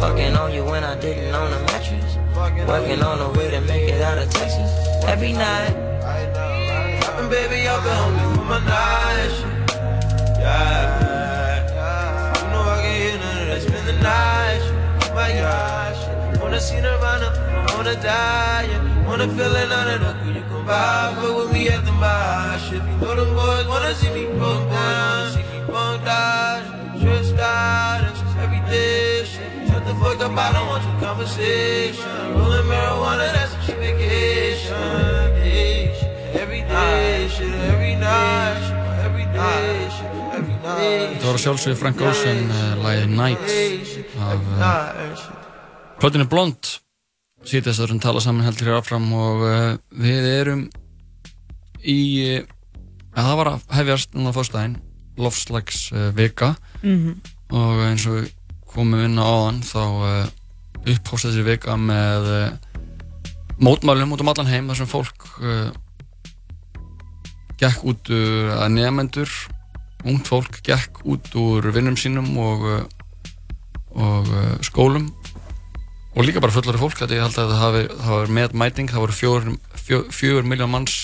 Fucking 0.00 0.36
on 0.36 0.54
you 0.54 0.64
when 0.64 0.84
I 0.84 0.94
didn't 1.00 1.34
own 1.34 1.52
a 1.52 1.58
mattress. 1.66 2.16
Working 2.68 3.02
on 3.02 3.20
a 3.20 3.30
way 3.36 3.50
to 3.50 3.60
make 3.62 3.88
it 3.88 4.00
out 4.02 4.18
of 4.18 4.30
Texas. 4.30 4.70
Every 5.04 5.32
night. 5.32 5.74
And 7.18 7.28
baby 7.28 7.66
off 7.66 7.84
at 7.84 7.96
home 8.02 8.16
for 8.36 8.44
my 8.44 8.58
night. 8.64 9.34
Yeah. 10.38 11.66
Know 12.52 12.62
I 12.62 12.82
can 12.82 12.94
hear 13.02 13.18
none. 13.18 13.60
Spend 13.60 13.86
the 13.88 13.94
night. 14.00 14.62
Oh 15.02 15.14
my 15.14 15.32
gosh. 15.32 16.40
Wanna 16.40 16.60
see 16.60 16.80
Nirvana. 16.80 17.32
Wanna 17.74 17.94
die. 17.94 18.66
Yeah. 18.70 18.93
Wanna 19.06 19.28
feel 19.28 19.54
it, 19.54 19.68
not 19.68 19.88
enough 19.94 20.18
when 20.24 20.34
you 20.34 20.42
come 20.50 20.66
by 20.66 21.14
Fuck 21.16 21.36
with 21.36 21.52
me 21.52 21.68
at 21.68 21.84
the 21.84 21.92
mile 21.92 22.58
Should 22.58 22.84
be 22.86 22.92
know 23.00 23.14
them 23.14 23.30
boys 23.34 23.66
wanna 23.68 23.94
see 23.94 24.10
me 24.16 24.24
broke 24.38 24.68
down 24.70 25.32
See 25.32 25.44
me 25.50 25.58
bummed 25.72 26.08
out, 26.08 26.62
stressed 26.98 27.38
out 27.38 28.14
Every 28.44 28.60
day, 28.70 29.24
shit. 29.24 29.68
Shut 29.68 29.86
the 29.86 29.94
fuck 29.94 30.20
up, 30.20 30.36
I 30.36 30.52
don't 30.52 30.68
want 30.68 30.84
your 30.84 31.00
conversation. 31.00 32.04
Rolling 32.36 32.66
marijuana, 32.68 33.32
that's 33.32 33.54
a 33.54 33.58
cheap 33.64 33.78
vacation 33.80 34.74
Every 36.34 36.60
day, 36.60 37.28
shit, 37.28 37.54
every 37.72 37.94
night 37.96 38.60
shit, 38.66 38.84
Every 39.06 39.24
day, 39.32 39.88
shit, 39.96 40.12
every 40.36 40.56
night. 40.60 41.16
Þetta 41.16 41.32
var 41.32 41.40
sjálfsögur 41.46 41.80
Frank 41.80 42.00
Olsen, 42.04 42.50
eh, 42.52 42.70
lagið 42.84 43.16
Night 43.16 43.48
af 44.20 44.40
eh, 44.60 45.28
Plötinu 45.98 46.28
Blond 46.28 46.83
við 47.44 47.68
erum 47.84 48.00
tala 48.02 48.20
saman 48.24 48.44
heldur 48.46 48.70
hér 48.70 48.78
áfram 48.80 49.06
og 49.16 49.42
uh, 49.44 49.76
við 50.00 50.28
erum 50.30 50.62
í 51.84 51.98
uh, 52.38 52.46
að 53.14 53.26
það 53.28 53.36
var 53.40 53.50
að 53.52 53.66
hefjast 53.78 54.14
núna 54.16 54.32
fórstæðin 54.34 54.78
lofslags 55.20 55.88
uh, 55.92 56.10
vika 56.16 56.54
Mhm. 56.84 57.14
og 57.54 57.78
eins 57.86 58.04
og 58.08 58.16
við 58.18 58.32
komum 58.74 59.04
inn 59.06 59.16
á 59.20 59.24
áðan 59.24 59.60
þá 59.64 59.82
uh, 59.84 60.26
upphóst 60.90 61.28
þessi 61.28 61.44
vika 61.46 61.76
með 61.80 62.26
mótmælum 63.62 64.12
út 64.12 64.20
um 64.24 64.28
allan 64.32 64.50
heim 64.50 64.68
þar 64.68 64.80
sem 64.82 64.90
fólk 64.90 65.28
gekk 67.60 67.84
út 67.88 68.10
úr 68.12 68.50
að 68.58 68.72
nefnendur 68.74 69.30
ungt 70.04 70.28
fólk 70.28 70.58
gekk 70.66 71.00
út 71.08 71.30
úr 71.40 71.70
vinnum 71.72 71.96
sínum 71.96 72.28
og 72.36 72.66
og 73.94 74.28
skólum 74.66 75.06
og 76.14 76.22
líka 76.26 76.40
bara 76.42 76.54
fullari 76.54 76.78
fólk 76.78 76.96
þetta 77.00 77.16
ég 77.16 77.24
held 77.24 77.38
að 77.42 77.52
það 77.52 77.62
hafi, 78.06 78.32
með 78.36 78.56
mæting 78.60 78.90
það 78.90 79.02
voru 79.04 79.16
fjögur, 79.18 79.48
fjö, 79.82 80.00
fjögur 80.14 80.46
miljón 80.46 80.70
manns 80.70 80.96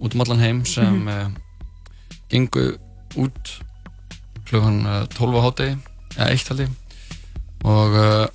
út 0.00 0.14
um 0.16 0.22
allan 0.24 0.40
heim 0.40 0.64
sem 0.64 0.88
mm 0.88 1.08
Mhm. 1.10 1.34
gengu 2.30 2.64
út 3.18 3.50
klukkan 4.46 4.84
uh, 4.86 5.06
12 5.10 5.34
á 5.36 5.40
hátegi 5.44 5.74
eða 6.16 6.30
eitt 6.30 6.48
held 6.48 6.60
ég. 6.64 6.70
Og 7.66 7.96
uh, 7.98 8.26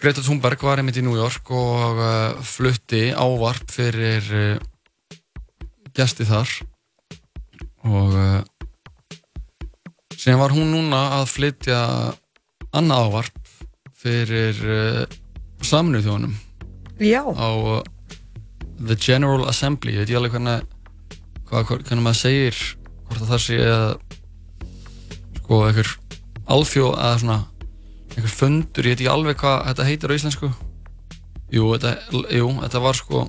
Greta 0.00 0.22
Thunberg 0.24 0.62
var 0.62 0.78
einmitt 0.80 0.96
í 0.96 1.02
New 1.04 1.18
York 1.18 1.50
og 1.50 1.98
uh, 2.00 2.38
flutti 2.42 3.10
ávarp 3.12 3.68
fyrir 3.70 4.30
uh, 4.30 4.62
gesti 5.94 6.24
þar. 6.24 6.48
Og 7.84 8.14
uh, 8.14 8.40
síðan 10.16 10.40
var 10.40 10.54
hún 10.54 10.70
núna 10.72 11.02
að 11.20 11.28
flytja 11.34 11.80
annað 12.72 13.06
ávarp 13.10 13.39
fyrir 14.00 14.60
uh, 14.64 15.02
saminuð 15.64 16.08
þjónum 16.08 16.36
Já. 17.00 17.22
á 17.24 17.50
uh, 17.52 17.80
The 18.80 18.96
General 18.96 19.46
Assembly 19.50 19.96
ég 19.96 20.04
veit 20.04 20.14
ég 20.14 20.20
alveg 20.20 20.36
hvernig 20.36 20.64
hvernig 21.50 22.04
maður 22.04 22.20
segir 22.20 22.62
hvort 23.08 23.20
að 23.20 23.32
það 23.34 23.44
sé 23.44 23.60
að 23.66 23.92
sko 25.40 25.62
einhver 25.66 25.94
alþjó 26.50 26.90
að 26.94 27.16
svona 27.24 27.38
einhver 28.10 28.34
fundur, 28.34 28.86
ég 28.86 28.94
veit 28.94 29.04
ekki 29.04 29.12
alveg 29.12 29.38
hvað 29.42 29.62
þetta 29.68 29.88
heitir 29.90 30.14
á 30.14 30.18
íslensku 30.18 30.50
jú, 31.50 31.70
þetta, 31.74 31.94
jú, 32.34 32.50
þetta 32.62 32.84
var 32.86 32.98
sko 32.98 33.28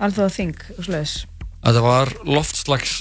Alþjóða 0.00 0.32
þing 0.32 0.60
sluðis. 0.80 1.14
Þetta 1.60 1.80
var 1.84 2.10
loftslags 2.24 2.92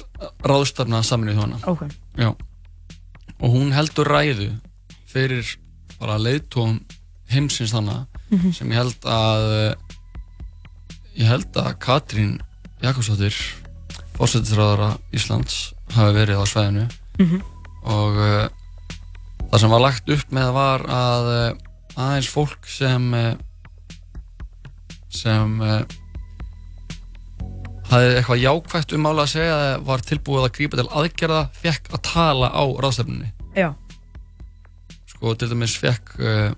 ráðstafna 0.44 1.00
saminuð 1.08 1.38
þjóna. 1.40 1.60
Ok. 1.72 1.86
Já. 2.20 2.34
Og 3.40 3.54
hún 3.54 3.72
heldur 3.72 4.10
ræðu 4.12 4.50
fyrir 5.08 5.54
bara 6.00 6.18
leiðtóm 6.22 6.80
heimsins 7.30 7.74
þannig 7.74 8.06
Mhm. 8.32 8.52
sem 8.54 8.70
ég 8.72 8.78
held 8.78 9.06
að 9.06 9.76
ég 11.18 11.26
held 11.28 11.54
að 11.58 11.74
Katrín 11.82 12.40
Jakobsdóttir 12.82 13.36
fórsetisræðara 14.16 14.98
Íslands 15.14 15.74
hafi 15.96 16.14
verið 16.16 16.40
á 16.40 16.46
svæðinu 16.48 16.86
Mhm. 17.20 17.42
og 17.84 18.16
uh, 18.18 18.48
það 19.52 19.60
sem 19.60 19.70
var 19.70 19.80
lagt 19.82 20.10
upp 20.10 20.32
með 20.32 20.54
var 20.54 20.80
að 20.88 21.30
uh, 21.34 21.58
aðeins 21.98 22.30
fólk 22.32 22.68
sem 22.70 23.14
uh, 23.14 23.34
sem 25.10 25.58
hafði 27.90 28.10
eitthvað 28.20 28.42
jákvægt 28.44 28.94
um 28.94 29.02
mála 29.08 29.24
að 29.26 29.32
segja 29.34 29.56
var 29.88 30.04
tilbúið 30.06 30.44
að 30.46 30.52
grípa 30.60 30.78
til 30.80 30.90
aðgerða 31.02 31.40
fekk 31.58 31.90
að 31.98 32.04
tala 32.06 32.52
á 32.54 32.64
ráðstefnunni 32.78 33.32
Já. 33.58 33.72
Sko 35.20 35.36
til 35.36 35.52
dæmis 35.52 35.76
fekk 35.76 36.14
uh, 36.24 36.52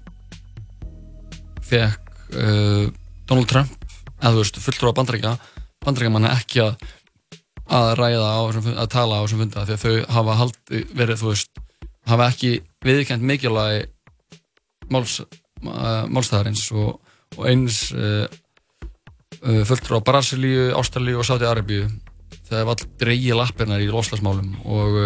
fekk 1.65 2.11
uh, 2.38 2.85
Donald 3.25 3.49
Trump 3.49 3.73
eða 4.21 4.35
þú 4.35 4.43
veist 4.43 4.59
fulltrúa 4.61 4.93
bandaríkja 4.93 5.31
bandaríkjamanna 5.81 6.35
ekki 6.38 6.61
að 6.67 6.75
að 7.71 7.93
ræða 7.97 8.29
á, 8.35 8.39
að 8.83 8.89
tala 8.91 9.17
á 9.17 9.23
þessum 9.23 9.41
funda 9.45 9.65
því 9.65 9.75
að 9.77 9.83
þau 9.83 10.13
hafa 10.17 10.38
haldi, 10.41 10.81
verið 10.91 11.21
þú 11.21 11.29
veist 11.31 11.61
hafa 12.11 12.27
ekki 12.27 12.51
viðkjönd 12.85 13.25
mikilvægi 13.29 13.85
máls, 14.91 15.21
uh, 15.23 16.03
málstæðarins 16.11 16.65
og, 16.75 16.99
og 17.38 17.47
eins 17.47 17.79
uh, 17.95 18.27
uh, 19.41 19.61
fulltrúa 19.69 20.03
Brasilíu, 20.05 20.71
Ástralíu 20.77 21.21
og 21.21 21.25
Sáti 21.25 21.47
Arabíu 21.47 21.88
þegar 22.49 22.67
var 22.67 22.75
all 22.75 22.91
dreigi 22.99 23.38
lappirnar 23.38 23.81
í 23.81 23.89
lofslagsmálum 23.89 24.53
og, 24.67 24.99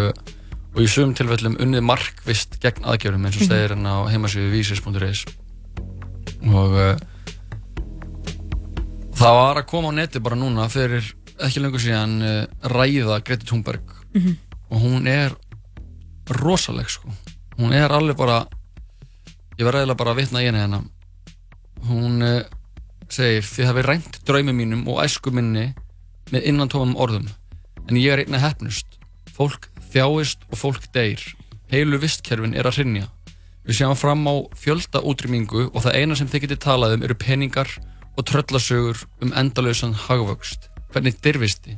og 0.76 0.82
í 0.84 0.88
sumum 0.92 1.14
tilfellum 1.16 1.56
unnið 1.62 1.84
markvist 1.88 2.58
gegn 2.60 2.84
aðgjörum 2.84 3.24
eins 3.26 3.36
og 3.38 3.42
Mhm. 3.46 3.48
segir 3.48 3.72
hann 3.74 3.86
á 3.88 3.96
heimasíðu 4.12 4.50
vísis.is 4.52 5.24
og 6.46 6.72
uh, 6.76 6.96
það 9.16 9.36
var 9.40 9.60
að 9.62 9.66
koma 9.70 9.88
á 9.92 9.96
neti 9.96 10.20
bara 10.22 10.36
núna 10.38 10.66
fyrir 10.72 11.06
ekki 11.42 11.62
lengur 11.62 11.80
síðan 11.82 12.16
uh, 12.22 12.68
ræða 12.72 13.20
Greti 13.24 13.46
Thunberg. 13.48 13.94
Mhm. 14.16 14.36
og 14.70 14.80
hún 14.82 15.06
er 15.06 15.30
rosaleg 16.40 16.88
sko. 16.90 17.08
Hún 17.58 17.72
er 17.72 17.88
alveg 17.92 18.16
bara 18.18 18.46
ég 19.58 19.64
var 19.64 19.74
reyðilega 19.76 19.96
bara 19.96 20.10
að 20.10 20.16
vitna 20.20 20.40
í 20.42 20.46
henni 20.48 20.58
hérna. 20.58 20.80
Hún 21.86 22.22
uh, 22.24 22.42
segir 23.08 23.42
þið 23.46 23.66
hafi 23.70 23.82
rænt 23.86 24.18
draumi 24.26 24.52
mínum 24.52 24.82
og 24.88 24.98
æsku 25.04 25.30
minni 25.32 25.68
með 26.32 26.48
innantómum 26.50 26.96
orðum 26.98 27.28
en 27.88 27.96
ég 27.96 28.10
er 28.16 28.24
einna 28.24 28.40
hefnust 28.42 28.98
fólk 29.36 29.68
þjáist 29.96 30.46
og 30.52 30.60
fólk 30.60 30.88
deyr. 30.94 31.24
Heilu 31.72 31.98
vistkerfin 31.98 32.54
er 32.54 32.68
að 32.68 32.82
hrinja 32.82 33.08
við 33.66 33.80
sjáum 33.80 33.98
fram 33.98 34.22
á 34.30 34.34
fjölda 34.54 35.02
útrýmingu 35.02 35.66
og 35.72 35.82
það 35.82 35.96
eina 35.98 36.16
sem 36.18 36.28
þið 36.30 36.44
getið 36.44 36.60
talað 36.62 36.94
um 36.96 37.04
eru 37.06 37.16
peningar 37.18 37.70
og 38.16 38.26
tröllasögur 38.28 39.02
um 39.24 39.32
endalausan 39.34 39.96
hagvöxt. 40.06 40.70
Hvernig 40.94 41.18
dirfisti? 41.22 41.74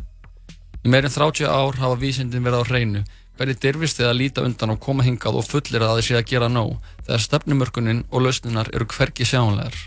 Í 0.85 0.93
meirinn 0.93 1.12
30 1.12 1.49
ár 1.49 1.81
hafa 1.81 1.99
vísindin 1.99 2.45
verið 2.45 2.62
á 2.62 2.69
hreinu. 2.69 3.03
Hvernig 3.39 3.61
dirfisti 3.62 4.05
að 4.05 4.19
líta 4.20 4.45
undan 4.45 4.74
og 4.74 4.82
koma 4.85 5.07
hingað 5.07 5.40
og 5.40 5.49
fullir 5.49 5.82
að 5.82 5.99
þið 5.99 6.07
sé 6.09 6.19
að 6.19 6.28
gera 6.28 6.51
nóg 6.53 6.77
þegar 7.07 7.24
stefnumörkunin 7.24 8.05
og 8.11 8.27
lausninar 8.27 8.70
eru 8.74 8.86
hvergi 8.93 9.27
sjáanlegar? 9.27 9.78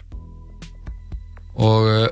Og 1.61 1.87
uh, 1.87 2.07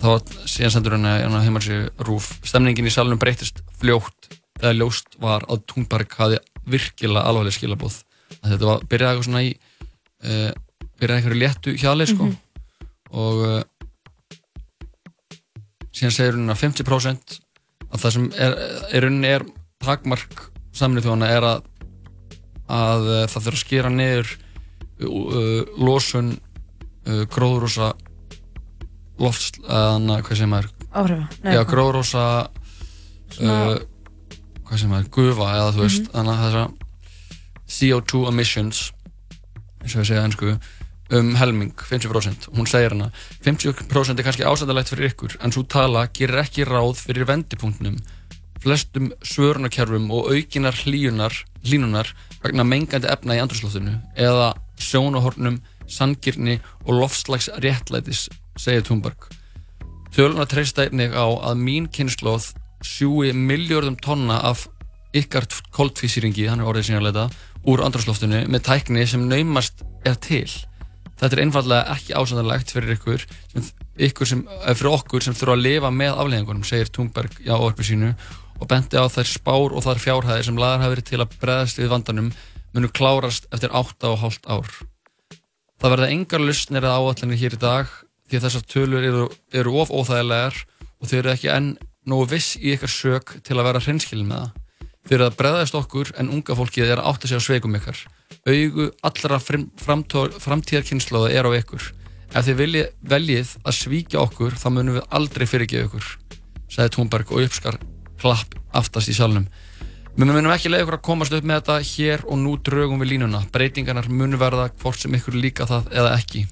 þá 0.00 0.08
síðan 0.48 0.74
sendur 0.74 0.96
henni 0.96 1.40
heimalsi 1.44 1.80
rúf. 2.06 2.32
Stemningin 2.46 2.88
í 2.88 2.92
salunum 2.94 3.20
breytist 3.20 3.60
fljótt 3.80 4.30
þegar 4.60 4.78
ljóst 4.78 5.18
var 5.20 5.44
að 5.48 5.64
Thunberg 5.70 6.16
hafi 6.18 6.40
virkilega 6.70 7.26
alvarleg 7.28 7.56
skilabóð 7.56 8.02
að 8.40 8.54
þetta 8.54 8.68
var, 8.68 8.84
byrjaði 8.90 9.12
eitthvað 9.12 9.28
svona 9.28 9.44
í 9.44 9.52
uh, 9.52 10.50
byrjaði 11.00 11.20
einhverju 11.20 11.40
léttu 11.40 11.76
hjali 11.80 12.06
sko. 12.08 12.28
Mhm. 12.28 12.36
og 13.10 13.40
uh, 13.46 13.62
síðan 15.90 16.14
segir 16.14 16.36
hún 16.38 16.52
að 16.52 16.62
50% 16.62 17.40
að 17.90 18.04
það 18.04 18.14
sem 18.16 18.28
er, 18.38 18.54
er, 18.94 19.08
er 19.32 19.46
takmark 19.82 20.46
samlið 20.76 21.08
þjóðana 21.08 21.32
er 21.34 21.46
að, 21.48 21.64
að 22.70 23.08
það 23.32 23.48
þurfa 23.48 23.56
að 23.56 23.64
skera 23.64 23.90
niður 23.92 24.30
uh, 25.02 25.64
losun 25.80 26.30
uh, 26.36 27.24
lofts, 29.20 29.52
eða 29.68 30.20
hvað 30.24 30.36
segir 30.40 30.50
maður 30.54 30.70
Áhrifa. 30.90 31.28
Nei, 31.44 31.54
já, 31.54 31.62
Svona- 33.30 33.70
uh, 33.70 33.78
hvað 34.66 34.78
segir 34.80 34.90
maður, 34.90 35.10
gufa 35.14 35.50
eða 35.54 35.72
þú 35.76 35.80
veist, 35.84 36.02
Mhm. 36.02 36.12
þannig 36.16 36.34
að 36.34 36.44
þessa 36.46 36.64
CO2 37.70 38.28
emissions 38.28 38.92
eins 39.80 39.94
og 39.96 40.02
ég 40.02 40.06
segja 40.10 40.24
ennsku 40.26 40.60
um 41.12 41.34
helming, 41.34 41.72
50% 41.74 42.48
hún 42.54 42.66
segir 42.70 42.90
hana, 42.94 43.10
50% 43.42 44.18
er 44.18 44.22
kannski 44.26 44.44
ásættalegt 44.46 44.90
fyrir 44.92 45.10
ykkur, 45.10 45.36
en 45.42 45.50
svo 45.52 45.62
tala 45.66 46.06
gerir 46.08 46.38
ekki 46.42 46.64
ráð 46.66 46.96
fyrir 47.02 47.26
vendipunktnum 47.26 47.96
flestum 48.60 49.10
svörunarkerfum 49.24 50.10
og 50.12 50.28
aukinar 50.34 50.72
hlíunar, 50.84 51.32
hlínunar 51.64 52.12
vegna 52.44 52.62
mengandi 52.64 53.08
efna 53.08 53.34
í 53.34 53.40
andrúsloftinu 53.40 53.94
eða 54.16 54.54
sjónahornum, 54.78 55.60
sangirni 55.88 56.60
og 56.86 57.00
loftslags 57.00 57.48
réttlætis 57.58 58.28
segir 58.58 58.86
Thunberg 58.86 59.28
Töluna 60.10 60.46
treysta 60.50 60.88
einnig 60.88 61.14
á 61.14 61.22
að 61.22 61.60
mín 61.62 61.86
kynnslóð 61.86 62.50
sjúi 62.82 63.30
miljörðum 63.36 63.94
tonna 64.02 64.40
af 64.42 64.64
ykkar 65.14 65.46
koltvísýringi, 65.74 66.48
hann 66.50 66.62
er 66.62 66.70
orðið 66.70 66.88
sínarleita, 66.88 67.28
úr 67.68 67.82
andrúsloftinu 67.84 68.42
með 68.50 68.64
tækni 68.66 69.06
sem 69.06 69.22
naumast 69.30 69.84
er 70.06 70.16
til. 70.18 70.48
Þetta 71.20 71.36
er 71.36 71.42
einfallega 71.44 71.94
ekki 71.94 72.16
ásæðanlegt 72.16 72.74
fyrir 72.74 72.94
ykkur 72.96 73.26
ykkur 74.00 74.26
sem, 74.26 74.42
eh, 74.48 74.74
fyrir 74.74 74.96
okkur 74.96 75.22
sem 75.22 75.34
þurfa 75.34 75.56
að 75.56 75.64
lifa 75.66 75.90
með 75.94 76.18
afleðingunum, 76.24 76.64
segir 76.64 76.90
Thunberg 76.90 77.32
í 77.44 77.50
ávarpi 77.52 77.84
sínu 77.84 78.14
og 78.60 78.68
benti 78.68 78.96
á 78.96 79.06
þær 79.06 79.28
spár 79.28 79.76
og 79.76 79.84
þær 79.84 80.02
fjárhæðir 80.04 80.44
sem 80.44 80.56
laðar 80.56 80.80
hafi 80.80 80.94
verið 80.96 81.10
til 81.10 81.20
að 81.20 81.38
breðast 81.40 81.78
við 81.78 81.92
vandanum 81.92 82.32
munu 82.74 82.88
klárast 82.88 83.46
eftir 83.52 83.70
8,5 83.70 84.40
ár. 84.48 84.68
Það 85.80 85.90
verða 85.90 86.10
engar 86.10 86.40
lustnir 86.40 86.82
eða 86.82 86.98
áallinir 86.98 87.38
hér 87.38 87.54
í 87.54 87.60
dag 87.60 87.86
því 88.30 88.38
að 88.38 88.46
þessar 88.46 88.66
tölur 88.70 89.06
eru, 89.06 89.28
eru 89.52 89.76
of 89.82 89.90
óþægilegar 89.90 90.58
og 91.00 91.10
þau 91.10 91.16
eru 91.18 91.32
ekki 91.34 91.50
enn 91.52 91.70
nógu 92.08 92.30
viss 92.30 92.56
í 92.60 92.74
ykkar 92.74 92.92
sök 92.92 93.36
til 93.44 93.58
að 93.58 93.66
vera 93.68 93.82
hreinskilin 93.84 94.28
með 94.30 94.44
það. 94.44 94.58
Þau 95.00 95.14
eru 95.16 95.26
að 95.26 95.38
breðast 95.40 95.76
okkur 95.78 96.12
en 96.20 96.30
unga 96.30 96.56
fólkið 96.56 96.92
er 96.92 97.00
að 97.00 97.08
átta 97.10 97.30
sig 97.30 97.40
á 97.40 97.42
sveikum 97.42 97.76
ykkar. 97.78 98.02
Augu 98.46 98.90
allra 99.06 99.40
framtíðarkynnslóða 99.40 101.32
er 101.34 101.48
á 101.48 101.50
ykkur. 101.58 101.88
Ef 102.30 102.46
þið 102.46 102.60
veljið, 102.60 102.92
veljið 103.10 103.54
að 103.64 103.78
svíkja 103.80 104.20
okkur 104.22 104.54
þá 104.60 104.68
munum 104.70 105.00
við 105.00 105.08
aldrei 105.18 105.46
fyrirgeða 105.50 105.88
ykkur, 105.88 106.12
sagði 106.70 106.94
Thunberg 106.94 107.32
og 107.34 107.42
uppskar 107.42 107.80
klapp 108.20 108.54
aftast 108.76 109.10
í 109.10 109.16
salnum. 109.16 109.48
Við 110.14 110.28
munum 110.28 110.52
ekki 110.52 110.70
leiða 110.70 110.84
ykkur 110.84 110.98
að 111.00 111.06
komast 111.08 111.34
upp 111.34 111.48
með 111.48 111.62
þetta 111.62 111.90
hér 111.90 112.24
og 112.28 112.38
nú 112.38 112.54
draugum 112.62 113.02
við 113.02 113.14
línuna. 113.16 113.42
Breytingarnar 113.50 114.10
munum 114.12 114.38
verða 114.38 114.68
hvort 114.82 115.00
sem 115.00 115.14
ykkur 115.16 115.38
líka 115.40 115.66
það 115.70 115.90
eða 115.96 116.16
ekki. 116.20 116.46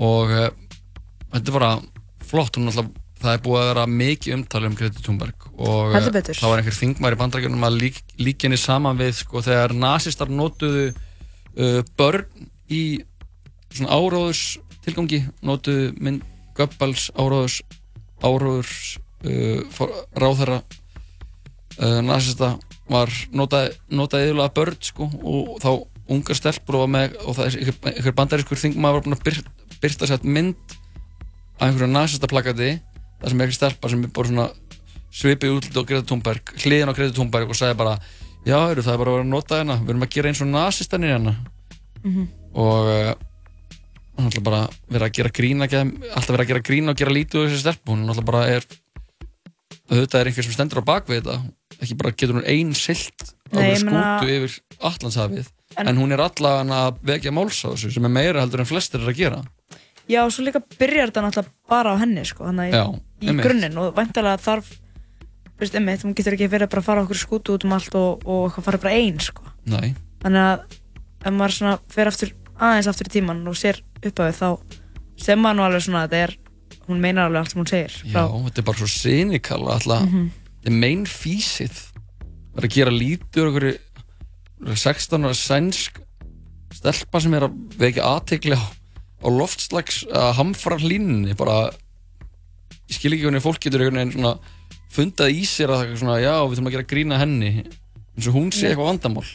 Og 0.00 0.32
uh, 0.32 0.48
þetta 1.34 1.44
er 1.44 1.56
bara 1.58 1.72
flott, 2.30 2.56
hún 2.56 2.70
alltaf 2.70 2.90
það 3.20 3.34
er 3.34 3.42
búið 3.44 3.60
að 3.60 3.68
vera 3.68 3.84
mikið 4.00 4.36
umtali 4.36 4.68
um 4.70 4.76
Greti 4.78 5.02
Thunberg 5.04 5.46
og 5.60 5.92
betur. 6.14 6.38
það 6.38 6.52
var 6.52 6.62
einhver 6.62 6.76
þingmæri 6.76 7.18
bandrækjunum 7.20 7.66
að 7.68 7.78
lík, 7.82 8.00
líka 8.20 8.46
henni 8.46 8.60
saman 8.60 9.00
við 9.00 9.12
sko 9.18 9.42
þegar 9.44 9.74
nazistar 9.76 10.32
notuðu 10.32 10.86
uh, 10.90 11.82
börn 12.00 12.48
í 12.72 12.82
svona 13.74 13.98
áráðurs 13.98 14.44
tilgangi 14.86 15.22
notuðu 15.44 15.92
minn 16.00 16.22
Göbbals 16.56 17.10
áráðurs 17.16 17.60
uh, 18.24 19.84
ráðherra 20.16 20.62
uh, 20.64 22.00
nazista 22.04 22.54
var 22.90 23.12
notaði 23.30 23.76
yfirlega 23.92 24.54
börn 24.56 24.80
sko 24.82 25.10
og 25.20 25.56
þá 25.62 25.70
ungar 26.10 26.38
stelpur 26.38 26.80
og, 26.80 26.88
með, 26.90 27.14
og 27.22 27.36
það 27.36 27.46
er 27.46 27.72
einhver, 27.76 28.14
bandarískur 28.16 28.58
þingmæri 28.58 28.96
var 28.96 29.04
búin 29.04 29.14
að 29.14 29.26
byr, 29.28 29.36
byrta 29.82 30.08
sér 30.10 30.24
mynd 30.24 30.76
af 31.60 31.66
einhverju 31.68 31.90
nazista 31.92 32.28
plakati 32.30 32.70
það 33.20 33.28
sem 33.32 33.40
er 33.40 33.50
ekki 33.50 33.58
stelpa 33.58 33.90
sem 33.92 34.04
er 34.06 34.12
bara 34.16 34.28
svona 34.30 34.48
svipið 35.10 35.56
út 35.58 35.70
á 35.76 35.82
Greta 35.84 36.06
Thunberg 36.08 36.52
hliðin 36.62 36.90
á 36.92 36.96
Greta 36.96 37.16
Thunberg 37.16 37.50
og 37.50 37.58
sagði 37.58 37.78
bara 37.80 37.96
já, 38.46 38.56
eru, 38.72 38.82
það 38.84 38.94
er 38.94 39.00
bara 39.02 39.10
að 39.10 39.16
vera 39.18 39.24
að 39.26 39.32
nota 39.34 39.58
hérna, 39.60 39.78
við 39.82 39.90
erum 39.94 40.04
að 40.06 40.12
gera 40.14 40.30
eins 40.30 40.40
og 40.44 40.48
nazistanir 40.52 41.12
hérna. 41.14 41.34
Mhm. 42.00 42.28
og 42.56 42.86
uh, 42.88 43.10
hún 44.16 44.28
ætla 44.30 44.42
bara 44.46 44.60
verið 44.88 45.04
að 45.06 45.12
gera 45.18 45.30
grína 45.36 45.66
alltaf 45.68 46.30
verið 46.32 46.44
að 46.46 46.48
gera 46.52 46.62
grína 46.70 46.92
og 46.94 46.96
gera 47.00 47.12
lítið 47.12 47.40
úr 47.42 47.50
þessi 47.50 47.60
stelpu. 47.62 47.92
Hún 47.92 48.08
ætla 48.10 48.24
bara 48.24 48.40
er 48.48 48.64
auðvitað 49.90 50.20
er 50.20 50.30
einhver 50.30 50.46
sem 50.46 50.54
stendur 50.56 50.80
á 50.82 50.90
bakvið 50.90 51.20
þetta. 51.20 51.36
Ekki 51.80 51.96
bara 52.00 52.12
getur 52.14 52.36
hún 52.38 52.48
ein 52.48 52.72
silt 52.78 53.34
á 53.52 53.58
einhver 53.60 53.84
meina- 53.86 54.18
skútu 54.20 54.34
yfir 54.38 54.56
Allandshafið 54.80 55.48
En- 55.76 55.88
en, 55.88 55.96
hún 56.00 56.12
er 56.12 56.20
allan 56.24 56.72
að 56.74 56.98
vekja 57.06 57.30
máls 57.30 57.60
á 57.62 57.70
þessu 57.74 57.92
sem 57.94 58.04
er 58.04 58.10
meira 58.10 58.40
heldur 58.42 58.60
en 58.64 58.66
flestir 58.66 59.00
er 59.00 59.10
að 59.12 59.16
gera 59.20 59.42
Já, 60.10 60.20
og 60.26 60.32
svo 60.34 60.42
líka 60.46 60.60
byrjar 60.78 61.10
þetta 61.12 61.22
náttúrulega 61.22 61.52
bara 61.70 61.92
á 61.94 62.00
henni, 62.02 62.24
sko, 62.26 62.44
þannig 62.48 62.72
Já, 62.74 62.82
að 62.82 62.96
í 63.22 63.28
einmitt. 63.30 63.44
grunninn 63.46 63.78
og 63.78 63.92
væntalega 63.94 64.40
þarf, 64.42 64.70
þú 65.46 65.62
veist, 65.62 65.74
einmitt, 65.78 66.02
hún 66.06 66.14
getur 66.18 66.34
ekki 66.36 66.48
verið 66.50 66.70
bara 66.72 66.82
að 66.82 66.88
fara 66.88 67.04
okkur 67.04 67.20
skútu 67.20 67.54
út 67.54 67.64
um 67.68 67.74
allt 67.76 67.94
og, 67.94 68.24
og 68.26 68.48
eitthvað 68.48 68.66
fara 68.68 68.80
bara 68.82 68.94
einn, 68.98 69.20
sko. 69.22 69.44
Nei. 69.70 69.94
Þannig 70.24 70.46
að 70.48 70.78
ef 71.30 71.34
maður 71.36 71.56
svona 71.58 71.74
fer 71.94 72.10
aftur, 72.10 72.32
aðeins 72.58 72.88
aftur 72.90 73.10
í 73.10 73.14
tíman 73.18 73.44
og 73.48 73.56
sér 73.60 73.78
upp 74.00 74.18
á 74.18 74.22
því, 74.26 74.32
þá 74.40 74.48
sem 75.20 75.38
maður 75.44 75.56
nú 75.60 75.64
alveg 75.68 75.84
svona 75.86 76.02
að 76.06 76.08
þetta 76.10 76.22
er, 76.26 76.34
hún 76.88 77.00
meinar 77.04 77.28
alveg 77.28 77.40
allt 77.44 77.52
sem 77.54 77.60
hún 77.62 77.70
segir. 77.70 77.96
Já, 78.08 78.24
þetta 78.48 78.58
er 78.64 78.66
bara 78.70 78.78
svo 78.82 78.88
cynical 78.90 79.62
alltaf, 79.70 80.02
Mhm. 80.08 80.30
þetta 80.60 80.72
er 80.72 80.78
main 80.80 81.04
físið 81.06 81.76
það 82.50 82.58
er 82.58 82.66
að 82.66 82.74
gera 82.74 82.90
úr 82.90 83.50
einhverju 83.52 83.78
16 84.76 85.24
ára 85.24 85.36
sænsk 85.36 86.00
stelpa 86.74 87.20
sem 87.22 87.34
er 87.34 87.46
að 87.48 87.54
vekja 87.80 88.04
aðtegli 88.04 88.56
á, 88.58 88.62
á 89.20 89.28
loftslags 89.28 90.02
að 90.08 90.32
hamfara 90.38 90.80
hlínunni 90.80 91.36
bara 91.38 91.70
ég 92.90 92.96
skil 92.96 93.12
ekki 93.14 93.26
hvernig 93.28 93.44
fólk 93.44 93.60
getur 93.62 93.84
einhvern 93.84 94.00
veginn 94.00 94.16
svona 94.16 94.34
fundað 94.90 95.36
í 95.36 95.44
sér 95.46 95.70
að 95.70 95.82
það 95.82 95.92
er 95.92 96.00
svona 96.00 96.18
já, 96.18 96.34
við 96.42 96.56
þurfum 96.56 96.70
að 96.70 96.74
gera 96.76 96.90
grína 96.92 97.20
henni 97.20 97.50
eins 97.60 98.28
og 98.28 98.36
hún 98.36 98.50
sé 98.54 98.70
eitthvað 98.70 98.90
vandamál. 98.90 99.26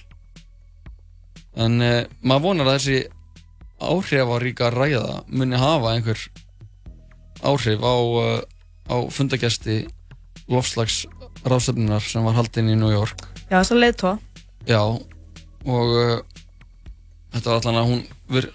En 1.56 1.80
uh, 1.80 2.02
maður 2.20 2.46
vonar 2.50 2.70
að 2.70 2.78
þessi 2.80 2.98
áhrifaríka 3.86 4.72
ræða 4.74 5.22
muni 5.32 5.60
hafa 5.60 5.94
einhver 5.96 6.20
áhrif 7.46 7.86
á, 7.86 7.96
uh, 7.96 8.42
á 8.92 8.96
fundagesti 9.14 9.86
lofslags 10.52 11.06
ráðstöfnunar 11.46 12.04
sem 12.04 12.26
var 12.26 12.36
haldinn 12.36 12.74
í 12.74 12.78
New 12.80 12.92
York. 12.92 13.24
Já, 13.48 13.62
þess 13.62 13.76
að 13.76 13.84
leiðtóa. 13.84 14.16
já 14.68 14.82
og 14.82 15.96
uh, 15.96 16.20
þetta 17.36 17.52
var 17.52 17.60
allan 17.62 17.80
að 17.82 17.90
hún, 17.92 18.04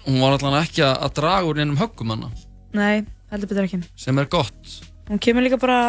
hún 0.07 0.21
var 0.23 0.35
allan 0.37 0.57
ekki 0.63 0.83
að, 0.85 0.93
að 1.05 1.13
draga 1.21 1.49
úr 1.51 1.59
neinum 1.61 1.79
höggum 1.81 2.13
hana 2.15 2.31
Nei, 2.75 3.03
heldur 3.31 3.49
betur 3.51 3.67
ekki. 3.67 3.81
sem 3.99 4.19
er 4.21 4.29
gott 4.31 4.77
Hún 5.11 5.19
kemur 5.21 5.43
líka 5.43 5.57
bara, 5.59 5.79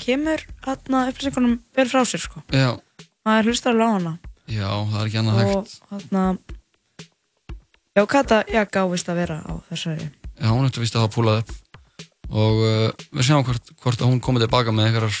kemur 0.00 0.42
hérna 0.66 1.06
upplýsingunum 1.08 1.54
vel 1.76 1.88
frá 1.88 2.02
sér, 2.04 2.20
sko. 2.20 2.42
já, 2.52 2.74
Maður 3.26 3.48
hlustar 3.52 3.72
alveg 3.74 3.88
á 3.88 3.92
hana. 3.96 4.12
já 4.48 4.68
það 4.68 5.00
er 5.00 5.08
ekki 5.08 5.20
annað 5.22 5.38
hægt 5.42 5.56
og 5.58 5.94
hérna 5.94 6.24
já, 7.96 8.02
Kata, 8.06 8.42
já, 8.48 8.62
gáðist 8.68 9.08
að 9.10 9.18
vera 9.22 9.38
á 9.44 9.52
þessari 9.70 10.06
já, 10.08 10.48
hún 10.52 10.68
ætti 10.68 10.82
vist 10.84 10.96
að 10.96 11.04
hafa 11.06 11.14
púlað 11.16 11.40
upp 11.42 11.56
og 12.28 12.60
uh, 12.60 12.90
við 13.16 13.24
sjáum 13.24 13.44
hvort, 13.48 13.70
hvort 13.80 14.02
að 14.04 14.10
hún 14.12 14.20
komið 14.24 14.44
tilbaka 14.46 14.72
með 14.76 14.90
einhverjar 14.90 15.18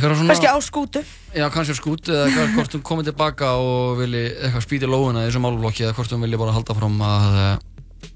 svona 0.00 0.32
kannski 0.32 0.48
á 0.48 0.56
skútu. 0.64 1.02
Já, 1.36 1.44
kannski 1.52 1.74
á 1.74 1.76
skútu 1.76 2.14
eða 2.14 2.28
eitthvað, 2.28 2.52
hvort 2.56 2.76
hún 2.76 2.84
komið 2.88 3.10
tilbaka 3.10 3.50
og 3.60 3.98
vilji 4.00 4.22
eitthvað 4.30 4.64
spýti 4.64 4.88
lóðuna 4.88 5.24
í 5.24 5.28
þessu 5.28 5.42
málflokki 5.44 5.84
eða 5.84 5.96
hvort 5.98 6.14
hún 6.14 6.24
vilji 6.24 6.40
bara 6.40 6.56
halda 6.56 6.76
fram 6.78 6.96
að 7.04 7.38
uh, 7.42 8.08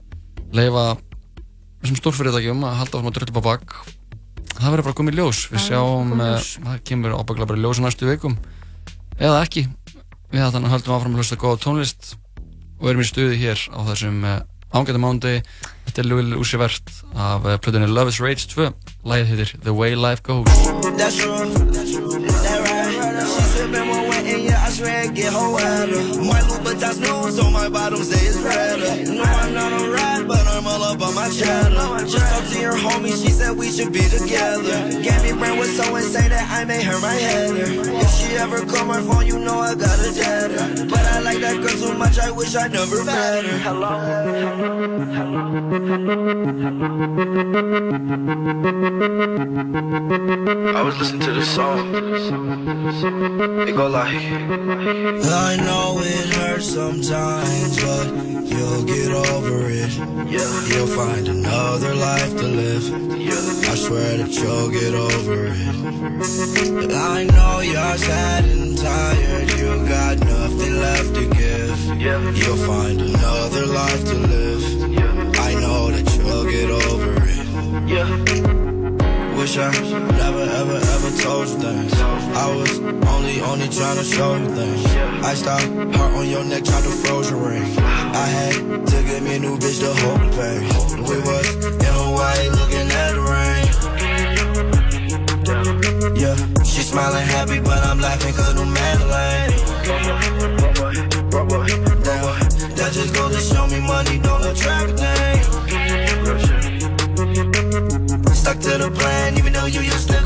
leifa 0.56 0.86
þessum 1.82 2.00
stórfyrirtækjum 2.00 2.64
að 2.64 2.78
halda 2.80 3.02
fram 3.02 3.10
að 3.12 3.36
á 3.36 3.42
bak. 3.44 3.76
Það 4.56 4.70
verður 4.72 4.86
bara 4.88 4.98
komið 5.02 5.18
ljós. 5.20 5.42
Við 5.52 5.64
sjáum, 5.66 6.14
komið 6.14 6.24
í 6.24 6.30
uh, 6.30 6.36
ljós. 6.38 6.52
það 6.64 6.82
kemur 6.88 7.18
ábygglega 7.20 7.50
bara 7.52 7.64
ljós 7.66 7.82
næstu 7.84 8.08
vikum. 8.08 8.38
Eða 9.20 9.42
ekki. 9.44 9.66
Við 10.32 10.48
þannig 10.56 10.72
höldum 10.72 10.96
áfram 10.96 11.16
að 11.16 11.22
hlusta 11.22 11.40
góða 11.40 11.60
tónlist 11.62 12.14
og 12.80 12.88
erum 12.90 13.04
í 13.04 13.08
stuði 13.08 13.36
hér 13.40 13.60
á 13.72 13.80
þessum 13.92 14.24
uh, 14.24 14.40
ángæta 14.76 15.00
mánundi 15.00 15.38
þetta 15.86 16.02
er 16.02 16.08
Lil 16.10 16.40
Uzi 16.40 16.58
Vert 16.60 16.92
af 17.14 17.46
uh, 17.46 17.56
plötunni 17.62 17.88
Love 17.88 18.12
is 18.12 18.20
Rage 18.20 18.48
2 18.52 18.68
lægið 19.06 19.26
heitir 19.26 19.52
The 19.62 19.72
Way 19.72 19.94
Life 19.94 20.22
Goes 20.26 20.50
And 24.26 24.42
yeah, 24.42 24.58
I 24.66 24.70
swear 24.70 25.04
it 25.04 25.14
get 25.14 25.32
whole 25.32 25.54
wetter. 25.54 26.02
My 26.26 26.40
Louboutins 26.50 26.98
new, 26.98 27.30
so 27.30 27.48
my 27.50 27.68
bottoms 27.68 28.08
say 28.10 28.26
it's 28.26 28.36
redder. 28.38 29.12
No, 29.14 29.22
I'm 29.22 29.54
not 29.54 29.72
a 29.72 29.88
rat, 29.90 30.26
but 30.26 30.44
I'm 30.48 30.66
all 30.66 30.82
up 30.82 31.00
on 31.00 31.14
my 31.14 31.28
cheddar. 31.30 32.04
Just 32.06 32.26
talked 32.34 32.52
to 32.52 32.58
your 32.60 32.74
homie, 32.74 33.14
she 33.22 33.30
said 33.30 33.56
we 33.56 33.70
should 33.70 33.92
be 33.92 34.02
together. 34.02 35.00
Gabby 35.00 35.32
Brand 35.38 35.58
was 35.60 35.76
so 35.76 35.94
insane 35.94 36.30
that 36.30 36.50
I 36.50 36.64
made 36.64 36.82
her 36.82 36.98
my 37.00 37.14
header. 37.14 37.66
If 38.02 38.10
she 38.18 38.36
ever 38.36 38.66
call 38.66 38.84
my 38.86 39.00
phone, 39.00 39.26
you 39.26 39.38
know 39.38 39.60
I 39.60 39.74
got 39.76 39.98
a 39.98 40.10
jetter. 40.10 40.90
But 40.90 41.04
I 41.06 41.20
like 41.20 41.38
that 41.38 41.60
girl 41.62 41.76
so 41.76 41.94
much, 41.94 42.18
I 42.18 42.30
wish 42.32 42.56
I 42.56 42.66
never 42.66 43.04
met 43.04 43.44
her. 43.44 43.56
I 50.76 50.82
was 50.82 50.98
listening 50.98 51.20
to 51.22 51.32
this 51.32 51.54
song. 51.54 51.94
It 53.68 53.76
go 53.76 53.86
like. 53.88 54.15
I 54.18 55.56
know 55.56 55.98
it 56.00 56.34
hurts 56.34 56.72
sometimes, 56.72 57.76
but 57.82 58.06
you'll 58.46 58.84
get 58.84 59.10
over 59.12 59.68
it. 59.68 59.92
You'll 60.70 60.86
find 60.86 61.28
another 61.28 61.94
life 61.94 62.34
to 62.36 62.46
live. 62.46 62.84
I 63.68 63.74
swear 63.74 64.16
that 64.16 64.32
you'll 64.32 64.70
get 64.70 64.94
over 64.94 65.48
it. 65.52 66.92
I 66.92 67.24
know 67.24 67.60
you're 67.60 67.98
sad 67.98 68.44
and 68.44 68.78
tired, 68.78 69.50
you 69.50 69.86
got 69.86 70.18
nothing 70.20 70.78
left 70.78 71.14
to 71.14 71.28
give. 71.28 72.36
You'll 72.38 72.56
find 72.56 73.00
another 73.00 73.66
life 73.66 74.04
to 74.06 74.14
live. 74.14 74.64
I 75.38 75.54
know 75.60 75.90
that 75.90 76.16
you'll 76.16 76.44
get 76.50 76.70
over 76.70 77.12
it. 78.70 78.75
Wish 79.46 79.58
I 79.58 79.70
never 79.70 80.42
ever 80.42 80.74
ever 80.74 81.10
told 81.22 81.46
you 81.46 81.58
things. 81.62 81.92
I 81.94 82.50
was 82.56 82.80
only 83.14 83.40
only 83.42 83.68
trying 83.68 83.96
to 83.96 84.02
show 84.02 84.34
you 84.34 84.48
things. 84.48 84.84
I 85.22 85.34
stopped 85.34 85.66
heart 85.94 86.14
on 86.14 86.28
your 86.28 86.42
neck, 86.42 86.64
tried 86.64 86.82
to 86.82 86.90
froze 86.90 87.30
your 87.30 87.38
ring. 87.38 87.62
I 87.78 88.26
had 88.26 88.54
to 88.88 89.02
get 89.04 89.22
me 89.22 89.36
a 89.36 89.38
new 89.38 89.56
bitch 89.56 89.78
to 89.86 89.94
hold 90.02 90.18
the 90.18 90.30
pain. 90.34 90.66
We 90.98 91.20
was 91.22 91.46
in 91.64 91.94
Hawaii 91.94 92.48
looking 92.58 92.90
at 92.90 93.12
the 93.14 93.22
rain. 93.22 93.66
Yeah, 96.18 96.34
she 96.64 96.82
smiling 96.82 97.28
happy, 97.28 97.60
but 97.60 97.78
I'm 97.86 98.00
laughing 98.00 98.34
cause 98.34 98.52
new 98.56 98.66
Madeline. 98.66 99.50
Damn, 102.02 102.24
that 102.74 102.90
just 102.92 103.14
goes 103.14 103.25
little 108.78 108.90
plan, 108.94 109.38
even 109.38 109.52
though 109.54 109.64
you 109.64 109.80
used 109.80 110.10
to 110.10 110.25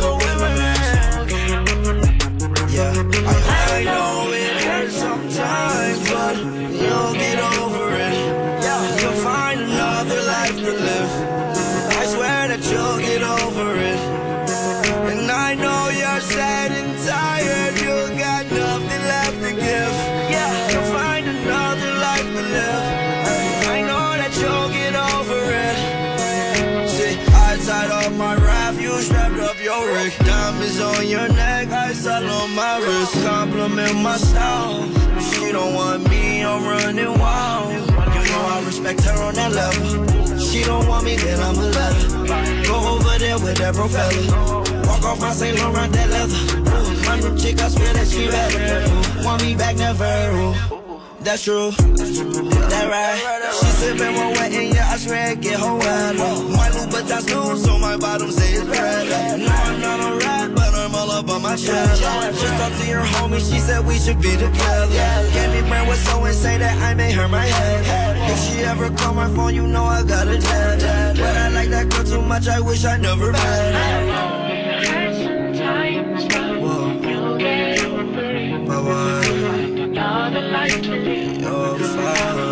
wrist. 32.79 33.15
Compliment 33.25 33.97
my 34.03 34.17
style. 34.17 34.85
She 35.21 35.53
don't 35.53 35.75
want 35.75 36.09
me, 36.09 36.45
I'm 36.45 36.65
running 36.65 37.19
wild. 37.19 37.73
You 38.15 38.23
know 38.31 38.43
I 38.55 38.63
respect 38.67 39.03
her 39.05 39.23
on 39.23 39.35
that 39.35 39.53
level. 39.53 40.39
She 40.39 40.65
don't 40.65 40.87
want 40.87 41.05
me, 41.05 41.17
then 41.17 41.41
I'ma 41.41 41.63
let 41.63 41.95
her. 41.95 42.65
Go 42.65 42.77
over 42.95 43.19
there 43.19 43.39
with 43.39 43.59
that 43.59 43.75
bro. 43.75 43.87
Walk 44.87 45.05
off 45.05 45.21
my 45.21 45.33
St. 45.33 45.59
Laurent, 45.59 45.93
that 45.93 46.09
leather. 46.11 46.61
My 47.07 47.19
new 47.19 47.37
chick, 47.39 47.61
I 47.61 47.69
swear 47.69 47.93
that 47.95 48.07
she 48.07 48.29
better. 48.29 49.25
Want 49.25 49.43
me 49.43 49.55
back, 49.55 49.77
never. 49.77 50.75
Ooh. 50.75 50.80
That's 51.23 51.45
true. 51.45 51.71
That 51.71 52.87
right. 52.89 53.53
She 53.53 53.67
sippin' 53.77 54.15
more 54.15 54.33
wet 54.33 54.53
and 54.53 54.75
yeah, 54.75 54.91
I 54.91 54.97
swear 54.97 55.33
it 55.33 55.41
get 55.41 55.61
her 55.61 55.75
wet. 55.77 56.17
My 56.17 56.71
Louboutins 56.71 57.27
new, 57.27 57.59
so 57.59 57.79
my 57.79 57.97
bottom 57.99 58.31
say 58.31 58.55
it's 58.55 58.65
red. 58.65 59.39
No, 59.41 59.47
I'm 59.47 59.81
not 59.81 60.01
a 60.01 60.17
rat, 60.17 60.55
but 60.55 60.75
I'm 60.75 60.95
all 60.95 61.11
up 61.11 61.29
on 61.29 61.43
my 61.43 61.57
chest. 61.57 62.03
Just 62.03 62.55
talked 62.57 62.81
to 62.81 62.87
your 62.89 63.03
homie, 63.03 63.39
she 63.39 63.59
said 63.59 63.87
we 63.87 63.99
should 63.99 64.21
be 64.21 64.33
together. 64.33 65.31
Gave 65.33 65.53
me 65.53 65.69
brain 65.69 65.87
was 65.87 66.01
so 66.01 66.25
insane 66.25 66.61
that 66.61 66.77
I 66.83 66.95
made 66.95 67.13
her 67.13 67.29
my 67.29 67.45
head. 67.45 68.31
If 68.31 68.39
she 68.39 68.61
ever 68.65 68.89
call 68.91 69.13
my 69.13 69.29
phone, 69.35 69.55
you 69.55 69.67
know 69.67 69.85
I 69.85 70.03
got 70.03 70.27
a 70.27 70.39
dead. 70.39 71.17
But 71.17 71.37
I 71.37 71.49
like 71.51 71.69
that 71.69 71.91
girl 71.91 72.05
too 72.05 72.23
much, 72.23 72.49
I 72.49 72.61
wish 72.61 72.85
I 72.85 72.97
never 72.97 73.31
met 73.33 74.41
another 80.01 80.41
life 80.51 80.83
to 80.83 80.97
live. 80.97 81.41
You're 81.43 82.50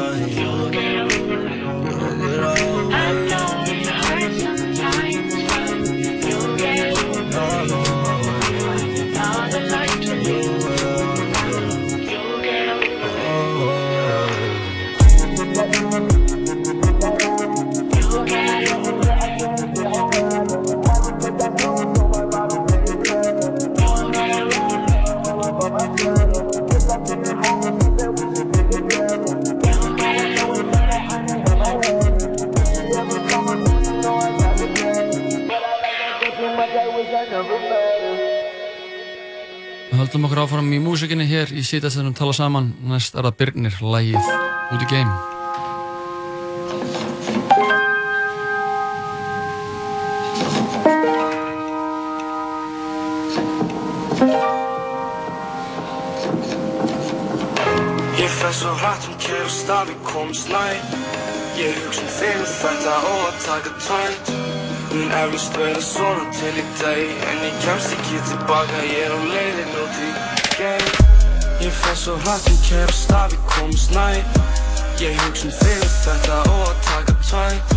músikinni 41.09 41.25
hér 41.25 41.49
í 41.57 41.63
síðast 41.65 41.97
þegar 41.97 42.11
við 42.11 42.17
tala 42.19 42.33
saman. 42.37 42.67
Næst 42.85 43.15
er 43.17 43.25
það 43.25 43.37
Birnir, 43.41 43.77
lægið 43.81 44.27
út 44.75 44.83
í 44.85 44.89
geim. 44.91 45.09
Ég 58.19 58.29
fer 58.29 58.53
svo 58.53 58.75
hratt 58.77 59.09
um 59.09 59.17
kærast 59.17 59.71
að 59.73 59.95
við 59.95 60.03
komumst 60.05 60.53
næ 60.53 60.77
Ég 61.57 61.79
hugsa 61.87 62.03
um 62.05 62.11
þig 62.19 62.43
og 62.43 62.53
þetta 62.59 62.99
og 63.13 63.23
að 63.31 63.39
taka 63.47 63.73
tvænt 63.87 64.35
Mun 64.93 65.17
eflust 65.23 65.57
vera 65.57 65.81
svona 65.81 66.29
til 66.37 66.53
í 66.53 66.67
dag 66.83 67.25
En 67.31 67.47
ég 67.49 67.57
kemst 67.65 67.97
ekki 67.97 68.21
tilbaka, 68.29 68.85
ég 68.91 69.09
er 69.09 69.17
á 69.17 69.21
leiðin 69.33 69.81
út 69.87 70.05
í 70.05 70.38
Ég 71.59 71.73
fer 71.75 71.97
svo 71.99 72.13
hratt 72.23 72.45
um 72.47 72.59
kærast 72.63 73.11
að 73.11 73.33
við 73.33 73.41
komumst 73.51 73.91
næ 73.91 74.05
Ég 75.03 75.17
þig 75.19 75.81
og 75.83 75.97
þetta 76.05 76.37
og 76.53 76.61
að 76.69 76.77
taka 76.87 77.15
tvænt 77.27 77.73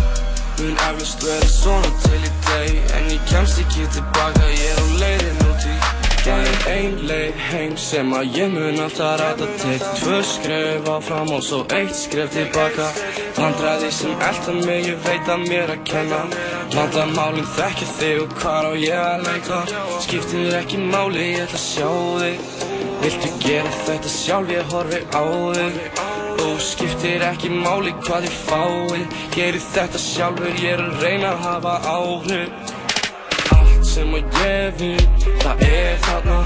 Mun 0.60 0.76
eflust 0.86 1.24
vera 1.26 1.48
svona 1.50 1.90
til 2.04 2.20
í 2.20 2.30
dag 2.46 2.94
En 2.98 3.10
ég 3.10 3.26
kemst 3.32 3.58
ekki 3.64 3.88
tilbaka, 3.96 4.46
ég 4.54 4.70
er 4.70 4.78
á 4.78 4.86
leiðin 5.02 5.42
út 5.48 5.66
í 5.66 5.74
Það 6.22 6.46
er 6.46 6.66
ein 6.70 6.92
leið 7.10 7.38
heim 7.48 7.72
sem 7.82 8.12
að 8.14 8.36
ég 8.38 8.52
mun 8.52 8.78
alltaf 8.78 9.16
ræta 9.18 9.48
til. 9.58 9.80
Tvö 9.98 10.20
skref 10.22 10.90
áfram 10.92 11.32
og 11.34 11.42
svo 11.42 11.64
eitt 11.74 11.96
skref 11.98 12.30
tilbaka. 12.36 12.86
Vandræði 13.34 13.90
sem 13.90 14.22
elda 14.28 14.54
mig, 14.60 14.86
ég 14.86 15.00
veit 15.02 15.32
að 15.34 15.48
mér 15.48 15.74
að 15.74 15.82
kenna. 15.90 16.20
Vandamálin 16.76 17.48
þekkja 17.56 17.90
þig 17.96 18.22
og 18.22 18.36
hvar 18.38 18.70
á 18.70 18.72
ég 18.78 19.02
að 19.02 19.26
leita? 19.26 19.64
Skiptir 20.06 20.60
ekki 20.60 20.78
máli, 20.84 21.32
ég 21.32 21.48
ætla 21.48 21.58
að 21.58 21.66
sjá 21.66 21.90
þig 22.22 22.71
Viltu 23.02 23.30
gera 23.42 23.70
þetta 23.82 24.10
sjálf, 24.10 24.50
ég 24.54 24.68
horfi 24.70 25.00
á 25.10 25.22
þig. 25.56 25.78
Og 26.42 26.60
skiptir 26.62 27.22
ekki 27.26 27.50
máli 27.54 27.92
hvað 28.02 28.26
ég 28.26 28.36
fái 28.46 29.02
Geri 29.34 29.60
þetta 29.62 29.98
sjálfur, 29.98 30.52
ég 30.62 30.76
er 30.76 30.82
að 30.84 31.02
reyna 31.02 31.32
að 31.32 31.42
hafa 31.46 31.74
áhrif. 31.96 32.76
Allt 33.56 33.90
sem 33.90 34.14
að 34.18 34.38
ég 34.44 34.78
vil, 34.78 35.34
það 35.42 35.66
er 35.68 35.98
þarna. 36.06 36.38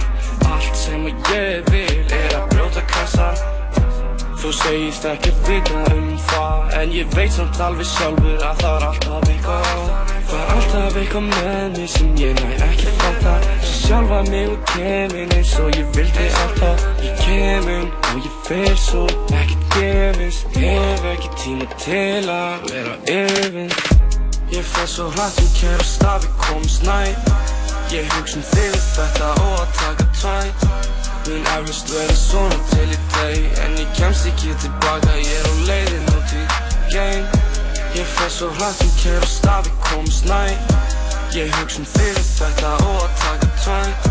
Allt 0.48 0.80
sem 0.80 1.06
að 1.10 1.32
ég 1.36 1.70
vil 1.72 2.18
er 2.22 2.40
að 2.40 2.48
brjóta 2.54 2.86
kassa. 2.92 3.30
Þú 4.36 4.52
segist 4.52 5.06
ekki 5.08 5.32
vita 5.46 5.80
um 5.96 6.10
það 6.28 6.76
En 6.80 6.92
ég 6.92 7.16
veit 7.16 7.32
samt 7.32 7.60
alveg 7.66 7.88
sjálfur 7.88 8.44
að 8.44 8.62
það 8.62 8.76
er 8.76 8.86
alltaf 8.90 9.32
eitthvað 9.32 10.15
er 10.34 10.54
alltaf 10.56 10.96
eitthvað 10.96 11.28
með 11.30 11.78
mig 11.78 11.90
sem 11.90 12.16
ég 12.18 12.40
næ 12.40 12.56
ekki 12.68 12.94
fatta. 12.98 13.36
Svo 13.62 13.76
sjálfa 13.86 14.22
mig 14.30 14.48
og 14.50 14.58
kemin 14.72 15.36
eins 15.36 15.54
og 15.62 15.70
ég 15.78 15.86
vildi 15.96 16.26
alltaf. 16.42 16.86
Ég 17.04 17.22
kemin 17.22 17.92
og 18.10 18.18
ég 18.24 18.34
fer 18.48 18.74
svo 18.88 19.06
ekkert 19.30 19.66
gefins. 19.76 20.42
Hef 20.56 21.04
ekki 21.12 21.30
tíma 21.40 21.66
til 21.78 22.30
að 22.32 22.66
vera 22.70 22.96
yfins 23.12 23.76
Ég 24.50 24.64
fer 24.64 24.86
svo 24.86 25.08
hrætt 25.10 25.40
um 25.42 25.48
kærast 25.58 26.04
að 26.06 26.24
við 26.24 26.34
komumst 26.42 26.84
næ 26.86 26.98
Ég 27.92 28.12
hugsa 28.14 28.38
um 28.40 28.44
þig 28.50 28.76
og 28.76 28.84
þetta 28.96 29.30
og 29.44 29.56
að 29.62 29.72
taka 29.80 30.06
tvænt 30.20 30.66
Mun 31.26 31.50
eflust 31.54 31.90
vera 31.94 32.18
svona 32.20 32.60
til 32.70 32.86
í 32.86 33.00
dag 33.16 33.64
En 33.64 33.76
ég 33.82 33.90
kemst 33.98 34.30
ekki 34.30 34.54
tilbaka, 34.62 35.18
ég 35.18 35.34
er 35.40 35.50
á 35.50 35.54
leiðin 35.70 36.14
út 36.14 36.38
í 36.38 36.46
game 36.94 37.45
Ég 37.96 38.06
fer 38.16 38.30
svo 38.30 38.50
hrætt 38.58 38.84
um 38.84 38.92
kærast 39.00 39.48
að 39.48 39.68
við 39.68 39.76
komumst 39.88 40.28
næ 40.28 40.42
Ég 41.36 41.52
hugsa 41.56 41.82
um 41.82 41.88
og 41.88 42.26
þetta 42.38 42.72
og 42.90 43.02
að 43.06 43.14
taka 43.22 43.50
tvænt 43.64 44.10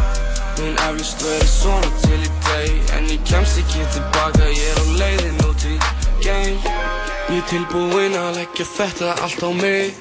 Mun 0.58 0.78
eflust 0.88 1.26
vera 1.26 1.48
svona 1.54 1.92
til 2.04 2.22
í 2.22 2.32
dag 2.48 2.96
En 2.98 3.10
ég 3.14 3.26
kemst 3.30 3.62
ekki 3.62 3.86
tilbaka, 3.94 4.50
ég 4.50 4.72
er 4.74 4.82
á 4.82 4.86
leiðin 5.02 5.44
út 5.50 5.70
í 5.70 5.78
game 6.26 7.04
Ég 7.26 7.40
er 7.42 7.46
tilbúinn 7.50 8.14
að 8.14 8.36
leggja 8.38 8.66
þetta 8.70 9.14
allt 9.26 9.40
á 9.42 9.50
mig. 9.58 9.96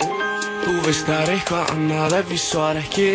Þú 0.61 0.75
veist 0.85 1.07
það 1.09 1.23
er 1.23 1.31
eitthvað 1.33 1.71
annað 1.73 2.17
ef 2.19 2.33
ég 2.35 2.43
svar 2.43 2.81
ekki. 2.81 3.07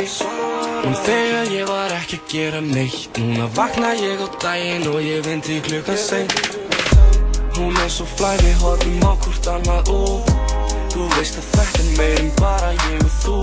En 0.81 0.97
þegar 1.05 1.51
ég 1.53 1.69
var 1.69 1.93
ekki 1.93 2.17
að 2.17 2.33
gera 2.33 2.61
neitt 2.65 3.19
Núna 3.21 3.45
vakna 3.53 3.93
ég 3.99 4.23
á 4.25 4.27
daginn 4.41 4.89
og 4.89 4.97
ég 5.05 5.21
vinn 5.27 5.45
til 5.45 5.61
klukkan 5.61 6.01
seint. 6.01 6.57
Hún 7.59 7.77
er 7.85 7.93
svo 7.93 8.09
flæ, 8.15 8.33
við 8.41 8.57
horfum 8.63 9.05
á 9.05 9.13
hvort 9.13 9.51
annað 9.53 9.93
og 9.93 10.58
Þú 10.89 11.09
veist 11.15 11.39
að 11.39 11.49
þetta 11.53 11.83
er 11.83 11.91
meir 11.97 12.23
en 12.23 12.31
bara 12.39 12.71
ég 12.73 13.05
og 13.05 13.15
þú. 13.23 13.39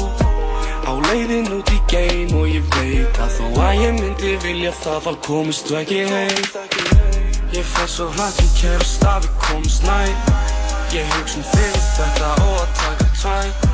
Á 0.86 0.93
leiðin 1.09 1.52
út 1.56 1.73
í 1.74 1.81
geim 1.90 2.36
og 2.39 2.47
ég 2.51 2.66
veit 2.77 3.23
að 3.23 3.39
þó 3.39 3.47
að 3.66 3.82
ég 3.82 3.98
myndi 4.01 4.36
vilja 4.44 4.73
það 4.82 5.02
val 5.06 5.16
komist 5.27 5.70
þú 5.70 5.81
ekki 5.82 6.05
heim. 6.10 6.97
Ég 7.56 7.64
fer 7.64 7.86
svo 7.89 8.09
hrætt 8.10 8.40
um 8.43 8.48
kærast 8.59 9.05
að 9.06 9.24
við 9.24 9.36
komist 9.47 9.85
næ 9.86 10.01
Ég 10.93 11.06
hugsa 11.14 11.39
um 11.39 11.44
og 11.47 11.85
þetta 11.97 12.31
og 12.43 12.56
að 12.60 12.73
taka 12.81 13.06
tvænt 13.14 13.68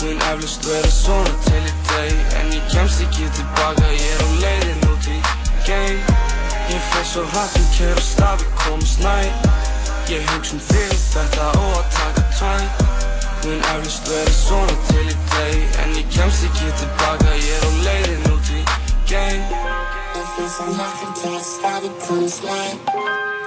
Mun 0.00 0.22
eflust 0.30 0.66
vera 0.66 0.90
svona 0.90 1.34
til 1.44 1.60
í 1.60 1.74
dag 1.90 2.34
En 2.40 2.50
ég 2.56 2.64
kemst 2.72 3.04
ekki 3.04 3.28
tilbaka, 3.36 3.92
ég 3.92 4.16
er 4.16 4.24
á 4.24 4.28
leiðin 4.42 4.88
út 4.88 5.10
í 5.12 5.18
game 5.68 6.18
Ég 6.72 6.88
fer 6.90 7.06
svo 7.12 7.26
hrætt 7.34 7.60
um 7.60 7.68
kærast 7.76 8.24
að 8.24 8.42
við 8.42 8.56
komist 8.64 9.04
næ 9.04 9.16
Ég 10.10 10.24
hugsa 10.26 10.56
um 10.56 10.62
þig 10.66 10.94
þetta 11.12 11.48
og 11.54 11.74
að 11.78 11.84
taka 11.94 12.22
tvæg 12.34 12.80
Mun 13.44 13.60
eflust 13.72 14.08
verið 14.10 14.32
svona 14.34 14.78
til 14.88 15.04
í 15.04 15.12
deg 15.30 15.76
En 15.84 15.92
ég 15.94 16.08
kemst 16.10 16.46
ekki 16.48 16.70
tilbaka, 16.80 17.34
ég 17.38 17.52
er 17.54 17.62
á 17.62 17.72
leiðin 17.84 18.26
út 18.32 18.50
í 18.50 18.64
geng 19.06 19.54
Ég 19.54 20.32
finn 20.32 20.50
svo 20.56 20.66
hlakka 20.72 21.12
til 21.20 21.30
að 21.30 21.46
staði 21.46 21.92
komast 22.02 22.42
læg 22.48 22.90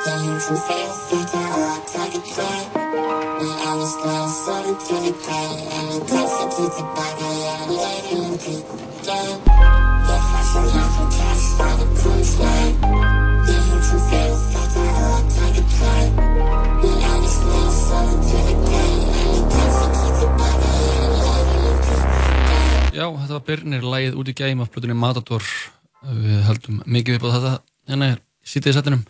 Ég 0.07 0.23
hugsa 0.23 0.55
um 0.55 0.63
þig 0.69 0.95
þetta 1.09 1.43
og 1.49 1.67
að 1.67 1.83
taka 1.91 2.23
tvæg 2.31 2.79
Mun 2.79 3.53
eflust 3.67 4.07
verið 4.07 4.33
svona 4.39 4.79
til 4.87 5.03
í 5.03 5.13
deg 5.27 5.53
En 5.67 5.93
ég 5.97 6.09
kemst 6.13 6.41
ekki 6.47 6.71
tilbaka, 6.79 7.35
ég 7.41 7.51
er 7.51 7.59
á 7.59 7.67
leiðin 7.75 8.25
út 8.31 8.49
í 8.53 8.57
geng 9.03 9.51
Ég 9.51 10.31
finn 10.31 10.51
svo 10.53 10.67
hlakka 10.71 11.11
til 11.11 11.27
að 11.27 11.47
staði 11.49 11.91
komast 11.99 12.45
læg 12.47 12.92
Já, 22.93 23.07
þetta 23.09 23.33
var 23.33 23.43
Birnir, 23.47 23.85
lægið 23.89 24.17
út 24.21 24.29
í 24.29 24.35
gæm 24.37 24.61
af 24.63 24.69
plötunni 24.73 24.95
Matador. 24.97 25.45
Við 26.03 26.41
höldum 26.49 26.81
mikið 26.93 27.17
upp 27.17 27.25
á 27.25 27.29
þetta 27.33 27.53
hérna 27.89 28.09
sítið 28.45 28.69
í 28.69 28.75
settinum. 28.77 29.03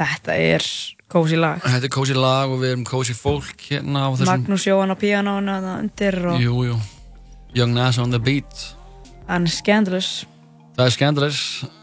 Þetta 0.00 0.36
er 0.40 0.64
kósi 1.10 1.36
lag. 1.40 1.60
Þetta 1.64 1.88
er 1.90 1.92
kósi 1.92 2.16
lag 2.16 2.52
og 2.54 2.62
við 2.62 2.72
erum 2.72 2.86
kósi 2.88 3.16
fólk 3.18 3.66
hérna 3.66 4.06
á 4.06 4.10
þessum... 4.14 4.30
Magnús 4.30 4.64
Jóhann 4.68 4.94
á 4.94 4.96
píanónu 5.00 5.56
þarna 5.56 5.74
undir 5.82 6.18
og 6.30 6.40
Jú, 6.40 6.54
jú. 6.70 6.78
Young 7.58 7.74
Nas 7.74 7.98
on 7.98 8.14
the 8.14 8.20
beat. 8.22 8.62
hann 9.28 9.44
er 9.46 9.52
scandalous. 9.54 10.24
Það 10.78 10.86
er 10.86 10.94
skemmtilegs, 10.94 11.40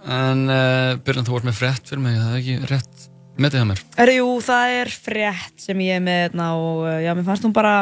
en 0.10 0.42
uh, 0.50 0.96
Birnir, 1.06 1.28
þú 1.28 1.36
vart 1.36 1.46
með 1.48 1.58
frétt 1.60 1.90
fyrir 1.92 2.02
mig, 2.02 2.16
það 2.18 2.32
er 2.34 2.40
ekki 2.42 2.72
rétt 2.72 3.04
metið 3.38 3.60
hjá 3.62 3.68
mér. 3.70 3.82
Herru, 4.00 4.16
jú, 4.18 4.30
það 4.48 4.74
er 4.80 4.92
frétt 5.06 5.62
sem 5.68 5.84
ég 5.86 6.00
er 6.00 6.04
með 6.08 6.40
og 6.48 6.82
uh, 6.88 6.96
já, 7.04 7.12
mér 7.14 7.28
fannst 7.28 7.46
hún 7.46 7.54
bara 7.56 7.76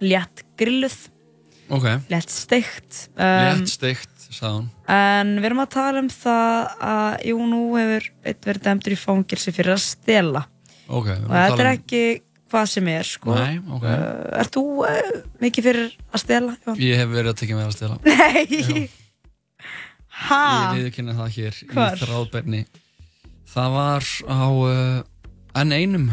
létt 0.00 0.44
grilluð, 0.58 0.96
Ok, 1.68 1.84
létt 2.08 2.32
steikt. 2.32 3.00
Um, 3.12 3.60
létt 3.60 3.68
steikt, 3.74 4.14
sagði 4.32 4.54
hún. 4.54 4.68
En 4.94 5.34
við 5.36 5.48
erum 5.50 5.60
að 5.64 5.72
tala 5.74 6.00
um 6.00 6.08
það 6.12 6.78
að, 6.88 7.18
jú, 7.28 7.36
nú 7.50 7.60
hefur 7.76 8.06
einn 8.24 8.40
verið 8.46 8.64
dæmdur 8.68 8.94
í 8.94 8.98
fangilsi 9.02 9.52
fyrir 9.56 9.74
að 9.74 9.82
stela. 9.84 10.46
Ok, 10.88 11.10
við 11.10 11.18
erum 11.18 11.28
Og 11.28 11.36
þetta 11.36 11.60
er 11.64 11.68
um- 11.68 11.74
ekki 11.76 12.02
hvað 12.48 12.70
sem 12.72 12.88
er, 12.88 13.04
sko. 13.04 13.34
Nei, 13.36 13.58
ok. 13.76 13.84
Uh, 13.84 14.38
ert 14.40 14.54
þú 14.56 14.62
uh, 14.88 15.10
mikið 15.44 15.66
fyrir 15.68 15.90
að 16.16 16.22
stela, 16.24 16.54
Jón? 16.64 16.78
Ég 16.80 17.02
hef 17.02 17.10
verið 17.12 17.32
að 17.34 17.38
tekja 17.42 17.58
með 17.58 17.66
að 17.68 17.76
stela. 17.76 17.98
Nei! 18.08 18.88
Ha? 20.18 20.40
Ég 20.74 20.88
viðkynna 20.88 21.14
það 21.14 21.34
hér 21.36 21.58
Hvar? 21.74 21.92
í 21.94 22.00
þráðberni. 22.02 22.62
Það 23.52 23.76
var 23.76 24.08
á 24.26 24.40
uh, 24.48 24.96
enn 25.60 25.76
einum 25.76 26.08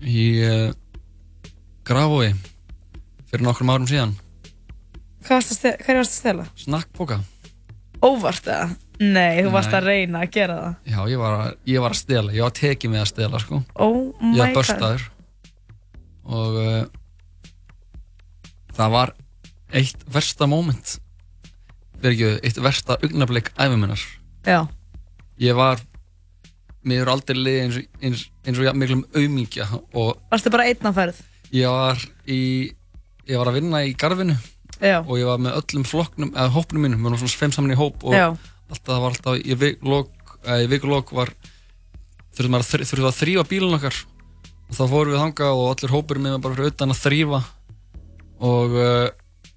í 0.00 0.24
uh, 0.46 0.70
Grafói 1.88 2.30
fyrir 3.28 3.44
nokkrum 3.44 3.74
árum 3.74 3.90
síðan. 3.90 4.14
Hverju 5.28 5.98
varst 6.00 6.12
að 6.12 6.14
stela? 6.14 6.44
Snakkpoka. 6.56 7.18
Óvart 8.04 8.46
eða? 8.48 8.68
Nei, 8.98 9.42
þú 9.44 9.50
varst 9.54 9.74
að 9.76 9.88
reyna 9.90 10.22
að 10.24 10.30
gera 10.34 10.54
það. 10.58 10.78
Já, 10.90 10.98
ég 11.12 11.20
var, 11.20 11.34
að, 11.38 11.50
ég 11.70 11.82
var 11.84 11.94
að 11.94 12.00
stela. 12.00 12.32
Ég 12.34 12.42
var 12.42 12.50
að 12.54 12.56
tekið 12.58 12.92
með 12.94 13.02
að 13.02 13.10
stela, 13.12 13.40
sko. 13.42 13.60
Oh 13.78 13.98
my 14.22 14.32
Ég 14.34 14.40
var 14.40 14.56
börstaður. 14.56 15.04
Og 16.28 16.56
uh, 16.62 16.80
það 18.78 18.96
var 18.96 19.14
eitt 19.78 20.08
versta 20.16 20.48
moment. 20.50 20.96
Verð 22.02 22.14
ekki, 22.16 22.32
eitt 22.48 22.60
versta 22.64 22.98
augnablik 23.02 23.52
æfuminnar. 23.58 24.02
Já. 24.48 24.60
Ég 25.42 25.54
var, 25.58 25.82
mér 26.88 27.04
er 27.04 27.12
aldrei 27.12 27.38
liðið 27.38 27.64
eins, 27.66 27.80
eins, 28.02 28.26
eins 28.46 28.60
og 28.62 28.78
miklum 28.78 29.04
auðmíkja 29.14 29.68
og 29.92 30.16
Varstu 30.32 30.50
bara 30.54 30.66
einn 30.70 30.88
á 30.88 30.92
ferð? 30.96 31.20
ég 31.54 31.70
var 31.70 32.00
í, 32.26 32.40
ég 33.28 33.38
var 33.38 33.50
að 33.50 33.60
vinna 33.60 33.84
í 33.86 33.94
garfinu 33.98 34.34
Já. 34.78 35.00
og 35.02 35.14
ég 35.18 35.26
var 35.26 35.40
með 35.42 35.58
öllum 35.58 35.86
flokknum, 35.88 36.30
eða 36.36 36.54
hópnum 36.54 36.84
mínum, 36.84 37.00
við 37.00 37.08
varum 37.08 37.20
svona 37.22 37.40
fimm 37.40 37.54
saman 37.54 37.74
í 37.74 37.78
hóp 37.78 38.04
og 38.06 38.14
Já. 38.14 38.26
alltaf, 38.70 39.00
var 39.02 39.10
alltaf, 39.10 39.38
í 39.42 39.56
vikulok, 39.58 40.34
eða 40.44 40.58
í 40.62 40.70
vikulok 40.70 41.12
var, 41.16 41.32
þurftum 42.36 42.58
að, 42.58 42.66
þurftum 42.70 43.08
að 43.10 43.18
þrýfa 43.18 43.46
bílun 43.50 43.78
okkar. 43.78 44.00
Og 44.68 44.76
þá 44.76 44.82
fórum 44.84 45.14
við 45.14 45.22
þangað 45.22 45.60
og 45.62 45.70
allir 45.72 45.94
hópur 45.94 46.20
með 46.20 46.40
bara 46.44 46.58
fyrir 46.58 46.74
utan 46.74 46.92
að 46.92 47.02
þrýfa 47.02 47.40
og 48.48 48.74
uh, 48.78 49.06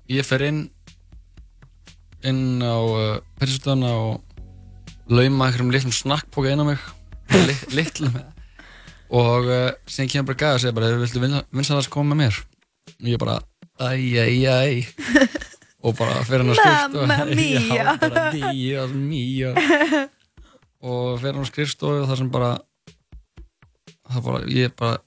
ég 0.09 0.25
fer 0.25 0.45
inn 0.47 0.61
inn 2.25 2.61
á 2.63 2.77
uh, 2.79 3.19
persistöðuna 3.41 3.91
og 3.97 5.11
lauma 5.11 5.49
einhverjum 5.49 5.73
litlum 5.73 5.93
snakkpoka 5.95 6.53
inn 6.53 6.63
á 6.63 6.65
mig. 6.71 6.81
Li, 7.31 7.55
litlum 7.75 8.17
og 9.11 9.47
uh, 9.51 9.69
síðan 9.85 10.11
kemur 10.11 10.31
bara 10.31 10.41
gæða 10.41 10.55
og 10.55 10.63
segja 10.63 10.77
bara 10.79 10.91
viltu 11.01 11.21
vinsanast 11.21 11.91
koma 11.91 12.15
með 12.15 12.23
mér? 12.23 12.41
Og 13.01 13.11
ég 13.11 13.21
bara 13.21 13.39
æj, 13.81 14.03
æj, 14.21 14.41
æj 14.47 14.75
og 15.81 15.95
bara 15.97 16.21
fer 16.27 16.43
hann 16.43 16.51
að 16.53 16.59
skrifstofu 16.61 17.05
Mamma 17.09 17.25
mia. 17.33 17.61
já, 17.79 17.85
bara 18.01 18.25
mía, 18.35 18.83
mía 18.93 19.53
og 20.91 21.21
fer 21.21 21.33
hann 21.33 21.45
á 21.45 21.49
skrifstofu 21.49 22.05
þar 22.09 22.19
sem 22.21 22.29
bara 22.33 22.51
það 24.11 24.27
bara, 24.27 24.43
ég 24.51 24.75
bara 24.77 24.99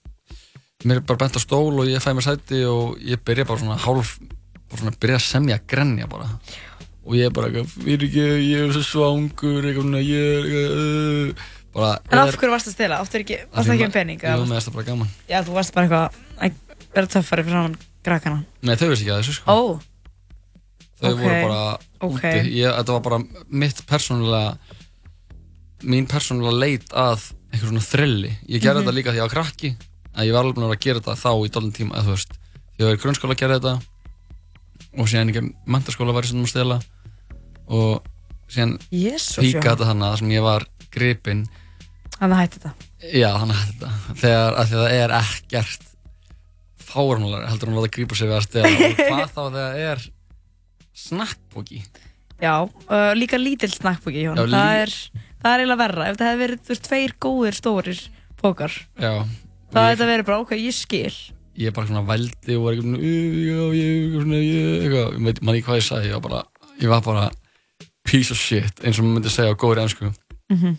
mér 0.84 1.01
er 1.01 1.06
bara 1.06 1.22
bent 1.24 1.38
á 1.38 1.40
stól 1.42 1.72
og 1.80 1.88
ég 1.88 2.02
fæ 2.05 2.12
mér 2.16 2.26
sæti 2.26 2.64
og 2.68 2.98
ég 3.01 3.22
byrja 3.24 3.46
bara 3.48 3.62
svona 3.62 3.78
hálf 3.80 4.16
bara 4.68 4.82
svona 4.82 4.96
byrja 5.01 5.20
að 5.20 5.26
semja 5.30 5.59
að 5.60 5.66
grenja 5.70 6.10
bara 6.10 6.28
og 7.05 7.16
ég 7.18 7.28
er 7.28 7.34
bara 7.36 7.51
eitthvað, 7.51 7.72
fyrir 7.84 8.06
ekki, 8.09 8.28
ég 8.48 8.66
er 8.66 8.74
svo 8.74 8.84
svangur 8.88 9.60
eitthvað 9.68 9.84
svona, 9.86 10.02
ég 10.05 10.28
er 10.34 10.46
eitthvað, 10.48 10.76
uh, 10.82 11.51
bara 11.74 11.90
En 12.10 12.20
af 12.22 12.36
hverju 12.38 12.55
varst 12.55 12.70
að 12.70 12.76
stela? 12.78 13.01
Áttu 13.02 13.18
ekki, 13.20 13.40
varst 13.51 13.68
það 13.68 13.74
ekki 13.74 13.88
um 13.88 13.94
pening? 13.98 14.22
Jú, 14.22 14.30
eða? 14.30 14.46
með 14.48 14.56
þess 14.59 14.70
að 14.70 14.76
bara 14.78 14.86
gaman 14.90 15.10
Já, 15.28 15.38
þú 15.44 15.56
varst 15.59 15.74
bara 15.74 15.88
eitthvað 15.88 16.06
að 16.48 16.62
vera 16.94 17.10
töffari 17.14 17.44
fyrir 17.44 17.59
saman 17.59 17.76
grækana. 18.05 18.44
Nei, 18.62 18.74
þau 18.76 18.89
veist 18.93 19.02
ekki 19.05 19.12
að 19.14 19.20
þessu 19.22 19.36
sko 19.39 19.55
Ó, 19.55 19.59
Þau 21.01 21.10
ok, 21.10 21.18
voru 21.20 21.35
bara 21.43 21.60
ok. 21.74 22.12
úti 22.20 22.55
ég, 22.55 22.70
Þetta 22.78 22.93
var 22.97 23.02
bara 23.09 23.18
mitt 23.51 23.81
persónulega 23.86 24.56
mín 25.85 26.06
persónulega 26.09 26.56
leit 26.62 26.86
að 26.97 27.26
einhver 27.52 27.68
svona 27.68 27.85
þrilli 27.85 28.31
Ég 28.48 28.62
gerði 28.62 28.81
Mhm. 28.81 28.86
þetta 28.86 28.94
líka 28.97 29.12
því 29.12 29.18
ég 29.20 29.26
var 29.26 29.35
krakki 29.35 29.70
að 30.14 30.26
ég 30.28 30.32
var 30.32 30.44
alveg 30.44 30.55
búinn 30.55 30.64
að 30.64 30.72
vera 30.72 30.78
að 30.78 30.86
gera 30.86 31.01
þetta 31.01 31.22
þá 31.24 31.31
í 31.44 31.51
dálun 31.51 31.72
tíma 31.74 31.94
eða 31.98 32.05
þú 32.06 32.14
veist, 32.14 32.32
ég 32.78 32.86
var 32.86 32.94
í 32.94 33.02
grunnskóla 33.02 33.35
að 33.35 33.40
gera 33.43 33.59
þetta 33.59 33.74
og 34.94 35.09
síðan 35.10 35.31
ekki 35.32 35.43
mentaskóla 35.66 36.14
var 36.14 36.22
ég 36.22 36.31
sem 36.31 36.44
að 36.44 36.52
stela 36.55 36.78
og 37.68 38.02
síðan 38.48 38.78
Jesús, 38.93 39.43
píka 39.43 39.59
já. 39.60 39.74
þetta 39.74 39.89
þannig 39.90 40.09
að 40.12 40.18
sem 40.18 40.31
ég 40.31 40.43
var 40.47 40.66
gripinn 40.94 41.44
Þannig 42.14 42.36
að 42.36 42.43
hætti 42.44 42.59
þetta. 42.62 42.72
Já, 43.18 43.31
þannig 43.40 43.56
að 43.59 43.66
þetta 43.66 43.89
þegar 44.22 44.55
að 44.55 44.68
því 44.70 44.74
að 44.78 44.85
það 44.85 44.93
er 45.02 45.14
ekkert 45.18 45.89
fáránlega 46.89 47.51
heldur 47.51 47.69
hann 47.70 47.78
að 47.78 47.85
láta 47.85 47.94
grípa 47.97 48.19
sig 48.19 48.28
við 48.31 48.36
að 48.39 48.47
stela 48.48 48.73
og 48.74 48.98
hvað 49.09 49.32
þá 49.35 49.43
það 49.59 49.78
er 49.90 50.05
snakkbóki 51.05 51.82
Já, 52.43 52.55
uh, 52.66 53.12
líka 53.15 53.39
lítill 53.39 53.70
snakkbóki, 53.73 54.24
Það 54.27 54.48
lí- 54.51 54.62
er, 54.82 54.90
það 55.40 55.52
er 55.55 55.61
eiginlega 55.62 55.78
verra. 55.81 56.06
Ef 56.11 56.16
það 56.19 56.28
hefði 56.32 56.40
verið, 56.43 56.59
þú 56.66 56.73
veist, 56.73 56.82
tveir 56.89 57.12
góðir 57.23 57.56
stórir 57.56 58.01
pókar, 58.43 58.74
Já, 58.98 59.12
það 59.70 59.86
hefði 59.86 59.94
þetta 59.94 60.09
verið 60.11 60.27
bara, 60.28 60.39
ok, 60.43 60.52
ég 60.59 60.74
skil. 60.74 61.15
ég 61.62 61.73
bara 61.77 61.86
svona 61.86 62.02
vældi 62.09 62.56
og 62.59 62.65
var 62.66 62.74
eitthvað 62.74 62.89
svona, 62.89 62.98
"Uh, 62.98 63.39
já, 63.47 63.61
ég, 63.78 65.23
veit 65.28 65.40
manni 65.47 65.62
hvað 65.62 65.78
ég 65.78 65.86
sagði, 65.86 66.11
ég 66.11 66.19
var 66.19 66.24
bara, 66.27 66.43
ég 66.82 66.89
var 66.90 67.01
bara 67.06 67.31
piece 68.05 68.32
of 68.35 68.39
shit, 68.43 68.82
eins 68.82 68.98
og 68.98 69.05
maður 69.06 69.15
myndi 69.20 69.31
segja 69.31 69.55
á 69.55 69.61
góðri 69.62 69.85
ennsku 69.86 70.11
Mhm. 70.51 70.74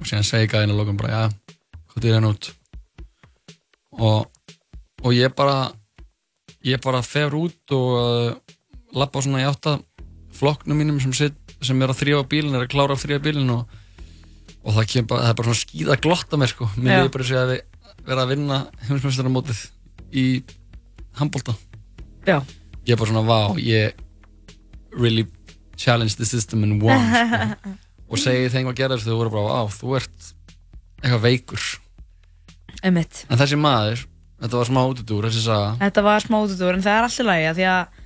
og 0.00 0.06
síðan 0.06 0.24
segi 0.24 0.46
gæðin 0.54 0.70
að 0.72 0.78
lokum 0.78 0.96
bara, 0.96 1.10
já, 1.10 1.54
hvað 1.92 2.04
er 2.08 2.14
hann 2.14 2.30
út 2.30 2.52
og, 3.98 4.30
og 5.02 5.14
ég 5.16 5.34
bara 5.36 5.72
ég 6.66 6.80
bara 6.82 7.02
fer 7.02 7.34
út 7.34 7.74
og 7.74 7.88
uh, 7.98 8.56
lappa 8.94 9.22
svona 9.22 9.42
í 9.42 9.46
átta 9.48 9.78
flokknum 10.36 10.78
mínum 10.78 11.00
sem, 11.02 11.12
sit, 11.16 11.36
sem 11.64 11.80
er 11.82 11.92
að 11.92 12.02
þrjáfa 12.02 12.28
bílinn, 12.30 12.56
er 12.56 12.66
að 12.66 12.72
klára 12.72 12.96
að 12.96 13.04
þrjáfa 13.04 13.24
bílinn 13.26 13.52
og, 13.54 13.76
og 14.62 14.78
það, 14.78 14.96
bara, 15.10 15.26
það 15.26 15.28
er 15.28 15.38
bara 15.40 15.48
svona 15.50 15.62
skýða 15.62 15.98
glotta 16.06 16.40
mér 16.40 16.52
sko, 16.52 16.70
mér 16.78 17.02
líður 17.02 17.12
bara 17.16 17.26
að 17.26 17.30
segja 17.32 17.44
að 17.44 17.52
við 17.52 17.62
vera 18.02 18.24
að 18.24 18.32
vinna 18.32 18.58
heimsmeistaramótið 18.88 19.60
í 20.18 20.24
handbólta 21.18 21.54
ég 22.86 22.94
er 22.94 22.98
bara 22.98 23.10
svona, 23.10 23.24
vá, 23.26 23.58
ég 23.62 23.94
really 24.92 25.26
challenged 25.78 26.18
the 26.18 26.26
system 26.26 26.64
and 26.66 26.82
won 26.82 26.98
sko. 26.98 27.74
og 28.12 28.20
segi 28.20 28.50
þeim 28.52 28.68
hvað 28.68 28.80
gerðist 28.80 29.08
þau 29.08 29.18
voru 29.20 29.34
bara, 29.34 29.60
vá, 29.62 29.72
þú 29.72 29.96
ert 29.98 30.32
eitthvað 31.02 31.22
veikur. 31.24 31.68
Einmitt. 32.82 33.22
en 33.30 33.38
þessi 33.38 33.58
maður, 33.58 34.02
þetta 34.42 34.58
var 34.58 34.68
smá 34.68 34.80
útudúr 34.90 35.28
þessi 35.28 35.44
saga, 35.46 35.72
Þetta 35.80 36.04
var 36.06 36.24
smá 36.26 36.36
útudúr, 36.42 36.76
en 36.76 36.84
það 36.84 36.98
er 36.98 37.08
alltaf 37.08 37.28
lægi, 37.28 37.50
því 37.58 37.66
að, 37.72 38.00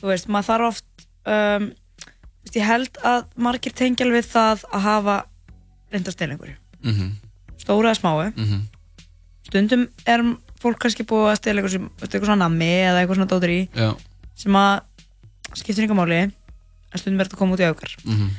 þú 0.00 0.10
veist, 0.12 0.28
maður 0.32 0.48
þarf 0.50 0.68
oft, 0.70 1.06
um, 1.36 1.66
þú 2.02 2.46
veist, 2.46 2.56
ég 2.58 2.68
held 2.68 3.02
að 3.12 3.24
margir 3.48 3.76
tengja 3.78 4.06
alveg 4.06 4.22
við 4.22 4.30
það 4.32 4.64
að 4.72 4.86
hafa 4.88 5.16
reynda 5.92 6.08
að 6.12 6.16
stela 6.16 6.36
einhverju. 6.36 6.56
mhm, 6.82 7.10
Stóra 7.62 7.92
eða 7.92 8.00
smáu. 8.00 8.32
mhm 8.36 8.62
Stundum 9.52 9.82
er 10.08 10.22
fólk 10.62 10.78
kannski 10.80 11.04
búið 11.04 11.26
að 11.32 11.40
stela 11.42 11.60
eitthvað, 11.60 11.88
eitthvað 12.06 12.28
svona 12.30 12.44
nammi 12.46 12.68
eða 12.86 13.02
eitthvað 13.02 13.18
svona 13.18 13.32
dótur 13.32 13.52
í, 13.52 13.58
já, 13.76 13.90
sem 14.38 14.56
að 14.56 14.80
skiptir 15.58 15.84
einhver 15.84 15.98
máli, 15.98 16.20
en 16.92 17.02
stundum 17.02 17.20
verður 17.20 17.36
að 17.36 17.40
koma 17.42 17.56
út 17.58 17.60
í 17.60 17.68
aukar. 17.68 17.94
mhm 18.06 18.30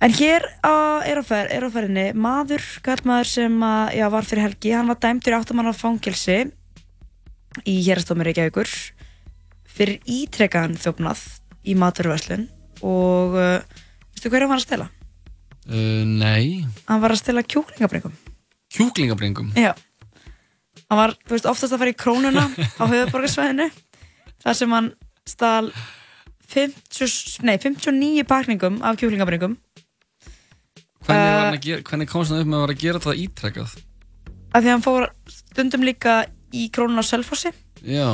En 0.00 0.14
hér 0.16 0.40
á, 0.64 1.04
er, 1.04 1.18
á 1.20 1.24
fer, 1.28 1.50
er 1.52 1.60
á 1.60 1.68
ferðinni 1.68 2.06
maður, 2.16 2.62
kallmaður 2.86 3.28
sem 3.28 3.56
að, 3.60 3.90
já, 3.98 4.06
var 4.08 4.24
fyrir 4.24 4.46
helgi, 4.46 4.70
hann 4.72 4.88
var 4.88 4.96
dæmdur 4.96 5.34
í 5.34 5.36
áttamanna 5.36 5.74
fangilsi 5.76 6.38
í 7.66 7.76
hérastómi 7.86 8.24
Reykjavíkur 8.28 8.70
fyrir 9.70 10.00
ítrekkaðan 10.10 10.76
þjófnað 10.80 11.22
í 11.70 11.74
maturverslun 11.78 12.46
og 12.86 13.36
uh, 13.38 13.60
veistu 14.14 14.30
hverju 14.32 14.46
hann 14.46 14.52
var 14.54 14.60
að 14.62 14.66
stela? 14.66 14.88
Uh, 15.70 16.02
nei, 16.08 16.64
Hann 16.88 17.02
var 17.02 17.14
að 17.14 17.20
stela 17.22 17.42
kjúklingabringum. 17.46 18.14
kjúklingabringum. 18.74 19.52
Já. 19.58 19.74
Hann 20.90 20.98
var, 20.98 21.12
þú 21.26 21.36
veist, 21.36 21.46
oftast 21.50 21.74
að 21.76 21.82
fara 21.84 21.92
í 21.94 21.98
krónuna 22.00 22.46
á 22.50 22.82
höfuborgarsvæðinu. 22.90 23.68
þar 24.42 24.56
sem 24.58 24.72
hann 24.74 24.92
stal 25.28 25.70
50, 26.50 27.44
nei, 27.46 27.54
59 27.62 28.24
pakningum 28.26 28.80
af 28.82 28.96
kjúklingabringum. 28.98 29.58
Hvernig, 31.06 31.64
Uh, 31.70 31.80
hvernig 31.86 32.08
komst 32.10 32.30
hann 32.32 32.42
upp 32.42 32.48
með 32.50 32.58
að 32.58 32.64
vera 32.66 32.74
að 32.76 32.82
gera 32.82 33.00
það 33.04 33.20
ítrekkað? 33.24 33.70
Af 34.50 34.60
því 34.62 34.68
að 34.68 34.74
hann 34.74 34.84
fór 34.84 35.06
stundum 35.32 35.84
líka 35.86 36.14
í 36.56 36.66
krónuna 36.74 37.04
á 37.04 37.06
Selfossi. 37.06 37.52
Já, 37.86 38.08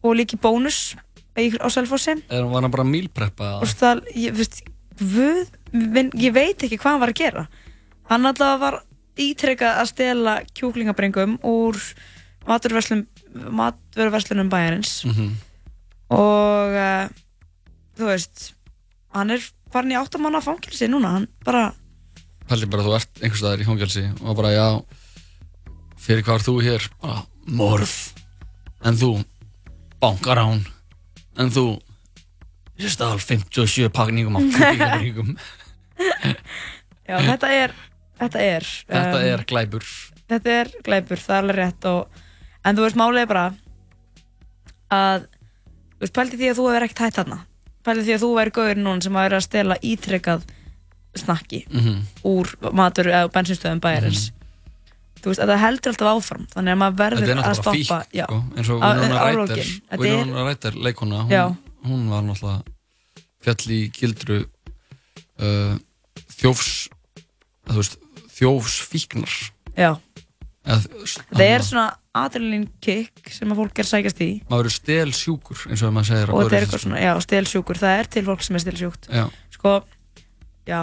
og 0.00 0.16
líka 0.16 0.36
í 0.36 0.40
bónus 0.42 0.94
á 1.36 1.68
Selfossi. 1.72 2.16
er, 2.28 2.44
var 2.50 2.62
hann 2.62 2.72
bara 2.72 2.86
mílpreppa 2.86 3.56
ég, 4.14 4.36
ég 6.20 6.32
veit 6.34 6.62
ekki 6.62 6.78
hvað 6.78 6.92
hann 6.94 7.02
var 7.04 7.12
að 7.12 7.20
gera. 7.22 7.44
Hann 8.10 8.26
allavega 8.26 8.62
var 8.64 8.80
ítrekkað 9.20 9.80
að 9.82 9.90
stela 9.90 10.34
kjúklingabringum 10.56 11.38
úr 11.46 11.76
maturverslunum 12.48 14.50
bæjarins. 14.50 15.04
Mhm. 15.06 15.30
og 16.10 16.74
uh, 16.74 17.06
þú 17.98 18.08
veist 18.08 18.48
hann 19.14 19.30
er 19.30 19.44
farin 19.70 19.92
í 19.94 19.98
áttamanna 19.98 20.40
fangilsi 20.42 20.88
núna. 20.90 21.12
Hann 21.18 21.28
bara, 21.46 21.68
Pældi 22.50 22.66
bara 22.66 22.82
að 22.82 22.88
þú 22.88 22.94
ert 22.96 23.20
einhvers 23.22 23.40
staðar 23.44 23.60
í 23.62 23.66
fangelsi 23.68 24.02
og 24.24 24.34
bara 24.38 24.50
já, 24.50 24.66
fyrir 26.00 26.24
hvað 26.26 26.38
er 26.40 26.46
þú 26.48 26.54
hér? 26.64 26.86
Bara, 27.02 27.22
morð. 27.60 27.94
En 28.88 28.96
þú, 28.96 29.10
bankarán. 30.00 30.62
En 31.40 31.50
þú, 31.52 31.64
ég 32.80 32.92
stál 32.92 33.18
57 33.20 33.90
pakningum 33.92 34.36
af 34.40 34.46
kjúklingabringum. 34.54 35.34
já 37.10 37.16
þetta 37.26 37.48
er 37.52 37.74
þetta 38.20 38.40
er 38.44 38.66
Þetta 38.88 39.18
um, 39.18 39.26
er 39.34 39.42
glæpur. 39.48 39.84
þetta 40.30 40.54
er 40.62 40.70
glæpur, 40.86 41.20
það 41.20 41.34
er 41.36 41.42
alveg 41.44 41.58
rétt 41.60 41.88
og, 41.90 42.22
en 42.64 42.76
þú 42.78 42.84
veist, 42.86 42.98
málið 43.00 43.26
bara 43.30 43.44
að 44.94 45.26
þú 45.26 46.04
veist, 46.04 46.14
pældi 46.16 46.38
því 46.40 46.50
að 46.52 46.58
þú 46.60 46.66
hefur 46.70 46.86
ekkert 46.86 47.02
hætt 47.04 47.18
þarna 47.20 47.38
pældi 47.86 48.04
því 48.06 48.14
að 48.16 48.24
þú 48.24 48.30
væri 48.38 48.54
gauður 48.56 48.80
núna 48.84 49.04
sem 49.04 49.16
að 49.18 49.26
vera 49.28 49.40
að 49.40 49.46
stela 49.48 49.76
ítrekkað 49.90 50.46
snakki 51.20 51.60
Mhm. 51.70 52.00
úr 52.30 52.52
matur 52.76 53.08
eða 53.10 53.30
bensinstöðum 53.34 53.80
bæjarins 53.82 54.28
þú 55.20 55.30
veist, 55.32 55.40
þetta 55.42 55.56
heldur 55.60 55.92
alltaf 55.92 56.10
áfram 56.14 56.46
þannig 56.54 56.74
að 56.74 56.80
maður 56.82 56.98
verður 57.00 57.32
er 57.34 57.42
að 57.44 57.56
stoppa 57.60 58.00
sko, 58.10 58.40
eins 58.56 58.72
og 58.72 58.84
Winona 60.00 60.44
Ryder, 60.48 60.72
er- 60.72 60.82
leikona, 60.88 61.22
hún, 61.28 61.56
hún 61.86 62.06
var 62.12 62.26
náttúrulega 62.26 62.62
fjall 63.40 63.72
í 63.76 63.80
gildru 63.96 64.38
uh, 65.40 65.74
þjófs, 66.40 66.72
veist, 67.70 67.98
þjófsfíknar. 68.36 69.34
já. 69.76 69.92
Eð, 70.70 70.84
það 71.32 71.40
er 71.46 71.62
svona 71.64 71.86
adrenalin 72.20 72.66
kick 72.84 73.30
sem 73.32 73.48
að 73.52 73.62
fólk 73.62 73.78
er 73.80 73.88
sækast 73.88 74.18
í. 74.20 74.28
Maður 74.50 74.66
verður 74.66 74.74
stel 74.74 75.12
sjúkur, 75.16 75.62
eins 75.70 75.82
og 75.86 75.94
maður 75.96 76.08
segir 76.10 76.32
og 76.34 76.36
góðri 76.42 76.58
er 76.58 76.66
eitthvað 76.66 76.82
svona, 76.84 77.00
já, 77.00 77.12
stelsjúkur. 77.24 77.80
Það 77.80 77.94
er 77.96 78.10
til 78.16 78.22
fólk 78.26 78.44
sem 78.44 78.58
er 78.58 78.64
stelsjúkt. 78.66 79.08
Já. 79.08 79.24
sko, 79.56 79.72
já. 80.68 80.80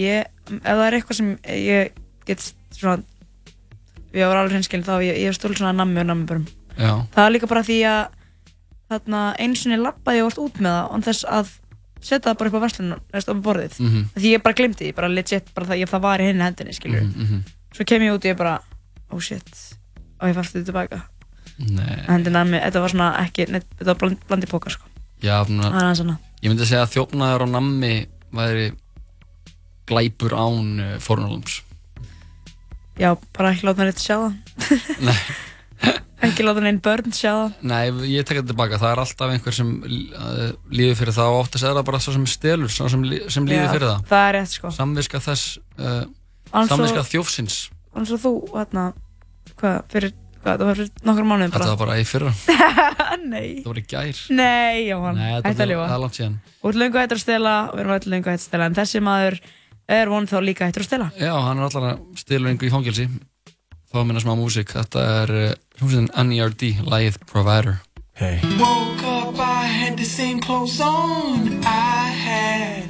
Ég, 0.00 0.26
ef 0.50 0.66
það 0.66 0.82
er 0.88 0.96
eitthvað 0.98 1.18
sem 1.20 1.30
ég 1.54 1.94
get 2.26 2.44
svona 2.74 2.98
ég 4.14 4.26
var 4.26 4.36
alveg 4.40 4.52
hreinskilin 4.56 4.84
þá, 4.86 4.94
ég, 5.04 5.16
ég 5.20 5.26
hef 5.30 5.36
stólið 5.38 5.60
svona 5.62 5.72
nammi 5.76 6.00
og 6.02 6.06
nammibörum 6.10 6.46
Já. 6.78 6.92
það 7.14 7.24
er 7.26 7.34
líka 7.36 7.46
bara 7.50 7.62
því 7.66 7.78
að 7.90 8.02
þarna 8.90 9.20
eins 9.38 9.66
og 9.66 9.72
ég 9.72 9.82
lappaði 9.84 10.22
og 10.22 10.30
vart 10.30 10.40
út 10.44 10.56
með 10.64 10.72
það 10.74 10.90
og 10.96 11.04
þess 11.06 11.24
að 11.30 11.50
setja 12.00 12.24
það 12.30 12.38
bara 12.40 12.48
upp 12.50 12.56
á 12.58 12.64
verslunum 12.64 13.00
næst 13.12 13.28
upp 13.28 13.38
á 13.38 13.44
borðið, 13.46 13.74
Mhm. 13.80 14.04
því 14.16 14.28
ég 14.34 14.42
bara 14.42 14.54
glimti 14.56 14.84
því 14.88 14.94
bara 14.96 15.08
legit, 15.08 15.54
bara 15.54 15.66
það, 15.66 15.78
ég, 15.82 15.88
það 15.92 16.00
var 16.00 16.18
í 16.18 16.26
henni 16.30 16.42
hendinni 16.46 16.72
skilur, 16.74 17.02
Mhm, 17.02 17.22
mhm. 17.22 17.40
svo 17.76 17.84
kem 17.86 18.02
ég 18.02 18.14
út 18.14 18.24
og 18.24 18.30
ég 18.30 18.36
bara 18.36 18.60
oh 19.12 19.20
shit, 19.20 19.76
og 20.20 20.28
ég 20.28 20.34
fætti 20.34 20.58
þetta 20.58 20.64
tilbaka 20.72 21.02
Nei. 21.60 22.04
hendi 22.08 22.30
nammi, 22.30 22.58
þetta 22.58 22.80
var 22.80 22.88
svona 22.88 23.08
ekki 23.20 23.46
neitt, 23.52 23.66
þetta 23.78 23.84
var 23.92 23.94
bland, 24.00 24.16
blandi 24.26 24.46
pókar 24.46 24.70
sko 24.72 24.84
Já, 25.22 25.44
aðeins 25.44 26.00
annað. 26.00 26.16
ég 26.42 26.48
myndi 26.50 26.64
segja 26.66 26.86
að 26.86 26.94
þjófnaður 26.96 27.44
á 27.44 27.48
nammi 27.52 28.06
væri 28.32 28.72
glæpur 29.86 30.30
án 30.32 30.80
uh, 30.80 30.98
fórnarlums. 31.02 31.62
Já, 33.00 33.14
bara 33.36 33.54
ekki 33.54 33.64
láta 33.68 33.86
neitt 33.88 34.02
sjá 34.02 34.16
það 34.20 35.04
Nei. 35.08 35.16
Ekki 36.26 36.44
láta 36.44 36.60
neinn 36.60 36.80
börn 36.84 37.14
sjá 37.16 37.30
það 37.32 37.52
Nei, 37.70 37.84
ég 38.12 38.26
tek 38.28 38.36
þetta 38.42 38.50
tilbaka. 38.52 38.76
Það 38.82 38.90
er 38.92 39.00
alltaf 39.06 39.30
einhver 39.32 39.54
sem 39.56 39.70
uh, 39.80 40.40
líður 40.68 40.98
fyrir 40.98 41.16
það 41.16 41.32
og 41.32 41.38
oftast 41.46 41.64
er 41.64 41.76
það 41.78 41.86
bara 41.88 42.00
svo 42.04 42.12
sem 42.16 42.26
stelur, 42.28 42.72
svo 42.74 42.88
sem, 42.92 43.04
lí- 43.08 43.22
sem 43.32 43.46
líður 43.48 43.64
Já, 43.64 43.70
fyrir 43.72 43.88
það. 43.88 44.02
það 44.10 44.24
er 44.28 44.36
rétt, 44.36 44.52
sko. 44.58 44.72
Samviska 44.76 45.20
þess, 45.24 45.46
uh, 45.80 46.02
samviska 46.68 47.04
þjófsins. 47.08 47.56
Þannig 47.94 48.12
að 48.18 48.26
þú, 48.26 48.32
hérna 48.52 48.84
Hvað, 49.60 49.78
fyrir, 49.92 50.12
hvað, 50.44 50.60
það 50.60 50.66
var 50.68 50.78
fyrir 50.78 50.90
nokkur 51.08 51.26
Þetta 51.40 51.56
bara 51.56 51.70
var 51.72 51.80
bara 51.80 51.96
í 52.00 52.04
fyrra. 52.08 52.30
Nei 53.32 53.48
Það 53.64 53.70
var 53.72 53.80
í 53.80 53.86
gær. 53.90 54.20
Nei, 54.36 54.76
Jóhann, 54.90 55.18
Nei, 55.20 55.32
þetta 55.48 55.66
var- 55.80 55.90
það 55.94 56.04
langt 56.04 56.20
síðan. 56.20 56.36
Þú 56.60 56.70
ert 56.70 56.80
löngu 56.84 57.00
hættur 57.00 57.20
að 57.20 57.24
stela 57.24 57.54
við 57.72 57.82
erum 57.82 57.96
er 59.90 60.10
von 60.12 60.28
þá 60.30 60.38
líka 60.44 60.68
hættur 60.68 60.84
að 60.84 60.88
stela 60.90 61.10
Já, 61.18 61.34
hann 61.34 61.58
er 61.58 61.66
allar 61.68 61.86
að 61.92 62.02
stila 62.20 62.50
einhver 62.50 62.68
í 62.68 62.72
fangelsi. 62.72 63.08
Þá 63.90 64.04
minna 64.06 64.20
smá 64.22 64.36
músík. 64.38 64.70
Þetta 64.76 65.06
er 65.22 65.30
uh, 65.34 65.54
hljómsveitin 65.80 66.28
NERD, 66.30 66.66
Lagið 66.86 67.16
Provider. 67.26 67.80
Hey. 68.14 68.38
Woke 68.60 69.02
up, 69.02 69.34
I 69.40 69.66
had 69.66 69.96
the 69.98 70.04
same 70.04 70.38
clothes 70.40 70.80
on 70.80 71.64
I 71.64 72.06
had 72.14 72.86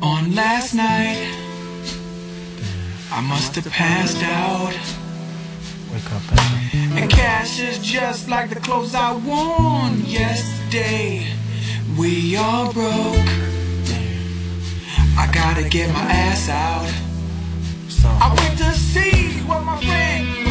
on 0.00 0.34
last 0.34 0.74
night. 0.74 1.28
I 3.12 3.20
must 3.20 3.54
have 3.56 3.68
passed 3.70 4.22
out. 4.22 4.72
Wake 5.92 6.12
up, 6.14 6.22
And 6.96 7.10
cash 7.10 7.58
is 7.60 7.78
just 7.78 8.28
like 8.28 8.48
the 8.48 8.60
clothes 8.60 8.94
I 8.94 9.12
worn 9.12 10.04
yesterday. 10.06 11.26
We 11.98 12.36
all 12.36 12.72
broke. 12.72 13.59
I 15.16 15.30
gotta 15.32 15.68
get 15.68 15.92
my 15.92 16.00
ass 16.00 16.48
out. 16.48 16.88
I 18.22 18.34
went 18.34 18.58
to 18.58 18.72
see 18.72 19.40
what 19.46 19.62
my 19.64 19.76
friend 19.82 20.49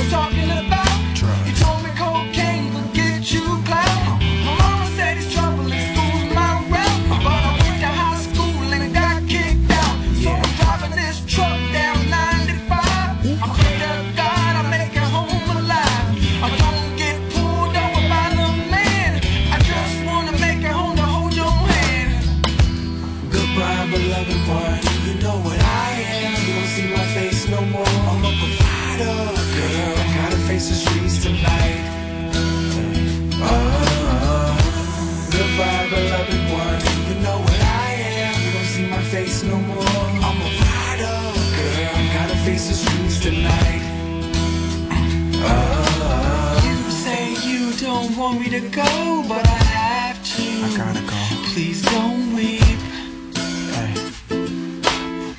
want 48.29 48.41
me 48.41 48.49
to 48.49 48.69
go, 48.69 49.23
but 49.27 49.43
I 49.43 49.59
have 49.73 50.23
to. 50.23 50.43
I 50.65 50.77
gotta 50.77 51.01
go. 51.01 51.19
Please 51.51 51.81
don't 51.81 52.35
weep. 52.35 52.79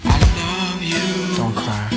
I 0.04 0.16
love 0.40 0.82
you. 0.82 1.36
Don't 1.36 1.54
cry. 1.54 1.88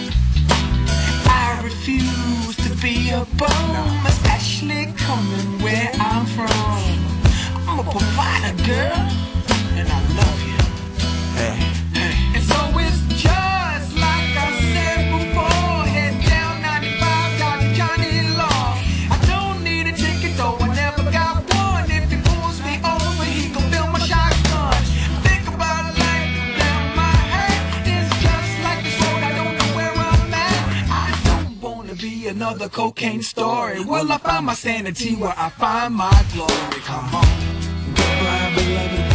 I 1.25 1.61
refuse 1.63 2.55
to 2.57 2.69
be 2.81 3.09
a 3.09 3.25
bum, 3.39 4.05
especially 4.05 4.93
coming 4.97 5.47
where 5.63 5.89
I'm 5.95 6.25
from. 6.27 6.85
I'm 7.67 7.79
a 7.79 7.89
provider, 7.89 8.55
girl, 8.63 9.01
another 32.43 32.67
cocaine 32.67 33.21
story. 33.21 33.79
Will 33.85 34.11
I 34.11 34.17
find 34.17 34.45
my 34.45 34.53
sanity 34.53 35.15
where 35.15 35.33
I 35.37 35.49
find 35.49 35.95
my 35.95 36.25
glory? 36.33 36.81
Come 36.83 37.15
on. 37.15 37.25
Goodbye, 37.95 38.51
beloved 38.53 39.12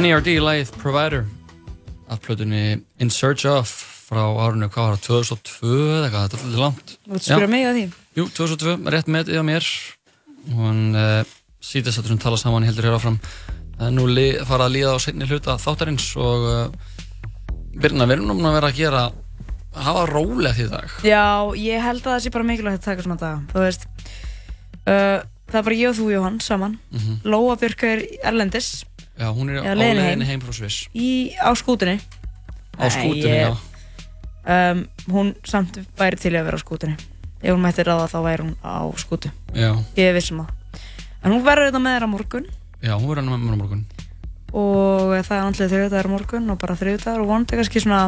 NERD 0.00 0.28
lagið 0.40 0.70
Provider 0.80 1.24
af 2.08 2.20
plötunni 2.24 2.80
In 2.98 3.10
Search 3.12 3.44
Of 3.48 3.72
frá 4.10 4.22
árinu, 4.42 4.66
hvað 4.72 4.86
var 4.88 4.96
það, 4.96 5.04
2002 5.06 5.74
eða 5.76 6.06
eitthvað, 6.06 6.22
þetta 6.24 6.38
er 6.38 6.44
alltaf 6.46 6.62
langt 6.64 6.94
Þú 7.04 7.18
ert 7.18 7.26
spyrja 7.26 7.50
mig 7.52 7.66
að 7.68 7.76
því. 7.76 7.82
Jú, 8.16 8.24
2002, 8.38 8.76
rétt 8.94 9.10
með 9.12 9.30
á 9.36 9.44
mér 9.46 9.68
og 10.56 10.80
uh, 10.96 11.20
síðast 11.60 12.00
að 12.00 12.06
þessum 12.08 12.22
tala 12.24 12.40
saman 12.40 12.66
heldur 12.66 12.88
hér 12.88 12.96
áfram 12.96 13.18
það 13.76 13.86
er 13.86 13.94
nú 13.98 14.06
fara 14.48 14.66
að 14.66 14.74
líða 14.78 14.94
á 14.96 14.98
seinni 15.04 15.28
hluta 15.28 15.58
þáttarins 15.60 16.08
og 16.20 16.46
uh, 16.48 16.94
við 17.76 17.90
erum 17.90 18.00
nú 18.24 18.38
búin 18.38 18.48
að 18.50 18.56
vera 18.56 18.72
að 18.72 18.80
gera 18.80 19.04
að 19.10 19.84
hafa 19.84 20.06
rólegt 20.10 20.64
í 20.64 20.68
dag 20.72 20.96
Já, 21.06 21.24
ég 21.60 21.84
held 21.84 22.00
að 22.02 22.14
það 22.14 22.22
sé 22.24 22.32
bara 22.34 22.48
mikilvægt 22.48 22.80
að 22.80 22.88
taka 22.88 23.04
svona 23.04 23.20
daga. 23.20 23.42
Þú 23.52 23.66
veist, 23.68 23.86
uh, 24.88 25.18
það 25.50 25.60
er 25.60 25.66
bara 25.68 25.78
ég 25.78 25.92
og 25.92 25.98
þú, 26.00 26.08
Jóhann, 26.16 26.40
saman. 26.42 26.78
Mhm. 26.90 27.20
Lóa 27.30 27.56
Björk 27.60 27.84
er 27.86 28.02
erlendis 28.26 28.72
Já, 29.20 29.28
hún 29.36 29.50
er 29.52 29.60
Já, 29.60 29.72
á 29.72 29.76
leiðinni 29.76 30.06
heim. 30.08 30.20
heim 30.24 30.40
frá 30.40 30.52
Sviss 30.56 30.88
í, 30.96 31.36
á 31.36 31.52
skútunni. 31.54 31.98
Á 32.80 32.86
skútunni, 32.88 33.36
já. 33.36 33.52
Um, 34.50 34.86
hún 35.12 35.34
samt 35.44 35.76
væri 36.00 36.16
til 36.16 36.32
að 36.40 36.46
vera 36.48 36.56
á 36.56 36.64
skútunni. 36.64 36.96
Ef 37.42 37.52
hún 37.52 37.60
mætti 37.60 37.84
ráða 37.84 38.08
þá 38.08 38.18
væri 38.24 38.46
hún 38.48 38.56
á 38.64 38.88
skútu. 38.96 39.28
Já. 39.52 39.76
Ég 39.96 40.08
er 40.08 40.16
vissum 40.16 40.40
það. 40.40 40.80
En 41.20 41.32
hún 41.34 41.44
verður 41.44 41.68
þetta 41.68 41.82
með 41.84 41.96
þér 41.98 42.06
á 42.08 42.14
morgun 42.16 42.46
Já, 42.80 42.94
hún 42.96 43.08
verður 43.12 43.26
með 43.28 43.42
mér 43.44 43.52
á 43.52 43.60
morgun 43.60 43.82
og 44.50 45.12
það 45.22 45.36
er 45.36 45.44
andlega 45.44 45.70
þriðdagar 45.70 46.06
á 46.08 46.14
morgun 46.14 46.50
og 46.50 46.56
bara 46.58 46.74
þriðdagar 46.80 47.20
og 47.22 47.28
vonandi 47.28 47.58
kannski 47.60 47.82
svona 47.84 47.98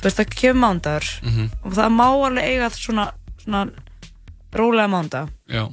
þú 0.00 0.06
veist 0.08 0.18
það 0.18 0.32
kemur 0.40 0.60
mándagur 0.64 1.10
Mhm. 1.22 1.50
og 1.62 1.76
það 1.76 1.92
má 1.94 2.06
alveg 2.08 2.48
eiga 2.48 2.70
svona, 2.74 3.04
svona 3.44 3.60
rólega 4.56 4.88
mándag 4.90 5.28
Já, 5.46 5.68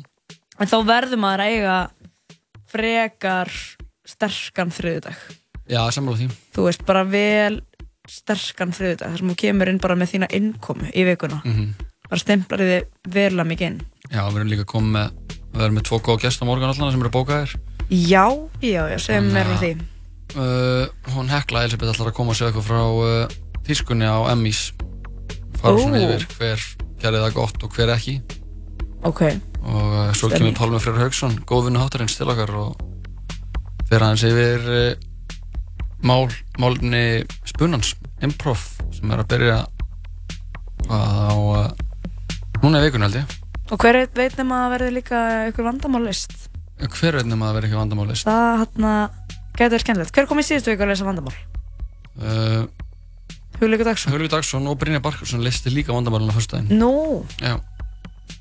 en 0.59 0.67
þá 0.67 0.77
verður 0.85 1.17
maður 1.23 1.41
að 1.41 1.49
eiga 1.55 1.77
frekar 2.69 3.49
sterkan 4.11 4.71
þriðdag 4.75 5.15
já 5.71 5.81
sammála 5.95 6.17
því. 6.19 6.27
Þú 6.55 6.65
veist 6.67 6.85
bara 6.87 7.03
vel 7.07 7.61
sterkan 8.11 8.73
þriðdag 8.75 9.11
þar 9.13 9.21
sem 9.21 9.29
þú 9.31 9.35
kemur 9.45 9.69
inn 9.71 9.79
bara 9.79 9.95
með 9.95 10.09
þína 10.15 10.27
innkomu 10.35 10.89
í 10.91 11.03
vikuna. 11.07 11.41
Mhm. 11.45 11.69
bara 12.11 12.19
stemplar 12.19 12.59
þið 12.59 12.87
verulega 13.07 13.47
mikið 13.47 13.67
inn. 13.69 13.77
Já, 14.11 14.21
við 14.27 14.35
erum 14.41 14.49
líka 14.51 14.65
komið 14.67 14.91
með 14.97 15.11
við 15.53 15.61
erum 15.63 15.75
með 15.77 15.85
tvo 15.87 15.99
góða 16.03 16.21
gest 16.25 16.41
á 16.43 16.45
morgun 16.47 16.67
allan 16.67 16.91
sem 16.91 17.01
eru 17.05 17.09
bókaðir 17.13 17.53
já, 17.91 18.25
já, 18.63 18.83
já, 18.91 18.97
segjum 18.99 19.29
mér 19.31 19.47
að- 19.47 19.61
því. 19.61 19.71
uh, 20.35 21.11
Hún 21.15 21.29
Hekla 21.31 21.63
Elisabeth 21.63 21.91
ætlar 21.93 22.11
að 22.11 22.17
koma 22.19 22.31
að 22.33 22.37
segja 22.41 22.51
eitthvað 22.51 22.67
frá 22.67 22.83
uh, 22.83 23.27
tískunni 23.63 24.05
á 24.07 24.19
Emmys. 24.31 24.73
Fara 25.61 25.77
svona 25.77 25.99
Ó. 25.99 26.03
yfir 26.07 26.27
hver 26.35 26.59
gerði 27.01 27.23
það 27.23 27.33
gott 27.39 27.63
og 27.63 27.71
hver 27.75 27.91
ekki. 27.95 28.17
Ok, 29.03 29.21
og 29.63 29.87
uh, 29.95 30.11
svo 30.13 30.29
Stemning. 30.29 30.53
kemur 30.53 30.59
Pálmi 30.59 30.79
Freyr 30.83 30.99
Haugsson 31.05 31.39
góðvinnu 31.47 31.79
háttarins 31.81 32.17
til 32.17 32.27
okkar 32.27 32.51
og 32.59 32.75
fer 33.91 34.05
aðeins 34.07 34.23
yfir 34.27 34.67
uh, 34.71 34.91
mál, 36.07 36.25
málni 36.61 37.03
spunans, 37.49 37.93
improv 38.23 38.61
sem 38.95 39.11
er 39.11 39.21
að 39.23 39.29
byrja 39.35 39.57
á 40.89 41.35
uh, 41.35 41.67
núna 42.63 42.81
vikun 42.85 43.03
held 43.05 43.19
ég. 43.21 43.37
Og 43.71 43.79
hver 43.79 44.01
veit- 44.01 44.17
veit 44.17 44.37
nema 44.39 44.65
að 44.65 44.73
verði 44.77 44.93
líka 44.97 45.19
einhver 45.45 45.67
vandamálist? 45.69 46.33
Hver 46.81 47.19
veit 47.19 47.27
nema 47.29 47.51
að 47.51 47.59
vera 47.59 47.69
ekki 47.69 47.77
vandamálist? 47.79 48.25
Það 48.27 48.63
hann 48.63 48.87
getur 49.55 49.75
verið 49.75 49.83
skemmtilegt. 49.85 50.13
Hver 50.17 50.27
kom 50.29 50.41
í 50.41 50.45
síðustu 50.47 50.73
viku 50.73 50.85
að 50.87 50.91
lesa 50.95 51.07
vandamál? 51.07 51.35
uh, 52.21 52.63
Hugleikur 53.61 53.85
Dagsson. 53.91 54.11
Hugleikur 54.15 54.33
Dagsson 54.39 54.67
og 54.71 54.79
Brynja 54.81 54.99
Barkarsson 55.05 55.43
listi 55.45 55.69
líka 55.71 55.93
vandamálun 55.93 56.31
á 56.31 56.35
fyrstæðin 56.35 56.71
Nú, 56.81 56.91
Já, 57.43 57.59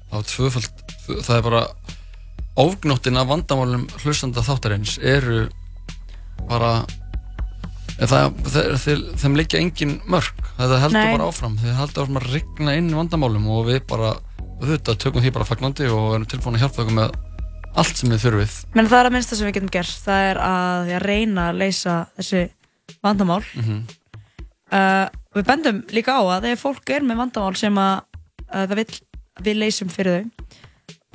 það 0.09 0.14
var 0.16 0.28
tvöfald, 0.31 0.85
það 1.27 1.35
er 1.36 1.44
bara 1.47 1.62
ofgnóttin 2.59 3.18
af 3.20 3.28
vandamálum 3.31 3.86
hlustanda 4.02 4.43
þáttarins 4.44 4.97
eru 4.98 5.44
bara 6.48 6.81
það, 8.01 8.36
þeir, 8.48 8.77
þeir, 8.82 9.05
þeim 9.22 9.39
liggja 9.39 9.60
engin 9.60 9.97
mörg, 10.10 10.44
þetta 10.56 10.81
heldur 10.85 10.98
Nei. 10.98 11.14
bara 11.14 11.28
áfram. 11.31 11.56
Þeir 11.60 11.78
heldur 11.78 12.05
áfram 12.05 12.20
að 12.20 12.28
rigna 12.35 12.77
inn 12.81 12.90
vandamálum 12.97 13.48
og 13.55 13.66
við 13.68 13.82
bara, 13.90 14.14
auðvitað, 14.60 15.01
tökum 15.05 15.24
því 15.24 15.35
bara 15.36 15.48
fagnandi 15.48 15.90
og 15.93 16.16
erum 16.16 16.28
tilbúin 16.31 16.59
að 16.59 16.66
hjálpa 16.66 16.85
okkur 16.85 16.98
með 16.98 17.18
allt 17.81 18.01
sem 18.01 18.10
við 18.10 18.24
þurfið. 18.24 18.59
Menn 18.74 18.90
það 18.90 19.02
er 19.02 19.09
að 19.10 19.14
minnsta 19.14 19.39
sem 19.39 19.47
við 19.47 19.56
getum 19.60 19.72
gert. 19.77 19.97
Það 20.09 20.27
er 20.32 20.43
að 20.43 20.93
reyna 21.05 21.48
að 21.52 21.60
leysa 21.62 21.97
þessi 22.18 22.44
vandamál. 23.05 23.43
Mm 23.60 23.81
uh, 24.74 25.06
við 25.36 25.47
bendum 25.47 25.82
líka 25.94 26.18
á 26.18 26.22
að 26.36 26.51
ef 26.52 26.64
fólk 26.64 26.94
er 26.94 27.06
með 27.06 27.24
vandamál 27.24 27.56
sem 27.59 27.81
að 27.81 27.97
uh, 28.02 28.64
það 28.64 28.77
vill 28.81 28.90
að 28.90 29.47
við 29.47 29.60
leysum 29.64 29.93
fyrir 29.93 30.16
þau 30.16 30.40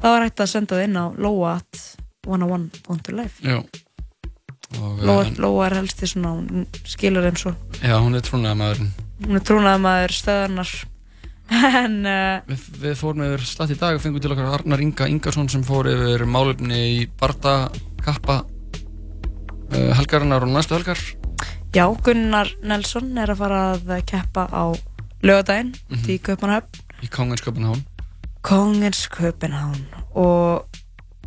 þá 0.02 0.08
er 0.16 0.26
hægt 0.28 0.44
að 0.46 0.52
senda 0.52 0.76
það 0.78 0.88
inn 0.90 0.98
á 1.00 1.06
Lóa 1.18 1.56
at 1.60 1.82
101.life 2.26 3.46
Já. 3.46 3.60
Og, 4.82 5.04
Lóa, 5.06 5.26
Lóa 5.40 5.68
er 5.70 5.76
helst 5.80 6.02
í 6.04 6.10
svona 6.10 6.34
hún 6.36 6.66
skilur 6.90 7.24
þeim 7.28 7.38
svo 7.40 7.54
Já, 7.84 7.96
hún 8.02 8.18
er 8.18 8.24
trúnaða 8.26 8.58
maðurinn 8.60 8.92
hún 9.26 9.38
er 9.40 9.46
trúnaðamaður 9.48 10.16
stöðarnar 10.18 10.72
en 11.86 12.00
uh, 12.10 12.42
Við, 12.50 12.64
við 12.82 12.96
fórum 13.00 13.22
yfir 13.28 13.46
slatt 13.46 13.72
í 13.76 13.78
dag 13.78 13.96
og 14.00 14.02
fengum 14.04 14.24
til 14.24 14.34
okkar 14.34 14.50
Arnar 14.58 14.82
Inga 14.82 15.08
Ingarsson 15.12 15.50
sem 15.54 15.62
fór 15.68 15.86
yfir 15.92 16.26
málefni 16.26 16.80
í 16.96 17.04
Barda 17.22 17.70
Kappa 18.02 18.40
uh, 18.42 19.92
helgarinnar 20.00 20.44
og 20.46 20.52
næstu 20.54 20.74
helgar. 20.78 21.00
Já, 21.76 21.86
Gunnar 22.06 22.50
Nelson 22.66 23.14
er 23.22 23.34
að 23.34 23.40
fara 23.44 23.62
að 23.76 23.94
keppa 24.10 24.48
á 24.50 24.64
lögadaginn 25.26 25.74
Mhm. 25.92 26.06
í 26.10 26.18
Kaupanahöfn 26.24 27.04
í 27.06 27.10
Kongenskapenhán 27.14 27.82
Kongens 28.46 29.08
Köpenhán 29.10 29.80
og 30.14 30.66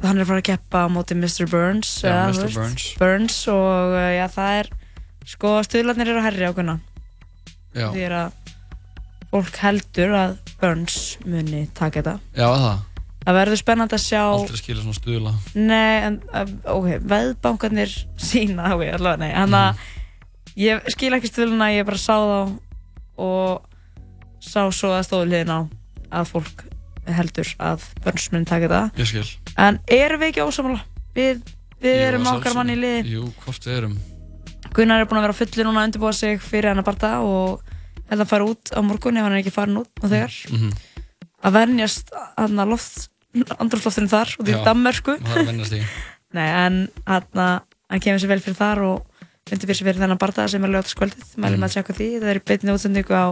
hann 0.05 0.19
er 0.21 0.23
að 0.23 0.29
fara 0.31 0.43
að 0.43 0.49
keppa 0.53 0.85
á 0.87 0.93
móti 0.93 1.17
Mr. 1.19 1.49
Burns 1.51 1.97
Já, 2.05 2.29
Mr. 2.31 2.53
Burns. 2.55 2.85
Burns 3.01 3.39
og 3.51 3.95
uh, 3.97 4.11
já, 4.15 4.27
það 4.31 4.59
er 4.61 4.69
sko 5.27 5.57
stuðlarnir 5.67 6.13
eru 6.15 6.23
á 6.23 6.55
Gunnar 6.55 6.79
Já. 7.75 7.89
því 7.91 8.05
að 8.07 8.55
fólk 9.33 9.59
heldur 9.65 10.15
að 10.17 10.37
Burns 10.61 11.01
muni 11.27 11.65
taka 11.75 12.01
þetta 12.01 12.15
Já, 12.39 12.47
það, 12.55 13.03
það 13.27 13.39
verður 13.41 13.61
spennandi 13.65 13.99
að 13.99 14.05
sjá 14.07 14.23
aldrei 14.23 14.63
skilja 14.63 14.85
svona 14.87 15.01
stuðla 15.01 15.35
Nei, 15.59 15.95
en, 16.07 16.21
uh, 16.31 16.55
ok, 16.77 16.89
veðbankarnir 17.03 17.99
sína, 18.15 18.71
ok, 18.79 18.87
allavega, 18.95 19.25
nei, 19.27 19.35
hann 19.35 19.59
að 19.59 19.83
ég 20.59 20.87
skil 20.95 21.13
ekki 21.19 21.33
stöðluna, 21.33 21.73
ég 21.75 21.87
bara 21.91 21.99
sá 21.99 22.15
þá 22.15 22.41
og 23.19 23.67
sá 24.39 24.63
svo 24.71 24.95
að 24.95 25.07
stóðu 25.11 25.33
hliðin 25.33 25.51
á 25.51 25.61
að 26.23 26.31
fólk 26.31 26.68
heldur 27.17 27.49
að 27.59 27.85
börnsmenn 28.05 28.45
taka 28.49 28.69
það. 28.73 28.91
Ég 29.03 29.07
skil. 29.13 29.27
En 29.57 29.79
erum 29.87 30.21
við 30.23 30.29
ekki 30.33 30.45
ósamala? 30.45 30.81
Við, 31.17 31.41
við 31.83 31.97
Jú, 31.97 32.07
erum 32.11 32.27
að 32.29 32.39
okkar 32.41 32.55
manni 32.59 32.77
í 32.77 32.81
liði. 32.83 33.15
Jú, 33.17 33.25
hvort 33.45 33.67
við 33.69 33.77
erum. 33.81 33.97
Gunnar 34.77 35.01
er 35.01 35.09
búinn 35.09 35.21
að 35.23 35.27
vera 35.29 35.39
fullir 35.39 35.67
núna 35.69 35.81
að 35.83 35.89
undirbúa 35.89 36.13
sig 36.13 36.41
fyrir 36.45 36.71
hennar 36.73 36.85
barða 36.87 37.13
og 37.25 37.63
held 38.11 38.21
að 38.25 38.31
fara 38.31 38.45
út 38.49 38.73
á 38.75 38.81
morgun 38.85 39.17
ef 39.17 39.25
hann 39.27 39.33
er 39.37 39.43
ekki 39.43 39.53
farin 39.55 39.81
út 39.81 40.03
og 40.03 40.11
þegar. 40.13 40.35
Mhm. 40.53 40.73
að 41.39 41.53
venjast 41.55 42.09
hann 42.37 42.59
að 42.59 42.69
loft 42.73 43.09
andrúfloftinu 43.63 44.09
þar 44.11 44.33
út 44.41 44.49
í 44.49 44.55
Já, 44.57 44.63
Danmörku. 44.67 45.15
Það 45.23 45.35
er 45.37 45.43
að 45.45 45.51
vennast 45.53 45.77
í 45.77 45.83
Nei, 46.37 46.49
en 46.67 46.79
hann, 47.07 47.63
hann 47.89 48.01
kemur 48.05 48.19
sér 48.21 48.33
vel 48.33 48.41
fyrir 48.43 48.59
þar 48.59 48.81
og 48.85 49.23
undir 49.49 49.65
fyrir 49.71 49.79
sér 49.79 49.87
fyrir 49.89 50.03
þennan 50.03 50.19
barða 50.21 50.49
sem 50.51 50.65
er 50.67 50.73
lögataskvöldið, 50.75 51.29
mælum 51.41 51.61
Mm. 51.63 51.65
að 51.69 51.75
tjekka 51.77 51.95
því 51.97 52.09
það 52.19 52.33
er 52.33 52.41
í 52.41 52.45
beinni 52.51 52.75
útsendingu 52.75 53.15
á 53.17 53.27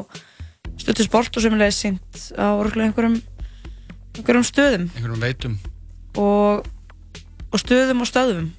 stuttu 0.81 1.05
sport 1.05 1.37
og 1.37 1.43
semulega 1.45 1.75
sínt 1.75 2.23
á 2.39 2.47
örugglega 2.57 2.89
einhverjum, 2.89 3.19
einhverjum 4.17 4.47
stöðum? 4.47 4.87
Einhverjum 4.97 5.25
veitum. 5.25 5.59
Og, 6.17 6.67
og 7.53 7.61
stöðum 7.63 8.03
og 8.05 8.11
stöðum 8.11 8.55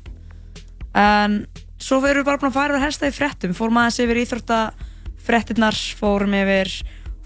en 0.98 1.42
svo 1.78 2.00
erum 2.06 2.24
við 2.24 2.28
bara 2.28 2.42
búin 2.42 2.52
að 2.52 2.58
fara 2.58 2.78
að 2.78 2.86
helsta 2.88 3.10
í 3.10 3.16
fréttum. 3.16 3.54
Fórum 3.58 3.80
aðeins 3.82 4.00
yfir 4.04 4.22
íþróttafréttinnar 4.24 5.78
fórum 6.00 6.36
yfir 6.38 6.72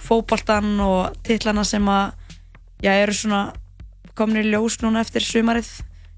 fótboltan 0.02 0.74
og 0.84 1.16
titlana 1.26 1.64
sem 1.68 1.86
að 1.88 2.16
já, 2.84 2.92
eru 2.98 3.16
svona 3.16 3.42
komin 4.18 4.42
í 4.42 4.50
ljós 4.50 4.80
núna 4.84 5.04
eftir 5.06 5.26
sumarið. 5.26 5.70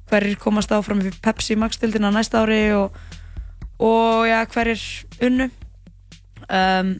Hverjir 0.10 0.40
komast 0.42 0.74
áfram 0.74 1.02
við 1.04 1.18
Pepsi 1.24 1.58
Max-dildina 1.60 2.12
næsta 2.14 2.44
ári 2.44 2.66
og, 2.76 2.96
og 3.82 4.26
já, 4.30 4.42
hverjir 4.54 4.84
unnu. 5.30 5.50
Um, 6.50 6.98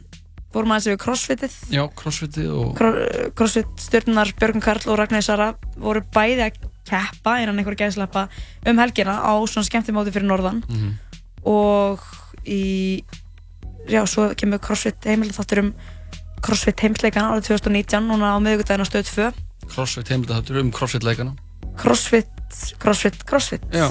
fórum 0.54 0.72
aðeins 0.74 0.86
yfir 0.92 1.00
crossfitið. 1.04 1.56
Já, 1.74 1.82
crossfitið 1.98 2.52
og 2.54 2.70
Cro- 2.78 3.30
crossfit 3.38 3.72
stjórnunar 3.88 4.30
Björgun 4.38 4.62
Karl 4.64 4.86
og 4.92 4.98
Ragnar 5.02 5.22
Sara 5.26 5.50
voru 5.76 6.02
bæði 6.14 6.46
að 6.46 6.60
keppa 6.88 7.38
innan 7.42 7.58
einhver 7.62 7.76
gæðslappa 7.80 8.26
um 8.70 8.80
helgina 8.82 9.18
á 9.24 9.32
svona 9.48 9.66
skemmtimóti 9.68 10.12
fyrir 10.14 10.28
norðan. 10.30 10.62
Mhm. 10.68 10.92
og 11.44 12.00
í 12.48 13.04
já, 13.88 14.00
svo 14.08 14.30
kemur 14.36 14.58
crossfit 14.64 15.04
heimild 15.04 15.34
þáttur 15.36 15.60
um 15.60 15.72
crossfit 16.44 16.80
heimsleikana 16.80 17.34
árið 17.34 17.50
2019 17.58 18.06
núna 18.08 18.32
á 18.32 18.38
miðugudaginn 18.40 18.84
á 18.84 18.88
stöð 18.88 19.10
2 19.12 19.32
crossfit 19.74 20.08
heimilda 20.12 20.38
þáttur 20.40 20.60
um 20.60 20.70
crossfit 20.72 21.04
leikana. 21.04 21.34
Crossfit, 21.76 22.28
crossfit, 22.78 23.24
crossfit. 23.28 23.64
Já. 23.72 23.88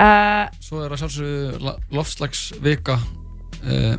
Uh, 0.00 0.48
Svo 0.60 0.80
er 0.82 0.90
að 0.92 1.04
sjálfsögðu 1.04 1.74
loftslagsvika 1.94 2.96
uh, 2.98 3.96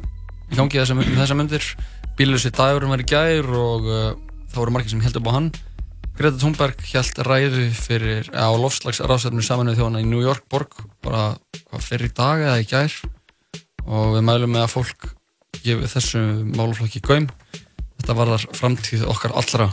í 0.52 0.58
gangi 0.58 0.82
þessar 0.82 1.38
myndir. 1.38 1.70
Bílusi 2.16 2.52
dagurum 2.56 2.94
var 2.94 3.04
í 3.04 3.08
gær 3.10 3.48
og 3.52 3.88
uh, 3.90 4.12
það 4.52 4.60
voru 4.62 4.76
margir 4.76 4.94
sem 4.94 5.04
held 5.04 5.18
upp 5.20 5.32
á 5.32 5.36
hann. 5.36 5.50
Greta 6.16 6.40
Thunberg 6.40 6.80
held 6.88 7.18
ræðu 7.28 7.66
fyrir, 7.76 8.30
á 8.32 8.48
loftslagsráðsættum 8.56 9.44
saminuð 9.44 9.82
þjóðana 9.82 10.04
í 10.04 10.08
New 10.08 10.22
York 10.24 10.46
borg 10.52 10.78
bara 11.04 11.34
hvað, 11.66 11.82
fyrir 11.84 12.14
dag 12.16 12.44
eða 12.46 12.62
í 12.64 12.70
gær 12.70 12.96
og 13.84 14.16
við 14.16 14.24
mælum 14.30 14.56
með 14.56 14.64
að 14.64 14.72
fólk 14.78 15.10
gefi 15.66 15.92
þessu 15.92 16.24
málaflokki 16.56 17.04
gaum. 17.04 17.28
Þetta 18.00 18.16
var 18.16 18.32
þar 18.32 18.48
framtíð 18.56 19.06
okkar 19.12 19.36
allra. 19.36 19.70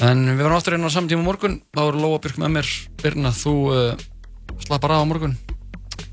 En 0.00 0.24
við 0.30 0.40
varum 0.46 0.56
aftur 0.56 0.78
inn 0.78 0.88
á 0.88 0.92
saman 0.92 1.12
tíma 1.12 1.26
á 1.26 1.28
morgun. 1.28 1.60
Þá 1.76 1.82
er 1.84 2.00
Lóa 2.00 2.24
Björk 2.24 2.40
með 2.40 2.54
mér. 2.56 2.74
Birna, 3.02 3.36
þú 3.36 3.54
uh, 3.68 4.04
slappar 4.64 4.96
af 4.96 5.04
á 5.04 5.10
morgun. 5.12 5.36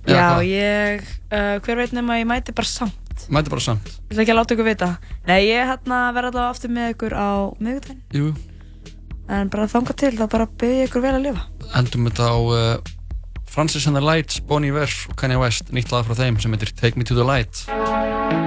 Já, 0.07 0.43
ég 0.43 1.07
uh, 1.31 1.55
hver 1.63 1.79
veit 1.79 1.95
nema 1.95 2.17
að 2.17 2.25
ég 2.25 2.31
mæti 2.35 2.55
bara 2.55 2.67
samt 2.67 3.06
Mæti 3.29 3.49
bara 3.53 3.63
samt. 3.63 3.87
ég 3.87 4.13
ætla 4.13 4.23
ekki 4.23 4.33
að 4.33 4.39
láta 4.39 4.55
ykkur 4.57 4.67
vita 4.67 4.89
nei, 5.27 5.39
ég 5.49 5.71
hérna 5.71 6.01
verð 6.15 6.31
allavega 6.31 6.51
aftur 6.53 6.73
með 6.73 6.93
ykkur 6.95 7.15
á 7.17 7.29
miðugudaginn 7.59 8.03
Jú. 8.13 8.33
en 9.29 9.49
bara 9.53 9.67
þanga 9.71 9.95
til, 10.03 10.13
þá 10.17 10.27
bara 10.31 10.47
byrja 10.61 10.87
ykkur 10.87 11.05
vel 11.07 11.15
að 11.17 11.25
lifa 11.29 11.47
Endum 11.75 12.07
þetta 12.07 12.29
á 12.31 12.37
uh, 12.37 12.93
Francis 13.47 13.87
and 13.87 13.95
the 13.97 14.03
Lights, 14.03 14.39
Bon 14.39 14.63
Iver 14.63 14.91
og 15.09 15.15
Kanye 15.17 15.39
West. 15.39 15.71
Nýtt 15.73 15.91
lag 15.91 16.05
frá 16.05 16.13
þeim 16.19 16.37
sem 16.39 16.51
heitir 16.53 16.75
Take 16.77 16.99
Me 16.99 17.07
to 17.07 17.15
the 17.17 17.25
Light. 17.25 18.46